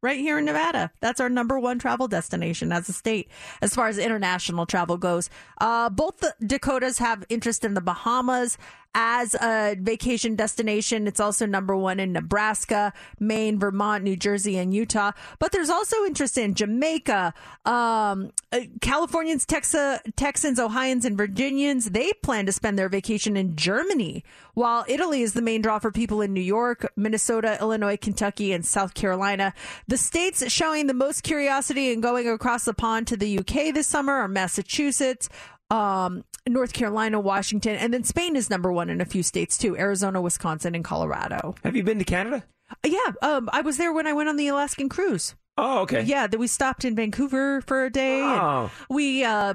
right 0.03 0.19
here 0.19 0.37
in 0.37 0.45
Nevada. 0.45 0.91
That's 0.99 1.19
our 1.19 1.29
number 1.29 1.59
one 1.59 1.79
travel 1.79 2.07
destination 2.07 2.71
as 2.71 2.89
a 2.89 2.93
state 2.93 3.29
as 3.61 3.73
far 3.73 3.87
as 3.87 3.97
international 3.97 4.65
travel 4.65 4.97
goes. 4.97 5.29
Uh, 5.59 5.89
both 5.89 6.17
the 6.17 6.35
Dakotas 6.45 6.99
have 6.99 7.23
interest 7.29 7.63
in 7.63 7.73
the 7.73 7.81
Bahamas. 7.81 8.57
As 8.95 9.35
a 9.35 9.75
vacation 9.79 10.35
destination. 10.35 11.07
It's 11.07 11.19
also 11.19 11.45
number 11.45 11.75
one 11.75 11.99
in 11.99 12.13
Nebraska, 12.13 12.93
Maine, 13.19 13.59
Vermont, 13.59 14.03
New 14.03 14.15
Jersey, 14.15 14.57
and 14.57 14.73
Utah. 14.73 15.11
But 15.39 15.51
there's 15.51 15.69
also 15.69 16.03
interest 16.05 16.37
in 16.37 16.53
Jamaica, 16.53 17.33
um, 17.65 18.31
uh, 18.51 18.59
Californians, 18.81 19.45
Texas, 19.45 19.99
Texans, 20.15 20.59
Ohioans, 20.59 21.05
and 21.05 21.17
Virginians. 21.17 21.91
They 21.91 22.13
plan 22.13 22.45
to 22.45 22.51
spend 22.51 22.77
their 22.77 22.89
vacation 22.89 23.35
in 23.35 23.55
Germany, 23.55 24.23
while 24.53 24.85
Italy 24.87 25.21
is 25.21 25.33
the 25.33 25.41
main 25.41 25.61
draw 25.61 25.79
for 25.79 25.91
people 25.91 26.21
in 26.21 26.33
New 26.33 26.41
York, 26.41 26.91
Minnesota, 26.95 27.57
Illinois, 27.59 27.97
Kentucky, 27.97 28.51
and 28.53 28.65
South 28.65 28.93
Carolina. 28.93 29.53
The 29.87 29.97
states 29.97 30.51
showing 30.51 30.87
the 30.87 30.93
most 30.93 31.23
curiosity 31.23 31.91
in 31.91 32.01
going 32.01 32.27
across 32.27 32.65
the 32.65 32.73
pond 32.73 33.07
to 33.07 33.17
the 33.17 33.39
UK 33.39 33.73
this 33.73 33.87
summer 33.87 34.13
are 34.13 34.27
Massachusetts, 34.27 35.29
um, 35.69 36.23
North 36.47 36.73
Carolina, 36.73 37.19
Washington, 37.19 37.75
and 37.75 37.93
then 37.93 38.03
Spain 38.03 38.35
is 38.35 38.49
number 38.49 38.71
one 38.71 38.89
in 38.89 39.01
a 39.01 39.05
few 39.05 39.23
states 39.23 39.57
too 39.57 39.77
Arizona, 39.77 40.21
Wisconsin, 40.21 40.75
and 40.75 40.83
Colorado. 40.83 41.55
Have 41.63 41.75
you 41.75 41.83
been 41.83 41.99
to 41.99 42.05
Canada? 42.05 42.43
Yeah, 42.85 42.99
um, 43.21 43.49
I 43.51 43.61
was 43.61 43.77
there 43.77 43.93
when 43.93 44.07
I 44.07 44.13
went 44.13 44.29
on 44.29 44.37
the 44.37 44.47
Alaskan 44.47 44.89
cruise. 44.89 45.35
Oh, 45.57 45.81
okay. 45.81 46.01
Yeah, 46.01 46.27
that 46.27 46.37
we 46.37 46.47
stopped 46.47 46.83
in 46.83 46.95
Vancouver 46.95 47.61
for 47.61 47.85
a 47.85 47.89
day. 47.91 48.21
Oh. 48.21 48.71
we 48.89 49.23
uh, 49.23 49.53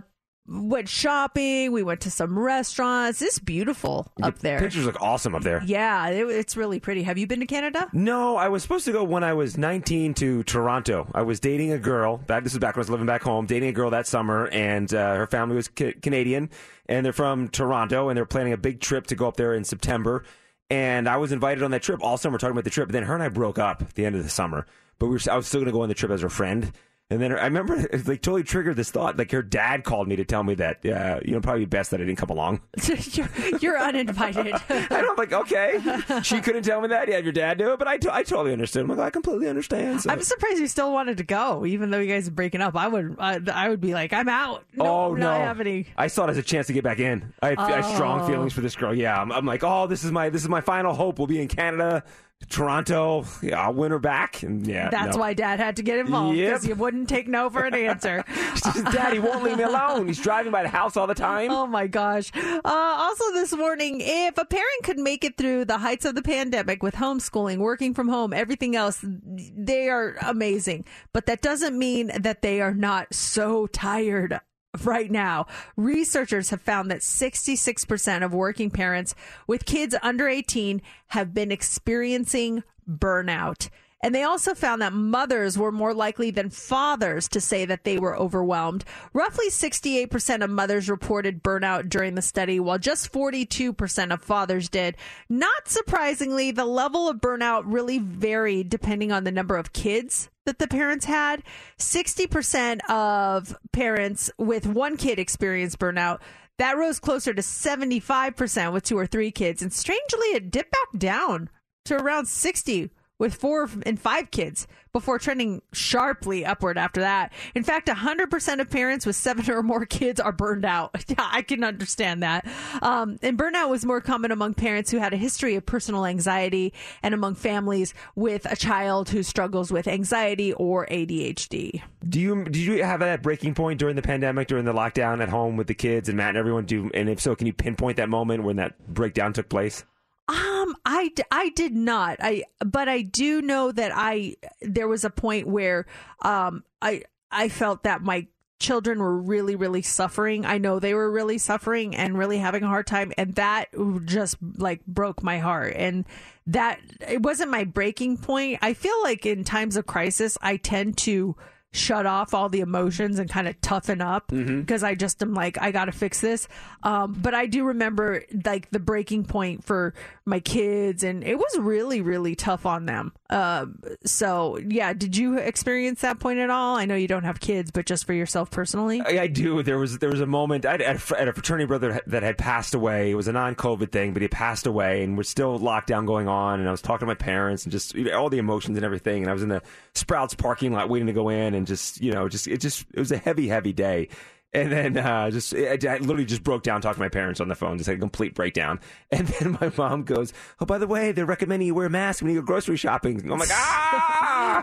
went 0.49 0.89
shopping. 0.89 1.73
We 1.73 1.83
went 1.83 2.01
to 2.03 2.11
some 2.11 2.39
restaurants. 2.39 3.21
It's 3.21 3.39
beautiful 3.39 4.11
up 4.23 4.37
The 4.37 4.43
there. 4.43 4.59
Pictures 4.59 4.87
look 4.87 5.01
awesome 5.01 5.35
up 5.35 5.43
there. 5.43 5.63
Yeah, 5.65 6.09
it, 6.09 6.27
it's 6.29 6.57
really 6.57 6.81
pretty. 6.81 7.03
Have 7.03 7.19
you 7.19 7.27
been 7.27 7.41
to 7.41 7.47
Canada? 7.47 7.89
No, 7.93 8.37
I 8.37 8.49
was 8.49 8.63
supposed 8.63 8.85
to 8.87 8.93
go 8.93 9.05
when 9.05 9.23
I 9.25 9.35
was 9.35 9.59
19 9.59 10.15
to 10.15 10.43
Toronto. 10.45 11.07
I 11.15 11.23
was 11.23 11.39
dating 11.41 11.73
a 11.73 11.79
girl. 11.79 12.17
Back 12.17 12.45
this 12.45 12.55
is 12.55 12.59
back 12.59 12.77
when 12.77 12.81
I 12.81 12.85
was 12.85 12.91
living 12.91 13.07
back 13.07 13.23
home. 13.23 13.47
Dating 13.47 13.69
a 13.69 13.73
girl 13.73 13.91
that 13.91 14.07
summer, 14.07 14.47
and 14.49 14.93
uh, 14.95 15.17
her 15.17 15.27
family 15.27 15.57
was 15.57 15.69
ca- 15.69 15.95
Canadian, 16.01 16.51
and 16.87 17.05
they're 17.05 17.13
from 17.13 17.49
Toronto, 17.49 18.09
and 18.09 18.17
they're 18.17 18.25
planning 18.27 18.53
a 18.53 18.59
big 18.59 18.81
trip 18.81 19.07
to 19.09 19.15
go 19.15 19.29
up 19.29 19.37
there 19.37 19.55
in 19.55 19.65
September. 19.65 20.25
And 20.71 21.09
I 21.09 21.17
was 21.17 21.33
invited 21.33 21.63
on 21.63 21.71
that 21.71 21.83
trip 21.83 22.03
all 22.03 22.17
summer, 22.19 22.39
talking 22.39 22.53
about 22.53 22.65
the 22.65 22.71
trip. 22.71 22.89
But 22.89 22.93
then 22.93 23.05
her 23.05 23.15
and 23.15 23.23
I 23.23 23.29
broke 23.29 23.59
up 23.59 23.83
at 23.83 23.95
the 23.95 24.05
end 24.05 24.17
of 24.17 24.23
the 24.23 24.29
summer, 24.31 24.67
but 24.99 25.07
we 25.07 25.13
were, 25.13 25.21
I 25.31 25.37
was 25.37 25.47
still 25.47 25.61
going 25.61 25.67
to 25.67 25.73
go 25.73 25.83
on 25.83 25.89
the 25.89 25.95
trip 25.95 26.11
as 26.13 26.21
her 26.23 26.29
friend. 26.29 26.73
And 27.11 27.23
then 27.23 27.31
her, 27.31 27.41
I 27.41 27.45
remember 27.45 27.75
it 27.91 28.07
like 28.07 28.21
totally 28.21 28.43
triggered 28.43 28.77
this 28.77 28.91
thought. 28.91 29.17
Like 29.17 29.31
her 29.33 29.43
dad 29.43 29.83
called 29.85 30.09
me 30.09 30.17
to 30.17 30.25
tell 30.27 30.43
me 30.43 30.55
that, 30.57 30.85
uh, 30.85 31.21
you 31.25 31.33
know, 31.33 31.41
probably 31.41 31.65
best 31.65 31.91
that 31.91 32.01
I 32.01 32.05
didn't 32.05 32.19
come 32.19 32.29
along. 32.29 32.61
you're, 33.13 33.29
you're 33.61 33.79
uninvited. 33.79 34.55
And 34.69 34.93
I'm 34.93 35.17
like, 35.17 35.33
okay. 35.33 35.81
She 36.23 36.41
couldn't 36.41 36.65
tell 36.65 36.81
me 36.83 36.89
that. 36.89 37.09
Yeah, 37.09 37.19
your 37.19 37.33
dad 37.33 37.59
knew 37.59 37.73
it, 37.73 37.79
but 37.79 37.89
I, 37.89 37.97
t- 37.97 38.11
I 38.13 38.23
totally 38.25 38.53
understood. 38.53 38.83
I'm 38.83 38.89
like, 38.89 38.99
I 38.99 39.11
completely 39.11 39.49
understand. 39.49 40.03
So. 40.03 40.11
I'm 40.11 40.23
surprised 40.23 40.59
you 40.59 40.67
still 40.67 40.93
wanted 40.93 41.17
to 41.17 41.25
go, 41.25 41.65
even 41.65 41.91
though 41.91 41.99
you 41.99 42.13
guys 42.13 42.29
are 42.29 42.33
breaking 42.33 42.61
up. 42.61 42.77
I 42.77 42.89
would, 42.89 43.17
I, 43.19 43.41
I 43.55 43.69
would 43.71 43.81
be 43.81 43.95
like, 43.95 44.13
I'm 44.13 44.29
out. 44.29 44.65
No, 44.75 44.85
oh 44.87 45.15
no! 45.15 45.55
I 45.97 46.07
saw 46.09 46.27
it 46.27 46.31
as 46.31 46.37
a 46.37 46.43
chance 46.43 46.67
to 46.67 46.73
get 46.73 46.85
back 46.85 46.99
in. 46.99 47.33
I, 47.43 47.55
I 47.57 47.71
had 47.81 47.85
strong 47.95 48.21
Oh. 48.21 48.27
feelings 48.27 48.53
for 48.53 48.61
this 48.61 48.77
girl. 48.77 48.95
Yeah, 48.95 49.21
I'm, 49.21 49.33
I'm 49.33 49.47
like, 49.47 49.65
oh, 49.65 49.87
this 49.87 50.05
is 50.05 50.13
my 50.13 50.29
this 50.29 50.43
is 50.43 50.49
my 50.49 50.61
final 50.61 50.95
hope. 50.95 51.19
We'll 51.19 51.27
be 51.27 51.41
in 51.41 51.49
Canada, 51.49 52.05
Toronto. 52.49 53.25
Yeah, 53.43 53.61
I'll 53.63 53.75
win 53.75 53.91
her 53.91 53.99
back. 53.99 54.43
And 54.43 54.67
yeah, 54.67 54.89
That's 54.91 55.17
no. 55.17 55.21
why 55.21 55.35
Dad 55.35 55.61
had 55.61 55.77
to 55.77 55.83
get 55.83 55.99
involved 55.99 56.37
because 56.37 56.65
Yep. 56.65 56.69
you 56.69 56.75
wouldn't 56.81 57.09
take 57.09 57.29
no 57.29 57.51
for 57.51 57.65
an 57.65 57.75
answer. 57.75 58.25
Daddy 58.93 59.19
won't 59.19 59.43
leave 59.43 59.59
me 59.59 59.65
alone. 59.65 60.07
He's 60.07 60.21
driving 60.21 60.53
by 60.53 60.63
the 60.63 60.69
house 60.69 60.97
all 60.97 61.07
the 61.07 61.15
time. 61.15 61.51
Oh 61.51 61.67
my 61.67 61.87
gosh. 61.87 62.31
Uh, 62.35 62.61
also, 62.65 63.25
this 63.33 63.53
morning, 63.55 64.01
if 64.01 64.39
a 64.39 64.45
parent 64.45 64.83
could 64.85 64.99
make 64.99 65.25
it 65.25 65.37
through 65.37 65.65
the 65.67 65.79
heights 65.79 66.05
of 66.05 66.15
the 66.15 66.23
pandemic 66.23 66.83
with 66.83 66.95
homeschooling, 66.95 67.59
working 67.59 67.93
from 67.93 68.09
home, 68.09 68.33
everything 68.33 68.75
else, 68.77 69.05
they 69.05 69.89
are 69.89 70.17
amazing. 70.23 70.85
But 71.13 71.27
that 71.27 71.43
doesn't 71.43 71.79
mean 71.79 72.11
that 72.19 72.43
they 72.43 72.61
are 72.61 72.75
not 72.75 73.13
so 73.13 73.67
tired. 73.67 74.41
Right 74.85 75.11
now, 75.11 75.47
researchers 75.77 76.51
have 76.51 76.61
found 76.61 76.91
that 76.91 77.01
66% 77.01 78.25
of 78.25 78.35
working 78.35 78.71
parents 78.71 79.15
with 79.47 79.65
kids 79.65 79.95
under 80.03 80.29
18 80.29 80.83
have 81.09 81.33
been 81.33 81.51
experiencing 81.51 82.63
burnout. 82.89 83.71
And 84.01 84.15
they 84.15 84.23
also 84.23 84.55
found 84.55 84.81
that 84.83 84.93
mothers 84.93 85.59
were 85.59 85.73
more 85.73 85.93
likely 85.93 86.31
than 86.31 86.51
fathers 86.51 87.29
to 87.29 87.41
say 87.41 87.65
that 87.65 87.83
they 87.83 87.99
were 87.99 88.17
overwhelmed. 88.17 88.85
Roughly 89.13 89.49
68% 89.49 90.45
of 90.45 90.51
mothers 90.51 90.89
reported 90.89 91.43
burnout 91.43 91.89
during 91.89 92.15
the 92.15 92.23
study, 92.23 92.61
while 92.61 92.79
just 92.79 93.13
42% 93.13 94.13
of 94.13 94.23
fathers 94.23 94.69
did. 94.69 94.97
Not 95.29 95.67
surprisingly, 95.67 96.53
the 96.53 96.65
level 96.65 97.09
of 97.09 97.17
burnout 97.17 97.63
really 97.65 97.99
varied 97.99 98.69
depending 98.69 99.11
on 99.11 99.25
the 99.25 99.33
number 99.33 99.57
of 99.57 99.73
kids 99.73 100.31
that 100.49 100.59
the 100.59 100.67
parents 100.67 101.05
had. 101.05 101.43
60% 101.79 102.81
of 102.89 103.55
parents 103.73 104.31
with 104.39 104.67
one 104.67 104.97
kid 104.97 105.19
experienced 105.19 105.79
burnout. 105.79 106.21
That 106.57 106.79
rose 106.79 106.99
closer 106.99 107.35
to 107.35 107.43
75% 107.43 108.73
with 108.73 108.83
two 108.83 108.99
or 108.99 109.07
three 109.07 109.31
kids. 109.31 109.61
And 109.61 109.73
strangely, 109.73 110.29
it 110.29 110.51
dipped 110.51 110.73
back 110.73 110.99
down 110.99 111.51
to 111.85 111.97
around 111.97 112.27
60 112.27 112.91
with 113.19 113.35
four 113.35 113.69
and 113.85 114.01
five 114.01 114.31
kids 114.31 114.67
before 114.93 115.19
trending 115.19 115.63
sharply 115.73 116.45
upward 116.45 116.79
after 116.79 117.01
that. 117.01 117.33
In 117.55 117.63
fact, 117.63 117.89
100% 117.89 118.61
of 118.61 118.71
parents 118.71 119.05
with 119.07 119.17
seven 119.17 119.49
or 119.51 119.63
more 119.63 119.85
kids 119.87 120.19
are 120.21 120.33
burned 120.33 120.65
out. 120.65 120.95
Yeah, 121.09 121.27
I 121.33 121.41
can 121.41 121.65
understand 121.65 122.23
that. 122.23 122.47
Um, 122.83 123.19
and 123.23 123.39
burnout 123.39 123.71
was 123.71 123.85
more 123.85 124.01
common 124.03 124.31
among 124.31 124.55
parents 124.55 124.91
who 124.91 124.99
had 124.99 125.15
a 125.15 125.17
history 125.17 125.55
of 125.55 125.65
personal 125.65 126.05
anxiety 126.05 126.75
and 127.03 127.15
among 127.15 127.35
families 127.35 127.95
with 128.15 128.45
a 128.45 128.55
child 128.55 129.09
who 129.09 129.23
struggles 129.23 129.73
with 129.73 129.89
anxiety 129.89 130.53
or 130.53 130.87
ADHD. 130.87 131.83
Do 132.07 132.21
you 132.21 132.45
did 132.45 132.57
you 132.57 132.85
have 132.85 133.01
that 133.01 133.23
breaking 133.23 133.55
point 133.55 133.79
during 133.79 133.97
the 133.97 134.03
pandemic, 134.03 134.49
during 134.49 134.67
the 134.67 134.75
lockdown 134.75 135.23
at 135.23 135.31
home 135.31 135.57
with 135.57 135.67
the 135.67 135.75
kids 135.75 136.09
and 136.09 136.19
Matt 136.19 136.31
and 136.31 136.39
everyone? 136.39 136.67
Do 136.67 136.91
and 136.93 137.09
if 137.09 137.21
so, 137.21 137.35
can 137.35 137.47
you 137.47 137.55
pinpoint 137.55 137.97
that 137.97 138.11
moment 138.11 138.45
when 138.45 138.57
that 138.57 138.79
breakdown 138.87 139.33
took 139.33 139.49
place? 139.49 139.85
Um, 140.29 140.77
I, 140.85 141.11
I 141.31 141.49
did 141.51 141.75
not. 141.75 142.19
I 142.21 142.45
but 142.61 142.87
I 142.89 143.01
do 143.01 143.41
know 143.41 143.73
that 143.73 143.93
I 143.95 144.37
there 144.61 144.87
was 144.87 145.05
a 145.05 145.11
point 145.11 145.47
where 145.47 145.87
um 146.23 146.65
I 146.83 147.03
I 147.31 147.49
felt 147.49 147.85
that 147.85 148.03
my 148.03 148.27
children 148.61 148.99
were 148.99 149.17
really 149.17 149.57
really 149.57 149.81
suffering. 149.81 150.45
I 150.45 150.59
know 150.59 150.81
they 150.81 150.93
were 150.93 151.11
really 151.11 151.39
suffering 151.39 151.97
and 151.97 152.19
really 152.19 152.39
having 152.39 152.63
a 152.63 152.69
hard 152.69 152.87
time 152.87 153.13
and 153.17 153.37
that 153.37 153.69
just 154.05 154.37
like 154.59 154.85
broke 154.85 155.23
my 155.23 155.39
heart 155.39 155.73
and 155.77 156.05
that 156.47 156.79
it 157.09 157.23
wasn't 157.23 157.51
my 157.51 157.65
breaking 157.65 158.19
point. 158.19 158.59
I 158.61 158.75
feel 158.75 159.01
like 159.03 159.25
in 159.25 159.45
times 159.45 159.77
of 159.77 159.87
crisis 159.87 160.37
I 160.43 160.59
tend 160.59 160.99
to 160.99 161.37
shut 161.73 162.07
off 162.07 162.33
all 162.33 162.49
the 162.49 162.61
emotions 162.61 163.19
and 163.19 163.29
kind 163.29 163.47
of 163.47 163.61
toughen 163.61 164.01
up 164.01 164.29
because 164.29 164.83
I 164.83 164.95
just 164.95 165.23
am 165.23 165.35
like 165.35 165.61
I 165.61 165.71
got 165.71 165.85
to 165.87 165.93
fix 165.93 166.21
this. 166.21 166.49
Um, 166.83 167.13
but 167.13 167.35
I 167.35 167.47
do 167.47 167.65
remember 167.65 168.25
like 168.45 168.71
the 168.71 168.79
breaking 168.79 169.25
point 169.25 169.65
for 169.65 169.95
my 170.25 170.41
kids, 170.41 171.05
and 171.05 171.23
it 171.23 171.37
was 171.37 171.59
really 171.59 172.01
really 172.01 172.35
tough 172.35 172.65
on 172.67 172.87
them. 172.87 173.13
Um, 173.31 173.83
so 174.05 174.59
yeah, 174.59 174.95
did 174.95 175.17
you 175.17 175.39
experience 175.39 176.01
that 176.01 176.19
point 176.19 176.39
at 176.39 176.49
all? 176.49 176.77
I 176.77 176.87
know 176.87 176.95
you 176.95 177.09
don't 177.09 177.25
have 177.25 177.41
kids, 177.41 177.71
but 177.71 177.85
just 177.85 178.07
for 178.07 178.15
yourself 178.15 178.51
personally. 178.51 179.03
I, 179.03 179.23
I 179.23 179.27
do. 179.27 179.63
There 179.63 179.79
was 179.79 179.99
there 179.99 180.09
was 180.09 180.21
a 180.21 180.27
moment 180.27 180.65
I 180.65 180.73
had, 180.73 180.81
a 180.83 180.99
fraternity 180.99 181.67
brother 181.67 182.01
that 182.07 182.23
had 182.23 182.39
passed 182.39 182.75
away. 182.75 183.11
It 183.11 183.15
was 183.15 183.29
a 183.29 183.33
non-COVID 183.33 183.93
thing, 183.93 184.15
but 184.15 184.23
he 184.23 184.29
passed 184.29 184.67
away, 184.67 185.03
and 185.03 185.17
we're 185.17 185.25
still 185.25 185.59
lockdown 185.59 186.07
going 186.07 186.27
on. 186.27 186.61
And 186.61 186.69
I 186.69 186.71
was 186.71 186.81
talking 186.81 187.01
to 187.01 187.07
my 187.07 187.15
parents 187.15 187.65
and 187.65 187.73
just 187.73 187.95
you 187.95 188.05
know, 188.05 188.19
all 188.19 188.31
the 188.31 188.39
emotions 188.39 188.79
and 188.79 188.85
everything. 188.85 189.23
And 189.23 189.31
I 189.31 189.35
was 189.35 189.43
in 189.43 189.51
the 189.51 189.63
Sprouts 189.95 190.35
parking 190.35 190.73
lot 190.73 190.89
waiting 190.89 191.09
to 191.09 191.13
go 191.13 191.29
in, 191.29 191.55
and 191.55 191.67
just 191.67 192.01
you 192.01 192.13
know, 192.13 192.29
just 192.29 192.47
it 192.47 192.59
just 192.59 192.87
it 192.95 192.99
was 192.99 193.13
a 193.13 193.19
heavy, 193.19 193.49
heavy 193.49 193.75
day. 193.75 194.09
And 194.55 194.73
then 194.73 194.97
uh, 194.97 195.31
just 195.31 195.55
I, 195.55 195.79
I 195.89 195.99
literally 195.99 196.25
just 196.25 196.43
broke 196.43 196.63
down 196.63 196.81
talking 196.81 196.95
to 196.97 197.01
my 197.01 197.11
parents 197.11 197.39
on 197.41 197.49
the 197.49 197.55
phone, 197.55 197.77
just 197.77 197.87
had 197.89 197.97
a 197.97 198.01
complete 198.01 198.35
breakdown. 198.35 198.81
And 199.11 199.27
then 199.27 199.57
my 199.59 199.73
mom 199.75 200.03
goes, 200.03 200.35
"Oh, 200.61 200.67
by 200.67 200.77
the 200.77 200.87
way, 200.87 201.13
they're 201.13 201.25
recommending 201.25 201.67
you 201.67 201.75
wear 201.75 201.87
a 201.87 201.91
mask 201.91 202.23
when 202.23 202.31
you 202.31 202.41
go 202.43 202.47
grocery 202.47 202.77
shopping." 202.77 203.19
And 203.19 203.33
I'm 203.33 203.39
like, 203.39 203.49
"Ah!" 203.51 204.63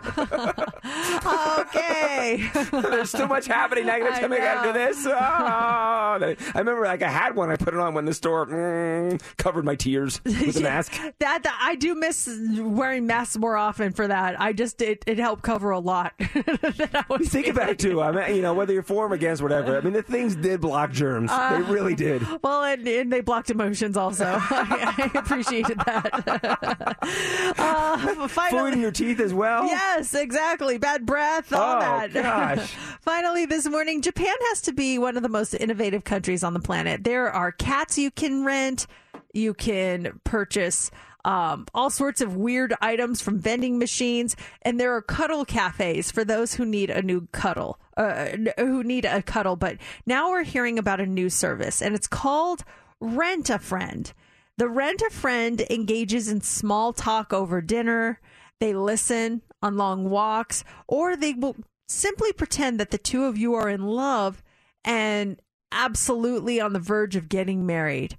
okay. 1.59 2.47
There's 2.71 3.11
too 3.11 3.27
much 3.27 3.47
happening. 3.47 3.87
Now 3.87 3.95
you're 3.95 4.09
gonna 4.09 4.19
tell 4.19 4.29
me 4.29 4.37
I 4.37 4.39
gotta 4.39 4.67
do 4.67 4.73
this. 4.73 5.07
Oh. 5.07 5.11
I 5.11 6.35
remember 6.55 6.83
like 6.83 7.01
I 7.01 7.09
had 7.09 7.35
one. 7.35 7.49
I 7.49 7.55
put 7.55 7.73
it 7.73 7.79
on 7.79 7.95
when 7.95 8.05
the 8.05 8.13
store 8.13 8.45
mm, 8.45 9.19
covered 9.37 9.65
my 9.65 9.75
tears 9.75 10.21
with 10.23 10.57
a 10.57 10.61
mask. 10.61 10.93
That, 11.19 11.41
that 11.43 11.59
I 11.61 11.73
do 11.75 11.95
miss 11.95 12.29
wearing 12.59 13.07
masks 13.07 13.37
more 13.37 13.57
often 13.57 13.93
for 13.93 14.07
that. 14.07 14.39
I 14.39 14.53
just 14.53 14.79
it, 14.83 15.03
it 15.07 15.17
helped 15.17 15.41
cover 15.41 15.71
a 15.71 15.79
lot. 15.79 16.13
that 16.19 17.05
I 17.09 17.13
was 17.13 17.29
Think 17.29 17.47
about 17.47 17.69
it 17.69 17.79
too. 17.79 18.01
I 18.01 18.11
mean, 18.11 18.35
you 18.35 18.41
know, 18.43 18.53
whether 18.53 18.73
you're 18.73 18.83
for 18.83 19.07
or 19.07 19.13
against, 19.13 19.41
whatever. 19.41 19.74
I 19.77 19.81
mean, 19.81 19.93
the 19.93 20.01
things 20.03 20.35
did 20.35 20.61
block 20.61 20.91
germs. 20.91 21.29
Uh, 21.31 21.57
they 21.57 21.61
really 21.73 21.95
did. 21.95 22.21
Well, 22.43 22.63
and, 22.63 22.87
and 22.87 23.11
they 23.11 23.21
blocked 23.21 23.49
emotions 23.49 23.97
also. 23.97 24.25
I, 24.25 25.09
I 25.13 25.19
appreciated 25.19 25.77
that. 25.79 26.97
uh, 27.57 28.27
finally, 28.27 28.59
Food 28.59 28.73
in 28.73 28.81
your 28.81 28.91
teeth 28.91 29.19
as 29.19 29.33
well. 29.33 29.65
Yes, 29.65 30.13
exactly. 30.13 30.77
Bad 30.77 31.05
breath, 31.05 31.51
all 31.53 31.77
Oh, 31.77 31.79
that. 31.79 32.13
gosh. 32.13 32.71
Finally, 33.01 33.45
this 33.45 33.67
morning, 33.67 34.01
Japan 34.01 34.35
has 34.49 34.61
to 34.61 34.73
be 34.73 34.97
one 34.97 35.17
of 35.17 35.23
the 35.23 35.29
most 35.29 35.53
innovative 35.53 36.03
countries 36.03 36.43
on 36.43 36.53
the 36.53 36.59
planet. 36.59 37.03
There 37.03 37.31
are 37.31 37.51
cats 37.51 37.97
you 37.97 38.11
can 38.11 38.43
rent, 38.45 38.87
you 39.33 39.53
can 39.53 40.19
purchase. 40.23 40.91
Um, 41.25 41.65
all 41.73 41.89
sorts 41.89 42.21
of 42.21 42.37
weird 42.37 42.75
items 42.81 43.19
from 43.19 43.39
vending 43.39 43.79
machines, 43.79 44.35
and 44.61 44.79
there 44.79 44.95
are 44.95 45.01
cuddle 45.01 45.43
cafes 45.43 46.11
for 46.11 46.23
those 46.23 46.53
who 46.53 46.65
need 46.65 46.91
a 46.91 47.01
new 47.01 47.27
cuddle, 47.31 47.79
uh, 47.97 48.27
who 48.57 48.83
need 48.83 49.05
a 49.05 49.23
cuddle. 49.23 49.55
But 49.55 49.77
now 50.05 50.29
we're 50.29 50.43
hearing 50.43 50.77
about 50.77 51.01
a 51.01 51.07
new 51.07 51.31
service, 51.31 51.81
and 51.81 51.95
it's 51.95 52.07
called 52.07 52.63
Rent 53.01 53.49
a 53.49 53.57
Friend. 53.57 54.13
The 54.57 54.69
rent 54.69 55.01
a 55.01 55.09
friend 55.09 55.65
engages 55.69 56.29
in 56.29 56.41
small 56.41 56.93
talk 56.93 57.33
over 57.33 57.59
dinner. 57.59 58.21
They 58.59 58.73
listen 58.73 59.41
on 59.63 59.77
long 59.77 60.09
walks, 60.11 60.63
or 60.87 61.15
they 61.15 61.33
will 61.33 61.55
simply 61.87 62.33
pretend 62.33 62.79
that 62.79 62.91
the 62.91 62.99
two 62.99 63.25
of 63.25 63.35
you 63.35 63.55
are 63.55 63.67
in 63.67 63.85
love 63.87 64.43
and 64.83 65.41
absolutely 65.71 66.61
on 66.61 66.73
the 66.73 66.79
verge 66.79 67.15
of 67.15 67.29
getting 67.29 67.65
married. 67.65 68.17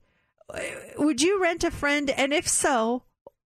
Would 0.98 1.22
you 1.22 1.40
rent 1.40 1.64
a 1.64 1.70
friend? 1.70 2.10
And 2.10 2.32
if 2.32 2.48
so, 2.48 3.02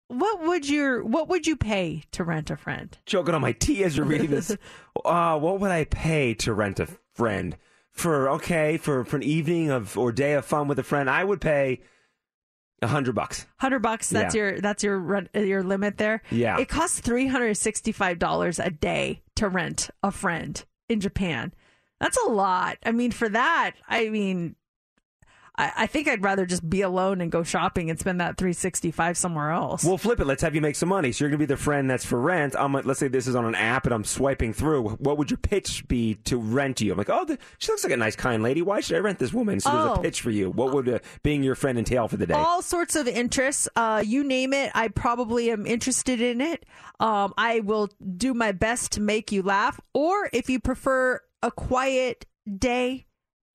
what 0.07 0.41
would 0.43 0.67
your 0.67 1.03
what 1.03 1.29
would 1.29 1.47
you 1.47 1.55
pay 1.55 2.03
to 2.11 2.23
rent 2.23 2.49
a 2.49 2.57
friend? 2.57 2.97
Choking 3.05 3.35
on 3.35 3.41
my 3.41 3.51
tea 3.59 3.83
as 3.83 3.95
you're 3.95 4.05
reading 4.05 4.29
this. 4.31 4.55
uh, 5.05 5.39
what 5.39 5.59
would 5.59 5.71
I 5.71 5.85
pay 5.85 6.33
to 6.35 6.53
rent 6.53 6.79
a 6.79 6.87
friend 7.13 7.57
for? 7.91 8.29
Okay, 8.31 8.77
for 8.77 9.03
for 9.05 9.17
an 9.17 9.23
evening 9.23 9.69
of 9.69 9.97
or 9.97 10.11
day 10.11 10.33
of 10.33 10.45
fun 10.45 10.67
with 10.67 10.79
a 10.79 10.83
friend, 10.83 11.09
I 11.09 11.23
would 11.23 11.41
pay 11.41 11.81
a 12.81 12.87
hundred 12.87 13.13
bucks. 13.15 13.45
Hundred 13.59 13.79
bucks. 13.79 14.09
That's 14.09 14.33
Yeah. 14.35 14.41
your 14.41 14.61
that's 14.61 14.83
your 14.83 14.97
rent, 14.99 15.29
your 15.33 15.63
limit 15.63 15.97
there. 15.97 16.21
Yeah. 16.31 16.57
It 16.59 16.69
costs 16.69 16.99
three 16.99 17.27
hundred 17.27 17.55
sixty 17.55 17.91
five 17.91 18.19
dollars 18.19 18.59
a 18.59 18.69
day 18.69 19.21
to 19.35 19.47
rent 19.47 19.89
a 20.03 20.11
friend 20.11 20.63
in 20.87 20.99
Japan. 20.99 21.53
That's 21.99 22.17
a 22.25 22.29
lot. 22.29 22.77
I 22.85 22.91
mean, 22.93 23.11
for 23.11 23.27
that, 23.29 23.73
I 23.87 24.09
mean, 24.09 24.55
I, 25.59 25.71
I 25.83 25.87
think 25.87 26.07
I'd 26.07 26.23
rather 26.23 26.45
just 26.45 26.67
be 26.67 26.81
alone 26.81 27.21
and 27.21 27.31
go 27.31 27.43
shopping 27.43 27.89
and 27.89 27.99
spend 27.99 28.19
that 28.21 28.37
three 28.37 28.53
sixty 28.53 28.91
five 28.91 29.17
somewhere 29.17 29.51
else. 29.51 29.83
We'll 29.83 29.97
flip 29.97 30.19
it. 30.19 30.25
Let's 30.25 30.41
have 30.41 30.55
you 30.55 30.61
make 30.61 30.75
some 30.75 30.89
money. 30.89 31.11
So 31.11 31.23
you're 31.25 31.29
gonna 31.29 31.39
be 31.39 31.45
the 31.45 31.57
friend 31.57 31.89
that's 31.89 32.05
for 32.05 32.19
rent. 32.19 32.55
I'm. 32.57 32.73
Let's 32.73 32.99
say 32.99 33.09
this 33.09 33.27
is 33.27 33.35
on 33.35 33.45
an 33.45 33.55
app 33.55 33.85
and 33.85 33.93
I'm 33.93 34.03
swiping 34.05 34.53
through. 34.53 34.89
What 34.91 35.17
would 35.17 35.29
your 35.29 35.37
pitch 35.37 35.87
be 35.87 36.15
to 36.25 36.37
rent 36.37 36.79
you? 36.81 36.91
I'm 36.93 36.97
like, 36.97 37.09
oh, 37.09 37.25
the, 37.25 37.37
she 37.57 37.71
looks 37.71 37.83
like 37.83 37.93
a 37.93 37.97
nice, 37.97 38.15
kind 38.15 38.41
lady. 38.41 38.61
Why 38.61 38.79
should 38.79 38.95
I 38.95 38.99
rent 38.99 39.19
this 39.19 39.33
woman? 39.33 39.59
So 39.59 39.69
there's 39.69 39.85
Oh. 39.89 39.93
a 39.95 40.01
pitch 40.01 40.21
for 40.21 40.31
you. 40.31 40.49
What 40.49 40.73
would 40.73 40.87
uh, 40.87 40.99
being 41.23 41.43
your 41.43 41.55
friend 41.55 41.77
entail 41.77 42.07
for 42.07 42.15
the 42.17 42.25
day? 42.25 42.33
All 42.33 42.61
sorts 42.61 42.95
of 42.95 43.07
interests. 43.07 43.67
Uh, 43.75 44.01
you 44.05 44.23
name 44.23 44.53
it, 44.53 44.71
I 44.73 44.87
probably 44.87 45.51
am 45.51 45.65
interested 45.65 46.21
in 46.21 46.39
it. 46.41 46.65
Um, 46.99 47.33
I 47.37 47.59
will 47.59 47.89
do 48.17 48.33
my 48.33 48.51
best 48.53 48.93
to 48.93 49.01
make 49.01 49.31
you 49.31 49.41
laugh. 49.41 49.79
Or 49.93 50.29
if 50.31 50.49
you 50.49 50.59
prefer 50.59 51.21
a 51.43 51.51
quiet 51.51 52.25
day 52.57 53.05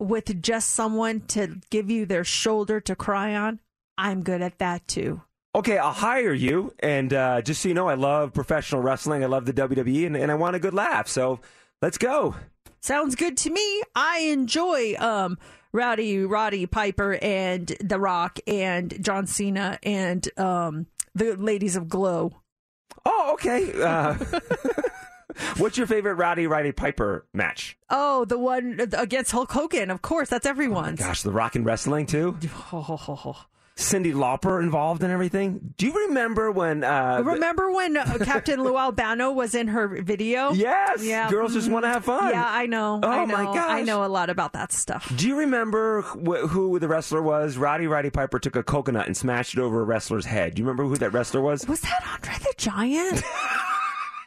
with 0.04 0.42
just 0.42 0.70
someone 0.70 1.20
to 1.28 1.60
give 1.70 1.90
you 1.90 2.06
their 2.06 2.24
shoulder 2.24 2.80
to 2.80 2.94
cry 2.94 3.34
on, 3.34 3.60
I'm 3.96 4.22
good 4.22 4.42
at 4.42 4.58
that 4.58 4.86
too. 4.86 5.22
Okay, 5.54 5.78
I'll 5.78 5.92
hire 5.92 6.32
you. 6.32 6.74
And 6.80 7.12
uh, 7.12 7.40
just 7.42 7.62
so 7.62 7.68
you 7.68 7.74
know, 7.74 7.88
I 7.88 7.94
love 7.94 8.32
professional 8.32 8.82
wrestling. 8.82 9.22
I 9.22 9.26
love 9.26 9.46
the 9.46 9.52
WWE, 9.52 10.06
and, 10.06 10.16
and 10.16 10.30
I 10.30 10.34
want 10.34 10.56
a 10.56 10.58
good 10.58 10.74
laugh. 10.74 11.08
So 11.08 11.40
let's 11.80 11.98
go. 11.98 12.34
Sounds 12.80 13.14
good 13.14 13.36
to 13.38 13.50
me. 13.50 13.82
I 13.94 14.18
enjoy 14.30 14.94
um, 14.98 15.38
Rowdy 15.72 16.24
Roddy 16.24 16.66
Piper 16.66 17.18
and 17.22 17.68
The 17.80 17.98
Rock 17.98 18.38
and 18.46 19.02
John 19.02 19.26
Cena 19.26 19.78
and 19.82 20.28
um, 20.38 20.86
the 21.14 21.36
ladies 21.36 21.76
of 21.76 21.88
Glow. 21.88 22.32
Oh, 23.06 23.30
okay. 23.34 23.72
Uh, 23.80 24.16
what's 25.58 25.76
your 25.78 25.86
favorite 25.86 26.14
Rowdy 26.14 26.46
Roddy 26.46 26.72
Piper 26.72 27.26
match? 27.32 27.76
Oh, 27.90 28.24
the 28.24 28.38
one 28.38 28.80
against 28.92 29.30
Hulk 29.32 29.50
Hogan. 29.52 29.90
Of 29.90 30.02
course, 30.02 30.28
that's 30.28 30.46
everyone's. 30.46 30.98
Gosh, 31.00 31.22
the 31.22 31.32
Rock 31.32 31.54
and 31.56 31.64
Wrestling 31.66 32.06
too. 32.06 32.36
Cyndi 33.76 34.14
Lauper 34.14 34.62
involved 34.62 35.02
in 35.02 35.10
everything. 35.10 35.74
Do 35.76 35.86
you 35.86 36.06
remember 36.06 36.52
when? 36.52 36.84
Uh, 36.84 37.20
Remember 37.24 37.72
when 37.72 37.96
uh, 37.96 38.18
Captain 38.24 38.62
Lou 38.62 38.78
Albano 38.78 39.32
was 39.32 39.56
in 39.56 39.66
her 39.66 39.88
video? 40.00 40.52
Yes, 40.52 41.02
Yeah. 41.02 41.28
girls 41.28 41.54
just 41.54 41.68
want 41.68 41.84
to 41.84 41.88
have 41.88 42.04
fun. 42.04 42.30
Yeah, 42.32 42.46
I 42.48 42.66
know. 42.66 43.00
Oh 43.02 43.08
I 43.10 43.24
know. 43.24 43.36
my 43.36 43.42
gosh. 43.52 43.70
I 43.70 43.82
know 43.82 44.04
a 44.04 44.06
lot 44.06 44.30
about 44.30 44.52
that 44.52 44.70
stuff. 44.70 45.12
Do 45.16 45.26
you 45.26 45.36
remember 45.40 46.02
wh- 46.02 46.46
who 46.48 46.78
the 46.78 46.86
wrestler 46.86 47.20
was? 47.20 47.56
Rowdy 47.56 47.88
Roddy 47.88 48.10
Piper 48.10 48.38
took 48.38 48.54
a 48.54 48.62
coconut 48.62 49.06
and 49.08 49.16
smashed 49.16 49.54
it 49.54 49.60
over 49.60 49.80
a 49.80 49.84
wrestler's 49.84 50.26
head. 50.26 50.54
Do 50.54 50.60
you 50.62 50.66
remember 50.66 50.84
who 50.84 50.96
that 50.98 51.10
wrestler 51.12 51.40
was? 51.40 51.66
Was 51.66 51.80
that 51.80 52.06
Andre 52.14 52.34
the 52.38 52.54
Giant? 52.56 53.24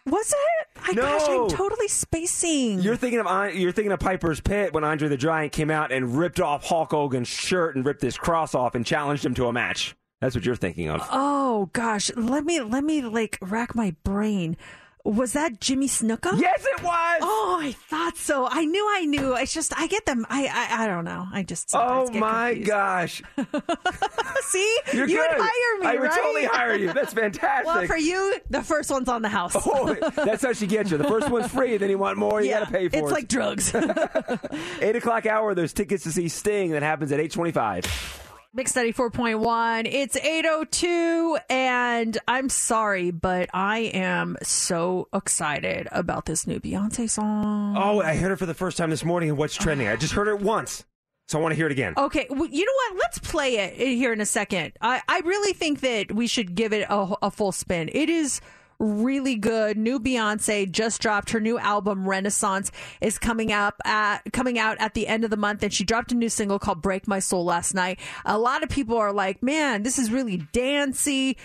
was 0.08 0.32
it? 0.34 0.68
I 0.84 0.94
No. 0.94 1.02
gosh, 1.02 1.30
I'm 1.30 1.50
totally 1.50 1.88
spacing. 1.88 2.80
You're 2.80 2.96
thinking 2.96 3.20
of 3.20 3.56
you're 3.56 3.72
thinking 3.72 3.92
of 3.92 4.00
Piper's 4.00 4.40
Pit 4.40 4.74
when 4.74 4.84
Andre 4.84 5.08
the 5.10 5.18
Giant 5.18 5.52
came 5.52 5.70
out 5.70 5.92
and 5.92 6.18
ripped 6.18 6.40
off 6.40 6.66
Hulk 6.66 6.92
Hogan's 6.92 7.28
shirt 7.28 7.76
and 7.76 7.86
ripped 7.86 8.02
his 8.02 8.18
cross 8.18 8.56
off 8.56 8.76
and 8.76 8.86
challenged 8.86 9.26
him 9.26 9.34
to 9.36 9.48
a 9.48 9.54
match. 9.54 9.96
That's 10.22 10.34
what 10.36 10.46
you're 10.46 10.56
thinking 10.56 10.90
of. 10.90 11.02
Oh 11.12 11.70
gosh, 11.74 12.10
let 12.16 12.44
me 12.46 12.60
let 12.62 12.84
me 12.84 13.02
like 13.02 13.38
rack 13.42 13.76
my 13.76 13.96
brain. 14.04 14.58
Was 15.08 15.34
that 15.34 15.62
Jimmy 15.62 15.88
Snuka? 15.88 16.38
Yes, 16.40 16.66
it 16.66 16.84
was. 16.84 17.20
Oh, 17.22 17.60
I 17.64 17.72
thought 17.72 18.18
so. 18.18 18.46
I 18.46 18.66
knew. 18.66 18.86
I 18.98 19.06
knew. 19.06 19.36
It's 19.38 19.54
just 19.54 19.72
I 19.80 19.88
get 19.88 20.06
them. 20.06 20.26
I 20.30 20.48
I, 20.52 20.84
I 20.84 20.88
don't 20.88 21.06
know. 21.06 21.26
I 21.32 21.44
just 21.44 21.72
Oh 21.74 22.12
my 22.12 22.50
confused. 22.50 22.68
gosh! 22.70 23.24
See, 24.42 24.80
You're 24.94 25.08
you 25.08 25.18
good. 25.18 25.28
would 25.38 25.42
hire 25.42 25.80
me. 25.82 25.88
I 25.88 25.94
would 26.00 26.02
right? 26.10 26.12
totally 26.22 26.46
hire 26.46 26.76
you. 26.76 26.92
That's 26.94 27.14
fantastic. 27.24 27.66
Well, 27.68 27.86
for 27.88 27.98
you, 27.98 28.36
the 28.50 28.62
first 28.64 28.92
one's 28.92 29.08
on 29.10 29.22
the 29.22 29.30
house. 29.30 29.56
Oh, 29.56 29.96
that's 30.16 30.44
how 30.44 30.52
she 30.54 30.68
gets 30.68 30.92
you. 30.92 30.98
The 30.98 31.04
first 31.06 31.30
one's 31.30 31.48
free, 31.52 31.78
then 31.78 31.90
you 31.90 31.98
want 31.98 32.18
more, 32.18 32.42
you 32.42 32.50
Yeah, 32.50 32.60
got 32.60 32.66
to 32.66 32.72
pay 32.72 32.90
for 32.90 32.96
it. 32.98 33.04
it's 33.04 33.12
like 33.12 33.28
drugs. 33.30 33.74
Eight 34.82 34.96
o'clock 34.96 35.26
hour. 35.26 35.54
There's 35.56 35.74
tickets 35.74 36.04
to 36.04 36.12
see 36.12 36.28
Sting. 36.28 36.72
That 36.72 36.84
happens 36.84 37.12
at 37.12 37.20
eight 37.20 37.32
twenty-five. 37.32 37.86
Mix 38.58 38.74
94.1. 38.74 39.86
It's 39.86 40.16
802, 40.16 41.38
and 41.48 42.18
I'm 42.28 42.50
sorry, 42.50 43.12
but 43.12 43.52
I 43.54 43.92
am 43.94 44.36
so 44.42 45.10
excited 45.14 45.88
about 45.92 46.26
this 46.26 46.48
new 46.48 46.60
Beyonce 46.60 47.08
song. 47.08 47.78
Oh, 47.78 48.02
I 48.02 48.16
heard 48.16 48.32
it 48.32 48.38
for 48.38 48.48
the 48.48 48.56
first 48.56 48.76
time 48.76 48.90
this 48.90 49.06
morning. 49.06 49.30
And 49.30 49.38
what's 49.38 49.62
oh 49.62 49.64
trending? 49.64 49.88
I 49.88 49.96
just 49.96 50.14
heard 50.14 50.28
it 50.28 50.40
once, 50.40 50.86
so 51.28 51.38
I 51.38 51.42
want 51.44 51.52
to 51.52 51.56
hear 51.56 51.68
it 51.68 51.72
again. 51.72 51.94
Okay, 51.98 52.26
well, 52.32 52.48
you 52.48 52.66
know 52.66 52.72
what? 52.72 53.00
Let's 53.00 53.20
play 53.20 53.58
it 53.58 53.76
here 53.76 54.12
in 54.12 54.22
a 54.22 54.26
second. 54.26 54.74
I, 54.82 55.04
I 55.08 55.20
really 55.20 55.54
think 55.54 55.82
that 55.82 56.12
we 56.12 56.26
should 56.26 56.56
give 56.56 56.74
it 56.74 56.88
a, 56.90 57.14
a 57.22 57.30
full 57.30 57.52
spin. 57.52 57.92
It 57.94 58.10
is 58.10 58.42
really 58.80 59.36
good. 59.36 59.78
New 59.78 60.00
Beyonce 60.00 60.70
just 60.72 61.02
dropped 61.02 61.32
her 61.32 61.40
new 61.40 61.58
album 61.58 62.08
Renaissance 62.08 62.72
is 63.02 63.18
coming 63.18 63.52
up 63.52 63.76
at 63.86 64.20
coming 64.34 64.60
out 64.60 64.78
at 64.80 64.94
the 64.94 65.08
end 65.08 65.24
of 65.24 65.30
the 65.30 65.38
month 65.38 65.64
and 65.64 65.74
she 65.74 65.84
dropped 65.84 66.12
a 66.12 66.16
new 66.16 66.30
single 66.30 66.60
called 66.60 66.82
Break 66.82 67.08
My 67.08 67.20
Soul 67.20 67.44
last 67.46 67.74
night. 67.74 68.00
A 68.26 68.38
lot 68.38 68.64
of 68.64 68.70
people 68.70 68.98
are 68.98 69.12
like, 69.14 69.42
"Man, 69.42 69.84
this 69.84 69.98
is 69.98 70.12
really 70.12 70.38
dancey." 70.52 71.38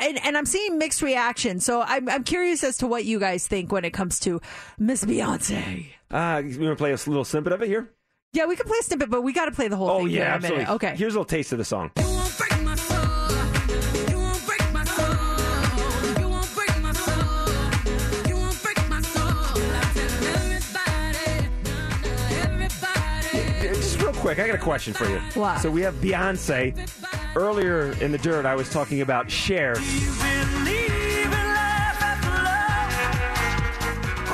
And, 0.00 0.24
and 0.24 0.36
I'm 0.36 0.46
seeing 0.46 0.78
mixed 0.78 1.02
reactions. 1.02 1.64
So 1.64 1.82
I'm 1.82 2.08
I'm 2.08 2.24
curious 2.24 2.62
as 2.64 2.76
to 2.78 2.86
what 2.86 3.04
you 3.04 3.18
guys 3.18 3.46
think 3.46 3.72
when 3.72 3.84
it 3.84 3.92
comes 3.92 4.20
to 4.20 4.40
Miss 4.78 5.04
Beyonce. 5.04 5.86
Uh, 6.10 6.42
you 6.44 6.58
want 6.60 6.70
to 6.70 6.76
play 6.76 6.90
a 6.92 6.96
little 7.06 7.24
snippet 7.24 7.52
of 7.52 7.62
it 7.62 7.68
here? 7.68 7.90
Yeah, 8.32 8.46
we 8.46 8.54
can 8.54 8.66
play 8.66 8.78
a 8.78 8.82
snippet, 8.84 9.10
but 9.10 9.22
we 9.22 9.32
got 9.32 9.46
to 9.46 9.52
play 9.52 9.68
the 9.68 9.76
whole 9.76 9.90
Oh 9.90 9.98
thing 10.00 10.08
here 10.10 10.18
yeah, 10.20 10.26
in 10.26 10.30
a 10.30 10.34
absolutely. 10.34 10.64
minute. 10.64 10.74
Okay. 10.74 10.96
Here's 10.96 11.14
a 11.14 11.18
little 11.18 11.24
taste 11.24 11.52
of 11.52 11.58
the 11.58 11.64
song. 11.64 11.90
Quick, 24.26 24.40
I 24.40 24.48
got 24.48 24.56
a 24.56 24.58
question 24.58 24.92
for 24.92 25.08
you. 25.08 25.20
What? 25.34 25.60
So 25.60 25.70
we 25.70 25.82
have 25.82 25.94
Beyonce. 25.94 26.74
Earlier 27.36 27.92
in 28.02 28.10
the 28.10 28.18
dirt, 28.18 28.44
I 28.44 28.56
was 28.56 28.68
talking 28.68 29.00
about 29.00 29.30
Cher. 29.30 29.76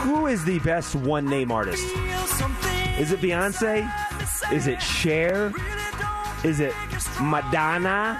Who 0.00 0.28
is 0.28 0.46
the 0.46 0.60
best 0.60 0.94
one 0.94 1.26
name 1.26 1.52
artist? 1.52 1.84
Is 2.98 3.12
it 3.12 3.20
Beyonce? 3.20 3.86
Is 4.50 4.66
it 4.66 4.80
Cher? 4.80 5.52
Is 6.42 6.60
it 6.60 6.72
Madonna? 7.20 8.18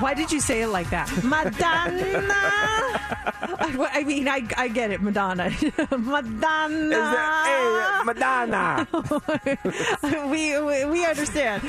Why 0.00 0.14
did 0.14 0.32
you 0.32 0.40
say 0.40 0.62
it 0.62 0.68
like 0.68 0.90
that? 0.90 1.08
Madonna. 1.22 1.94
I, 3.56 3.90
I 3.92 4.04
mean, 4.04 4.28
I, 4.28 4.46
I 4.56 4.68
get 4.68 4.90
it, 4.90 5.00
Madonna. 5.00 5.50
Madonna. 5.90 6.96
Is 6.96 7.12
it 7.12 7.26
hey, 7.46 8.02
Madonna? 8.04 8.88
we, 10.30 10.58
we 10.58 10.84
we 10.84 11.06
understand. 11.06 11.62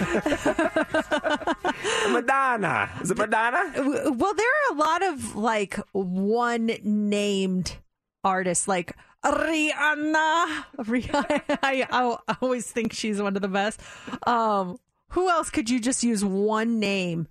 Madonna. 2.10 2.90
Is 3.02 3.12
it 3.12 3.18
Madonna? 3.18 3.72
Well, 4.12 4.34
there 4.34 4.48
are 4.48 4.72
a 4.72 4.76
lot 4.76 5.04
of 5.04 5.36
like 5.36 5.76
one 5.92 6.72
named 6.84 7.78
artists, 8.24 8.68
like 8.68 8.96
Rihanna. 9.24 10.66
Rihanna. 10.78 11.60
I, 11.62 11.88
I, 11.92 12.18
I 12.28 12.36
always 12.42 12.70
think 12.72 12.94
she's 12.94 13.22
one 13.22 13.36
of 13.36 13.42
the 13.42 13.48
best. 13.48 13.80
Um, 14.28 14.80
who 15.10 15.30
else 15.30 15.50
could 15.50 15.70
you 15.70 15.80
just 15.80 16.04
use 16.04 16.26
one 16.26 16.80
name 16.80 17.28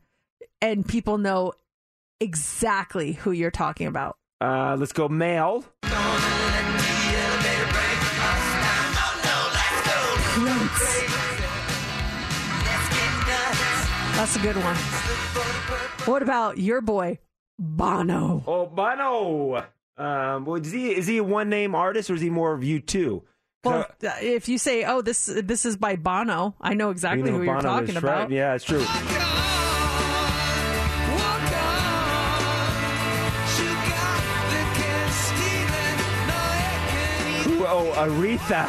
and 0.64 0.86
people 0.88 1.18
know 1.18 1.52
exactly 2.20 3.12
who 3.12 3.32
you're 3.32 3.50
talking 3.50 3.86
about? 3.86 4.16
Uh, 4.40 4.76
let's 4.78 4.92
go 4.92 5.08
male. 5.08 5.64
That's 14.16 14.36
a 14.36 14.38
good 14.38 14.56
one. 14.56 14.76
What 16.06 16.22
about 16.22 16.56
your 16.56 16.80
boy, 16.80 17.18
Bono? 17.58 18.42
Oh, 18.46 18.66
Bono. 18.66 19.66
Um, 19.96 20.44
well, 20.44 20.56
is 20.56 20.72
he 20.72 20.94
is 20.94 21.06
he 21.06 21.18
a 21.18 21.24
one 21.24 21.50
name 21.50 21.74
artist 21.74 22.10
or 22.10 22.14
is 22.14 22.20
he 22.20 22.30
more 22.30 22.54
of 22.54 22.64
you 22.64 22.80
two? 22.80 23.22
Well, 23.64 23.86
if 24.00 24.48
you 24.48 24.58
say, 24.58 24.84
"Oh, 24.84 25.02
this 25.02 25.26
this 25.26 25.64
is 25.64 25.76
by 25.76 25.96
Bono," 25.96 26.54
I 26.60 26.74
know 26.74 26.90
exactly 26.90 27.26
You 27.26 27.32
know 27.32 27.38
who 27.38 27.44
you're 27.44 27.60
talking 27.60 27.90
is, 27.90 27.96
about. 27.96 28.22
Right? 28.22 28.30
Yeah, 28.30 28.54
it's 28.54 28.64
true. 28.64 28.84
Oh, 37.76 37.92
Aretha. 37.96 38.66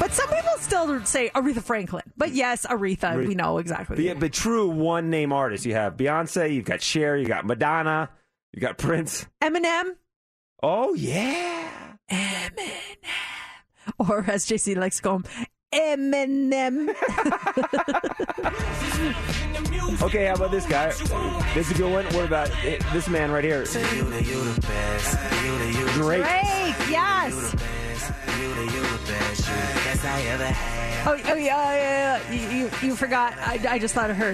But 0.00 0.12
some 0.12 0.28
people 0.28 0.52
still 0.58 1.04
say 1.04 1.28
Aretha 1.30 1.62
Franklin. 1.62 2.02
But 2.16 2.32
yes, 2.32 2.64
Aretha, 2.66 3.26
we 3.26 3.34
know 3.34 3.58
exactly. 3.58 3.96
The, 3.96 4.14
the 4.14 4.28
true 4.28 4.68
one 4.68 5.10
name 5.10 5.32
artist. 5.32 5.66
You 5.66 5.74
have 5.74 5.96
Beyonce, 5.96 6.52
you've 6.54 6.64
got 6.64 6.80
Cher, 6.80 7.16
you 7.16 7.26
got 7.26 7.44
Madonna, 7.44 8.10
you 8.52 8.60
got 8.60 8.78
Prince. 8.78 9.26
Eminem, 9.42 9.96
Oh, 10.62 10.94
yeah. 10.94 11.68
Eminem. 12.10 12.72
Or 13.98 14.24
as 14.28 14.46
JC 14.46 14.76
likes 14.76 14.96
to 14.96 15.02
call 15.02 15.16
him, 15.18 15.24
Eminem. 15.72 16.88
Okay, 20.02 20.26
how 20.26 20.34
about 20.34 20.50
this 20.50 20.66
guy? 20.66 20.88
This 21.54 21.70
is 21.70 21.72
a 21.72 21.74
good 21.74 21.92
one. 21.92 22.04
What 22.06 22.26
about 22.26 22.50
eh, 22.64 22.78
this 22.92 23.08
man 23.08 23.30
right 23.30 23.44
here? 23.44 23.64
Drake. 25.94 26.22
Drake, 26.22 26.76
yes. 26.90 27.54
Oh, 31.08 31.12
oh 31.12 31.34
yeah, 31.34 31.36
yeah, 31.36 32.18
yeah. 32.18 32.32
You, 32.32 32.58
you, 32.58 32.70
you 32.82 32.96
forgot. 32.96 33.34
I, 33.38 33.60
I 33.68 33.78
just 33.78 33.94
thought 33.94 34.10
of 34.10 34.16
her. 34.16 34.32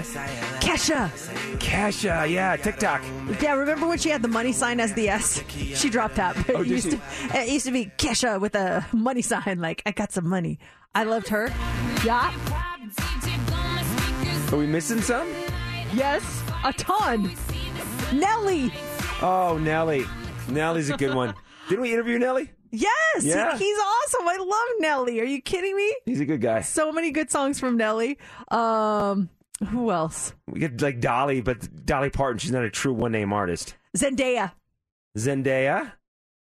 Kesha. 0.61 1.11
Kesha, 1.59 2.29
yeah, 2.29 2.57
TikTok. 2.57 3.03
Yeah, 3.41 3.55
remember 3.55 3.87
when 3.87 3.99
she 3.99 4.09
had 4.09 4.23
the 4.23 4.29
money 4.29 4.53
sign 4.53 4.81
as 4.81 4.95
the 4.95 5.11
S? 5.11 5.45
She 5.49 5.91
dropped 5.91 6.19
out. 6.19 6.37
Oh, 6.51 6.63
it, 6.63 6.67
used 6.67 6.91
she? 6.91 6.97
to, 6.97 7.03
it 7.35 7.49
used 7.49 7.67
to 7.67 7.73
be 7.73 7.87
Kesha 7.99 8.41
with 8.41 8.55
a 8.55 8.87
money 8.93 9.23
sign, 9.23 9.61
like, 9.61 9.83
I 9.87 9.93
got 9.93 10.13
some 10.13 10.29
money. 10.29 10.59
I 10.95 11.05
loved 11.05 11.29
her. 11.29 11.53
Yeah. 12.05 12.33
Are 14.53 14.57
we 14.59 14.67
missing 14.67 15.01
some? 15.01 15.29
Yes, 15.95 16.43
a 16.65 16.73
ton. 16.75 17.35
Nelly. 18.13 18.73
Oh, 19.23 19.59
Nelly. 19.61 20.05
Nelly's 20.49 20.91
a 20.91 20.97
good 20.97 21.15
one. 21.15 21.35
Didn't 21.69 21.81
we 21.83 21.93
interview 21.93 22.19
Nelly? 22.19 22.51
Yes, 22.71 22.91
Yeah. 23.25 23.57
he's 23.57 23.79
awesome. 23.79 24.29
I 24.29 24.37
love 24.39 24.81
Nelly. 24.81 25.21
Are 25.21 25.25
you 25.25 25.41
kidding 25.41 25.75
me? 25.77 25.95
He's 26.05 26.21
a 26.21 26.25
good 26.27 26.41
guy. 26.41 26.61
So 26.63 26.93
many 26.93 27.11
good 27.13 27.31
songs 27.31 27.59
from 27.61 27.77
Nelly. 27.77 28.19
Um, 28.51 29.31
who 29.69 29.91
else? 29.91 30.35
We 30.49 30.61
get 30.61 30.81
like 30.83 31.01
Dolly, 31.01 31.41
but 31.41 31.87
Dolly 31.87 32.11
Parton, 32.11 32.39
she's 32.39 32.51
not 32.53 32.65
a 32.65 32.71
true 32.71 32.93
one 32.93 33.13
name 33.13 33.33
artist. 33.33 33.75
Zendaya. 33.97 34.53
Zendaya? 35.17 35.93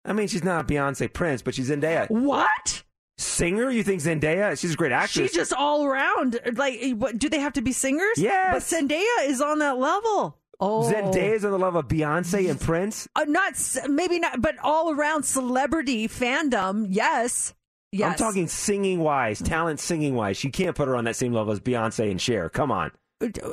I 0.04 0.12
mean, 0.12 0.28
she's 0.28 0.44
not 0.44 0.66
Beyonce 0.66 1.10
Prince, 1.12 1.42
but 1.42 1.54
she's 1.54 1.70
Zendaya. 1.70 2.10
What? 2.10 2.81
Singer? 3.22 3.70
You 3.70 3.82
think 3.82 4.02
Zendaya? 4.02 4.58
She's 4.58 4.74
a 4.74 4.76
great 4.76 4.92
actress. 4.92 5.30
She's 5.30 5.32
just 5.32 5.52
all 5.52 5.84
around. 5.84 6.38
Like, 6.54 6.80
what, 6.92 7.18
do 7.18 7.28
they 7.28 7.40
have 7.40 7.54
to 7.54 7.62
be 7.62 7.72
singers? 7.72 8.18
Yes. 8.18 8.70
But 8.70 8.78
Zendaya 8.78 9.26
is 9.28 9.40
on 9.40 9.58
that 9.60 9.78
level. 9.78 10.38
Oh, 10.64 10.88
is 10.88 11.44
on 11.44 11.50
the 11.50 11.58
level 11.58 11.80
of 11.80 11.88
Beyonce 11.88 12.48
and 12.48 12.60
Prince. 12.60 13.08
Uh, 13.16 13.24
not 13.26 13.54
maybe 13.88 14.20
not, 14.20 14.40
but 14.40 14.54
all 14.62 14.92
around 14.92 15.24
celebrity 15.24 16.06
fandom. 16.06 16.86
Yes. 16.88 17.52
Yes. 17.90 18.12
I'm 18.12 18.16
talking 18.16 18.46
singing 18.46 19.00
wise, 19.00 19.42
talent 19.42 19.80
singing 19.80 20.14
wise. 20.14 20.36
She 20.36 20.50
can't 20.50 20.76
put 20.76 20.86
her 20.86 20.94
on 20.94 21.04
that 21.04 21.16
same 21.16 21.32
level 21.32 21.52
as 21.52 21.58
Beyonce 21.58 22.10
and 22.10 22.20
Cher. 22.20 22.48
Come 22.48 22.70
on. 22.70 22.92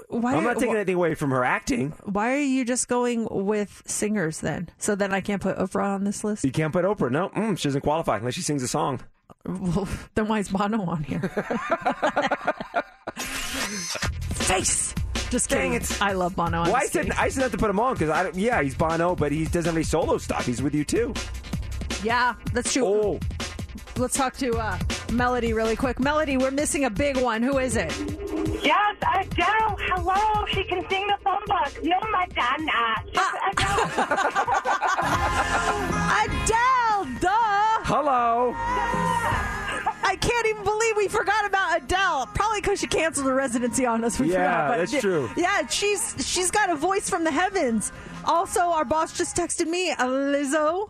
Why 0.08 0.36
I'm 0.36 0.44
not 0.44 0.56
taking 0.56 0.74
wh- 0.74 0.78
anything 0.78 0.96
away 0.96 1.16
from 1.16 1.32
her 1.32 1.44
acting. 1.44 1.91
Why 2.04 2.34
are 2.34 2.40
you 2.40 2.64
just 2.64 2.88
going 2.88 3.28
with 3.30 3.84
singers 3.86 4.40
then? 4.40 4.70
So 4.78 4.96
then 4.96 5.14
I 5.14 5.22
can't 5.22 5.41
put 5.41 5.58
Oprah 5.58 5.96
on 5.96 6.04
this 6.04 6.24
list. 6.24 6.44
You 6.44 6.52
can't 6.52 6.74
put 6.74 6.86
Oprah. 6.86 7.12
No, 7.12 7.30
mm, 7.30 7.58
she 7.58 7.68
doesn't 7.68 7.82
qualify 7.82 8.18
unless 8.18 8.34
she 8.34 8.41
sings 8.41 8.64
a 8.64 8.68
song. 8.68 9.02
then 10.16 10.28
why 10.28 10.40
is 10.40 10.49
Bono 10.49 10.82
on 10.84 11.03
here? 11.03 11.22
Face. 13.18 14.94
Just 15.30 15.49
Dang 15.49 15.72
kidding. 15.74 15.88
it. 15.88 16.02
I 16.02 16.14
love 16.14 16.36
Bono. 16.36 16.61
I'm 16.61 16.68
well, 16.68 16.76
I 16.76 16.82
just 16.82 16.94
said 16.94 17.06
kidding. 17.06 17.20
I 17.20 17.30
said 17.30 17.41
not 17.41 17.52
to 17.52 17.57
put 17.57 17.70
him 17.70 17.80
on 17.80 17.94
because 17.94 18.10
I 18.10 18.24
don't, 18.24 18.36
yeah 18.36 18.61
he's 18.61 18.76
Bono, 18.76 19.16
but 19.16 19.32
he 19.32 19.45
doesn't 19.45 19.66
have 19.66 19.76
any 19.76 19.84
solo 19.84 20.18
stuff. 20.18 20.45
He's 20.45 20.61
with 20.61 20.76
you 20.76 20.84
too. 20.84 21.14
Yeah, 22.03 22.36
that's 22.53 22.74
true. 22.74 22.86
Oh, 22.86 23.20
Let's 23.98 24.16
talk 24.16 24.36
to 24.38 24.56
uh, 24.57 24.78
Melody 25.11 25.52
really 25.53 25.76
quick. 25.76 25.99
Melody, 25.99 26.38
we're 26.38 26.52
missing 26.52 26.86
a 26.86 26.90
big 26.90 27.18
one. 27.18 27.44
Who 27.44 27.57
is 27.57 27.76
it? 27.76 27.91
Yes, 28.64 28.95
Adele. 29.02 29.76
Hello. 29.91 30.45
She 30.48 30.64
can 30.64 30.88
sing 30.90 31.06
the 31.07 31.18
phone 31.22 31.44
book. 31.45 31.84
No, 31.84 31.99
Madonna. 32.10 32.95
She's 33.06 33.20
Adele, 36.24 37.06
duh. 37.20 37.84
hello. 37.84 38.56
I 40.10 40.15
can't 40.15 40.48
even 40.48 40.64
believe 40.64 40.98
we 40.98 41.07
forgot 41.07 41.45
about 41.45 41.77
Adele. 41.84 42.26
Probably 42.34 42.61
because 42.61 42.80
she 42.80 42.88
canceled 42.88 43.27
her 43.27 43.36
residency 43.36 43.86
on 43.86 44.03
us. 44.03 44.19
We 44.19 44.31
Yeah, 44.31 44.38
forgot. 44.38 44.68
But 44.69 44.77
that's 44.90 45.02
true. 45.02 45.30
Yeah, 45.38 45.68
she's 45.68 46.15
she's 46.27 46.49
got 46.49 46.69
a 46.72 46.76
voice 46.76 47.07
from 47.10 47.23
the 47.23 47.31
heavens. 47.31 47.91
Also, 48.26 48.61
our 48.61 48.84
boss 48.86 49.15
just 49.15 49.36
texted 49.38 49.68
me, 49.68 49.91
uh, 49.91 50.06
Lizzo. 50.07 50.90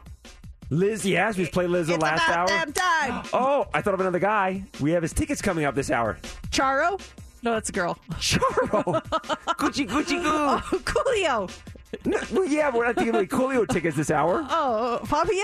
Liz, 0.70 1.04
yes, 1.06 1.38
we 1.38 1.48
played 1.48 1.70
Lizzo 1.70 1.96
It's 1.96 2.04
last 2.04 2.28
about 2.28 2.38
hour. 2.40 2.48
damn 2.48 2.72
time. 2.72 3.24
Oh, 3.34 3.68
I 3.74 3.82
thought 3.82 3.94
of 3.96 4.00
another 4.00 4.20
guy. 4.20 4.64
We 4.80 4.92
have 4.92 5.02
his 5.02 5.12
tickets 5.14 5.42
coming 5.42 5.66
up 5.66 5.76
this 5.76 5.92
hour. 5.92 6.18
Charo? 6.52 7.02
No, 7.42 7.54
that's 7.54 7.70
a 7.70 7.72
girl. 7.74 7.98
Charo. 8.14 8.84
Gucci, 9.60 9.88
Gucci, 9.88 10.22
Goo. 10.22 10.30
Oh, 10.32 10.62
Coolio. 10.86 11.52
No, 12.06 12.20
well, 12.32 12.46
yeah, 12.46 12.70
we're 12.74 12.86
not 12.86 12.96
giving 12.96 13.16
away 13.16 13.26
Coolio 13.26 13.68
tickets 13.68 13.98
this 13.98 14.12
hour. 14.12 14.46
Oh, 14.50 15.00
Fabio? 15.06 15.44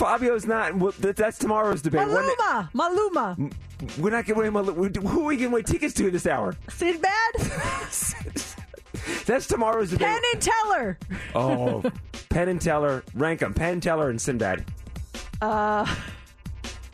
Fabio's 0.00 0.46
not. 0.46 0.72
That's 0.98 1.36
tomorrow's 1.38 1.82
debate. 1.82 2.00
Maluma. 2.08 2.70
Maluma. 2.72 3.52
We're 3.98 4.08
not 4.10 4.24
giving 4.24 4.40
away. 4.40 4.48
Malu- 4.48 4.88
Who 4.88 5.20
are 5.22 5.24
we 5.26 5.36
giving 5.36 5.52
away 5.52 5.62
tickets 5.62 5.92
to 5.94 6.06
in 6.06 6.12
this 6.14 6.26
hour? 6.26 6.56
Sinbad? 6.70 7.10
That's 9.26 9.46
tomorrow's 9.46 9.90
debate. 9.90 10.08
Penn 10.08 10.22
and 10.32 10.42
Teller. 10.42 10.98
Oh, 11.34 11.82
Penn 12.30 12.48
and 12.48 12.60
Teller. 12.60 13.02
Rank 13.14 13.40
them. 13.40 13.52
Penn, 13.52 13.80
Teller, 13.80 14.08
and 14.08 14.18
Sinbad. 14.20 14.64
Uh, 15.42 15.86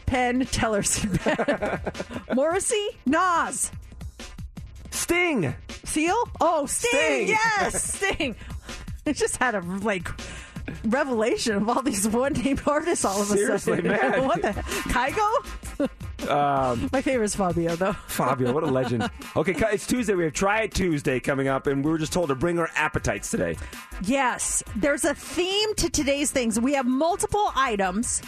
Penn, 0.07 0.45
Teller, 0.47 0.83
Sinbad. 0.83 1.81
Morrissey? 2.35 2.89
Nas. 3.07 3.71
Sting. 4.91 5.55
Seal? 5.85 6.29
Oh, 6.41 6.67
Sting. 6.67 6.91
Sting. 6.91 7.29
Yes, 7.29 7.85
Sting. 7.95 8.37
It 9.05 9.15
just 9.15 9.37
had 9.37 9.55
a 9.55 9.61
like 9.61 10.09
revelation 10.85 11.57
of 11.57 11.69
all 11.69 11.83
these 11.83 12.07
one 12.09 12.33
name 12.33 12.59
artists 12.67 13.05
all 13.05 13.21
of 13.23 13.31
a 13.31 13.35
Seriously, 13.37 13.77
sudden. 13.77 13.91
man. 13.93 14.25
what 14.27 14.43
the 14.43 14.49
Kygo? 14.89 15.89
Um, 16.29 16.89
My 16.93 17.03
favorite 17.03 17.27
is 17.27 17.37
Fabio 17.37 17.77
though. 17.77 17.93
Fabio, 17.93 18.53
what 18.53 18.63
a 18.63 18.67
legend. 18.67 19.09
Okay, 19.37 19.55
it's 19.73 19.87
Tuesday. 19.87 20.15
We 20.15 20.25
have 20.25 20.33
Try 20.33 20.63
It 20.63 20.73
Tuesday 20.75 21.21
coming 21.21 21.49
up, 21.49 21.67
and 21.67 21.85
we 21.85 21.91
were 21.91 21.99
just 21.99 22.13
told 22.13 22.29
to 22.29 22.35
bring 22.35 22.59
our 22.59 22.71
appetites 22.75 23.31
today. 23.31 23.57
Yes, 24.03 24.63
there's 24.77 25.05
a 25.05 25.15
theme 25.15 25.75
to 25.77 25.89
today's 25.91 26.31
things. 26.31 26.59
We 26.59 26.75
have 26.75 26.87
multiple 26.87 27.51
items, 27.55 28.23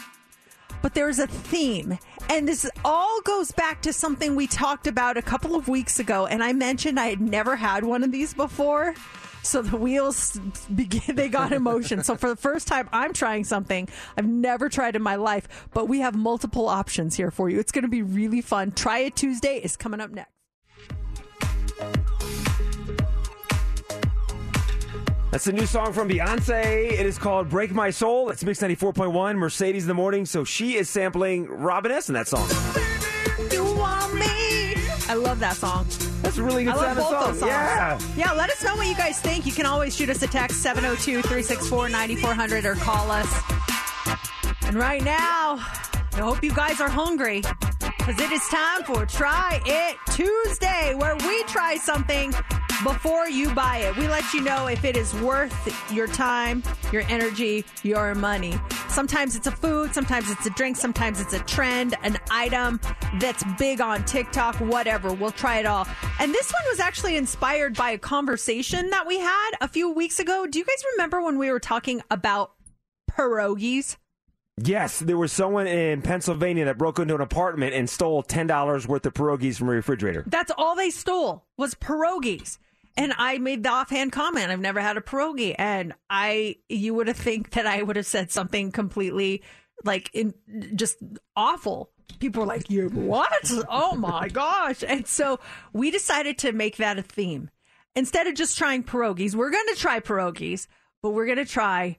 but 0.83 0.95
there's 0.95 1.19
a 1.19 1.27
theme. 1.27 1.99
And 2.31 2.47
this 2.47 2.71
all 2.85 3.21
goes 3.23 3.51
back 3.53 3.81
to 3.83 3.93
something 3.93 4.37
we 4.37 4.47
talked 4.47 4.87
about 4.87 5.17
a 5.17 5.23
couple 5.23 5.57
of 5.57 5.67
weeks 5.67 5.99
ago. 5.99 6.27
And 6.27 6.45
I 6.45 6.53
mentioned 6.53 7.01
I 7.01 7.07
had 7.07 7.21
never 7.23 7.57
had 7.57 7.85
one 7.85 8.05
of 8.05 8.13
these 8.13 8.35
before. 8.35 8.95
So 9.49 9.63
the 9.63 9.79
wheels 9.79 10.39
begin, 10.75 11.17
they 11.17 11.31
got 11.31 11.55
in 11.55 11.63
motion. 11.63 12.05
so 12.05 12.17
for 12.17 12.29
the 12.29 12.37
first 12.37 12.69
time, 12.69 12.87
I'm 12.93 13.15
trying 13.15 13.45
something 13.45 13.89
I've 14.15 14.27
never 14.27 14.69
tried 14.69 14.95
in 14.95 15.01
my 15.01 15.15
life, 15.17 15.49
but 15.73 15.89
we 15.89 16.01
have 16.01 16.15
multiple 16.15 16.69
options 16.69 17.17
here 17.17 17.31
for 17.31 17.49
you. 17.49 17.59
It's 17.59 17.73
going 17.73 17.85
to 17.85 17.89
be 17.89 18.03
really 18.03 18.43
fun. 18.43 18.73
Try 18.73 18.99
It 18.99 19.17
Tuesday 19.17 19.57
is 19.57 19.75
coming 19.75 20.01
up 20.01 20.11
next. 20.11 20.31
That's 25.31 25.47
a 25.47 25.53
new 25.53 25.65
song 25.65 25.95
from 25.95 26.11
Beyonce. 26.11 26.93
It 26.93 27.07
is 27.07 27.17
called 27.17 27.49
Break 27.49 27.71
My 27.71 27.89
Soul. 27.89 28.29
It's 28.29 28.45
Mix 28.45 28.61
94.1, 28.61 29.37
Mercedes 29.37 29.85
in 29.85 29.89
the 29.89 29.95
Morning. 29.95 30.27
So 30.27 30.45
she 30.45 30.75
is 30.75 30.91
sampling 30.91 31.47
Robin 31.47 31.91
S. 31.91 32.11
in 32.11 32.15
that 32.15 32.29
song. 32.29 32.47
You 33.51 33.65
want 33.65 34.15
me? 34.15 34.75
I 35.09 35.15
love 35.15 35.39
that 35.41 35.57
song. 35.57 35.87
That's 36.29 36.37
a 36.37 36.43
really 36.43 36.65
good 36.65 36.75
I 36.75 36.93
love 36.93 36.97
both 36.99 37.09
song. 37.09 37.27
those 37.31 37.39
songs. 37.39 37.51
Yeah. 37.51 37.99
Yeah, 38.15 38.33
let 38.33 38.51
us 38.51 38.63
know 38.63 38.77
what 38.77 38.87
you 38.87 38.95
guys 38.95 39.19
think. 39.19 39.47
You 39.47 39.53
can 39.53 39.65
always 39.65 39.97
shoot 39.97 40.11
us 40.11 40.23
a 40.23 40.27
text 40.27 40.61
702 40.61 41.23
364 41.23 41.89
9400 41.89 42.67
or 42.67 42.75
call 42.75 43.11
us. 43.11 43.43
And 44.67 44.77
right 44.77 45.03
now, 45.03 45.55
I 46.13 46.19
hope 46.21 46.45
you 46.45 46.53
guys 46.53 46.83
are 46.83 46.91
hungry 46.91 47.41
because 48.09 48.25
it 48.25 48.33
is 48.33 48.49
time 48.49 48.83
for 48.85 49.05
Try 49.05 49.61
It 49.67 49.99
Tuesday, 50.15 50.95
where 50.95 51.15
we 51.15 51.43
try 51.43 51.77
something 51.77 52.33
before 52.83 53.29
you 53.29 53.51
buy 53.51 53.79
it. 53.79 53.99
We 53.99 54.09
let 54.09 54.33
you 54.33 54.41
know 54.41 54.67
if 54.67 54.83
it 54.87 54.97
is 54.97 55.13
worth 55.17 55.93
your 55.93 56.07
time, 56.07 56.63
your 56.91 57.03
energy, 57.11 57.67
your 57.83 58.15
money. 58.15 58.55
Sometimes 58.89 59.37
it's 59.37 59.47
a 59.47 59.51
food, 59.51 59.93
sometimes 59.93 60.31
it's 60.31 60.47
a 60.47 60.51
drink, 60.51 60.79
sometimes 60.79 61.21
it's 61.21 61.35
a 61.35 61.41
trend, 61.41 61.97
an 62.03 62.17
item 62.31 62.81
that's 63.21 63.45
big 63.59 63.83
on 63.83 64.03
TikTok, 64.07 64.55
whatever. 64.57 65.13
We'll 65.13 65.31
try 65.31 65.59
it 65.59 65.67
all. 65.67 65.87
And 66.19 66.33
this 66.33 66.51
one 66.51 66.63
was 66.71 66.81
actually 66.81 67.19
inspired 67.19 67.77
by 67.77 67.91
a 67.91 67.99
conversation 67.99 68.89
that 68.89 69.07
we 69.07 69.19
had 69.19 69.51
a 69.61 69.69
few 69.69 69.93
weeks 69.93 70.19
ago. 70.19 70.47
Do 70.47 70.59
you 70.59 70.65
guys 70.65 70.83
remember 70.95 71.21
when 71.21 71.37
we 71.37 71.51
were 71.51 71.61
talking 71.61 72.01
about 72.11 72.53
pierogies? 73.11 73.99
Yes, 74.65 74.99
there 75.01 75.17
was 75.17 75.33
someone 75.33 75.67
in 75.67 76.03
Pennsylvania 76.03 76.65
that 76.67 76.79
broke 76.79 76.99
into 76.99 77.15
an 77.15 77.21
apartment 77.21 77.75
and 77.75 77.89
stole 77.89 78.23
$10 78.23 78.87
worth 78.87 79.07
of 79.07 79.15
pierogies 79.15 79.59
from 79.59 79.69
a 79.69 79.73
refrigerator. 79.73 80.25
That's 80.27 80.53
all 80.57 80.75
they 80.75 80.91
stole 80.91 81.45
was 81.57 81.75
pierogies. 81.75 82.59
And 82.97 83.15
I 83.17 83.39
made 83.39 83.63
the 83.63 83.71
offhand 83.71 84.11
comment, 84.11 84.51
I've 84.51 84.59
never 84.59 84.81
had 84.81 84.97
a 84.97 85.01
pierogi. 85.01 85.55
And 85.57 85.95
I, 86.11 86.57
you 86.69 86.95
would 86.95 87.07
have 87.09 87.17
think 87.17 87.51
that 87.51 87.67
I 87.67 87.83
would 87.83 87.97
have 87.97 88.07
said 88.07 88.31
something 88.31 88.73
completely 88.73 89.43
like 89.85 90.11
in 90.13 90.35
just 90.75 90.99
awful. 91.37 91.91
People 92.19 92.43
were 92.43 92.49
like, 92.49 92.71
"You 92.71 92.89
what? 92.89 93.51
Oh 93.69 93.95
my 93.95 94.29
gosh!" 94.29 94.83
And 94.87 95.07
so 95.07 95.39
we 95.73 95.91
decided 95.91 96.39
to 96.39 96.53
make 96.53 96.79
that 96.79 96.99
a 96.99 97.03
theme. 97.03 97.51
Instead 97.95 98.27
of 98.27 98.35
just 98.35 98.59
trying 98.59 98.83
pierogies, 98.83 99.35
we're 99.35 99.51
going 99.51 99.67
to 99.75 99.81
try 99.81 100.01
pierogies, 100.01 100.67
but 101.03 101.11
we're 101.11 101.27
going 101.27 101.39
to 101.39 101.45
try 101.45 101.99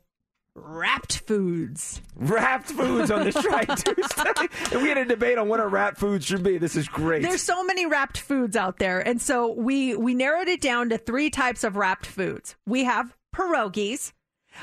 wrapped 0.55 1.19
foods. 1.19 2.01
Wrapped 2.15 2.67
foods 2.71 3.11
on 3.11 3.23
this 3.23 3.35
Try 3.41 3.63
Tuesday. 3.65 4.47
and 4.71 4.81
we 4.81 4.89
had 4.89 4.97
a 4.97 5.05
debate 5.05 5.37
on 5.37 5.47
what 5.47 5.59
our 5.59 5.69
wrapped 5.69 5.97
foods 5.97 6.25
should 6.25 6.43
be. 6.43 6.57
This 6.57 6.75
is 6.75 6.87
great. 6.87 7.21
There's 7.21 7.41
so 7.41 7.63
many 7.63 7.85
wrapped 7.85 8.17
foods 8.19 8.55
out 8.55 8.77
there, 8.79 8.99
and 8.99 9.21
so 9.21 9.53
we 9.53 9.95
we 9.95 10.13
narrowed 10.13 10.47
it 10.47 10.61
down 10.61 10.89
to 10.89 10.97
three 10.97 11.29
types 11.29 11.63
of 11.63 11.75
wrapped 11.75 12.05
foods. 12.05 12.55
We 12.65 12.83
have 12.85 13.15
pierogies. 13.35 14.13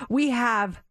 We 0.08 0.30
have. 0.30 0.82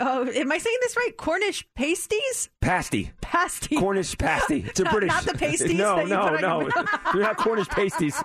Oh, 0.00 0.28
am 0.28 0.52
I 0.52 0.58
saying 0.58 0.76
this 0.82 0.96
right? 0.96 1.16
Cornish 1.16 1.66
pasties? 1.74 2.50
pasty. 2.60 3.10
Pasty. 3.20 3.76
Cornish 3.76 4.16
pasty. 4.16 4.64
It's 4.68 4.80
a 4.80 4.84
Not- 4.84 4.92
British. 4.92 5.08
not 5.08 5.24
the 5.24 5.34
pasties 5.34 5.74
No, 5.78 5.96
that 5.96 6.04
you 6.04 6.08
no, 6.10 6.28
put 6.28 6.34
on 6.34 6.40
no. 6.40 6.60
your 6.60 6.68
mouth. 6.70 6.88
You're 7.14 7.22
not 7.22 7.36
Cornish 7.36 7.68
pasties. 7.68 8.22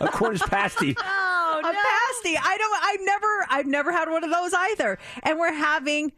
A 0.00 0.08
Cornish 0.08 0.40
oh, 0.42 0.48
pasty. 0.48 0.94
Oh, 0.98 1.60
a 1.60 1.62
pasty. 1.62 2.38
I 2.38 2.56
don't. 2.58 2.84
I've 2.84 3.06
never. 3.06 3.46
I've 3.50 3.66
never 3.66 3.92
had 3.92 4.08
one 4.10 4.24
of 4.24 4.30
those 4.30 4.54
either. 4.54 4.98
And 5.22 5.38
we're 5.38 5.52
having 5.52 6.12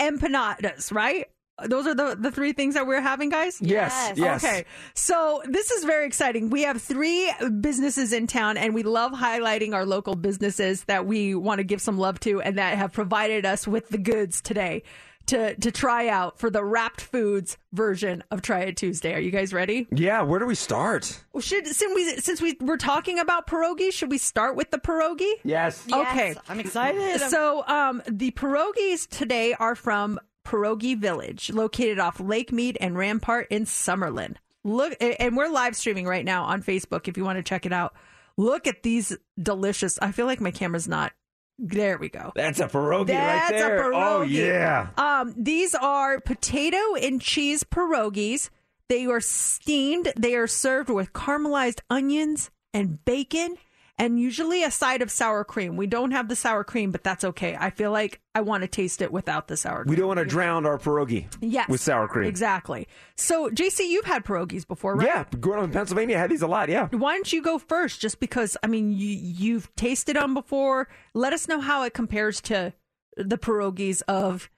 empanadas, 0.00 0.92
right? 0.92 1.26
Those 1.64 1.86
are 1.86 1.94
the 1.94 2.16
the 2.18 2.30
three 2.30 2.52
things 2.52 2.74
that 2.74 2.86
we're 2.86 3.00
having, 3.00 3.30
guys. 3.30 3.58
Yes, 3.62 3.92
Yes. 4.10 4.18
yes. 4.18 4.44
Okay. 4.44 4.64
So 4.94 5.42
this 5.46 5.70
is 5.70 5.84
very 5.84 6.06
exciting. 6.06 6.50
We 6.50 6.62
have 6.62 6.82
three 6.82 7.32
businesses 7.60 8.12
in 8.12 8.26
town, 8.26 8.56
and 8.58 8.74
we 8.74 8.82
love 8.82 9.12
highlighting 9.12 9.72
our 9.72 9.86
local 9.86 10.16
businesses 10.16 10.84
that 10.84 11.06
we 11.06 11.34
want 11.34 11.58
to 11.58 11.64
give 11.64 11.80
some 11.80 11.96
love 11.98 12.20
to, 12.20 12.42
and 12.42 12.58
that 12.58 12.76
have 12.76 12.92
provided 12.92 13.46
us 13.46 13.66
with 13.66 13.88
the 13.88 13.98
goods 13.98 14.40
today. 14.40 14.82
To, 15.30 15.56
to 15.56 15.72
try 15.72 16.06
out 16.06 16.38
for 16.38 16.50
the 16.50 16.62
wrapped 16.64 17.00
foods 17.00 17.58
version 17.72 18.22
of 18.30 18.42
Try 18.42 18.60
It 18.60 18.76
Tuesday. 18.76 19.12
Are 19.12 19.18
you 19.18 19.32
guys 19.32 19.52
ready? 19.52 19.88
Yeah, 19.90 20.22
where 20.22 20.38
do 20.38 20.46
we 20.46 20.54
start? 20.54 21.20
Well, 21.32 21.40
Should 21.40 21.66
since 21.66 21.92
we 21.96 22.16
since 22.20 22.40
we 22.40 22.56
were 22.60 22.76
talking 22.76 23.18
about 23.18 23.48
pierogi, 23.48 23.90
should 23.92 24.08
we 24.08 24.18
start 24.18 24.54
with 24.54 24.70
the 24.70 24.78
pierogi? 24.78 25.32
Yes. 25.42 25.84
Okay. 25.92 26.36
I'm 26.48 26.60
excited. 26.60 27.18
So, 27.22 27.66
um, 27.66 28.02
the 28.08 28.30
pierogies 28.30 29.08
today 29.08 29.52
are 29.54 29.74
from 29.74 30.20
Pierogi 30.46 30.96
Village, 30.96 31.50
located 31.50 31.98
off 31.98 32.20
Lake 32.20 32.52
Mead 32.52 32.78
and 32.80 32.96
Rampart 32.96 33.48
in 33.50 33.64
Summerlin. 33.64 34.36
Look, 34.64 34.94
and 35.00 35.36
we're 35.36 35.48
live 35.48 35.76
streaming 35.76 36.06
right 36.06 36.24
now 36.24 36.44
on 36.44 36.62
Facebook 36.62 37.08
if 37.08 37.16
you 37.16 37.24
want 37.24 37.38
to 37.38 37.42
check 37.42 37.66
it 37.66 37.72
out. 37.72 37.94
Look 38.36 38.66
at 38.66 38.82
these 38.82 39.16
delicious. 39.40 39.98
I 40.00 40.12
feel 40.12 40.26
like 40.26 40.40
my 40.40 40.50
camera's 40.50 40.88
not. 40.88 41.12
There 41.58 41.96
we 41.98 42.08
go. 42.10 42.32
That's 42.34 42.60
a 42.60 42.68
pierogi 42.68 43.06
That's 43.08 43.50
right 43.52 43.58
there. 43.58 43.80
a 43.80 43.84
pierogi. 43.94 44.18
Oh, 44.18 44.22
yeah. 44.22 44.88
Um, 44.98 45.34
these 45.38 45.74
are 45.74 46.20
potato 46.20 46.94
and 47.00 47.20
cheese 47.20 47.64
pierogies. 47.64 48.50
They 48.88 49.06
are 49.06 49.20
steamed. 49.20 50.12
They 50.16 50.34
are 50.34 50.46
served 50.46 50.90
with 50.90 51.12
caramelized 51.12 51.80
onions 51.88 52.50
and 52.74 53.02
bacon, 53.04 53.56
and 53.98 54.20
usually 54.20 54.62
a 54.62 54.70
side 54.70 55.00
of 55.02 55.10
sour 55.10 55.42
cream. 55.44 55.76
We 55.76 55.86
don't 55.86 56.10
have 56.10 56.28
the 56.28 56.36
sour 56.36 56.64
cream, 56.64 56.90
but 56.90 57.02
that's 57.02 57.24
okay. 57.24 57.56
I 57.58 57.70
feel 57.70 57.90
like 57.90 58.20
I 58.34 58.42
want 58.42 58.62
to 58.62 58.68
taste 58.68 59.00
it 59.00 59.10
without 59.10 59.48
the 59.48 59.56
sour 59.56 59.84
cream. 59.84 59.90
We 59.90 59.96
don't 59.96 60.08
want 60.08 60.18
to 60.18 60.24
drown 60.26 60.66
our 60.66 60.76
pierogi 60.78 61.26
Yes. 61.40 61.68
with 61.68 61.80
sour 61.80 62.06
cream. 62.08 62.28
Exactly. 62.28 62.86
So, 63.16 63.48
JC, 63.50 63.88
you've 63.88 64.04
had 64.04 64.24
pierogies 64.24 64.66
before, 64.66 64.96
right? 64.96 65.06
Yeah, 65.06 65.24
growing 65.40 65.60
up 65.60 65.64
in 65.66 65.72
Pennsylvania, 65.72 66.16
I 66.16 66.20
had 66.20 66.30
these 66.30 66.42
a 66.42 66.46
lot. 66.46 66.68
Yeah. 66.68 66.88
Why 66.88 67.14
don't 67.14 67.32
you 67.32 67.40
go 67.42 67.58
first? 67.58 68.00
Just 68.00 68.20
because, 68.20 68.56
I 68.62 68.66
mean, 68.66 68.92
you, 68.92 69.08
you've 69.08 69.74
tasted 69.76 70.16
them 70.16 70.34
before. 70.34 70.88
Let 71.14 71.32
us 71.32 71.48
know 71.48 71.60
how 71.60 71.82
it 71.84 71.94
compares 71.94 72.40
to 72.42 72.74
the 73.16 73.38
pierogies 73.38 74.02
of 74.08 74.50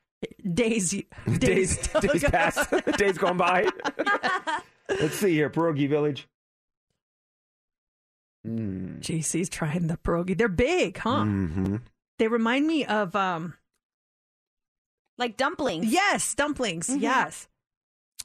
days 0.52 0.90
days 0.90 1.39
Days, 1.39 1.89
days 2.01 2.24
past, 2.24 2.70
days 2.98 3.19
gone 3.19 3.36
by. 3.36 3.69
Let's 4.89 5.15
see 5.15 5.32
here, 5.35 5.48
pierogi 5.51 5.89
village. 5.89 6.27
Mm. 8.48 9.00
JC's 9.00 9.48
trying 9.48 9.86
the 9.86 9.96
pierogi. 9.96 10.36
They're 10.36 10.48
big, 10.48 10.98
huh? 10.98 11.22
hmm 11.24 11.76
They 12.18 12.28
remind 12.28 12.66
me 12.66 12.84
of 12.84 13.14
um 13.16 13.54
like 15.18 15.36
dumplings. 15.36 15.86
Yes, 15.86 16.34
dumplings. 16.34 16.88
Yes. 16.88 17.48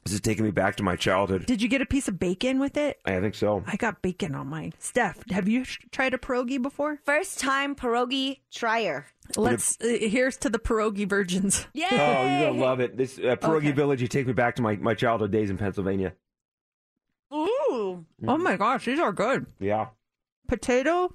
This 0.04 0.12
is 0.14 0.20
taking 0.20 0.44
me 0.44 0.50
back 0.50 0.76
to 0.76 0.82
my 0.82 0.96
childhood. 0.96 1.46
Did 1.46 1.62
you 1.62 1.68
get 1.68 1.80
a 1.80 1.86
piece 1.86 2.08
of 2.08 2.18
bacon 2.18 2.58
with 2.60 2.76
it? 2.76 2.98
I 3.06 3.18
think 3.20 3.34
so. 3.34 3.64
I 3.66 3.76
got 3.76 4.02
bacon 4.02 4.34
on 4.34 4.48
mine. 4.48 4.74
Steph, 4.78 5.18
have 5.30 5.48
you 5.48 5.64
sh- 5.64 5.78
tried 5.92 6.12
a 6.12 6.18
pierogi 6.18 6.60
before? 6.60 6.98
First 7.06 7.40
time 7.40 7.74
pierogi 7.74 8.40
trier. 8.52 9.06
Let's. 9.34 9.78
Uh, 9.80 9.86
here's 9.98 10.36
to 10.38 10.50
the 10.50 10.58
pierogi 10.58 11.08
virgins. 11.08 11.66
Yay! 11.72 11.86
Oh, 11.90 11.96
you're 11.96 12.50
gonna 12.50 12.60
love 12.62 12.80
it. 12.80 12.98
This 12.98 13.16
uh, 13.18 13.36
pierogi 13.36 13.56
Okay. 13.68 13.72
village. 13.72 14.02
You 14.02 14.08
take 14.08 14.26
me 14.26 14.34
back 14.34 14.56
to 14.56 14.62
my, 14.62 14.76
my 14.76 14.92
childhood 14.92 15.30
days 15.30 15.48
in 15.48 15.56
Pennsylvania. 15.56 16.12
Ooh. 17.32 18.04
Oh 18.28 18.36
my 18.38 18.56
gosh, 18.56 18.84
these 18.84 19.00
are 19.00 19.12
good. 19.12 19.46
Yeah. 19.58 19.86
Potato 20.48 21.14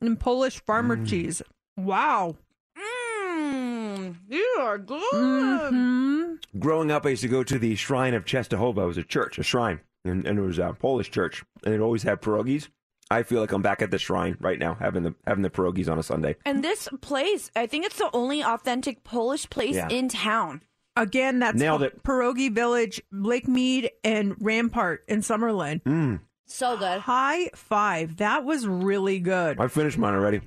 and 0.00 0.18
Polish 0.18 0.60
farmer 0.64 0.96
Mm. 0.96 1.06
cheese. 1.08 1.42
Wow. 1.76 2.36
Mmm. 2.78 4.16
You 4.28 4.56
are 4.60 4.78
good. 4.78 5.02
hmm 5.12 6.34
Growing 6.58 6.90
up, 6.90 7.06
I 7.06 7.10
used 7.10 7.22
to 7.22 7.28
go 7.28 7.42
to 7.44 7.58
the 7.58 7.76
Shrine 7.76 8.14
of 8.14 8.24
Czestochowa. 8.24 8.82
It 8.82 8.86
was 8.86 8.96
a 8.98 9.02
church, 9.04 9.38
a 9.38 9.42
shrine, 9.42 9.80
and, 10.04 10.26
and 10.26 10.38
it 10.38 10.42
was 10.42 10.58
a 10.58 10.74
Polish 10.78 11.10
church, 11.10 11.44
and 11.64 11.74
it 11.74 11.80
always 11.80 12.02
had 12.02 12.20
pierogies. 12.20 12.68
I 13.10 13.22
feel 13.24 13.40
like 13.40 13.50
I'm 13.52 13.62
back 13.62 13.82
at 13.82 13.90
the 13.90 13.98
shrine 13.98 14.36
right 14.40 14.58
now, 14.58 14.74
having 14.74 15.02
the 15.02 15.14
having 15.26 15.42
the 15.42 15.50
pierogies 15.50 15.90
on 15.90 15.98
a 15.98 16.02
Sunday. 16.02 16.36
And 16.46 16.62
this 16.62 16.88
place, 17.00 17.50
I 17.56 17.66
think 17.66 17.84
it's 17.84 17.98
the 17.98 18.08
only 18.12 18.42
authentic 18.42 19.02
Polish 19.04 19.50
place 19.50 19.74
Yeah. 19.76 19.88
in 19.88 20.08
town. 20.08 20.62
Again, 20.96 21.38
that's 21.40 21.58
Nailed 21.58 21.82
it. 21.82 22.02
Pierogi 22.04 22.52
Village, 22.52 23.00
Lake 23.12 23.48
Mead, 23.48 23.90
and 24.04 24.36
Rampart 24.40 25.04
in 25.08 25.20
Summerlin. 25.20 25.82
Mm. 25.82 26.20
So 26.50 26.76
good. 26.76 27.00
High 27.00 27.48
five. 27.54 28.16
That 28.18 28.44
was 28.44 28.66
really 28.66 29.18
good. 29.20 29.58
I 29.60 29.68
finished 29.68 29.96
mine 29.98 30.14
already. 30.14 30.40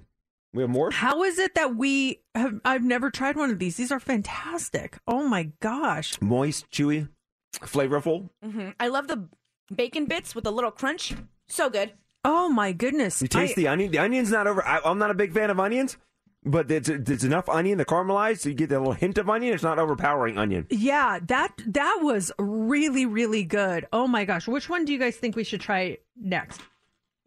We 0.53 0.61
have 0.61 0.69
more. 0.69 0.91
How 0.91 1.23
is 1.23 1.39
it 1.39 1.55
that 1.55 1.75
we 1.75 2.21
have? 2.35 2.59
I've 2.63 2.83
never 2.83 3.09
tried 3.09 3.35
one 3.35 3.49
of 3.49 3.57
these. 3.57 3.77
These 3.77 3.91
are 3.91 3.99
fantastic. 3.99 4.97
Oh 5.07 5.23
my 5.27 5.49
gosh. 5.61 6.21
Moist, 6.21 6.69
chewy, 6.71 7.07
flavorful. 7.55 8.29
Mm-hmm. 8.45 8.69
I 8.79 8.87
love 8.89 9.07
the 9.07 9.27
bacon 9.73 10.05
bits 10.05 10.35
with 10.35 10.45
a 10.45 10.51
little 10.51 10.71
crunch. 10.71 11.13
So 11.47 11.69
good. 11.69 11.93
Oh 12.25 12.49
my 12.49 12.71
goodness. 12.71 13.21
You 13.21 13.27
taste 13.27 13.53
I- 13.53 13.61
the 13.61 13.67
onion. 13.69 13.91
The 13.91 13.99
onion's 13.99 14.31
not 14.31 14.45
over. 14.45 14.63
I, 14.65 14.79
I'm 14.85 14.99
not 14.99 15.09
a 15.11 15.15
big 15.15 15.33
fan 15.33 15.49
of 15.49 15.59
onions, 15.59 15.97
but 16.45 16.67
there's, 16.67 16.85
there's 16.87 17.23
enough 17.23 17.47
onion 17.49 17.77
to 17.77 17.85
caramelize, 17.85 18.39
so 18.39 18.49
you 18.49 18.55
get 18.55 18.69
that 18.69 18.79
little 18.79 18.93
hint 18.93 19.17
of 19.17 19.29
onion. 19.29 19.53
It's 19.53 19.63
not 19.63 19.79
overpowering 19.79 20.37
onion. 20.37 20.67
Yeah, 20.69 21.19
that 21.27 21.53
that 21.67 21.99
was 22.01 22.31
really 22.39 23.05
really 23.05 23.43
good. 23.43 23.87
Oh 23.93 24.07
my 24.07 24.25
gosh. 24.25 24.47
Which 24.47 24.69
one 24.69 24.85
do 24.85 24.93
you 24.93 24.99
guys 24.99 25.15
think 25.15 25.35
we 25.35 25.43
should 25.43 25.61
try 25.61 25.97
next? 26.19 26.61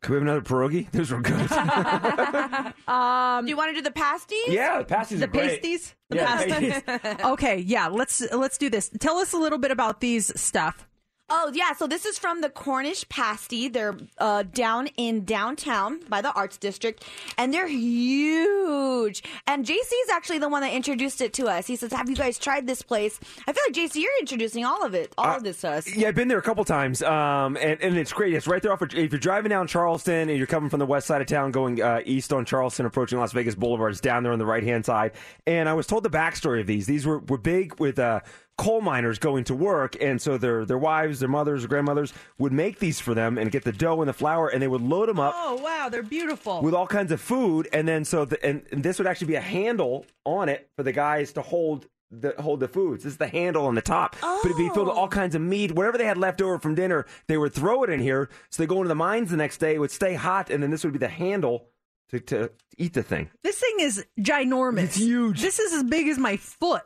Can 0.02 0.12
we 0.12 0.16
have 0.16 0.22
another 0.22 0.40
pierogi? 0.42 0.90
Those 0.92 1.10
were 1.10 1.20
good. 1.20 1.50
Um 2.88 3.44
Do 3.44 3.50
you 3.50 3.56
want 3.56 3.70
to 3.70 3.74
do 3.74 3.82
the 3.82 3.90
pasties? 3.90 4.48
yeah, 4.48 4.78
the 4.78 4.84
pasties 4.84 5.18
the 5.20 5.24
are 5.24 5.28
great. 5.28 5.62
pasties? 5.62 5.94
The 6.10 6.16
Yeah, 6.16 6.26
pasties. 6.26 6.82
pasties. 6.86 7.24
okay, 7.32 7.58
yeah, 7.58 7.88
let's 7.88 8.20
let's 8.32 8.58
do 8.58 8.70
this. 8.70 8.90
Tell 9.00 9.16
us 9.18 9.32
a 9.32 9.38
little 9.38 9.58
bit 9.58 9.70
about 9.72 10.00
these 10.00 10.38
stuff. 10.40 10.85
Oh 11.28 11.50
yeah, 11.52 11.72
so 11.72 11.88
this 11.88 12.04
is 12.06 12.18
from 12.20 12.40
the 12.40 12.48
Cornish 12.48 13.08
Pasty. 13.08 13.66
They're 13.66 13.96
uh, 14.18 14.44
down 14.44 14.86
in 14.96 15.24
downtown 15.24 15.98
by 16.08 16.20
the 16.22 16.32
Arts 16.34 16.56
District, 16.56 17.02
and 17.36 17.52
they're 17.52 17.66
huge. 17.66 19.24
And 19.48 19.66
JC 19.66 19.74
is 20.04 20.08
actually 20.12 20.38
the 20.38 20.48
one 20.48 20.62
that 20.62 20.72
introduced 20.72 21.20
it 21.20 21.32
to 21.34 21.46
us. 21.46 21.66
He 21.66 21.74
says, 21.74 21.92
"Have 21.92 22.08
you 22.08 22.14
guys 22.14 22.38
tried 22.38 22.68
this 22.68 22.80
place?" 22.82 23.18
I 23.46 23.52
feel 23.52 23.62
like 23.66 23.74
JC, 23.74 23.96
you're 24.02 24.12
introducing 24.20 24.64
all 24.64 24.84
of 24.84 24.94
it, 24.94 25.12
all 25.18 25.26
Uh, 25.32 25.36
of 25.38 25.42
this 25.42 25.60
to 25.62 25.70
us. 25.70 25.96
Yeah, 25.96 26.08
I've 26.08 26.14
been 26.14 26.28
there 26.28 26.38
a 26.38 26.42
couple 26.42 26.64
times, 26.64 27.02
um, 27.02 27.56
and, 27.56 27.80
and 27.82 27.96
it's 27.96 28.12
great. 28.12 28.32
It's 28.32 28.46
right 28.46 28.62
there 28.62 28.72
off. 28.72 28.82
Of, 28.82 28.94
if 28.94 29.10
you're 29.10 29.18
driving 29.18 29.50
down 29.50 29.66
Charleston 29.66 30.28
and 30.28 30.38
you're 30.38 30.46
coming 30.46 30.70
from 30.70 30.78
the 30.78 30.86
west 30.86 31.08
side 31.08 31.20
of 31.20 31.26
town, 31.26 31.50
going 31.50 31.82
uh, 31.82 32.02
east 32.04 32.32
on 32.32 32.44
Charleston, 32.44 32.86
approaching 32.86 33.18
Las 33.18 33.32
Vegas 33.32 33.56
Boulevard, 33.56 33.90
it's 33.90 34.00
down 34.00 34.22
there 34.22 34.32
on 34.32 34.38
the 34.38 34.46
right 34.46 34.62
hand 34.62 34.86
side. 34.86 35.10
And 35.44 35.68
I 35.68 35.74
was 35.74 35.88
told 35.88 36.04
the 36.04 36.10
backstory 36.10 36.60
of 36.60 36.68
these. 36.68 36.86
These 36.86 37.04
were, 37.04 37.18
were 37.18 37.38
big 37.38 37.80
with 37.80 37.98
uh, 37.98 38.20
coal 38.58 38.80
miners 38.80 39.18
going 39.18 39.44
to 39.44 39.54
work, 39.54 39.96
and 40.00 40.20
so 40.20 40.38
their 40.38 40.64
their 40.64 40.78
wives, 40.78 41.20
their 41.20 41.28
mothers, 41.28 41.64
or 41.64 41.68
grandmothers 41.68 42.12
would 42.38 42.52
make 42.52 42.78
these 42.78 42.98
for 43.00 43.14
them 43.14 43.36
and 43.38 43.50
get 43.52 43.64
the 43.64 43.72
dough 43.72 44.00
and 44.00 44.08
the 44.08 44.12
flour, 44.14 44.48
and 44.48 44.62
they 44.62 44.68
would 44.68 44.80
load 44.82 45.08
them 45.08 45.20
up 45.20 45.34
Oh 45.36 45.56
wow, 45.62 45.88
they're 45.90 46.02
beautiful. 46.02 46.62
with 46.62 46.74
all 46.74 46.86
kinds 46.86 47.12
of 47.12 47.20
food, 47.20 47.68
and 47.72 47.86
then 47.86 48.04
so 48.04 48.24
the, 48.24 48.42
and, 48.44 48.62
and 48.72 48.82
this 48.82 48.98
would 48.98 49.06
actually 49.06 49.28
be 49.28 49.34
a 49.34 49.40
handle 49.40 50.06
on 50.24 50.48
it 50.48 50.70
for 50.76 50.82
the 50.82 50.92
guys 50.92 51.32
to 51.34 51.42
hold 51.42 51.86
the 52.10 52.34
hold 52.38 52.60
the 52.60 52.68
foods. 52.68 53.04
This 53.04 53.12
is 53.14 53.18
the 53.18 53.26
handle 53.28 53.66
on 53.66 53.74
the 53.74 53.82
top, 53.82 54.16
Oh. 54.22 54.38
but 54.42 54.50
it'd 54.50 54.58
be 54.58 54.68
filled 54.72 54.86
with 54.88 54.96
all 54.96 55.04
oh. 55.04 55.08
kinds 55.08 55.34
of 55.34 55.42
meat, 55.42 55.72
whatever 55.72 55.98
they 55.98 56.06
had 56.06 56.16
left 56.18 56.40
over 56.40 56.58
from 56.58 56.74
dinner. 56.74 57.04
They 57.26 57.36
would 57.36 57.52
throw 57.52 57.82
it 57.82 57.90
in 57.90 58.00
here, 58.00 58.30
so 58.48 58.62
they 58.62 58.66
go 58.66 58.76
into 58.76 58.88
the 58.88 58.94
mines 58.94 59.30
the 59.30 59.36
next 59.36 59.58
day. 59.58 59.74
It 59.74 59.80
would 59.80 59.90
stay 59.90 60.14
hot, 60.14 60.48
and 60.50 60.62
then 60.62 60.70
this 60.70 60.84
would 60.84 60.92
be 60.92 60.98
the 60.98 61.08
handle 61.08 61.66
to, 62.10 62.20
to 62.20 62.50
eat 62.78 62.92
the 62.94 63.02
thing. 63.02 63.28
This 63.42 63.58
thing 63.58 63.76
is 63.80 64.06
ginormous. 64.20 64.84
It's 64.84 64.96
huge. 64.96 65.42
This 65.42 65.58
is 65.58 65.72
as 65.72 65.82
big 65.82 66.06
as 66.08 66.18
my 66.18 66.36
foot. 66.36 66.82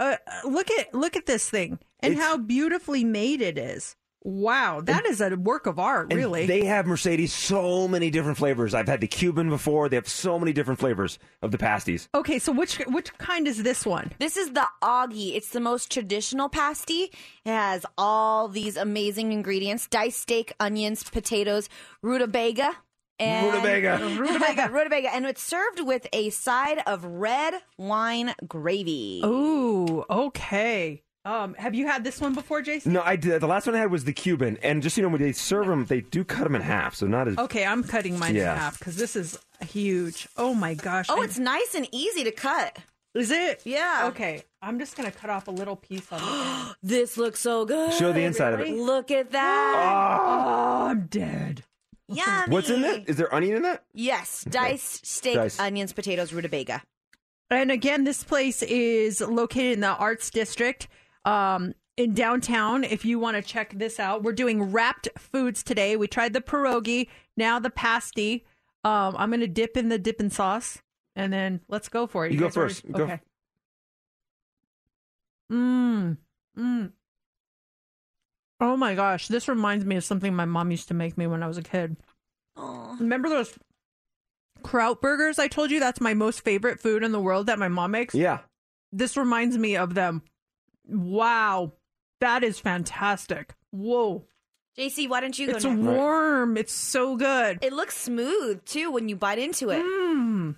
Uh, 0.00 0.16
uh, 0.26 0.48
look 0.48 0.70
at 0.70 0.94
look 0.94 1.16
at 1.16 1.26
this 1.26 1.48
thing 1.50 1.78
and 2.00 2.12
It's- 2.14 2.24
how 2.26 2.36
beautifully 2.36 3.04
made 3.04 3.40
it 3.42 3.58
is. 3.58 3.96
Wow, 4.24 4.80
that 4.82 5.06
is 5.06 5.20
a 5.20 5.36
work 5.36 5.66
of 5.66 5.78
art, 5.78 6.12
really. 6.12 6.44
They 6.44 6.64
have 6.64 6.86
Mercedes 6.86 7.32
so 7.32 7.86
many 7.86 8.10
different 8.10 8.36
flavors. 8.36 8.74
I've 8.74 8.88
had 8.88 9.00
the 9.00 9.06
Cuban 9.06 9.48
before. 9.48 9.88
They 9.88 9.96
have 9.96 10.08
so 10.08 10.38
many 10.40 10.52
different 10.52 10.80
flavors 10.80 11.20
of 11.40 11.50
the 11.52 11.56
pasties. 11.56 12.08
okay, 12.14 12.38
so 12.40 12.50
which 12.52 12.78
which 12.88 13.16
kind 13.18 13.46
is 13.46 13.62
this 13.62 13.86
one? 13.86 14.10
This 14.18 14.36
is 14.36 14.50
the 14.52 14.66
Oggie. 14.82 15.36
It's 15.36 15.50
the 15.50 15.60
most 15.60 15.90
traditional 15.90 16.48
pasty. 16.48 17.04
It 17.44 17.52
has 17.52 17.86
all 17.96 18.48
these 18.48 18.76
amazing 18.76 19.32
ingredients: 19.32 19.86
diced 19.86 20.20
steak, 20.20 20.52
onions, 20.58 21.04
potatoes, 21.04 21.68
rutabaga, 22.02 22.72
and 23.18 23.46
Rutabaga. 23.46 23.98
rutabaga, 24.20 24.68
rutabaga, 24.72 25.14
and 25.14 25.26
it's 25.26 25.42
served 25.42 25.80
with 25.80 26.06
a 26.12 26.30
side 26.30 26.82
of 26.86 27.04
red 27.04 27.54
wine 27.76 28.34
gravy. 28.46 29.22
Ooh, 29.24 30.04
okay. 30.08 31.02
Um, 31.24 31.54
have 31.54 31.74
you 31.74 31.86
had 31.86 32.04
this 32.04 32.20
one 32.20 32.32
before, 32.32 32.62
Jason? 32.62 32.92
No, 32.94 33.02
I 33.04 33.16
did. 33.16 33.40
The 33.42 33.46
last 33.46 33.66
one 33.66 33.74
I 33.76 33.80
had 33.80 33.90
was 33.90 34.04
the 34.04 34.12
Cuban, 34.14 34.56
and 34.62 34.82
just 34.82 34.96
you 34.96 35.02
know, 35.02 35.10
when 35.10 35.20
they 35.20 35.32
serve 35.32 35.66
them, 35.66 35.84
they 35.84 36.00
do 36.00 36.24
cut 36.24 36.44
them 36.44 36.54
in 36.54 36.62
half, 36.62 36.94
so 36.94 37.06
not 37.06 37.28
as. 37.28 37.36
Okay, 37.36 37.66
I'm 37.66 37.82
cutting 37.84 38.18
mine 38.18 38.34
Yeah. 38.34 38.52
in 38.52 38.58
half 38.58 38.78
because 38.78 38.96
this 38.96 39.14
is 39.14 39.38
huge. 39.68 40.26
Oh 40.38 40.54
my 40.54 40.72
gosh! 40.74 41.06
Oh, 41.10 41.20
I- 41.20 41.24
it's 41.24 41.38
nice 41.38 41.74
and 41.74 41.86
easy 41.92 42.24
to 42.24 42.30
cut. 42.30 42.78
Is 43.14 43.30
it? 43.30 43.62
Yeah. 43.64 44.04
Okay, 44.08 44.42
I'm 44.62 44.78
just 44.78 44.96
gonna 44.96 45.10
cut 45.10 45.28
off 45.28 45.48
a 45.48 45.50
little 45.50 45.76
piece 45.76 46.10
on 46.12 46.20
the 46.20 46.76
This 46.82 47.16
looks 47.16 47.40
so 47.40 47.64
good. 47.66 47.92
Show 47.94 48.12
the 48.12 48.20
inside 48.22 48.54
of 48.54 48.60
it. 48.60 48.70
Look 48.70 49.10
at 49.10 49.32
that. 49.32 49.74
Oh, 49.76 50.86
I'm 50.86 51.06
dead. 51.06 51.64
Yummy. 52.08 52.52
What's 52.52 52.70
in 52.70 52.80
that? 52.82 53.08
Is 53.08 53.16
there 53.16 53.32
onion 53.34 53.56
in 53.56 53.62
that? 53.62 53.84
Yes, 53.92 54.44
diced 54.48 55.06
steak, 55.06 55.34
Diced. 55.34 55.60
onions, 55.60 55.92
potatoes, 55.92 56.32
rutabaga. 56.32 56.82
And 57.50 57.70
again, 57.70 58.04
this 58.04 58.24
place 58.24 58.62
is 58.62 59.20
located 59.20 59.72
in 59.74 59.80
the 59.80 59.88
Arts 59.88 60.30
District 60.30 60.88
um, 61.24 61.74
in 61.96 62.14
downtown. 62.14 62.84
If 62.84 63.04
you 63.04 63.18
want 63.18 63.36
to 63.36 63.42
check 63.42 63.78
this 63.78 63.98
out, 64.00 64.22
we're 64.22 64.32
doing 64.32 64.70
wrapped 64.72 65.08
foods 65.18 65.62
today. 65.62 65.96
We 65.96 66.06
tried 66.08 66.32
the 66.32 66.40
pierogi, 66.40 67.08
now 67.36 67.58
the 67.58 67.70
pasty. 67.70 68.44
Um, 68.84 69.14
I'm 69.18 69.30
going 69.30 69.40
to 69.40 69.46
dip 69.46 69.76
in 69.76 69.88
the 69.88 69.98
dipping 69.98 70.30
sauce, 70.30 70.80
and 71.16 71.32
then 71.32 71.60
let's 71.68 71.88
go 71.88 72.06
for 72.06 72.26
it. 72.26 72.32
You 72.32 72.38
go 72.38 72.46
guys 72.46 72.56
ready? 72.56 72.68
first. 72.74 72.92
Go. 72.92 73.04
Okay. 73.04 73.20
Mmm. 75.52 76.16
Mmm. 76.56 76.92
Oh 78.60 78.76
my 78.76 78.94
gosh, 78.94 79.28
this 79.28 79.48
reminds 79.48 79.84
me 79.84 79.96
of 79.96 80.04
something 80.04 80.34
my 80.34 80.44
mom 80.44 80.70
used 80.70 80.88
to 80.88 80.94
make 80.94 81.16
me 81.16 81.26
when 81.26 81.42
I 81.42 81.46
was 81.46 81.58
a 81.58 81.62
kid. 81.62 81.96
Remember 82.56 83.28
those 83.28 83.56
kraut 84.62 85.00
burgers? 85.00 85.38
I 85.38 85.46
told 85.48 85.70
you 85.70 85.78
that's 85.78 86.00
my 86.00 86.14
most 86.14 86.40
favorite 86.40 86.80
food 86.80 87.04
in 87.04 87.12
the 87.12 87.20
world 87.20 87.46
that 87.46 87.58
my 87.58 87.68
mom 87.68 87.92
makes. 87.92 88.14
Yeah. 88.14 88.40
This 88.90 89.16
reminds 89.16 89.56
me 89.56 89.76
of 89.76 89.94
them. 89.94 90.22
Wow, 90.86 91.74
that 92.20 92.42
is 92.42 92.58
fantastic. 92.58 93.54
Whoa, 93.70 94.24
JC, 94.78 95.08
why 95.08 95.20
don't 95.20 95.38
you 95.38 95.48
go 95.48 95.56
it's 95.56 95.64
next? 95.64 95.78
warm. 95.78 96.56
It's 96.56 96.72
so 96.72 97.16
good. 97.16 97.58
It 97.62 97.72
looks 97.72 97.96
smooth 97.96 98.64
too 98.64 98.90
when 98.92 99.08
you 99.08 99.16
bite 99.16 99.38
into 99.38 99.70
it. 99.70 99.84
Mm. 99.84 100.54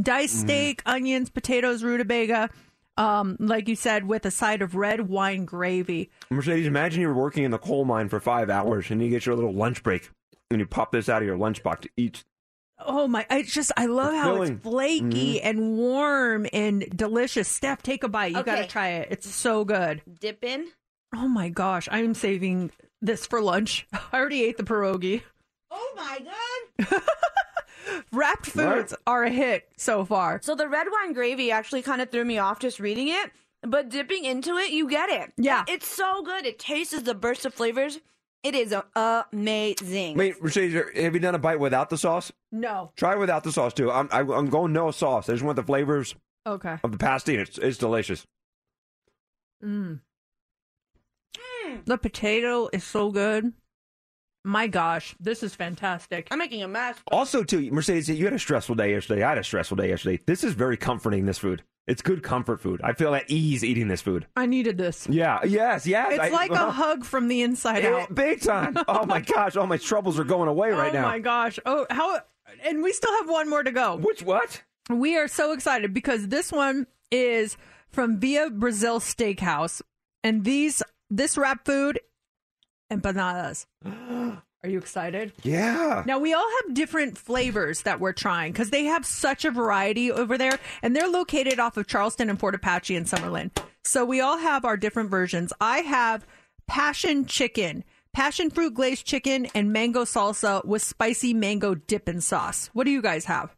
Diced 0.00 0.40
steak, 0.40 0.82
onions, 0.86 1.28
potatoes, 1.28 1.82
rutabaga. 1.82 2.50
Um, 2.96 3.36
like 3.40 3.68
you 3.68 3.74
said, 3.76 4.06
with 4.06 4.24
a 4.24 4.30
side 4.30 4.62
of 4.62 4.74
red 4.76 5.08
wine 5.08 5.44
gravy. 5.44 6.10
Mercedes, 6.30 6.66
imagine 6.66 7.00
you're 7.00 7.12
working 7.14 7.42
in 7.44 7.50
the 7.50 7.58
coal 7.58 7.84
mine 7.84 8.08
for 8.08 8.20
five 8.20 8.50
hours, 8.50 8.90
and 8.90 9.02
you 9.02 9.10
get 9.10 9.26
your 9.26 9.34
little 9.34 9.52
lunch 9.52 9.82
break, 9.82 10.10
and 10.50 10.60
you 10.60 10.66
pop 10.66 10.92
this 10.92 11.08
out 11.08 11.20
of 11.22 11.26
your 11.26 11.36
lunchbox 11.36 11.80
to 11.80 11.88
eat. 11.96 12.24
Oh 12.78 13.06
my! 13.08 13.24
I 13.30 13.42
just 13.42 13.72
I 13.76 13.86
love 13.86 14.12
It's 14.14 14.22
how 14.22 14.34
filling. 14.34 14.52
it's 14.54 14.62
flaky 14.62 15.40
and 15.40 15.76
warm 15.76 16.46
and 16.52 16.84
delicious. 16.94 17.48
Steph, 17.48 17.82
take 17.82 18.02
a 18.04 18.08
bite. 18.08 18.32
You 18.34 18.42
got 18.42 18.56
to 18.56 18.66
try 18.66 18.88
it. 18.90 19.08
It's 19.10 19.28
so 19.28 19.64
good. 19.64 20.02
Dip 20.20 20.42
in. 20.44 20.66
Oh 21.14 21.28
my 21.28 21.48
gosh! 21.48 21.88
I 21.90 21.98
am 22.00 22.14
saving 22.14 22.70
this 23.00 23.26
for 23.26 23.40
lunch. 23.40 23.86
I 23.92 24.00
already 24.16 24.42
ate 24.44 24.56
the 24.56 24.64
pierogi. 24.64 25.22
Oh 25.70 25.92
my 25.96 26.20
god! 26.88 27.02
Wrapped 28.12 28.46
foods 28.46 28.94
are 29.06 29.24
a 29.24 29.30
hit 29.30 29.68
so 29.76 30.04
far. 30.04 30.40
So 30.42 30.54
the 30.54 30.68
red 30.68 30.86
wine 30.90 31.12
gravy 31.12 31.50
actually 31.50 31.82
kind 31.82 32.00
of 32.00 32.10
threw 32.10 32.24
me 32.24 32.38
off 32.38 32.58
just 32.58 32.80
reading 32.80 33.08
it, 33.08 33.30
but 33.62 33.88
dipping 33.88 34.24
into 34.24 34.56
it, 34.56 34.70
you 34.70 34.88
get 34.88 35.10
it. 35.10 35.32
Yeah. 35.36 35.64
it's 35.68 35.88
so 35.88 36.22
good. 36.22 36.46
It 36.46 36.58
tastes 36.58 37.00
the 37.00 37.14
burst 37.14 37.44
of 37.44 37.54
flavors. 37.54 37.98
It 38.42 38.54
is 38.54 38.74
amazing. 38.94 40.18
Wait, 40.18 40.42
Mercedes, 40.42 40.74
have 40.96 41.14
you 41.14 41.20
done 41.20 41.34
a 41.34 41.38
bite 41.38 41.58
without 41.58 41.88
the 41.88 41.96
sauce? 41.96 42.30
No. 42.52 42.92
Try 42.94 43.14
without 43.16 43.42
the 43.42 43.50
sauce 43.52 43.72
too. 43.72 43.90
I'm 43.90 44.06
I'm 44.12 44.30
I'm 44.30 44.50
going 44.50 44.72
no 44.74 44.90
sauce. 44.90 45.30
I 45.30 45.32
just 45.32 45.44
want 45.44 45.56
the 45.56 45.62
flavors 45.62 46.14
Okay. 46.46 46.76
of 46.84 46.92
the 46.92 46.98
pasty. 46.98 47.36
It's 47.36 47.56
it's 47.56 47.78
delicious. 47.78 48.26
Mm. 49.64 50.00
The 51.86 51.96
potato 51.96 52.68
is 52.72 52.84
so 52.84 53.10
good. 53.10 53.54
My 54.44 54.66
gosh, 54.66 55.16
this 55.18 55.42
is 55.42 55.54
fantastic. 55.54 56.28
I'm 56.30 56.38
making 56.38 56.62
a 56.62 56.68
mess. 56.68 56.96
Also, 57.10 57.42
too, 57.42 57.70
Mercedes, 57.70 58.10
you 58.10 58.24
had 58.26 58.34
a 58.34 58.38
stressful 58.38 58.74
day 58.74 58.92
yesterday. 58.92 59.22
I 59.22 59.30
had 59.30 59.38
a 59.38 59.44
stressful 59.44 59.78
day 59.78 59.88
yesterday. 59.88 60.22
This 60.26 60.44
is 60.44 60.52
very 60.52 60.76
comforting. 60.76 61.24
This 61.24 61.38
food. 61.38 61.62
It's 61.86 62.00
good 62.00 62.22
comfort 62.22 62.60
food. 62.60 62.80
I 62.82 62.94
feel 62.94 63.14
at 63.14 63.30
ease 63.30 63.62
eating 63.62 63.88
this 63.88 64.00
food. 64.00 64.26
I 64.36 64.46
needed 64.46 64.78
this. 64.78 65.06
Yeah. 65.08 65.40
Yes. 65.44 65.86
Yes. 65.86 66.12
It's 66.12 66.20
I- 66.20 66.28
like 66.28 66.50
a 66.50 66.54
uh-huh. 66.54 66.70
hug 66.70 67.04
from 67.04 67.28
the 67.28 67.42
inside 67.42 67.84
out. 67.84 68.14
Big 68.14 68.40
time. 68.40 68.76
Oh 68.88 69.06
my 69.06 69.20
gosh. 69.20 69.56
All 69.56 69.66
my 69.66 69.76
troubles 69.76 70.18
are 70.18 70.24
going 70.24 70.48
away 70.48 70.70
right 70.70 70.94
oh 70.94 71.00
now. 71.00 71.06
Oh 71.06 71.08
my 71.08 71.18
gosh. 71.18 71.58
Oh, 71.66 71.86
how 71.90 72.20
and 72.64 72.82
we 72.82 72.92
still 72.92 73.12
have 73.18 73.28
one 73.28 73.48
more 73.48 73.62
to 73.62 73.72
go. 73.72 73.96
Which 73.96 74.22
what? 74.22 74.62
We 74.90 75.16
are 75.16 75.28
so 75.28 75.52
excited 75.52 75.94
because 75.94 76.28
this 76.28 76.52
one 76.52 76.86
is 77.10 77.56
from 77.90 78.18
Via 78.18 78.50
Brasil 78.50 79.00
Steakhouse 79.00 79.82
and 80.22 80.44
these 80.44 80.82
this 81.10 81.36
wrap 81.38 81.64
food 81.64 81.98
empanadas. 82.94 83.66
Are 83.84 84.68
you 84.68 84.78
excited? 84.78 85.32
Yeah. 85.42 86.04
Now 86.06 86.18
we 86.18 86.32
all 86.32 86.48
have 86.62 86.74
different 86.74 87.18
flavors 87.18 87.82
that 87.82 88.00
we're 88.00 88.14
trying 88.14 88.52
because 88.52 88.70
they 88.70 88.84
have 88.84 89.04
such 89.04 89.44
a 89.44 89.50
variety 89.50 90.10
over 90.10 90.38
there, 90.38 90.58
and 90.82 90.96
they're 90.96 91.08
located 91.08 91.60
off 91.60 91.76
of 91.76 91.86
Charleston 91.86 92.30
and 92.30 92.40
Fort 92.40 92.54
Apache 92.54 92.96
and 92.96 93.04
Summerlin. 93.04 93.50
So 93.84 94.06
we 94.06 94.22
all 94.22 94.38
have 94.38 94.64
our 94.64 94.78
different 94.78 95.10
versions. 95.10 95.52
I 95.60 95.78
have 95.80 96.26
passion 96.66 97.26
chicken, 97.26 97.84
passion 98.14 98.48
fruit 98.48 98.72
glazed 98.72 99.04
chicken, 99.04 99.46
and 99.54 99.70
mango 99.70 100.04
salsa 100.04 100.64
with 100.64 100.80
spicy 100.80 101.34
mango 101.34 101.74
dipping 101.74 102.22
sauce. 102.22 102.70
What 102.72 102.84
do 102.84 102.90
you 102.90 103.02
guys 103.02 103.26
have? 103.26 103.54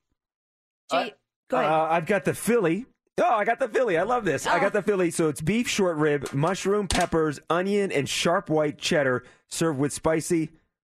Jay, 0.90 1.14
go 1.48 1.58
ahead. 1.58 1.70
Uh, 1.70 1.82
I've 1.84 2.06
got 2.06 2.24
the 2.24 2.34
Philly. 2.34 2.86
Oh, 3.18 3.24
I 3.34 3.44
got 3.44 3.59
the 3.59 3.68
Philly. 3.68 3.97
I 3.97 4.02
love 4.02 4.24
this. 4.24 4.47
I 4.47 4.59
Oh. 4.59 4.60
got 4.60 4.72
the 4.74 4.82
Philly. 4.82 5.10
So 5.10 5.28
it's 5.28 5.40
beef 5.40 5.68
short 5.68 5.97
rib, 5.97 6.32
mushroom, 6.34 6.86
peppers, 6.86 7.40
onion, 7.48 7.90
and 7.90 8.09
sharp 8.09 8.51
white 8.51 8.78
cheddar 8.78 9.24
served 9.48 9.78
with 9.78 9.93
spicy 9.93 10.51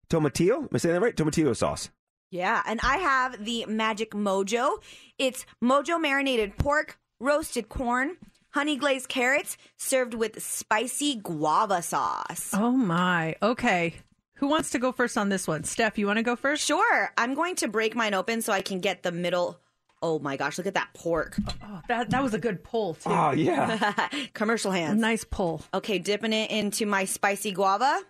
tomatillo. 0.09 0.63
Am 0.63 0.69
I 0.73 0.79
saying 0.79 0.95
that 0.95 1.01
right? 1.03 1.17
Tomatillo 1.17 1.55
sauce. 1.55 1.91
Yeah, 2.31 2.63
and 2.67 2.81
I 2.83 2.97
have 2.97 3.45
the 3.45 3.67
Magic 3.67 4.13
Mojo. 4.13 4.79
It's 5.19 5.45
Mojo 5.63 6.01
marinated 6.01 6.57
pork, 6.57 6.99
roasted 7.21 7.69
corn, 7.69 8.17
honey 8.51 8.77
glazed 8.77 9.09
carrots, 9.09 9.57
served 9.77 10.15
with 10.15 10.43
spicy 10.43 11.17
guava 11.17 11.83
sauce. 11.83 12.51
Oh 12.55 12.73
my. 12.73 13.37
Okay. 13.43 13.95
Who 14.39 14.49
wants 14.49 14.71
to 14.71 14.79
go 14.81 14.91
first 14.93 15.17
on 15.17 15.29
this 15.29 15.47
one? 15.47 15.63
Steph, 15.63 15.97
you 15.97 16.07
want 16.07 16.17
to 16.17 16.23
go 16.25 16.35
first? 16.37 16.65
Sure, 16.67 17.13
I'm 17.17 17.35
going 17.35 17.55
to 17.57 17.69
break 17.69 17.95
mine 17.95 18.15
open 18.15 18.43
so 18.43 18.53
I 18.53 18.63
can 18.63 18.81
get 18.81 19.03
the 19.05 19.13
middle. 19.13 19.61
Oh 20.07 20.19
my 20.19 20.37
gosh, 20.37 20.59
look 20.59 20.67
at 20.67 20.75
that 20.75 20.91
pork. 20.93 21.35
Oh, 21.63 21.81
that 21.89 22.11
that 22.11 22.23
was 22.23 22.35
a 22.35 22.39
good 22.39 22.63
pull 22.63 22.93
too. 22.93 23.09
Oh, 23.09 23.33
yeah. 23.33 24.11
Commercial 24.35 24.71
hands. 24.71 25.01
Nice 25.01 25.25
pull. 25.25 25.63
Okay, 25.73 25.99
dipping 25.99 26.35
it 26.35 26.51
into 26.51 26.85
my 26.85 27.07
spicy 27.07 27.53
guava. 27.53 28.03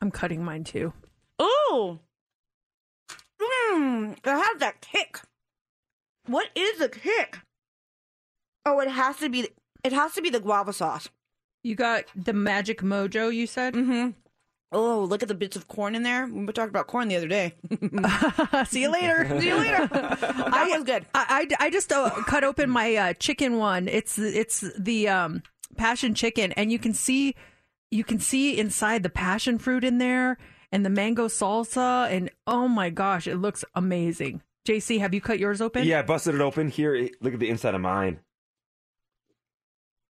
I'm 0.00 0.10
cutting 0.10 0.42
mine 0.42 0.64
too. 0.64 0.92
Oh. 1.38 2.00
Mmm, 3.40 4.14
it 4.14 4.26
has 4.26 4.58
that 4.58 4.80
kick. 4.80 5.20
What 6.26 6.48
is 6.56 6.80
the 6.80 6.88
kick? 6.88 7.38
Oh, 8.64 8.80
it 8.80 8.88
has 8.88 9.18
to 9.18 9.28
be 9.28 9.50
it 9.84 9.92
has 9.92 10.14
to 10.14 10.20
be 10.20 10.30
the 10.30 10.40
guava 10.40 10.72
sauce. 10.72 11.08
You 11.62 11.76
got 11.76 12.06
the 12.16 12.32
magic 12.32 12.80
mojo, 12.82 13.32
you 13.32 13.46
said? 13.46 13.74
Mm-hmm. 13.74 14.10
Oh, 14.72 15.04
look 15.04 15.22
at 15.22 15.28
the 15.28 15.34
bits 15.34 15.56
of 15.56 15.68
corn 15.68 15.94
in 15.94 16.02
there. 16.02 16.26
We 16.26 16.46
talked 16.48 16.70
about 16.70 16.88
corn 16.88 17.08
the 17.08 17.16
other 17.16 17.28
day. 17.28 17.54
See 18.66 18.82
you 18.82 18.90
later. 18.90 19.26
See 19.40 19.48
you 19.48 19.56
later. 19.56 19.86
that 19.86 20.68
was 20.74 20.84
good. 20.84 21.06
I, 21.14 21.46
I, 21.60 21.66
I 21.66 21.70
just 21.70 21.92
uh, 21.92 22.10
cut 22.26 22.42
open 22.42 22.68
my 22.68 22.94
uh, 22.96 23.12
chicken 23.14 23.58
one. 23.58 23.86
It's 23.86 24.18
it's 24.18 24.64
the 24.78 25.08
um, 25.08 25.42
passion 25.76 26.14
chicken, 26.14 26.52
and 26.52 26.72
you 26.72 26.78
can 26.78 26.94
see 26.94 27.36
you 27.90 28.02
can 28.02 28.18
see 28.18 28.58
inside 28.58 29.02
the 29.02 29.10
passion 29.10 29.58
fruit 29.58 29.84
in 29.84 29.98
there 29.98 30.36
and 30.72 30.84
the 30.84 30.90
mango 30.90 31.28
salsa, 31.28 32.10
and 32.10 32.30
oh 32.46 32.66
my 32.66 32.90
gosh, 32.90 33.26
it 33.26 33.36
looks 33.36 33.64
amazing. 33.74 34.42
JC, 34.66 34.98
have 34.98 35.14
you 35.14 35.20
cut 35.20 35.38
yours 35.38 35.60
open? 35.60 35.84
Yeah, 35.84 36.00
I 36.00 36.02
busted 36.02 36.34
it 36.34 36.40
open. 36.40 36.68
Here, 36.68 37.08
look 37.20 37.34
at 37.34 37.38
the 37.38 37.48
inside 37.48 37.76
of 37.76 37.80
mine. 37.80 38.18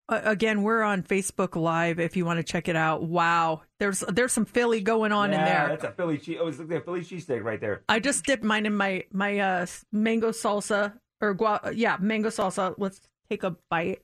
Again, 0.09 0.63
we're 0.63 0.83
on 0.83 1.03
Facebook 1.03 1.61
Live 1.61 1.99
if 1.99 2.17
you 2.17 2.25
want 2.25 2.37
to 2.39 2.45
check 2.45 2.69
it 2.69 2.77
out. 2.77 3.03
Wow, 3.03 3.63
there's 3.81 4.01
there's 4.09 4.33
some 4.33 4.45
Philly 4.45 4.81
going 4.81 5.11
on 5.11 5.33
in 5.33 5.41
there. 5.41 5.67
That's 5.69 5.83
a 5.83 5.91
Philly 5.91 6.19
cheese. 6.19 6.39
Oh, 6.41 6.47
it's 6.47 6.61
like 6.61 6.71
a 6.71 6.81
Philly 6.81 7.01
cheesesteak 7.01 7.43
right 7.43 7.61
there. 7.61 7.83
I 7.89 7.99
just 7.99 8.25
dipped 8.25 8.45
mine 8.45 8.67
in 8.67 8.77
my 8.77 9.03
my 9.11 9.39
uh 9.41 9.67
mango 9.91 10.31
salsa 10.31 10.93
or 11.21 11.35
gua- 11.35 11.73
yeah 11.75 11.97
mango 11.99 12.29
salsa. 12.29 12.75
Let's 12.79 13.01
take 13.29 13.43
a 13.43 13.57
bite. 13.69 14.03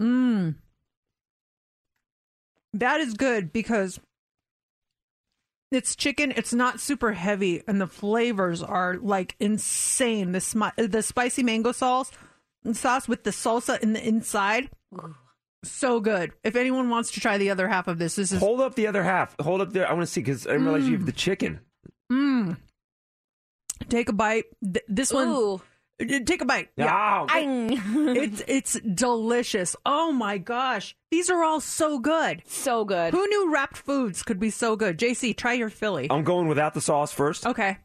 Mmm, 0.00 0.54
That 2.72 3.00
is 3.00 3.12
good 3.14 3.52
because 3.52 4.00
it's 5.70 5.94
chicken. 5.96 6.32
It's 6.34 6.54
not 6.54 6.80
super 6.80 7.12
heavy, 7.12 7.62
and 7.66 7.78
the 7.78 7.86
flavors 7.86 8.62
are 8.62 8.96
like 8.96 9.36
insane. 9.38 10.32
The 10.32 10.38
smi- 10.38 10.90
the 10.90 11.02
spicy 11.02 11.42
mango 11.42 11.72
sauce 11.72 12.10
sauce 12.74 13.06
with 13.08 13.24
the 13.24 13.30
salsa 13.30 13.80
in 13.80 13.92
the 13.92 14.06
inside, 14.06 14.70
so 15.64 16.00
good. 16.00 16.32
If 16.44 16.56
anyone 16.56 16.88
wants 16.90 17.10
to 17.12 17.20
try 17.20 17.38
the 17.38 17.50
other 17.50 17.68
half 17.68 17.88
of 17.88 17.98
this, 17.98 18.16
this 18.16 18.32
is 18.32 18.40
Hold 18.40 18.60
up 18.60 18.74
the 18.74 18.86
other 18.86 19.02
half. 19.02 19.34
Hold 19.40 19.60
up 19.60 19.72
there. 19.72 19.88
I 19.88 19.92
want 19.92 20.02
to 20.02 20.12
see 20.12 20.20
because 20.20 20.46
I 20.46 20.50
didn't 20.52 20.64
realize 20.66 20.88
you 20.88 20.96
have 20.96 21.06
the 21.06 21.12
chicken. 21.12 21.60
mm. 22.12 22.56
Take 23.88 24.08
a 24.08 24.12
bite. 24.12 24.44
Th- 24.62 24.84
This 24.88 25.12
one. 25.12 25.28
Uh, 25.28 25.58
Take 26.24 26.42
a 26.42 26.44
bite. 26.44 26.68
Ow. 26.78 27.26
it's 27.32 28.42
it's 28.46 28.78
delicious. 28.80 29.74
Oh 29.84 30.12
my 30.12 30.38
gosh, 30.38 30.94
these 31.10 31.28
are 31.28 31.42
all 31.42 31.60
so 31.60 31.98
good. 31.98 32.42
So 32.46 32.84
good. 32.84 33.12
Who 33.14 33.26
knew 33.26 33.52
wrapped 33.52 33.78
foods 33.78 34.22
could 34.22 34.38
be 34.38 34.50
so 34.50 34.76
good? 34.76 34.96
JC, 34.96 35.36
try 35.36 35.54
your 35.54 35.70
Philly. 35.70 36.06
I'm 36.10 36.22
going 36.22 36.46
without 36.46 36.74
the 36.74 36.80
sauce 36.80 37.12
first. 37.12 37.46
Okay. 37.46 37.78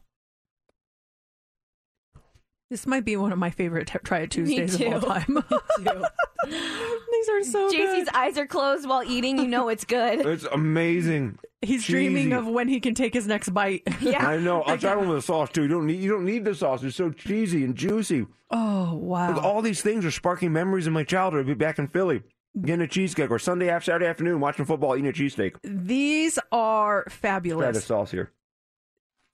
This 2.74 2.88
might 2.88 3.04
be 3.04 3.16
one 3.16 3.30
of 3.30 3.38
my 3.38 3.50
favorite 3.50 3.86
t- 3.86 4.00
Try 4.02 4.18
It 4.22 4.32
Tuesdays 4.32 4.76
too. 4.76 4.86
of 4.92 5.04
all 5.04 5.10
time. 5.20 5.44
These 6.44 7.28
are 7.28 7.44
so 7.44 7.70
JC's 7.70 8.04
good. 8.06 8.08
eyes 8.14 8.36
are 8.36 8.48
closed 8.48 8.88
while 8.88 9.04
eating. 9.04 9.38
You 9.38 9.46
know 9.46 9.68
it's 9.68 9.84
good. 9.84 10.26
It's 10.34 10.42
amazing. 10.42 11.38
He's 11.62 11.84
Cheesy. 11.84 11.92
dreaming 11.92 12.32
of 12.32 12.48
when 12.48 12.66
he 12.66 12.80
can 12.80 12.96
take 12.96 13.14
his 13.14 13.28
next 13.28 13.50
bite. 13.50 13.82
Yeah, 14.00 14.26
I 14.26 14.38
know. 14.38 14.62
I'll 14.62 14.76
try 14.76 14.96
one 14.96 15.06
with 15.08 15.18
the 15.18 15.22
sauce 15.22 15.50
too. 15.50 15.62
You 15.62 15.68
don't 15.68 15.86
need. 15.86 16.00
You 16.00 16.10
don't 16.10 16.24
need 16.24 16.44
the 16.44 16.52
sauce. 16.52 16.82
It's 16.82 16.96
so 16.96 17.10
cheesy 17.12 17.62
and 17.62 17.76
juicy. 17.76 18.26
Oh 18.50 18.94
wow! 18.94 19.34
Look, 19.34 19.44
all 19.44 19.62
these 19.62 19.80
things 19.80 20.04
are 20.04 20.10
sparking 20.10 20.52
memories 20.52 20.88
of 20.88 20.92
my 20.92 21.04
childhood. 21.04 21.42
I'd 21.42 21.46
be 21.46 21.54
back 21.54 21.78
in 21.78 21.86
Philly, 21.86 22.24
getting 22.60 22.82
a 22.82 22.88
cheesecake, 22.88 23.30
or 23.30 23.38
Sunday 23.38 23.68
after 23.70 23.92
Saturday 23.92 24.06
afternoon 24.06 24.40
watching 24.40 24.64
football, 24.64 24.96
eating 24.96 25.08
a 25.08 25.12
cheesesteak. 25.12 25.54
These 25.62 26.40
are 26.50 27.04
fabulous. 27.08 27.62
Try 27.62 27.70
the 27.70 27.80
fabulous. 27.80 27.86
sauce 27.86 28.10
here. 28.10 28.32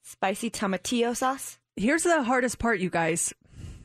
Spicy 0.03 0.51
tomatillo 0.51 1.17
sauce. 1.17 1.57
Here's 1.75 2.03
the 2.03 2.23
hardest 2.23 2.59
part, 2.59 2.79
you 2.79 2.89
guys. 2.89 3.33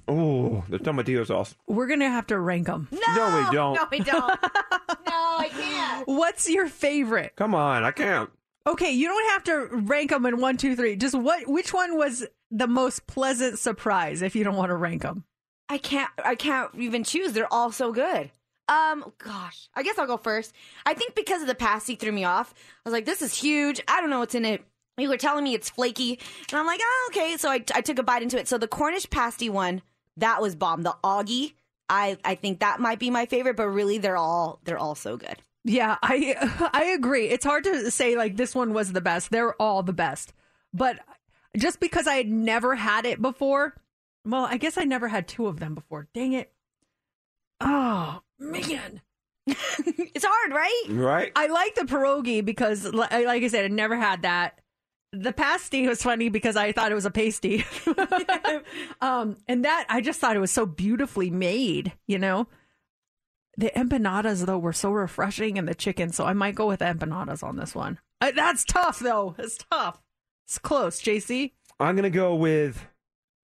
Oh, 0.09 0.65
the 0.69 0.79
tomatillo 0.79 1.27
sauce. 1.27 1.55
We're 1.67 1.87
gonna 1.89 2.09
have 2.11 2.27
to 2.29 2.39
rank 2.39 2.67
them. 2.67 2.89
No, 2.93 2.99
No, 3.17 3.39
we 3.49 3.55
don't. 3.57 3.75
No, 3.75 3.89
we 3.91 3.99
don't. 4.01 4.43
no, 4.43 5.37
I 5.39 5.49
can't. 5.51 6.09
What's 6.09 6.49
your 6.49 6.69
favorite? 6.69 7.33
Come 7.37 7.55
on, 7.55 7.83
I 7.85 7.91
can't. 7.91 8.31
Okay, 8.67 8.91
you 8.93 9.09
don't 9.09 9.31
have 9.31 9.45
to 9.45 9.77
rank 9.77 10.11
them 10.11 10.27
in 10.27 10.41
one, 10.41 10.57
two, 10.57 10.75
three. 10.77 10.97
Just 10.97 11.15
what? 11.15 11.49
Which 11.49 11.73
one 11.73 11.97
was 11.97 12.27
the 12.51 12.67
most 12.67 13.07
pleasant 13.07 13.59
surprise? 13.59 14.23
If 14.23 14.37
you 14.37 14.45
don't 14.45 14.57
want 14.57 14.71
to 14.71 14.77
rank 14.77 15.03
them, 15.03 15.25
I 15.69 15.79
can't. 15.79 16.11
I 16.25 16.35
can't 16.37 16.73
even 16.77 17.03
choose. 17.05 17.33
They're 17.33 17.53
all 17.53 17.73
so 17.73 17.93
good. 17.93 18.31
Um, 18.69 19.13
gosh, 19.19 19.69
I 19.75 19.83
guess 19.85 19.99
I'll 19.99 20.09
go 20.09 20.17
first. 20.17 20.53
I 20.85 20.95
think 20.95 21.15
because 21.15 21.41
of 21.43 21.47
the 21.49 21.55
pasty 21.55 21.95
threw 21.95 22.11
me 22.13 22.25
off. 22.25 22.53
I 22.57 22.89
was 22.89 22.93
like, 22.93 23.07
"This 23.07 23.23
is 23.23 23.37
huge. 23.37 23.81
I 23.89 24.01
don't 24.01 24.11
know 24.11 24.19
what's 24.21 24.35
in 24.35 24.45
it." 24.45 24.65
You 24.99 25.09
were 25.09 25.17
telling 25.19 25.45
me 25.45 25.55
it's 25.55 25.69
flaky, 25.71 26.19
and 26.51 26.59
I'm 26.59 26.67
like, 26.67 26.81
"Oh, 26.83 27.11
okay." 27.13 27.37
So 27.37 27.51
I, 27.51 27.63
I 27.75 27.81
took 27.83 27.99
a 27.99 28.03
bite 28.03 28.23
into 28.23 28.39
it. 28.39 28.49
So 28.49 28.57
the 28.59 28.69
Cornish 28.69 29.09
pasty 29.11 29.51
one, 29.51 29.83
that 30.17 30.41
was 30.41 30.55
bomb. 30.55 30.83
The 30.83 30.97
Oggie, 31.05 31.53
I 31.91 32.17
I 32.25 32.35
think 32.35 32.61
that 32.61 32.81
might 32.81 32.99
be 32.99 33.11
my 33.11 33.27
favorite, 33.27 33.57
but 33.57 33.69
really, 33.69 33.99
they're 33.99 34.17
all 34.17 34.61
they're 34.65 34.79
all 34.79 34.95
so 34.95 35.17
good. 35.17 35.37
yeah, 35.65 35.97
I 36.03 36.71
I 36.73 36.85
agree. 36.87 37.29
It's 37.29 37.45
hard 37.45 37.65
to 37.65 37.91
say 37.91 38.17
like 38.17 38.37
this 38.37 38.55
one 38.55 38.73
was 38.73 38.93
the 38.93 39.01
best. 39.03 39.31
They're 39.31 39.61
all 39.61 39.83
the 39.83 39.93
best, 39.93 40.33
but 40.73 40.99
just 41.57 41.79
because 41.81 42.07
I 42.07 42.15
had 42.15 42.29
never 42.29 42.75
had 42.75 43.05
it 43.07 43.21
before, 43.21 43.75
well, 44.25 44.45
I 44.45 44.57
guess 44.57 44.79
I 44.79 44.85
never 44.85 45.09
had 45.09 45.29
two 45.29 45.47
of 45.47 45.61
them 45.61 45.75
before. 45.75 46.09
Dang 46.15 46.33
it! 46.33 46.53
Oh 47.61 48.23
man. 48.39 49.03
it's 49.47 50.25
hard, 50.27 50.53
right? 50.53 50.85
Right. 50.89 51.33
I 51.37 51.47
like 51.47 51.75
the 51.77 51.83
pierogi 51.83 52.45
because, 52.45 52.85
like 52.93 53.13
I 53.13 53.47
said, 53.49 53.65
I 53.65 53.69
never 53.69 53.97
had 53.97 54.23
that. 54.23 54.59
The 55.23 55.33
pasty 55.33 55.87
was 55.89 56.03
funny 56.03 56.29
because 56.29 56.57
I 56.57 56.73
thought 56.73 56.93
it 56.93 56.97
was 56.97 57.07
a 57.07 57.11
pasty. 57.11 57.65
um, 59.01 59.37
and 59.49 59.65
that, 59.65 59.87
I 59.89 60.01
just 60.01 60.21
thought 60.21 60.37
it 60.37 60.41
was 60.41 60.51
so 60.51 60.67
beautifully 60.67 61.31
made, 61.31 61.93
you 62.07 62.19
know? 62.19 62.49
The 63.57 63.73
empanadas, 63.75 64.45
though, 64.45 64.59
were 64.59 64.75
so 64.75 64.91
refreshing 64.91 65.59
and 65.59 65.67
the 65.67 65.75
chicken, 65.75 66.13
so 66.13 66.27
I 66.27 66.35
might 66.35 66.55
go 66.55 66.67
with 66.67 66.81
empanadas 66.81 67.43
on 67.43 67.57
this 67.57 67.75
one. 67.75 67.99
Uh, 68.21 68.33
that's 68.35 68.65
tough, 68.65 68.99
though. 68.99 69.35
It's 69.39 69.59
tough. 69.71 70.03
It's 70.47 70.59
close, 70.59 71.01
JC. 71.01 71.53
I'm 71.81 71.97
gonna 71.97 72.11
go 72.11 72.35
with 72.35 72.87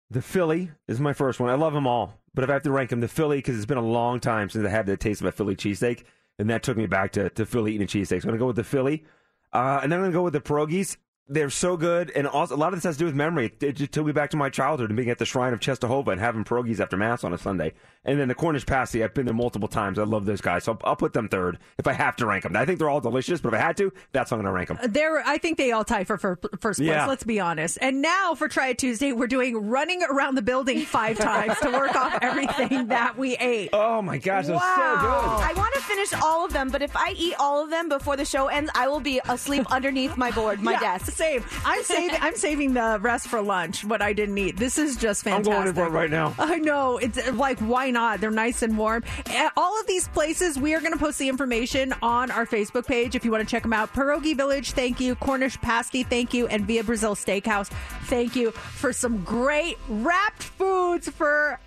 the 0.10 0.22
Philly. 0.22 0.72
Is 0.88 1.00
my 1.00 1.14
first 1.14 1.40
one. 1.40 1.50
I 1.50 1.56
love 1.56 1.74
them 1.74 1.88
all, 1.88 2.20
but 2.34 2.44
if 2.44 2.50
I 2.50 2.54
have 2.54 2.64
to 2.64 2.72
rank 2.72 2.90
them, 2.90 3.00
the 3.00 3.08
Philly 3.08 3.38
because 3.38 3.58
it's 3.58 3.66
been 3.66 3.78
a 3.78 3.86
long 3.86 4.20
time 4.20 4.50
since 4.50 4.66
I 4.66 4.70
had 4.70 4.86
the 4.86 4.98
taste 4.98 5.22
of 5.22 5.28
a 5.28 5.32
Philly 5.32 5.56
cheesesteak, 5.56 6.04
and 6.38 6.50
that 6.50 6.64
took 6.64 6.78
me 6.78 6.88
back 6.88 7.12
to, 7.14 7.30
to 7.30 7.46
Philly 7.46 7.76
eating 7.76 7.86
a 7.86 7.88
cheesesteak. 7.88 8.22
So 8.22 8.28
I'm 8.28 8.32
gonna 8.32 8.38
go 8.38 8.48
with 8.48 8.56
the 8.56 8.64
Philly, 8.64 9.06
uh, 9.54 9.80
and 9.84 9.92
then 9.92 10.00
I'm 10.00 10.06
gonna 10.06 10.14
go 10.14 10.24
with 10.24 10.34
the 10.34 10.42
pierogies. 10.42 10.98
They're 11.32 11.52
so 11.52 11.78
good, 11.78 12.10
and 12.16 12.26
also 12.28 12.56
a 12.56 12.58
lot 12.58 12.74
of 12.74 12.78
this 12.78 12.86
has 12.86 12.96
to 12.96 13.00
do 13.00 13.06
with 13.06 13.14
memory. 13.14 13.46
It, 13.46 13.62
it 13.64 13.72
just 13.74 13.92
took 13.92 14.04
me 14.06 14.12
back 14.12 14.32
to 14.32 14.38
my 14.38 14.50
childhood 14.50 14.90
and 14.90 14.98
being 14.98 15.12
at 15.12 15.20
the 15.20 15.26
Shrine 15.26 15.54
of 15.54 15.60
Czestochowa 15.60 16.12
and 16.12 16.20
having 16.20 16.44
pierogies 16.44 16.80
after 16.80 16.98
mass 16.98 17.24
on 17.24 17.34
a 17.34 17.38
Sunday. 17.38 17.74
And 18.04 18.20
then 18.20 18.30
the 18.30 18.34
Cornish 18.36 18.66
pasty, 18.66 19.04
I've 19.04 19.14
been 19.14 19.26
there 19.26 19.36
multiple 19.36 19.68
times. 19.68 20.00
I 20.00 20.04
love 20.04 20.26
those 20.26 20.42
guys, 20.42 20.64
so 20.64 20.72
I'll, 20.72 20.80
I'll 20.92 20.96
put 20.96 21.14
them 21.14 21.30
third 21.30 21.60
if 21.78 21.86
I 21.86 21.94
have 21.94 22.16
to 22.16 22.26
rank 22.26 22.44
them. 22.44 22.56
I 22.56 22.66
think 22.66 22.80
they're 22.80 22.90
all 22.90 23.02
delicious, 23.02 23.42
but 23.42 23.54
if 23.54 23.60
I 23.60 23.64
had 23.64 23.78
to, 23.78 23.92
that's 24.12 24.32
how 24.32 24.38
I'm 24.38 24.42
gonna 24.42 24.54
rank 24.54 24.70
them. 24.70 24.80
There, 24.92 25.22
I 25.24 25.38
think 25.38 25.58
they 25.60 25.72
all 25.72 25.84
tie 25.84 26.04
for, 26.06 26.18
for 26.18 26.40
first 26.60 26.80
place. 26.80 26.88
Yeah. 26.90 27.06
Let's 27.06 27.24
be 27.26 27.40
honest. 27.40 27.78
And 27.80 28.02
now 28.02 28.34
for 28.34 28.48
Try 28.48 28.70
It 28.70 28.80
Tuesday, 28.80 29.12
we're 29.12 29.28
doing 29.28 29.70
running 29.70 30.02
around 30.02 30.34
the 30.36 30.42
building 30.42 30.82
five 30.82 31.20
times 31.20 31.60
to 31.60 31.70
work 31.70 31.96
off 31.96 32.18
everything 32.24 32.88
that 32.88 33.18
we 33.20 33.36
ate. 33.38 33.70
Oh 33.74 34.02
my 34.02 34.18
gosh, 34.18 34.48
that's 34.48 34.60
so 34.60 34.66
doable. 34.66 35.42
I 35.44 35.54
want 35.56 35.76
to 35.76 35.82
finish 35.82 36.12
all 36.24 36.46
of 36.46 36.54
them, 36.54 36.70
but 36.70 36.82
if 36.82 36.96
I 36.96 37.14
eat 37.16 37.36
all 37.38 37.64
of 37.64 37.70
them 37.70 37.88
before 37.90 38.16
the 38.18 38.26
show 38.26 38.48
ends, 38.48 38.72
I 38.74 38.88
will 38.88 39.00
be 39.02 39.22
asleep 39.30 39.72
underneath 39.72 40.18
my 40.18 40.32
board, 40.32 40.62
my 40.62 40.72
Yeah, 40.72 40.80
desk. 40.80 41.12
Same. 41.20 41.44
I'm 41.66 41.84
saving. 41.84 42.18
I'm 42.22 42.36
saving 42.38 42.74
the 42.76 42.98
rest 43.02 43.28
for 43.28 43.42
lunch. 43.42 43.84
What 43.84 44.02
I 44.02 44.14
didn't 44.14 44.38
eat. 44.38 44.56
This 44.56 44.78
is 44.78 44.96
just 44.96 45.24
fantastic. 45.24 45.54
I'm 45.54 45.74
going 45.74 45.88
it 45.88 45.90
right 45.90 46.10
now. 46.10 46.34
I 46.40 46.60
know. 46.60 46.98
It's 46.98 47.32
like 47.34 47.60
why 47.60 47.92
not? 47.92 48.22
They're 48.22 48.32
nice 48.32 48.62
and 48.62 48.78
warm. 48.78 49.04
At 49.26 49.52
all 49.58 49.78
of 49.80 49.86
these 49.86 50.08
places, 50.08 50.58
we 50.58 50.74
are 50.76 50.80
going 50.80 50.94
to 50.94 50.98
post 51.00 51.20
the 51.20 51.28
information 51.28 51.94
on 52.02 52.32
our 52.32 52.46
Facebook 52.46 52.88
page 52.88 53.16
if 53.16 53.26
you 53.26 53.32
want 53.32 53.46
to 53.46 53.52
check 53.52 53.64
them 53.64 53.74
out. 53.74 53.94
Pierogi 53.94 54.36
Village, 54.36 54.72
thank 54.72 55.02
you. 55.02 55.16
Cornish 55.16 55.60
Pasty, 55.60 56.04
thank 56.04 56.34
you, 56.34 56.48
and 56.48 56.66
Via 56.66 56.86
Brasil 56.86 57.16
Steakhouse, 57.16 57.68
thank 58.04 58.36
you 58.38 58.52
for 58.52 58.94
some 58.94 59.22
great 59.26 59.78
wrapped 59.90 60.44
foods 60.44 61.10
for 61.10 61.60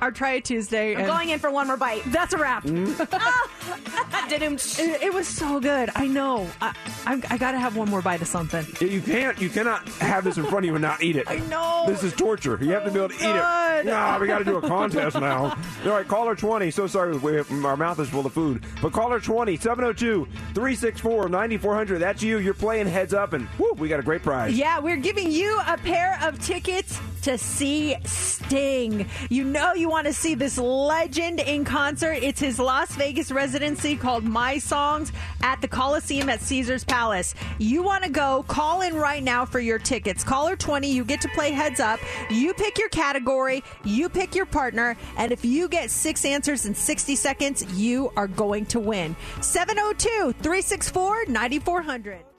our 0.00 0.10
Try 0.10 0.32
It 0.32 0.44
Tuesday. 0.44 0.92
I'm 0.92 1.00
and- 1.00 1.06
going 1.06 1.30
in 1.30 1.38
for 1.38 1.50
one 1.50 1.66
more 1.66 1.76
bite. 1.76 2.02
That's 2.06 2.32
a 2.32 2.38
wrap. 2.38 2.64
Mm. 2.64 3.06
Ah. 3.18 3.48
it, 4.28 5.02
it 5.02 5.14
was 5.14 5.26
so 5.26 5.60
good. 5.60 5.90
I 5.94 6.06
know. 6.06 6.48
I, 6.60 6.74
I, 7.06 7.22
I 7.30 7.38
got 7.38 7.52
to 7.52 7.58
have 7.58 7.76
one 7.76 7.88
more 7.88 8.02
bite 8.02 8.20
of 8.22 8.28
something. 8.28 8.66
You 8.80 9.00
can't. 9.00 9.40
You 9.40 9.48
cannot 9.48 9.88
have 10.00 10.24
this 10.24 10.36
in 10.36 10.44
front 10.44 10.58
of 10.58 10.64
you 10.66 10.74
and 10.74 10.82
not 10.82 11.02
eat 11.02 11.16
it. 11.16 11.24
I 11.30 11.38
know. 11.38 11.84
This 11.86 12.02
is 12.02 12.12
torture. 12.12 12.58
You 12.60 12.70
have 12.72 12.84
to 12.84 12.90
be 12.90 12.98
able 12.98 13.08
to 13.10 13.14
eat 13.14 13.22
it. 13.22 13.82
Good. 13.82 13.86
Nah, 13.86 14.18
we 14.18 14.26
got 14.26 14.38
to 14.38 14.44
do 14.44 14.56
a 14.56 14.60
contest 14.60 15.18
now. 15.18 15.56
All 15.84 15.90
right, 15.90 16.06
caller 16.06 16.34
20. 16.36 16.70
So 16.70 16.86
sorry, 16.86 17.16
we 17.16 17.38
our 17.64 17.76
mouth 17.76 17.98
is 17.98 18.08
full 18.08 18.26
of 18.26 18.32
food. 18.32 18.64
But 18.82 18.92
caller 18.92 19.20
20, 19.20 19.56
702 19.56 20.26
364 20.54 21.28
9400. 21.28 21.98
That's 21.98 22.22
you. 22.22 22.38
You're 22.38 22.54
playing 22.54 22.86
heads 22.86 23.14
up, 23.14 23.32
and 23.32 23.48
whoo, 23.58 23.72
we 23.74 23.88
got 23.88 24.00
a 24.00 24.04
great 24.04 24.22
prize. 24.22 24.56
Yeah, 24.56 24.78
we're 24.78 24.96
giving 24.96 25.30
you 25.30 25.58
a 25.66 25.76
pair 25.76 26.18
of 26.22 26.40
tickets 26.40 27.00
to 27.26 27.36
see 27.36 27.96
Sting. 28.04 29.04
You 29.30 29.42
know 29.42 29.74
you 29.74 29.88
want 29.88 30.06
to 30.06 30.12
see 30.12 30.36
this 30.36 30.58
legend 30.58 31.40
in 31.40 31.64
concert. 31.64 32.18
It's 32.22 32.38
his 32.38 32.60
Las 32.60 32.94
Vegas 32.94 33.32
residency 33.32 33.96
called 33.96 34.22
My 34.22 34.58
Songs 34.58 35.10
at 35.42 35.60
the 35.60 35.66
Coliseum 35.66 36.28
at 36.28 36.40
Caesars 36.40 36.84
Palace. 36.84 37.34
You 37.58 37.82
want 37.82 38.04
to 38.04 38.10
go, 38.10 38.44
call 38.46 38.82
in 38.82 38.94
right 38.94 39.24
now 39.24 39.44
for 39.44 39.58
your 39.58 39.80
tickets. 39.80 40.22
Caller 40.22 40.54
20, 40.54 40.88
you 40.88 41.04
get 41.04 41.20
to 41.22 41.28
play 41.30 41.50
heads 41.50 41.80
up. 41.80 41.98
You 42.30 42.54
pick 42.54 42.78
your 42.78 42.90
category, 42.90 43.64
you 43.82 44.08
pick 44.08 44.36
your 44.36 44.46
partner, 44.46 44.96
and 45.16 45.32
if 45.32 45.44
you 45.44 45.68
get 45.68 45.90
six 45.90 46.24
answers 46.24 46.64
in 46.64 46.76
60 46.76 47.16
seconds, 47.16 47.64
you 47.74 48.12
are 48.16 48.28
going 48.28 48.66
to 48.66 48.78
win. 48.78 49.16
702 49.40 50.32
364 50.40 51.24
9400. 51.26 52.35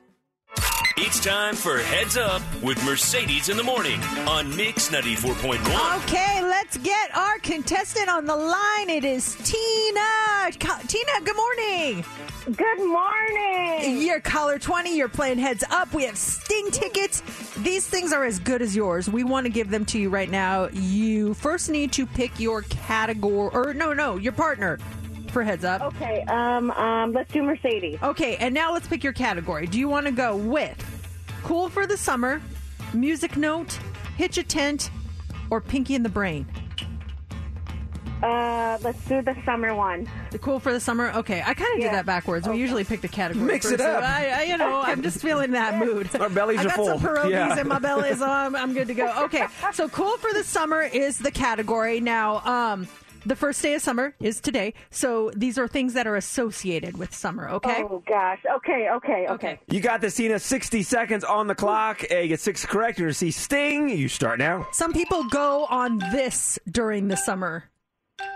It's 1.00 1.20
time 1.24 1.56
for 1.56 1.78
Heads 1.78 2.18
Up 2.18 2.42
with 2.64 2.84
Mercedes 2.84 3.50
in 3.50 3.58
the 3.58 3.64
Morning 3.64 4.00
on 4.28 4.54
Mix 4.58 4.90
94.1. 4.90 6.04
Okay, 6.04 6.42
let's 6.42 6.78
get 6.78 7.16
our 7.16 7.38
contestant 7.40 8.10
on 8.10 8.26
the 8.26 8.36
line. 8.36 8.90
It 8.90 9.06
is 9.06 9.36
Tina. 9.44 10.52
Co- 10.60 10.82
Tina, 10.88 11.12
good 11.24 11.36
morning. 11.36 12.04
Good 12.56 12.80
morning. 12.88 14.02
You're 14.02 14.20
caller 14.20 14.58
20. 14.58 14.98
You're 14.98 15.08
playing 15.10 15.38
heads 15.38 15.64
up. 15.70 15.94
We 15.94 16.04
have 16.06 16.18
Sting 16.18 16.72
tickets. 16.72 17.22
These 17.58 17.86
things 17.88 18.12
are 18.12 18.26
as 18.26 18.40
good 18.40 18.62
as 18.62 18.76
yours. 18.76 19.08
We 19.10 19.24
want 19.24 19.46
to 19.46 19.52
give 19.52 19.70
them 19.70 19.86
to 19.86 20.00
you 20.00 20.10
right 20.10 20.30
now. 20.30 20.70
You 20.74 21.36
first 21.36 21.70
need 21.70 21.92
to 21.94 22.06
pick 22.06 22.40
your 22.40 22.64
category, 22.64 23.50
or 23.54 23.74
no, 23.74 23.94
no, 23.94 24.16
your 24.18 24.34
partner 24.34 24.80
for 25.38 25.44
heads 25.44 25.64
up. 25.64 25.84
Okay, 25.84 26.24
um, 26.24 26.72
um, 26.72 27.12
let's 27.14 27.32
do 27.32 27.44
Mercedes. 27.44 28.00
Okay, 28.02 28.38
and 28.38 28.56
now 28.56 28.74
let's 28.74 28.88
pick 28.88 29.04
your 29.04 29.14
category. 29.14 29.68
Do 29.68 29.78
you 29.78 29.88
want 29.88 30.08
to 30.08 30.12
go 30.12 30.36
with 30.36 30.76
Cool 31.44 31.70
for 31.70 31.86
the 31.86 31.96
Summer, 31.96 32.42
Music 32.92 33.38
Note, 33.38 33.78
Hitch 34.18 34.40
a 34.40 34.44
Tent, 34.44 34.90
or 35.52 35.62
Pinky 35.62 35.94
and 35.94 36.04
the 36.04 36.10
Brain? 36.10 36.48
Uh, 38.24 38.80
let's 38.82 39.00
do 39.06 39.22
the 39.22 39.36
summer 39.46 39.76
one. 39.76 40.10
The 40.32 40.40
cool 40.40 40.60
for 40.60 40.74
the 40.74 40.80
summer. 40.80 41.12
Okay, 41.12 41.40
I 41.46 41.54
kind 41.54 41.72
of 41.74 41.78
Yeah. 41.80 41.90
did 41.92 41.94
that 41.98 42.08
backwards. 42.08 42.48
We 42.50 42.58
usually 42.58 42.84
pick 42.84 43.02
the 43.02 43.08
category. 43.08 43.46
Mix 43.46 43.68
it 43.68 43.78
first, 43.78 43.84
so 43.84 43.92
up. 43.92 44.04
I, 44.04 44.30
I, 44.40 44.42
you 44.46 44.58
know, 44.58 44.82
I'm 44.82 45.04
just 45.04 45.22
feeling 45.22 45.52
that 45.52 45.78
mood. 45.86 46.10
Our 46.20 46.30
bellies 46.30 46.58
I 46.58 46.62
are 46.64 46.66
got 46.66 46.76
full. 46.78 46.88
some 46.88 47.00
pierogies 47.00 47.30
Yeah. 47.30 47.60
in 47.62 47.68
my 47.68 47.78
belly, 47.78 48.16
so 48.16 48.26
I'm, 48.28 48.56
I'm 48.56 48.74
good 48.74 48.88
to 48.88 48.96
go. 48.96 49.14
Okay, 49.26 49.46
so 49.72 49.88
cool 49.90 50.18
for 50.18 50.34
the 50.34 50.44
summer 50.44 50.82
is 50.82 51.20
the 51.20 51.30
category. 51.30 52.00
Now, 52.00 52.38
um, 52.44 52.88
the 53.28 53.36
first 53.36 53.62
day 53.62 53.74
of 53.74 53.82
summer 53.82 54.16
is 54.20 54.40
today, 54.40 54.74
so 54.90 55.32
these 55.36 55.58
are 55.58 55.68
things 55.68 55.94
that 55.94 56.08
are 56.08 56.16
associated 56.16 56.98
with 56.98 57.14
summer. 57.14 57.50
Okay. 57.50 57.84
Oh 57.84 58.02
gosh. 58.08 58.40
Okay. 58.58 58.90
Okay. 58.90 59.28
Okay. 59.30 59.60
You 59.68 59.80
got 59.80 60.02
this, 60.02 60.16
Tina. 60.16 60.40
60 60.40 60.84
seconds 60.84 61.24
on 61.24 61.48
the 61.48 61.56
clock. 61.56 62.06
Hey, 62.10 62.24
you 62.24 62.30
get 62.30 62.40
six 62.40 62.66
correct. 62.66 62.98
You're 63.00 63.08
going 63.08 63.14
to 63.14 63.18
see 63.18 63.32
Sting. 63.32 63.90
You 63.90 64.08
start 64.08 64.40
now. 64.40 64.68
Some 64.72 64.94
people 64.94 65.24
go 65.26 65.66
on 65.66 66.00
this 66.12 66.58
during 66.70 67.08
the 67.08 67.18
summer. 67.18 67.66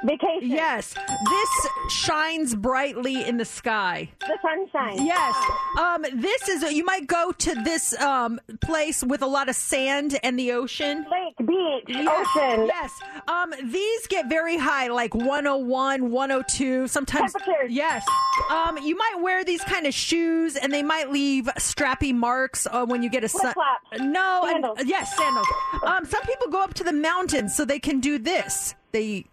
Vacation. 0.04 0.50
Yes, 0.50 0.94
this 0.94 1.50
shines 1.94 2.56
brightly 2.56 3.24
in 3.28 3.38
the 3.38 3.46
sky. 3.46 4.10
The 4.20 4.38
sunshine. 4.42 5.06
Yes. 5.06 5.36
Um, 5.80 6.06
this 6.14 6.48
is 6.50 6.64
you 6.74 6.84
might 6.86 7.08
go 7.08 7.32
to 7.32 7.56
this 7.64 8.00
um 8.00 8.40
place 8.62 9.04
with 9.04 9.22
a 9.22 9.28
lot 9.28 9.50
of 9.50 9.56
sand 9.56 10.20
and 10.24 10.38
the 10.40 10.52
ocean. 10.54 11.06
Lake, 11.12 11.48
beach, 11.48 11.84
Yes, 11.88 12.28
ocean. 12.36 12.66
Yes. 12.68 13.00
Um, 13.28 13.54
these 13.72 14.08
get 14.08 14.28
very 14.30 14.58
high, 14.58 14.88
like 14.88 15.14
101, 15.16 16.10
102, 16.12 16.88
sometimes. 16.88 17.34
Temperatures. 17.34 17.72
Yes. 17.72 18.06
Um, 18.50 18.78
you 18.80 18.96
might 18.98 19.16
wear 19.22 19.44
these 19.44 19.64
kind 19.64 19.86
of 19.88 19.94
shoes, 19.94 20.56
and 20.56 20.72
they 20.74 20.84
might 20.84 21.12
leave 21.12 21.46
strappy 21.58 22.14
marks 22.14 22.68
uh, 22.72 22.86
when 22.86 23.04
you 23.04 23.10
get 23.10 23.24
a 23.24 23.30
sun. 23.30 23.54
No, 24.00 24.44
and- 24.78 24.88
yes, 24.88 25.16
sandals. 25.18 25.48
Um, 25.84 26.06
some 26.06 26.22
people 26.24 26.48
go 26.52 26.62
up 26.62 26.74
to 26.76 26.84
the 26.84 26.94
mountains 26.94 27.56
so 27.56 27.66
they 27.66 27.80
can 27.80 28.00
do 28.00 28.18
this. 28.20 28.74
They 28.92 29.26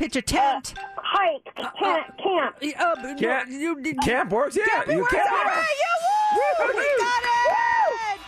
pitch 0.00 0.16
a 0.16 0.22
tent. 0.22 0.72
Hike. 0.96 1.44
Camp. 1.78 2.16
camp. 2.16 2.56
Uh, 2.56 3.14
Camp- 3.18 3.48
you, 3.50 3.78
you, 3.84 3.94
Camp 3.96 4.30
works, 4.32 4.56
yeah. 4.56 4.64
Camping 4.66 4.96
You 4.96 5.02
works. 5.02 5.12
camp 5.12 5.30
All 5.30 5.36
works. 5.44 5.56
right, 5.56 5.76
yeah, 5.76 6.66
woo! 6.66 6.72
We 6.74 6.82
got 6.98 7.22
it! 7.24 7.79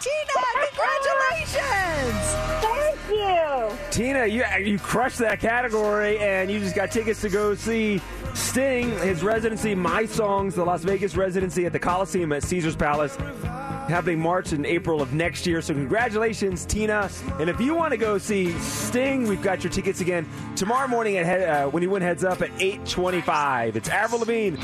Tina, 0.03 0.43
congratulations! 0.67 2.25
Thank 2.61 2.99
you. 3.09 3.77
Tina, 3.91 4.27
you 4.27 4.45
you 4.65 4.79
crushed 4.79 5.19
that 5.19 5.39
category, 5.39 6.19
and 6.19 6.51
you 6.51 6.59
just 6.59 6.75
got 6.75 6.91
tickets 6.91 7.21
to 7.21 7.29
go 7.29 7.55
see 7.55 8.01
Sting, 8.35 8.91
his 8.99 9.23
residency, 9.23 9.75
My 9.75 10.07
Songs, 10.07 10.57
the 10.57 10.65
Las 10.65 10.83
Vegas 10.83 11.17
residency 11.17 11.67
at 11.67 11.73
the 11.73 11.79
Coliseum 11.79 12.33
at 12.33 12.43
Caesar's 12.43 12.75
Palace, 12.75 13.15
happening 13.17 14.19
March 14.19 14.53
and 14.53 14.67
April 14.67 15.01
of 15.03 15.13
next 15.13 15.47
year. 15.47 15.61
So 15.61 15.73
congratulations, 15.75 16.65
Tina! 16.65 17.09
And 17.39 17.49
if 17.49 17.61
you 17.61 17.75
want 17.75 17.93
to 17.93 17.99
go 17.99 18.19
see 18.19 18.53
Sting, 18.59 19.29
we've 19.29 19.43
got 19.43 19.63
your 19.63 19.73
tickets 19.73 20.01
again 20.01 20.29
tomorrow 20.57 20.89
morning 20.89 21.19
at 21.19 21.27
head, 21.27 21.49
uh, 21.49 21.71
when 21.71 21.83
you 21.83 21.91
win 21.91 22.03
heads 22.03 22.25
up 22.25 22.43
at 22.43 22.51
eight 22.59 22.85
twenty-five. 22.87 23.77
It's 23.77 23.89
Avril 23.89 24.21
Lavigne. 24.21 24.57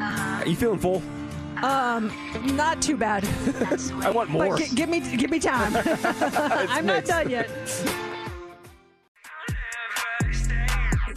Are 0.00 0.46
you 0.46 0.56
feeling 0.56 0.78
full? 0.78 1.02
Um, 1.62 2.12
not 2.56 2.80
too 2.80 2.96
bad. 2.96 3.24
I 4.02 4.10
want 4.10 4.30
more. 4.30 4.56
But 4.56 4.70
give 4.74 4.88
me, 4.88 5.00
give 5.16 5.30
me 5.30 5.38
time. 5.38 5.72
I'm 5.76 6.86
not 6.86 7.04
done 7.04 7.30
yet. 7.30 7.48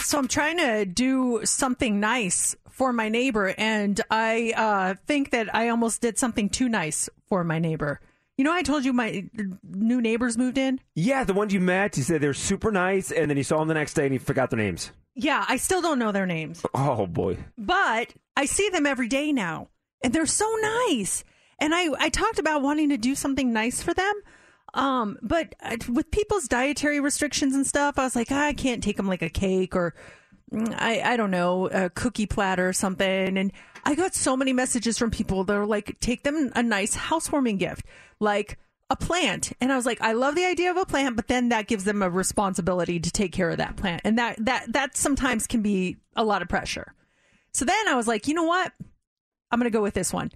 So 0.02 0.20
I'm 0.20 0.28
trying 0.28 0.58
to 0.58 0.86
do 0.86 1.42
something 1.44 2.00
nice 2.00 2.56
for 2.70 2.92
my 2.94 3.10
neighbor, 3.10 3.54
and 3.58 4.00
I 4.12 4.54
uh, 4.56 4.96
think 5.08 5.32
that 5.32 5.54
I 5.56 5.70
almost 5.70 6.02
did 6.02 6.18
something 6.18 6.50
too 6.50 6.70
nice 6.70 7.10
for 7.28 7.44
my 7.44 7.60
neighbor. 7.60 8.00
You 8.38 8.44
know, 8.44 8.52
I 8.52 8.64
told 8.64 8.84
you 8.84 8.94
my 8.94 9.26
new 9.64 10.02
neighbors 10.02 10.38
moved 10.38 10.58
in. 10.58 10.80
Yeah, 10.96 11.24
the 11.24 11.34
ones 11.34 11.54
you 11.54 11.60
met, 11.60 11.98
you 11.98 12.04
said 12.04 12.20
they're 12.22 12.34
super 12.34 12.72
nice, 12.72 13.12
and 13.12 13.30
then 13.30 13.38
you 13.38 13.44
saw 13.44 13.60
them 13.60 13.68
the 13.68 13.76
next 13.76 13.94
day 13.94 14.06
and 14.06 14.14
you 14.14 14.20
forgot 14.20 14.50
their 14.50 14.58
names. 14.60 14.92
Yeah, 15.16 15.46
I 15.48 15.58
still 15.58 15.82
don't 15.82 16.00
know 16.00 16.12
their 16.12 16.26
names. 16.26 16.66
Oh 16.74 17.06
boy. 17.06 17.38
but 17.58 18.14
I 18.36 18.46
see 18.46 18.70
them 18.70 18.88
every 18.88 19.08
day 19.08 19.32
now, 19.32 19.70
and 20.04 20.14
they're 20.14 20.26
so 20.26 20.50
nice. 20.90 21.24
And 21.60 21.74
I, 21.74 21.88
I 21.98 22.10
talked 22.10 22.40
about 22.40 22.62
wanting 22.62 22.90
to 22.90 22.98
do 22.98 23.16
something 23.16 23.54
nice 23.54 23.82
for 23.82 23.94
them. 23.94 24.14
Um, 24.74 25.18
but 25.22 25.56
uh, 25.62 25.78
with 25.90 26.12
people's 26.12 26.48
dietary 26.48 27.00
restrictions 27.00 27.56
and 27.56 27.66
stuff, 27.66 28.00
I 28.00 28.04
was 28.04 28.16
like, 28.16 28.28
"Ah, 28.32 28.48
I 28.48 28.54
can't 28.54 28.84
take 28.84 28.98
them 28.98 29.08
like 29.08 29.22
a 29.22 29.30
cake 29.30 29.76
or 29.76 29.94
mm, 30.52 30.76
I, 30.78 31.14
I 31.14 31.18
don't 31.18 31.32
know, 31.32 31.68
a 31.68 31.90
cookie 31.90 32.26
platter 32.26 32.68
or 32.68 32.74
something. 32.74 33.38
And 33.38 33.52
I 33.86 33.96
got 33.96 34.16
so 34.16 34.36
many 34.36 34.52
messages 34.52 34.98
from 34.98 35.12
people 35.12 35.44
that 35.44 35.56
are 35.56 35.66
like, 35.66 36.00
take 36.00 36.24
them 36.24 36.52
a 36.56 36.64
nice 36.64 36.96
housewarming 36.96 37.58
gift, 37.58 37.86
like 38.20 38.58
a 38.90 38.96
plant. 38.96 39.54
And 39.62 39.72
I 39.72 39.76
was 39.76 39.86
like, 39.86 40.02
I 40.02 40.14
love 40.14 40.36
the 40.36 40.46
idea 40.46 40.72
of 40.72 40.78
a 40.78 40.86
plant, 40.86 41.16
but 41.16 41.28
then 41.28 41.50
that 41.50 41.68
gives 41.68 41.84
them 41.84 42.02
a 42.02 42.10
responsibility 42.10 43.00
to 43.00 43.12
take 43.12 43.32
care 43.32 43.50
of 43.50 43.58
that 43.58 43.76
plant. 43.76 44.02
And 44.04 44.18
that, 44.18 44.44
that, 44.44 44.74
that 44.74 44.98
sometimes 44.98 45.48
can 45.48 45.62
be 45.62 45.98
a 46.16 46.24
lot 46.24 46.42
of 46.42 46.50
pressure. 46.50 46.94
So 47.52 47.66
then 47.66 47.88
I 47.88 47.96
was 47.96 48.08
like, 48.08 48.28
you 48.28 48.34
know 48.34 48.44
what? 48.44 48.72
I'm 49.54 49.60
going 49.60 49.72
to 49.72 49.78
go 49.78 49.84
with 49.84 49.94
this 49.94 50.12
one. 50.12 50.32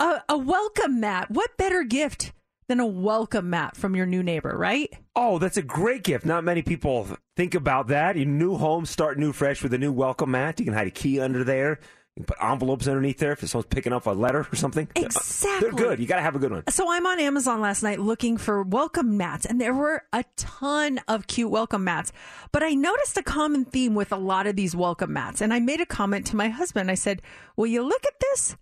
A, 0.00 0.22
a 0.30 0.38
welcome 0.38 1.00
mat. 1.00 1.30
What 1.30 1.58
better 1.58 1.84
gift 1.84 2.32
than 2.66 2.80
a 2.80 2.86
welcome 2.86 3.50
mat 3.50 3.76
from 3.76 3.94
your 3.94 4.06
new 4.06 4.22
neighbor, 4.22 4.56
right? 4.56 4.90
Oh, 5.14 5.38
that's 5.38 5.58
a 5.58 5.62
great 5.62 6.02
gift. 6.02 6.24
Not 6.24 6.44
many 6.44 6.62
people 6.62 7.08
think 7.36 7.54
about 7.54 7.88
that. 7.88 8.16
Your 8.16 8.24
new 8.24 8.56
home, 8.56 8.86
start 8.86 9.18
new 9.18 9.34
fresh 9.34 9.62
with 9.62 9.74
a 9.74 9.78
new 9.78 9.92
welcome 9.92 10.30
mat. 10.30 10.58
You 10.58 10.64
can 10.64 10.72
hide 10.72 10.86
a 10.86 10.90
key 10.90 11.20
under 11.20 11.44
there. 11.44 11.78
You 12.18 12.24
can 12.24 12.34
put 12.34 12.44
envelopes 12.44 12.88
underneath 12.88 13.18
there 13.18 13.30
if 13.30 13.48
someone's 13.48 13.68
picking 13.70 13.92
up 13.92 14.06
a 14.06 14.10
letter 14.10 14.44
or 14.52 14.56
something. 14.56 14.88
Exactly. 14.96 15.60
They're 15.60 15.70
good. 15.70 16.00
You 16.00 16.06
got 16.08 16.16
to 16.16 16.22
have 16.22 16.34
a 16.34 16.40
good 16.40 16.50
one. 16.50 16.64
So 16.68 16.90
I'm 16.90 17.06
on 17.06 17.20
Amazon 17.20 17.60
last 17.60 17.84
night 17.84 18.00
looking 18.00 18.36
for 18.36 18.64
welcome 18.64 19.16
mats, 19.16 19.46
and 19.46 19.60
there 19.60 19.72
were 19.72 20.02
a 20.12 20.24
ton 20.36 20.98
of 21.06 21.28
cute 21.28 21.48
welcome 21.48 21.84
mats. 21.84 22.10
But 22.50 22.64
I 22.64 22.74
noticed 22.74 23.16
a 23.18 23.22
common 23.22 23.64
theme 23.64 23.94
with 23.94 24.10
a 24.10 24.16
lot 24.16 24.48
of 24.48 24.56
these 24.56 24.74
welcome 24.74 25.12
mats, 25.12 25.40
and 25.40 25.54
I 25.54 25.60
made 25.60 25.80
a 25.80 25.86
comment 25.86 26.26
to 26.26 26.36
my 26.36 26.48
husband. 26.48 26.90
I 26.90 26.94
said, 26.94 27.22
"Will 27.56 27.68
you 27.68 27.82
look 27.84 28.04
at 28.04 28.18
this?" 28.20 28.56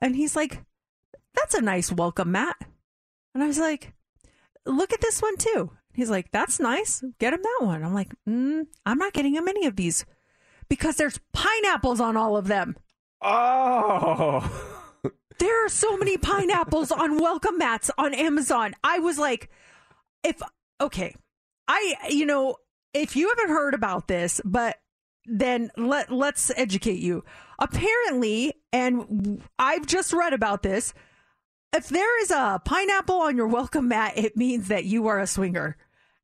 And 0.00 0.16
he's 0.16 0.34
like, 0.34 0.64
"That's 1.34 1.54
a 1.54 1.60
nice 1.60 1.92
welcome 1.92 2.32
mat." 2.32 2.56
And 3.34 3.44
I 3.44 3.46
was 3.46 3.58
like, 3.58 3.92
"Look 4.64 4.94
at 4.94 5.02
this 5.02 5.20
one 5.20 5.36
too." 5.36 5.72
He's 5.92 6.08
like, 6.08 6.32
"That's 6.32 6.58
nice. 6.58 7.04
Get 7.18 7.34
him 7.34 7.42
that 7.42 7.66
one." 7.66 7.84
I'm 7.84 7.92
like, 7.92 8.14
mm, 8.26 8.66
"I'm 8.86 8.98
not 8.98 9.12
getting 9.12 9.34
him 9.34 9.46
any 9.46 9.66
of 9.66 9.76
these 9.76 10.06
because 10.70 10.96
there's 10.96 11.20
pineapples 11.34 12.00
on 12.00 12.16
all 12.16 12.38
of 12.38 12.46
them." 12.46 12.76
Oh. 13.24 14.70
There 15.38 15.66
are 15.66 15.68
so 15.68 15.96
many 15.96 16.16
pineapples 16.16 16.92
on 16.92 17.18
welcome 17.18 17.58
mats 17.58 17.90
on 17.98 18.14
Amazon. 18.14 18.74
I 18.84 19.00
was 19.00 19.18
like, 19.18 19.50
if 20.22 20.40
okay, 20.80 21.16
I 21.66 21.96
you 22.08 22.24
know, 22.24 22.56
if 22.92 23.16
you 23.16 23.28
haven't 23.30 23.48
heard 23.48 23.74
about 23.74 24.06
this, 24.06 24.40
but 24.44 24.76
then 25.26 25.72
let 25.76 26.12
let's 26.12 26.52
educate 26.56 27.00
you. 27.00 27.24
Apparently, 27.58 28.54
and 28.72 29.42
I've 29.58 29.86
just 29.86 30.12
read 30.12 30.32
about 30.32 30.62
this, 30.62 30.94
if 31.74 31.88
there 31.88 32.22
is 32.22 32.30
a 32.30 32.62
pineapple 32.64 33.20
on 33.20 33.36
your 33.36 33.48
welcome 33.48 33.88
mat, 33.88 34.12
it 34.16 34.36
means 34.36 34.68
that 34.68 34.84
you 34.84 35.08
are 35.08 35.18
a 35.18 35.26
swinger. 35.26 35.76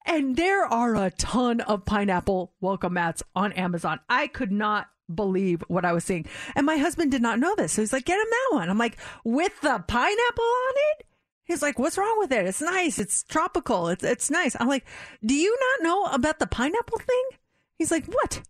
And 0.07 0.37
there 0.37 0.65
are 0.65 0.95
a 0.95 1.11
ton 1.11 1.61
of 1.61 1.85
pineapple 1.85 2.55
welcome 2.61 2.95
mats 2.95 3.23
on 3.35 3.53
Amazon. 3.53 4.01
I 4.09 4.29
could 4.29 4.53
not 4.53 4.87
believe 5.15 5.63
what 5.69 5.85
I 5.85 5.93
was 5.93 6.05
seeing. 6.05 6.27
And 6.55 6.67
my 6.67 6.77
husband 6.77 7.11
did 7.11 7.23
not 7.23 7.39
know 7.39 7.55
this. 7.57 7.73
So 7.73 7.83
he's 7.83 7.93
like, 7.93 8.05
get 8.05 8.19
him 8.19 8.27
that 8.31 8.49
one. 8.53 8.71
I'm 8.71 8.79
like, 8.79 8.99
with 9.25 9.61
the 9.61 9.83
pineapple 9.87 10.45
on 10.45 10.75
it? 10.93 11.07
He's 11.45 11.63
like, 11.63 11.79
what's 11.79 11.99
wrong 11.99 12.17
with 12.19 12.31
it? 12.31 12.47
It's 12.47 12.61
nice. 12.61 12.99
It's 12.99 13.25
tropical. 13.25 13.89
It's, 13.89 14.05
it's 14.05 14.31
nice. 14.31 14.57
I'm 14.59 14.69
like, 14.69 14.87
do 15.25 15.35
you 15.35 15.57
not 15.61 15.85
know 15.85 16.05
about 16.05 16.39
the 16.39 16.47
pineapple 16.47 16.99
thing? 16.99 17.39
He's 17.79 17.91
like, 17.91 18.07
what? 18.07 18.43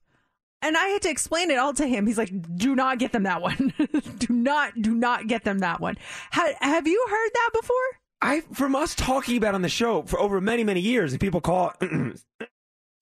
And 0.62 0.76
I 0.76 0.88
had 0.88 1.02
to 1.02 1.10
explain 1.10 1.50
it 1.50 1.58
all 1.58 1.72
to 1.74 1.86
him. 1.86 2.06
He's 2.06 2.18
like, 2.18 2.30
do 2.56 2.76
not 2.76 2.98
get 2.98 3.12
them 3.12 3.22
that 3.22 3.40
one. 3.40 3.72
do 4.18 4.32
not, 4.34 4.72
do 4.80 4.94
not 4.94 5.26
get 5.28 5.44
them 5.44 5.60
that 5.60 5.80
one. 5.80 5.96
Ha- 6.32 6.52
have 6.60 6.86
you 6.86 7.06
heard 7.08 7.30
that 7.32 7.50
before? 7.58 7.76
I 8.22 8.42
from 8.52 8.76
us 8.76 8.94
talking 8.94 9.36
about 9.36 9.54
on 9.54 9.62
the 9.62 9.68
show 9.68 10.02
for 10.02 10.20
over 10.20 10.40
many 10.40 10.64
many 10.64 10.80
years, 10.80 11.12
and 11.12 11.20
people 11.20 11.40
call, 11.40 11.72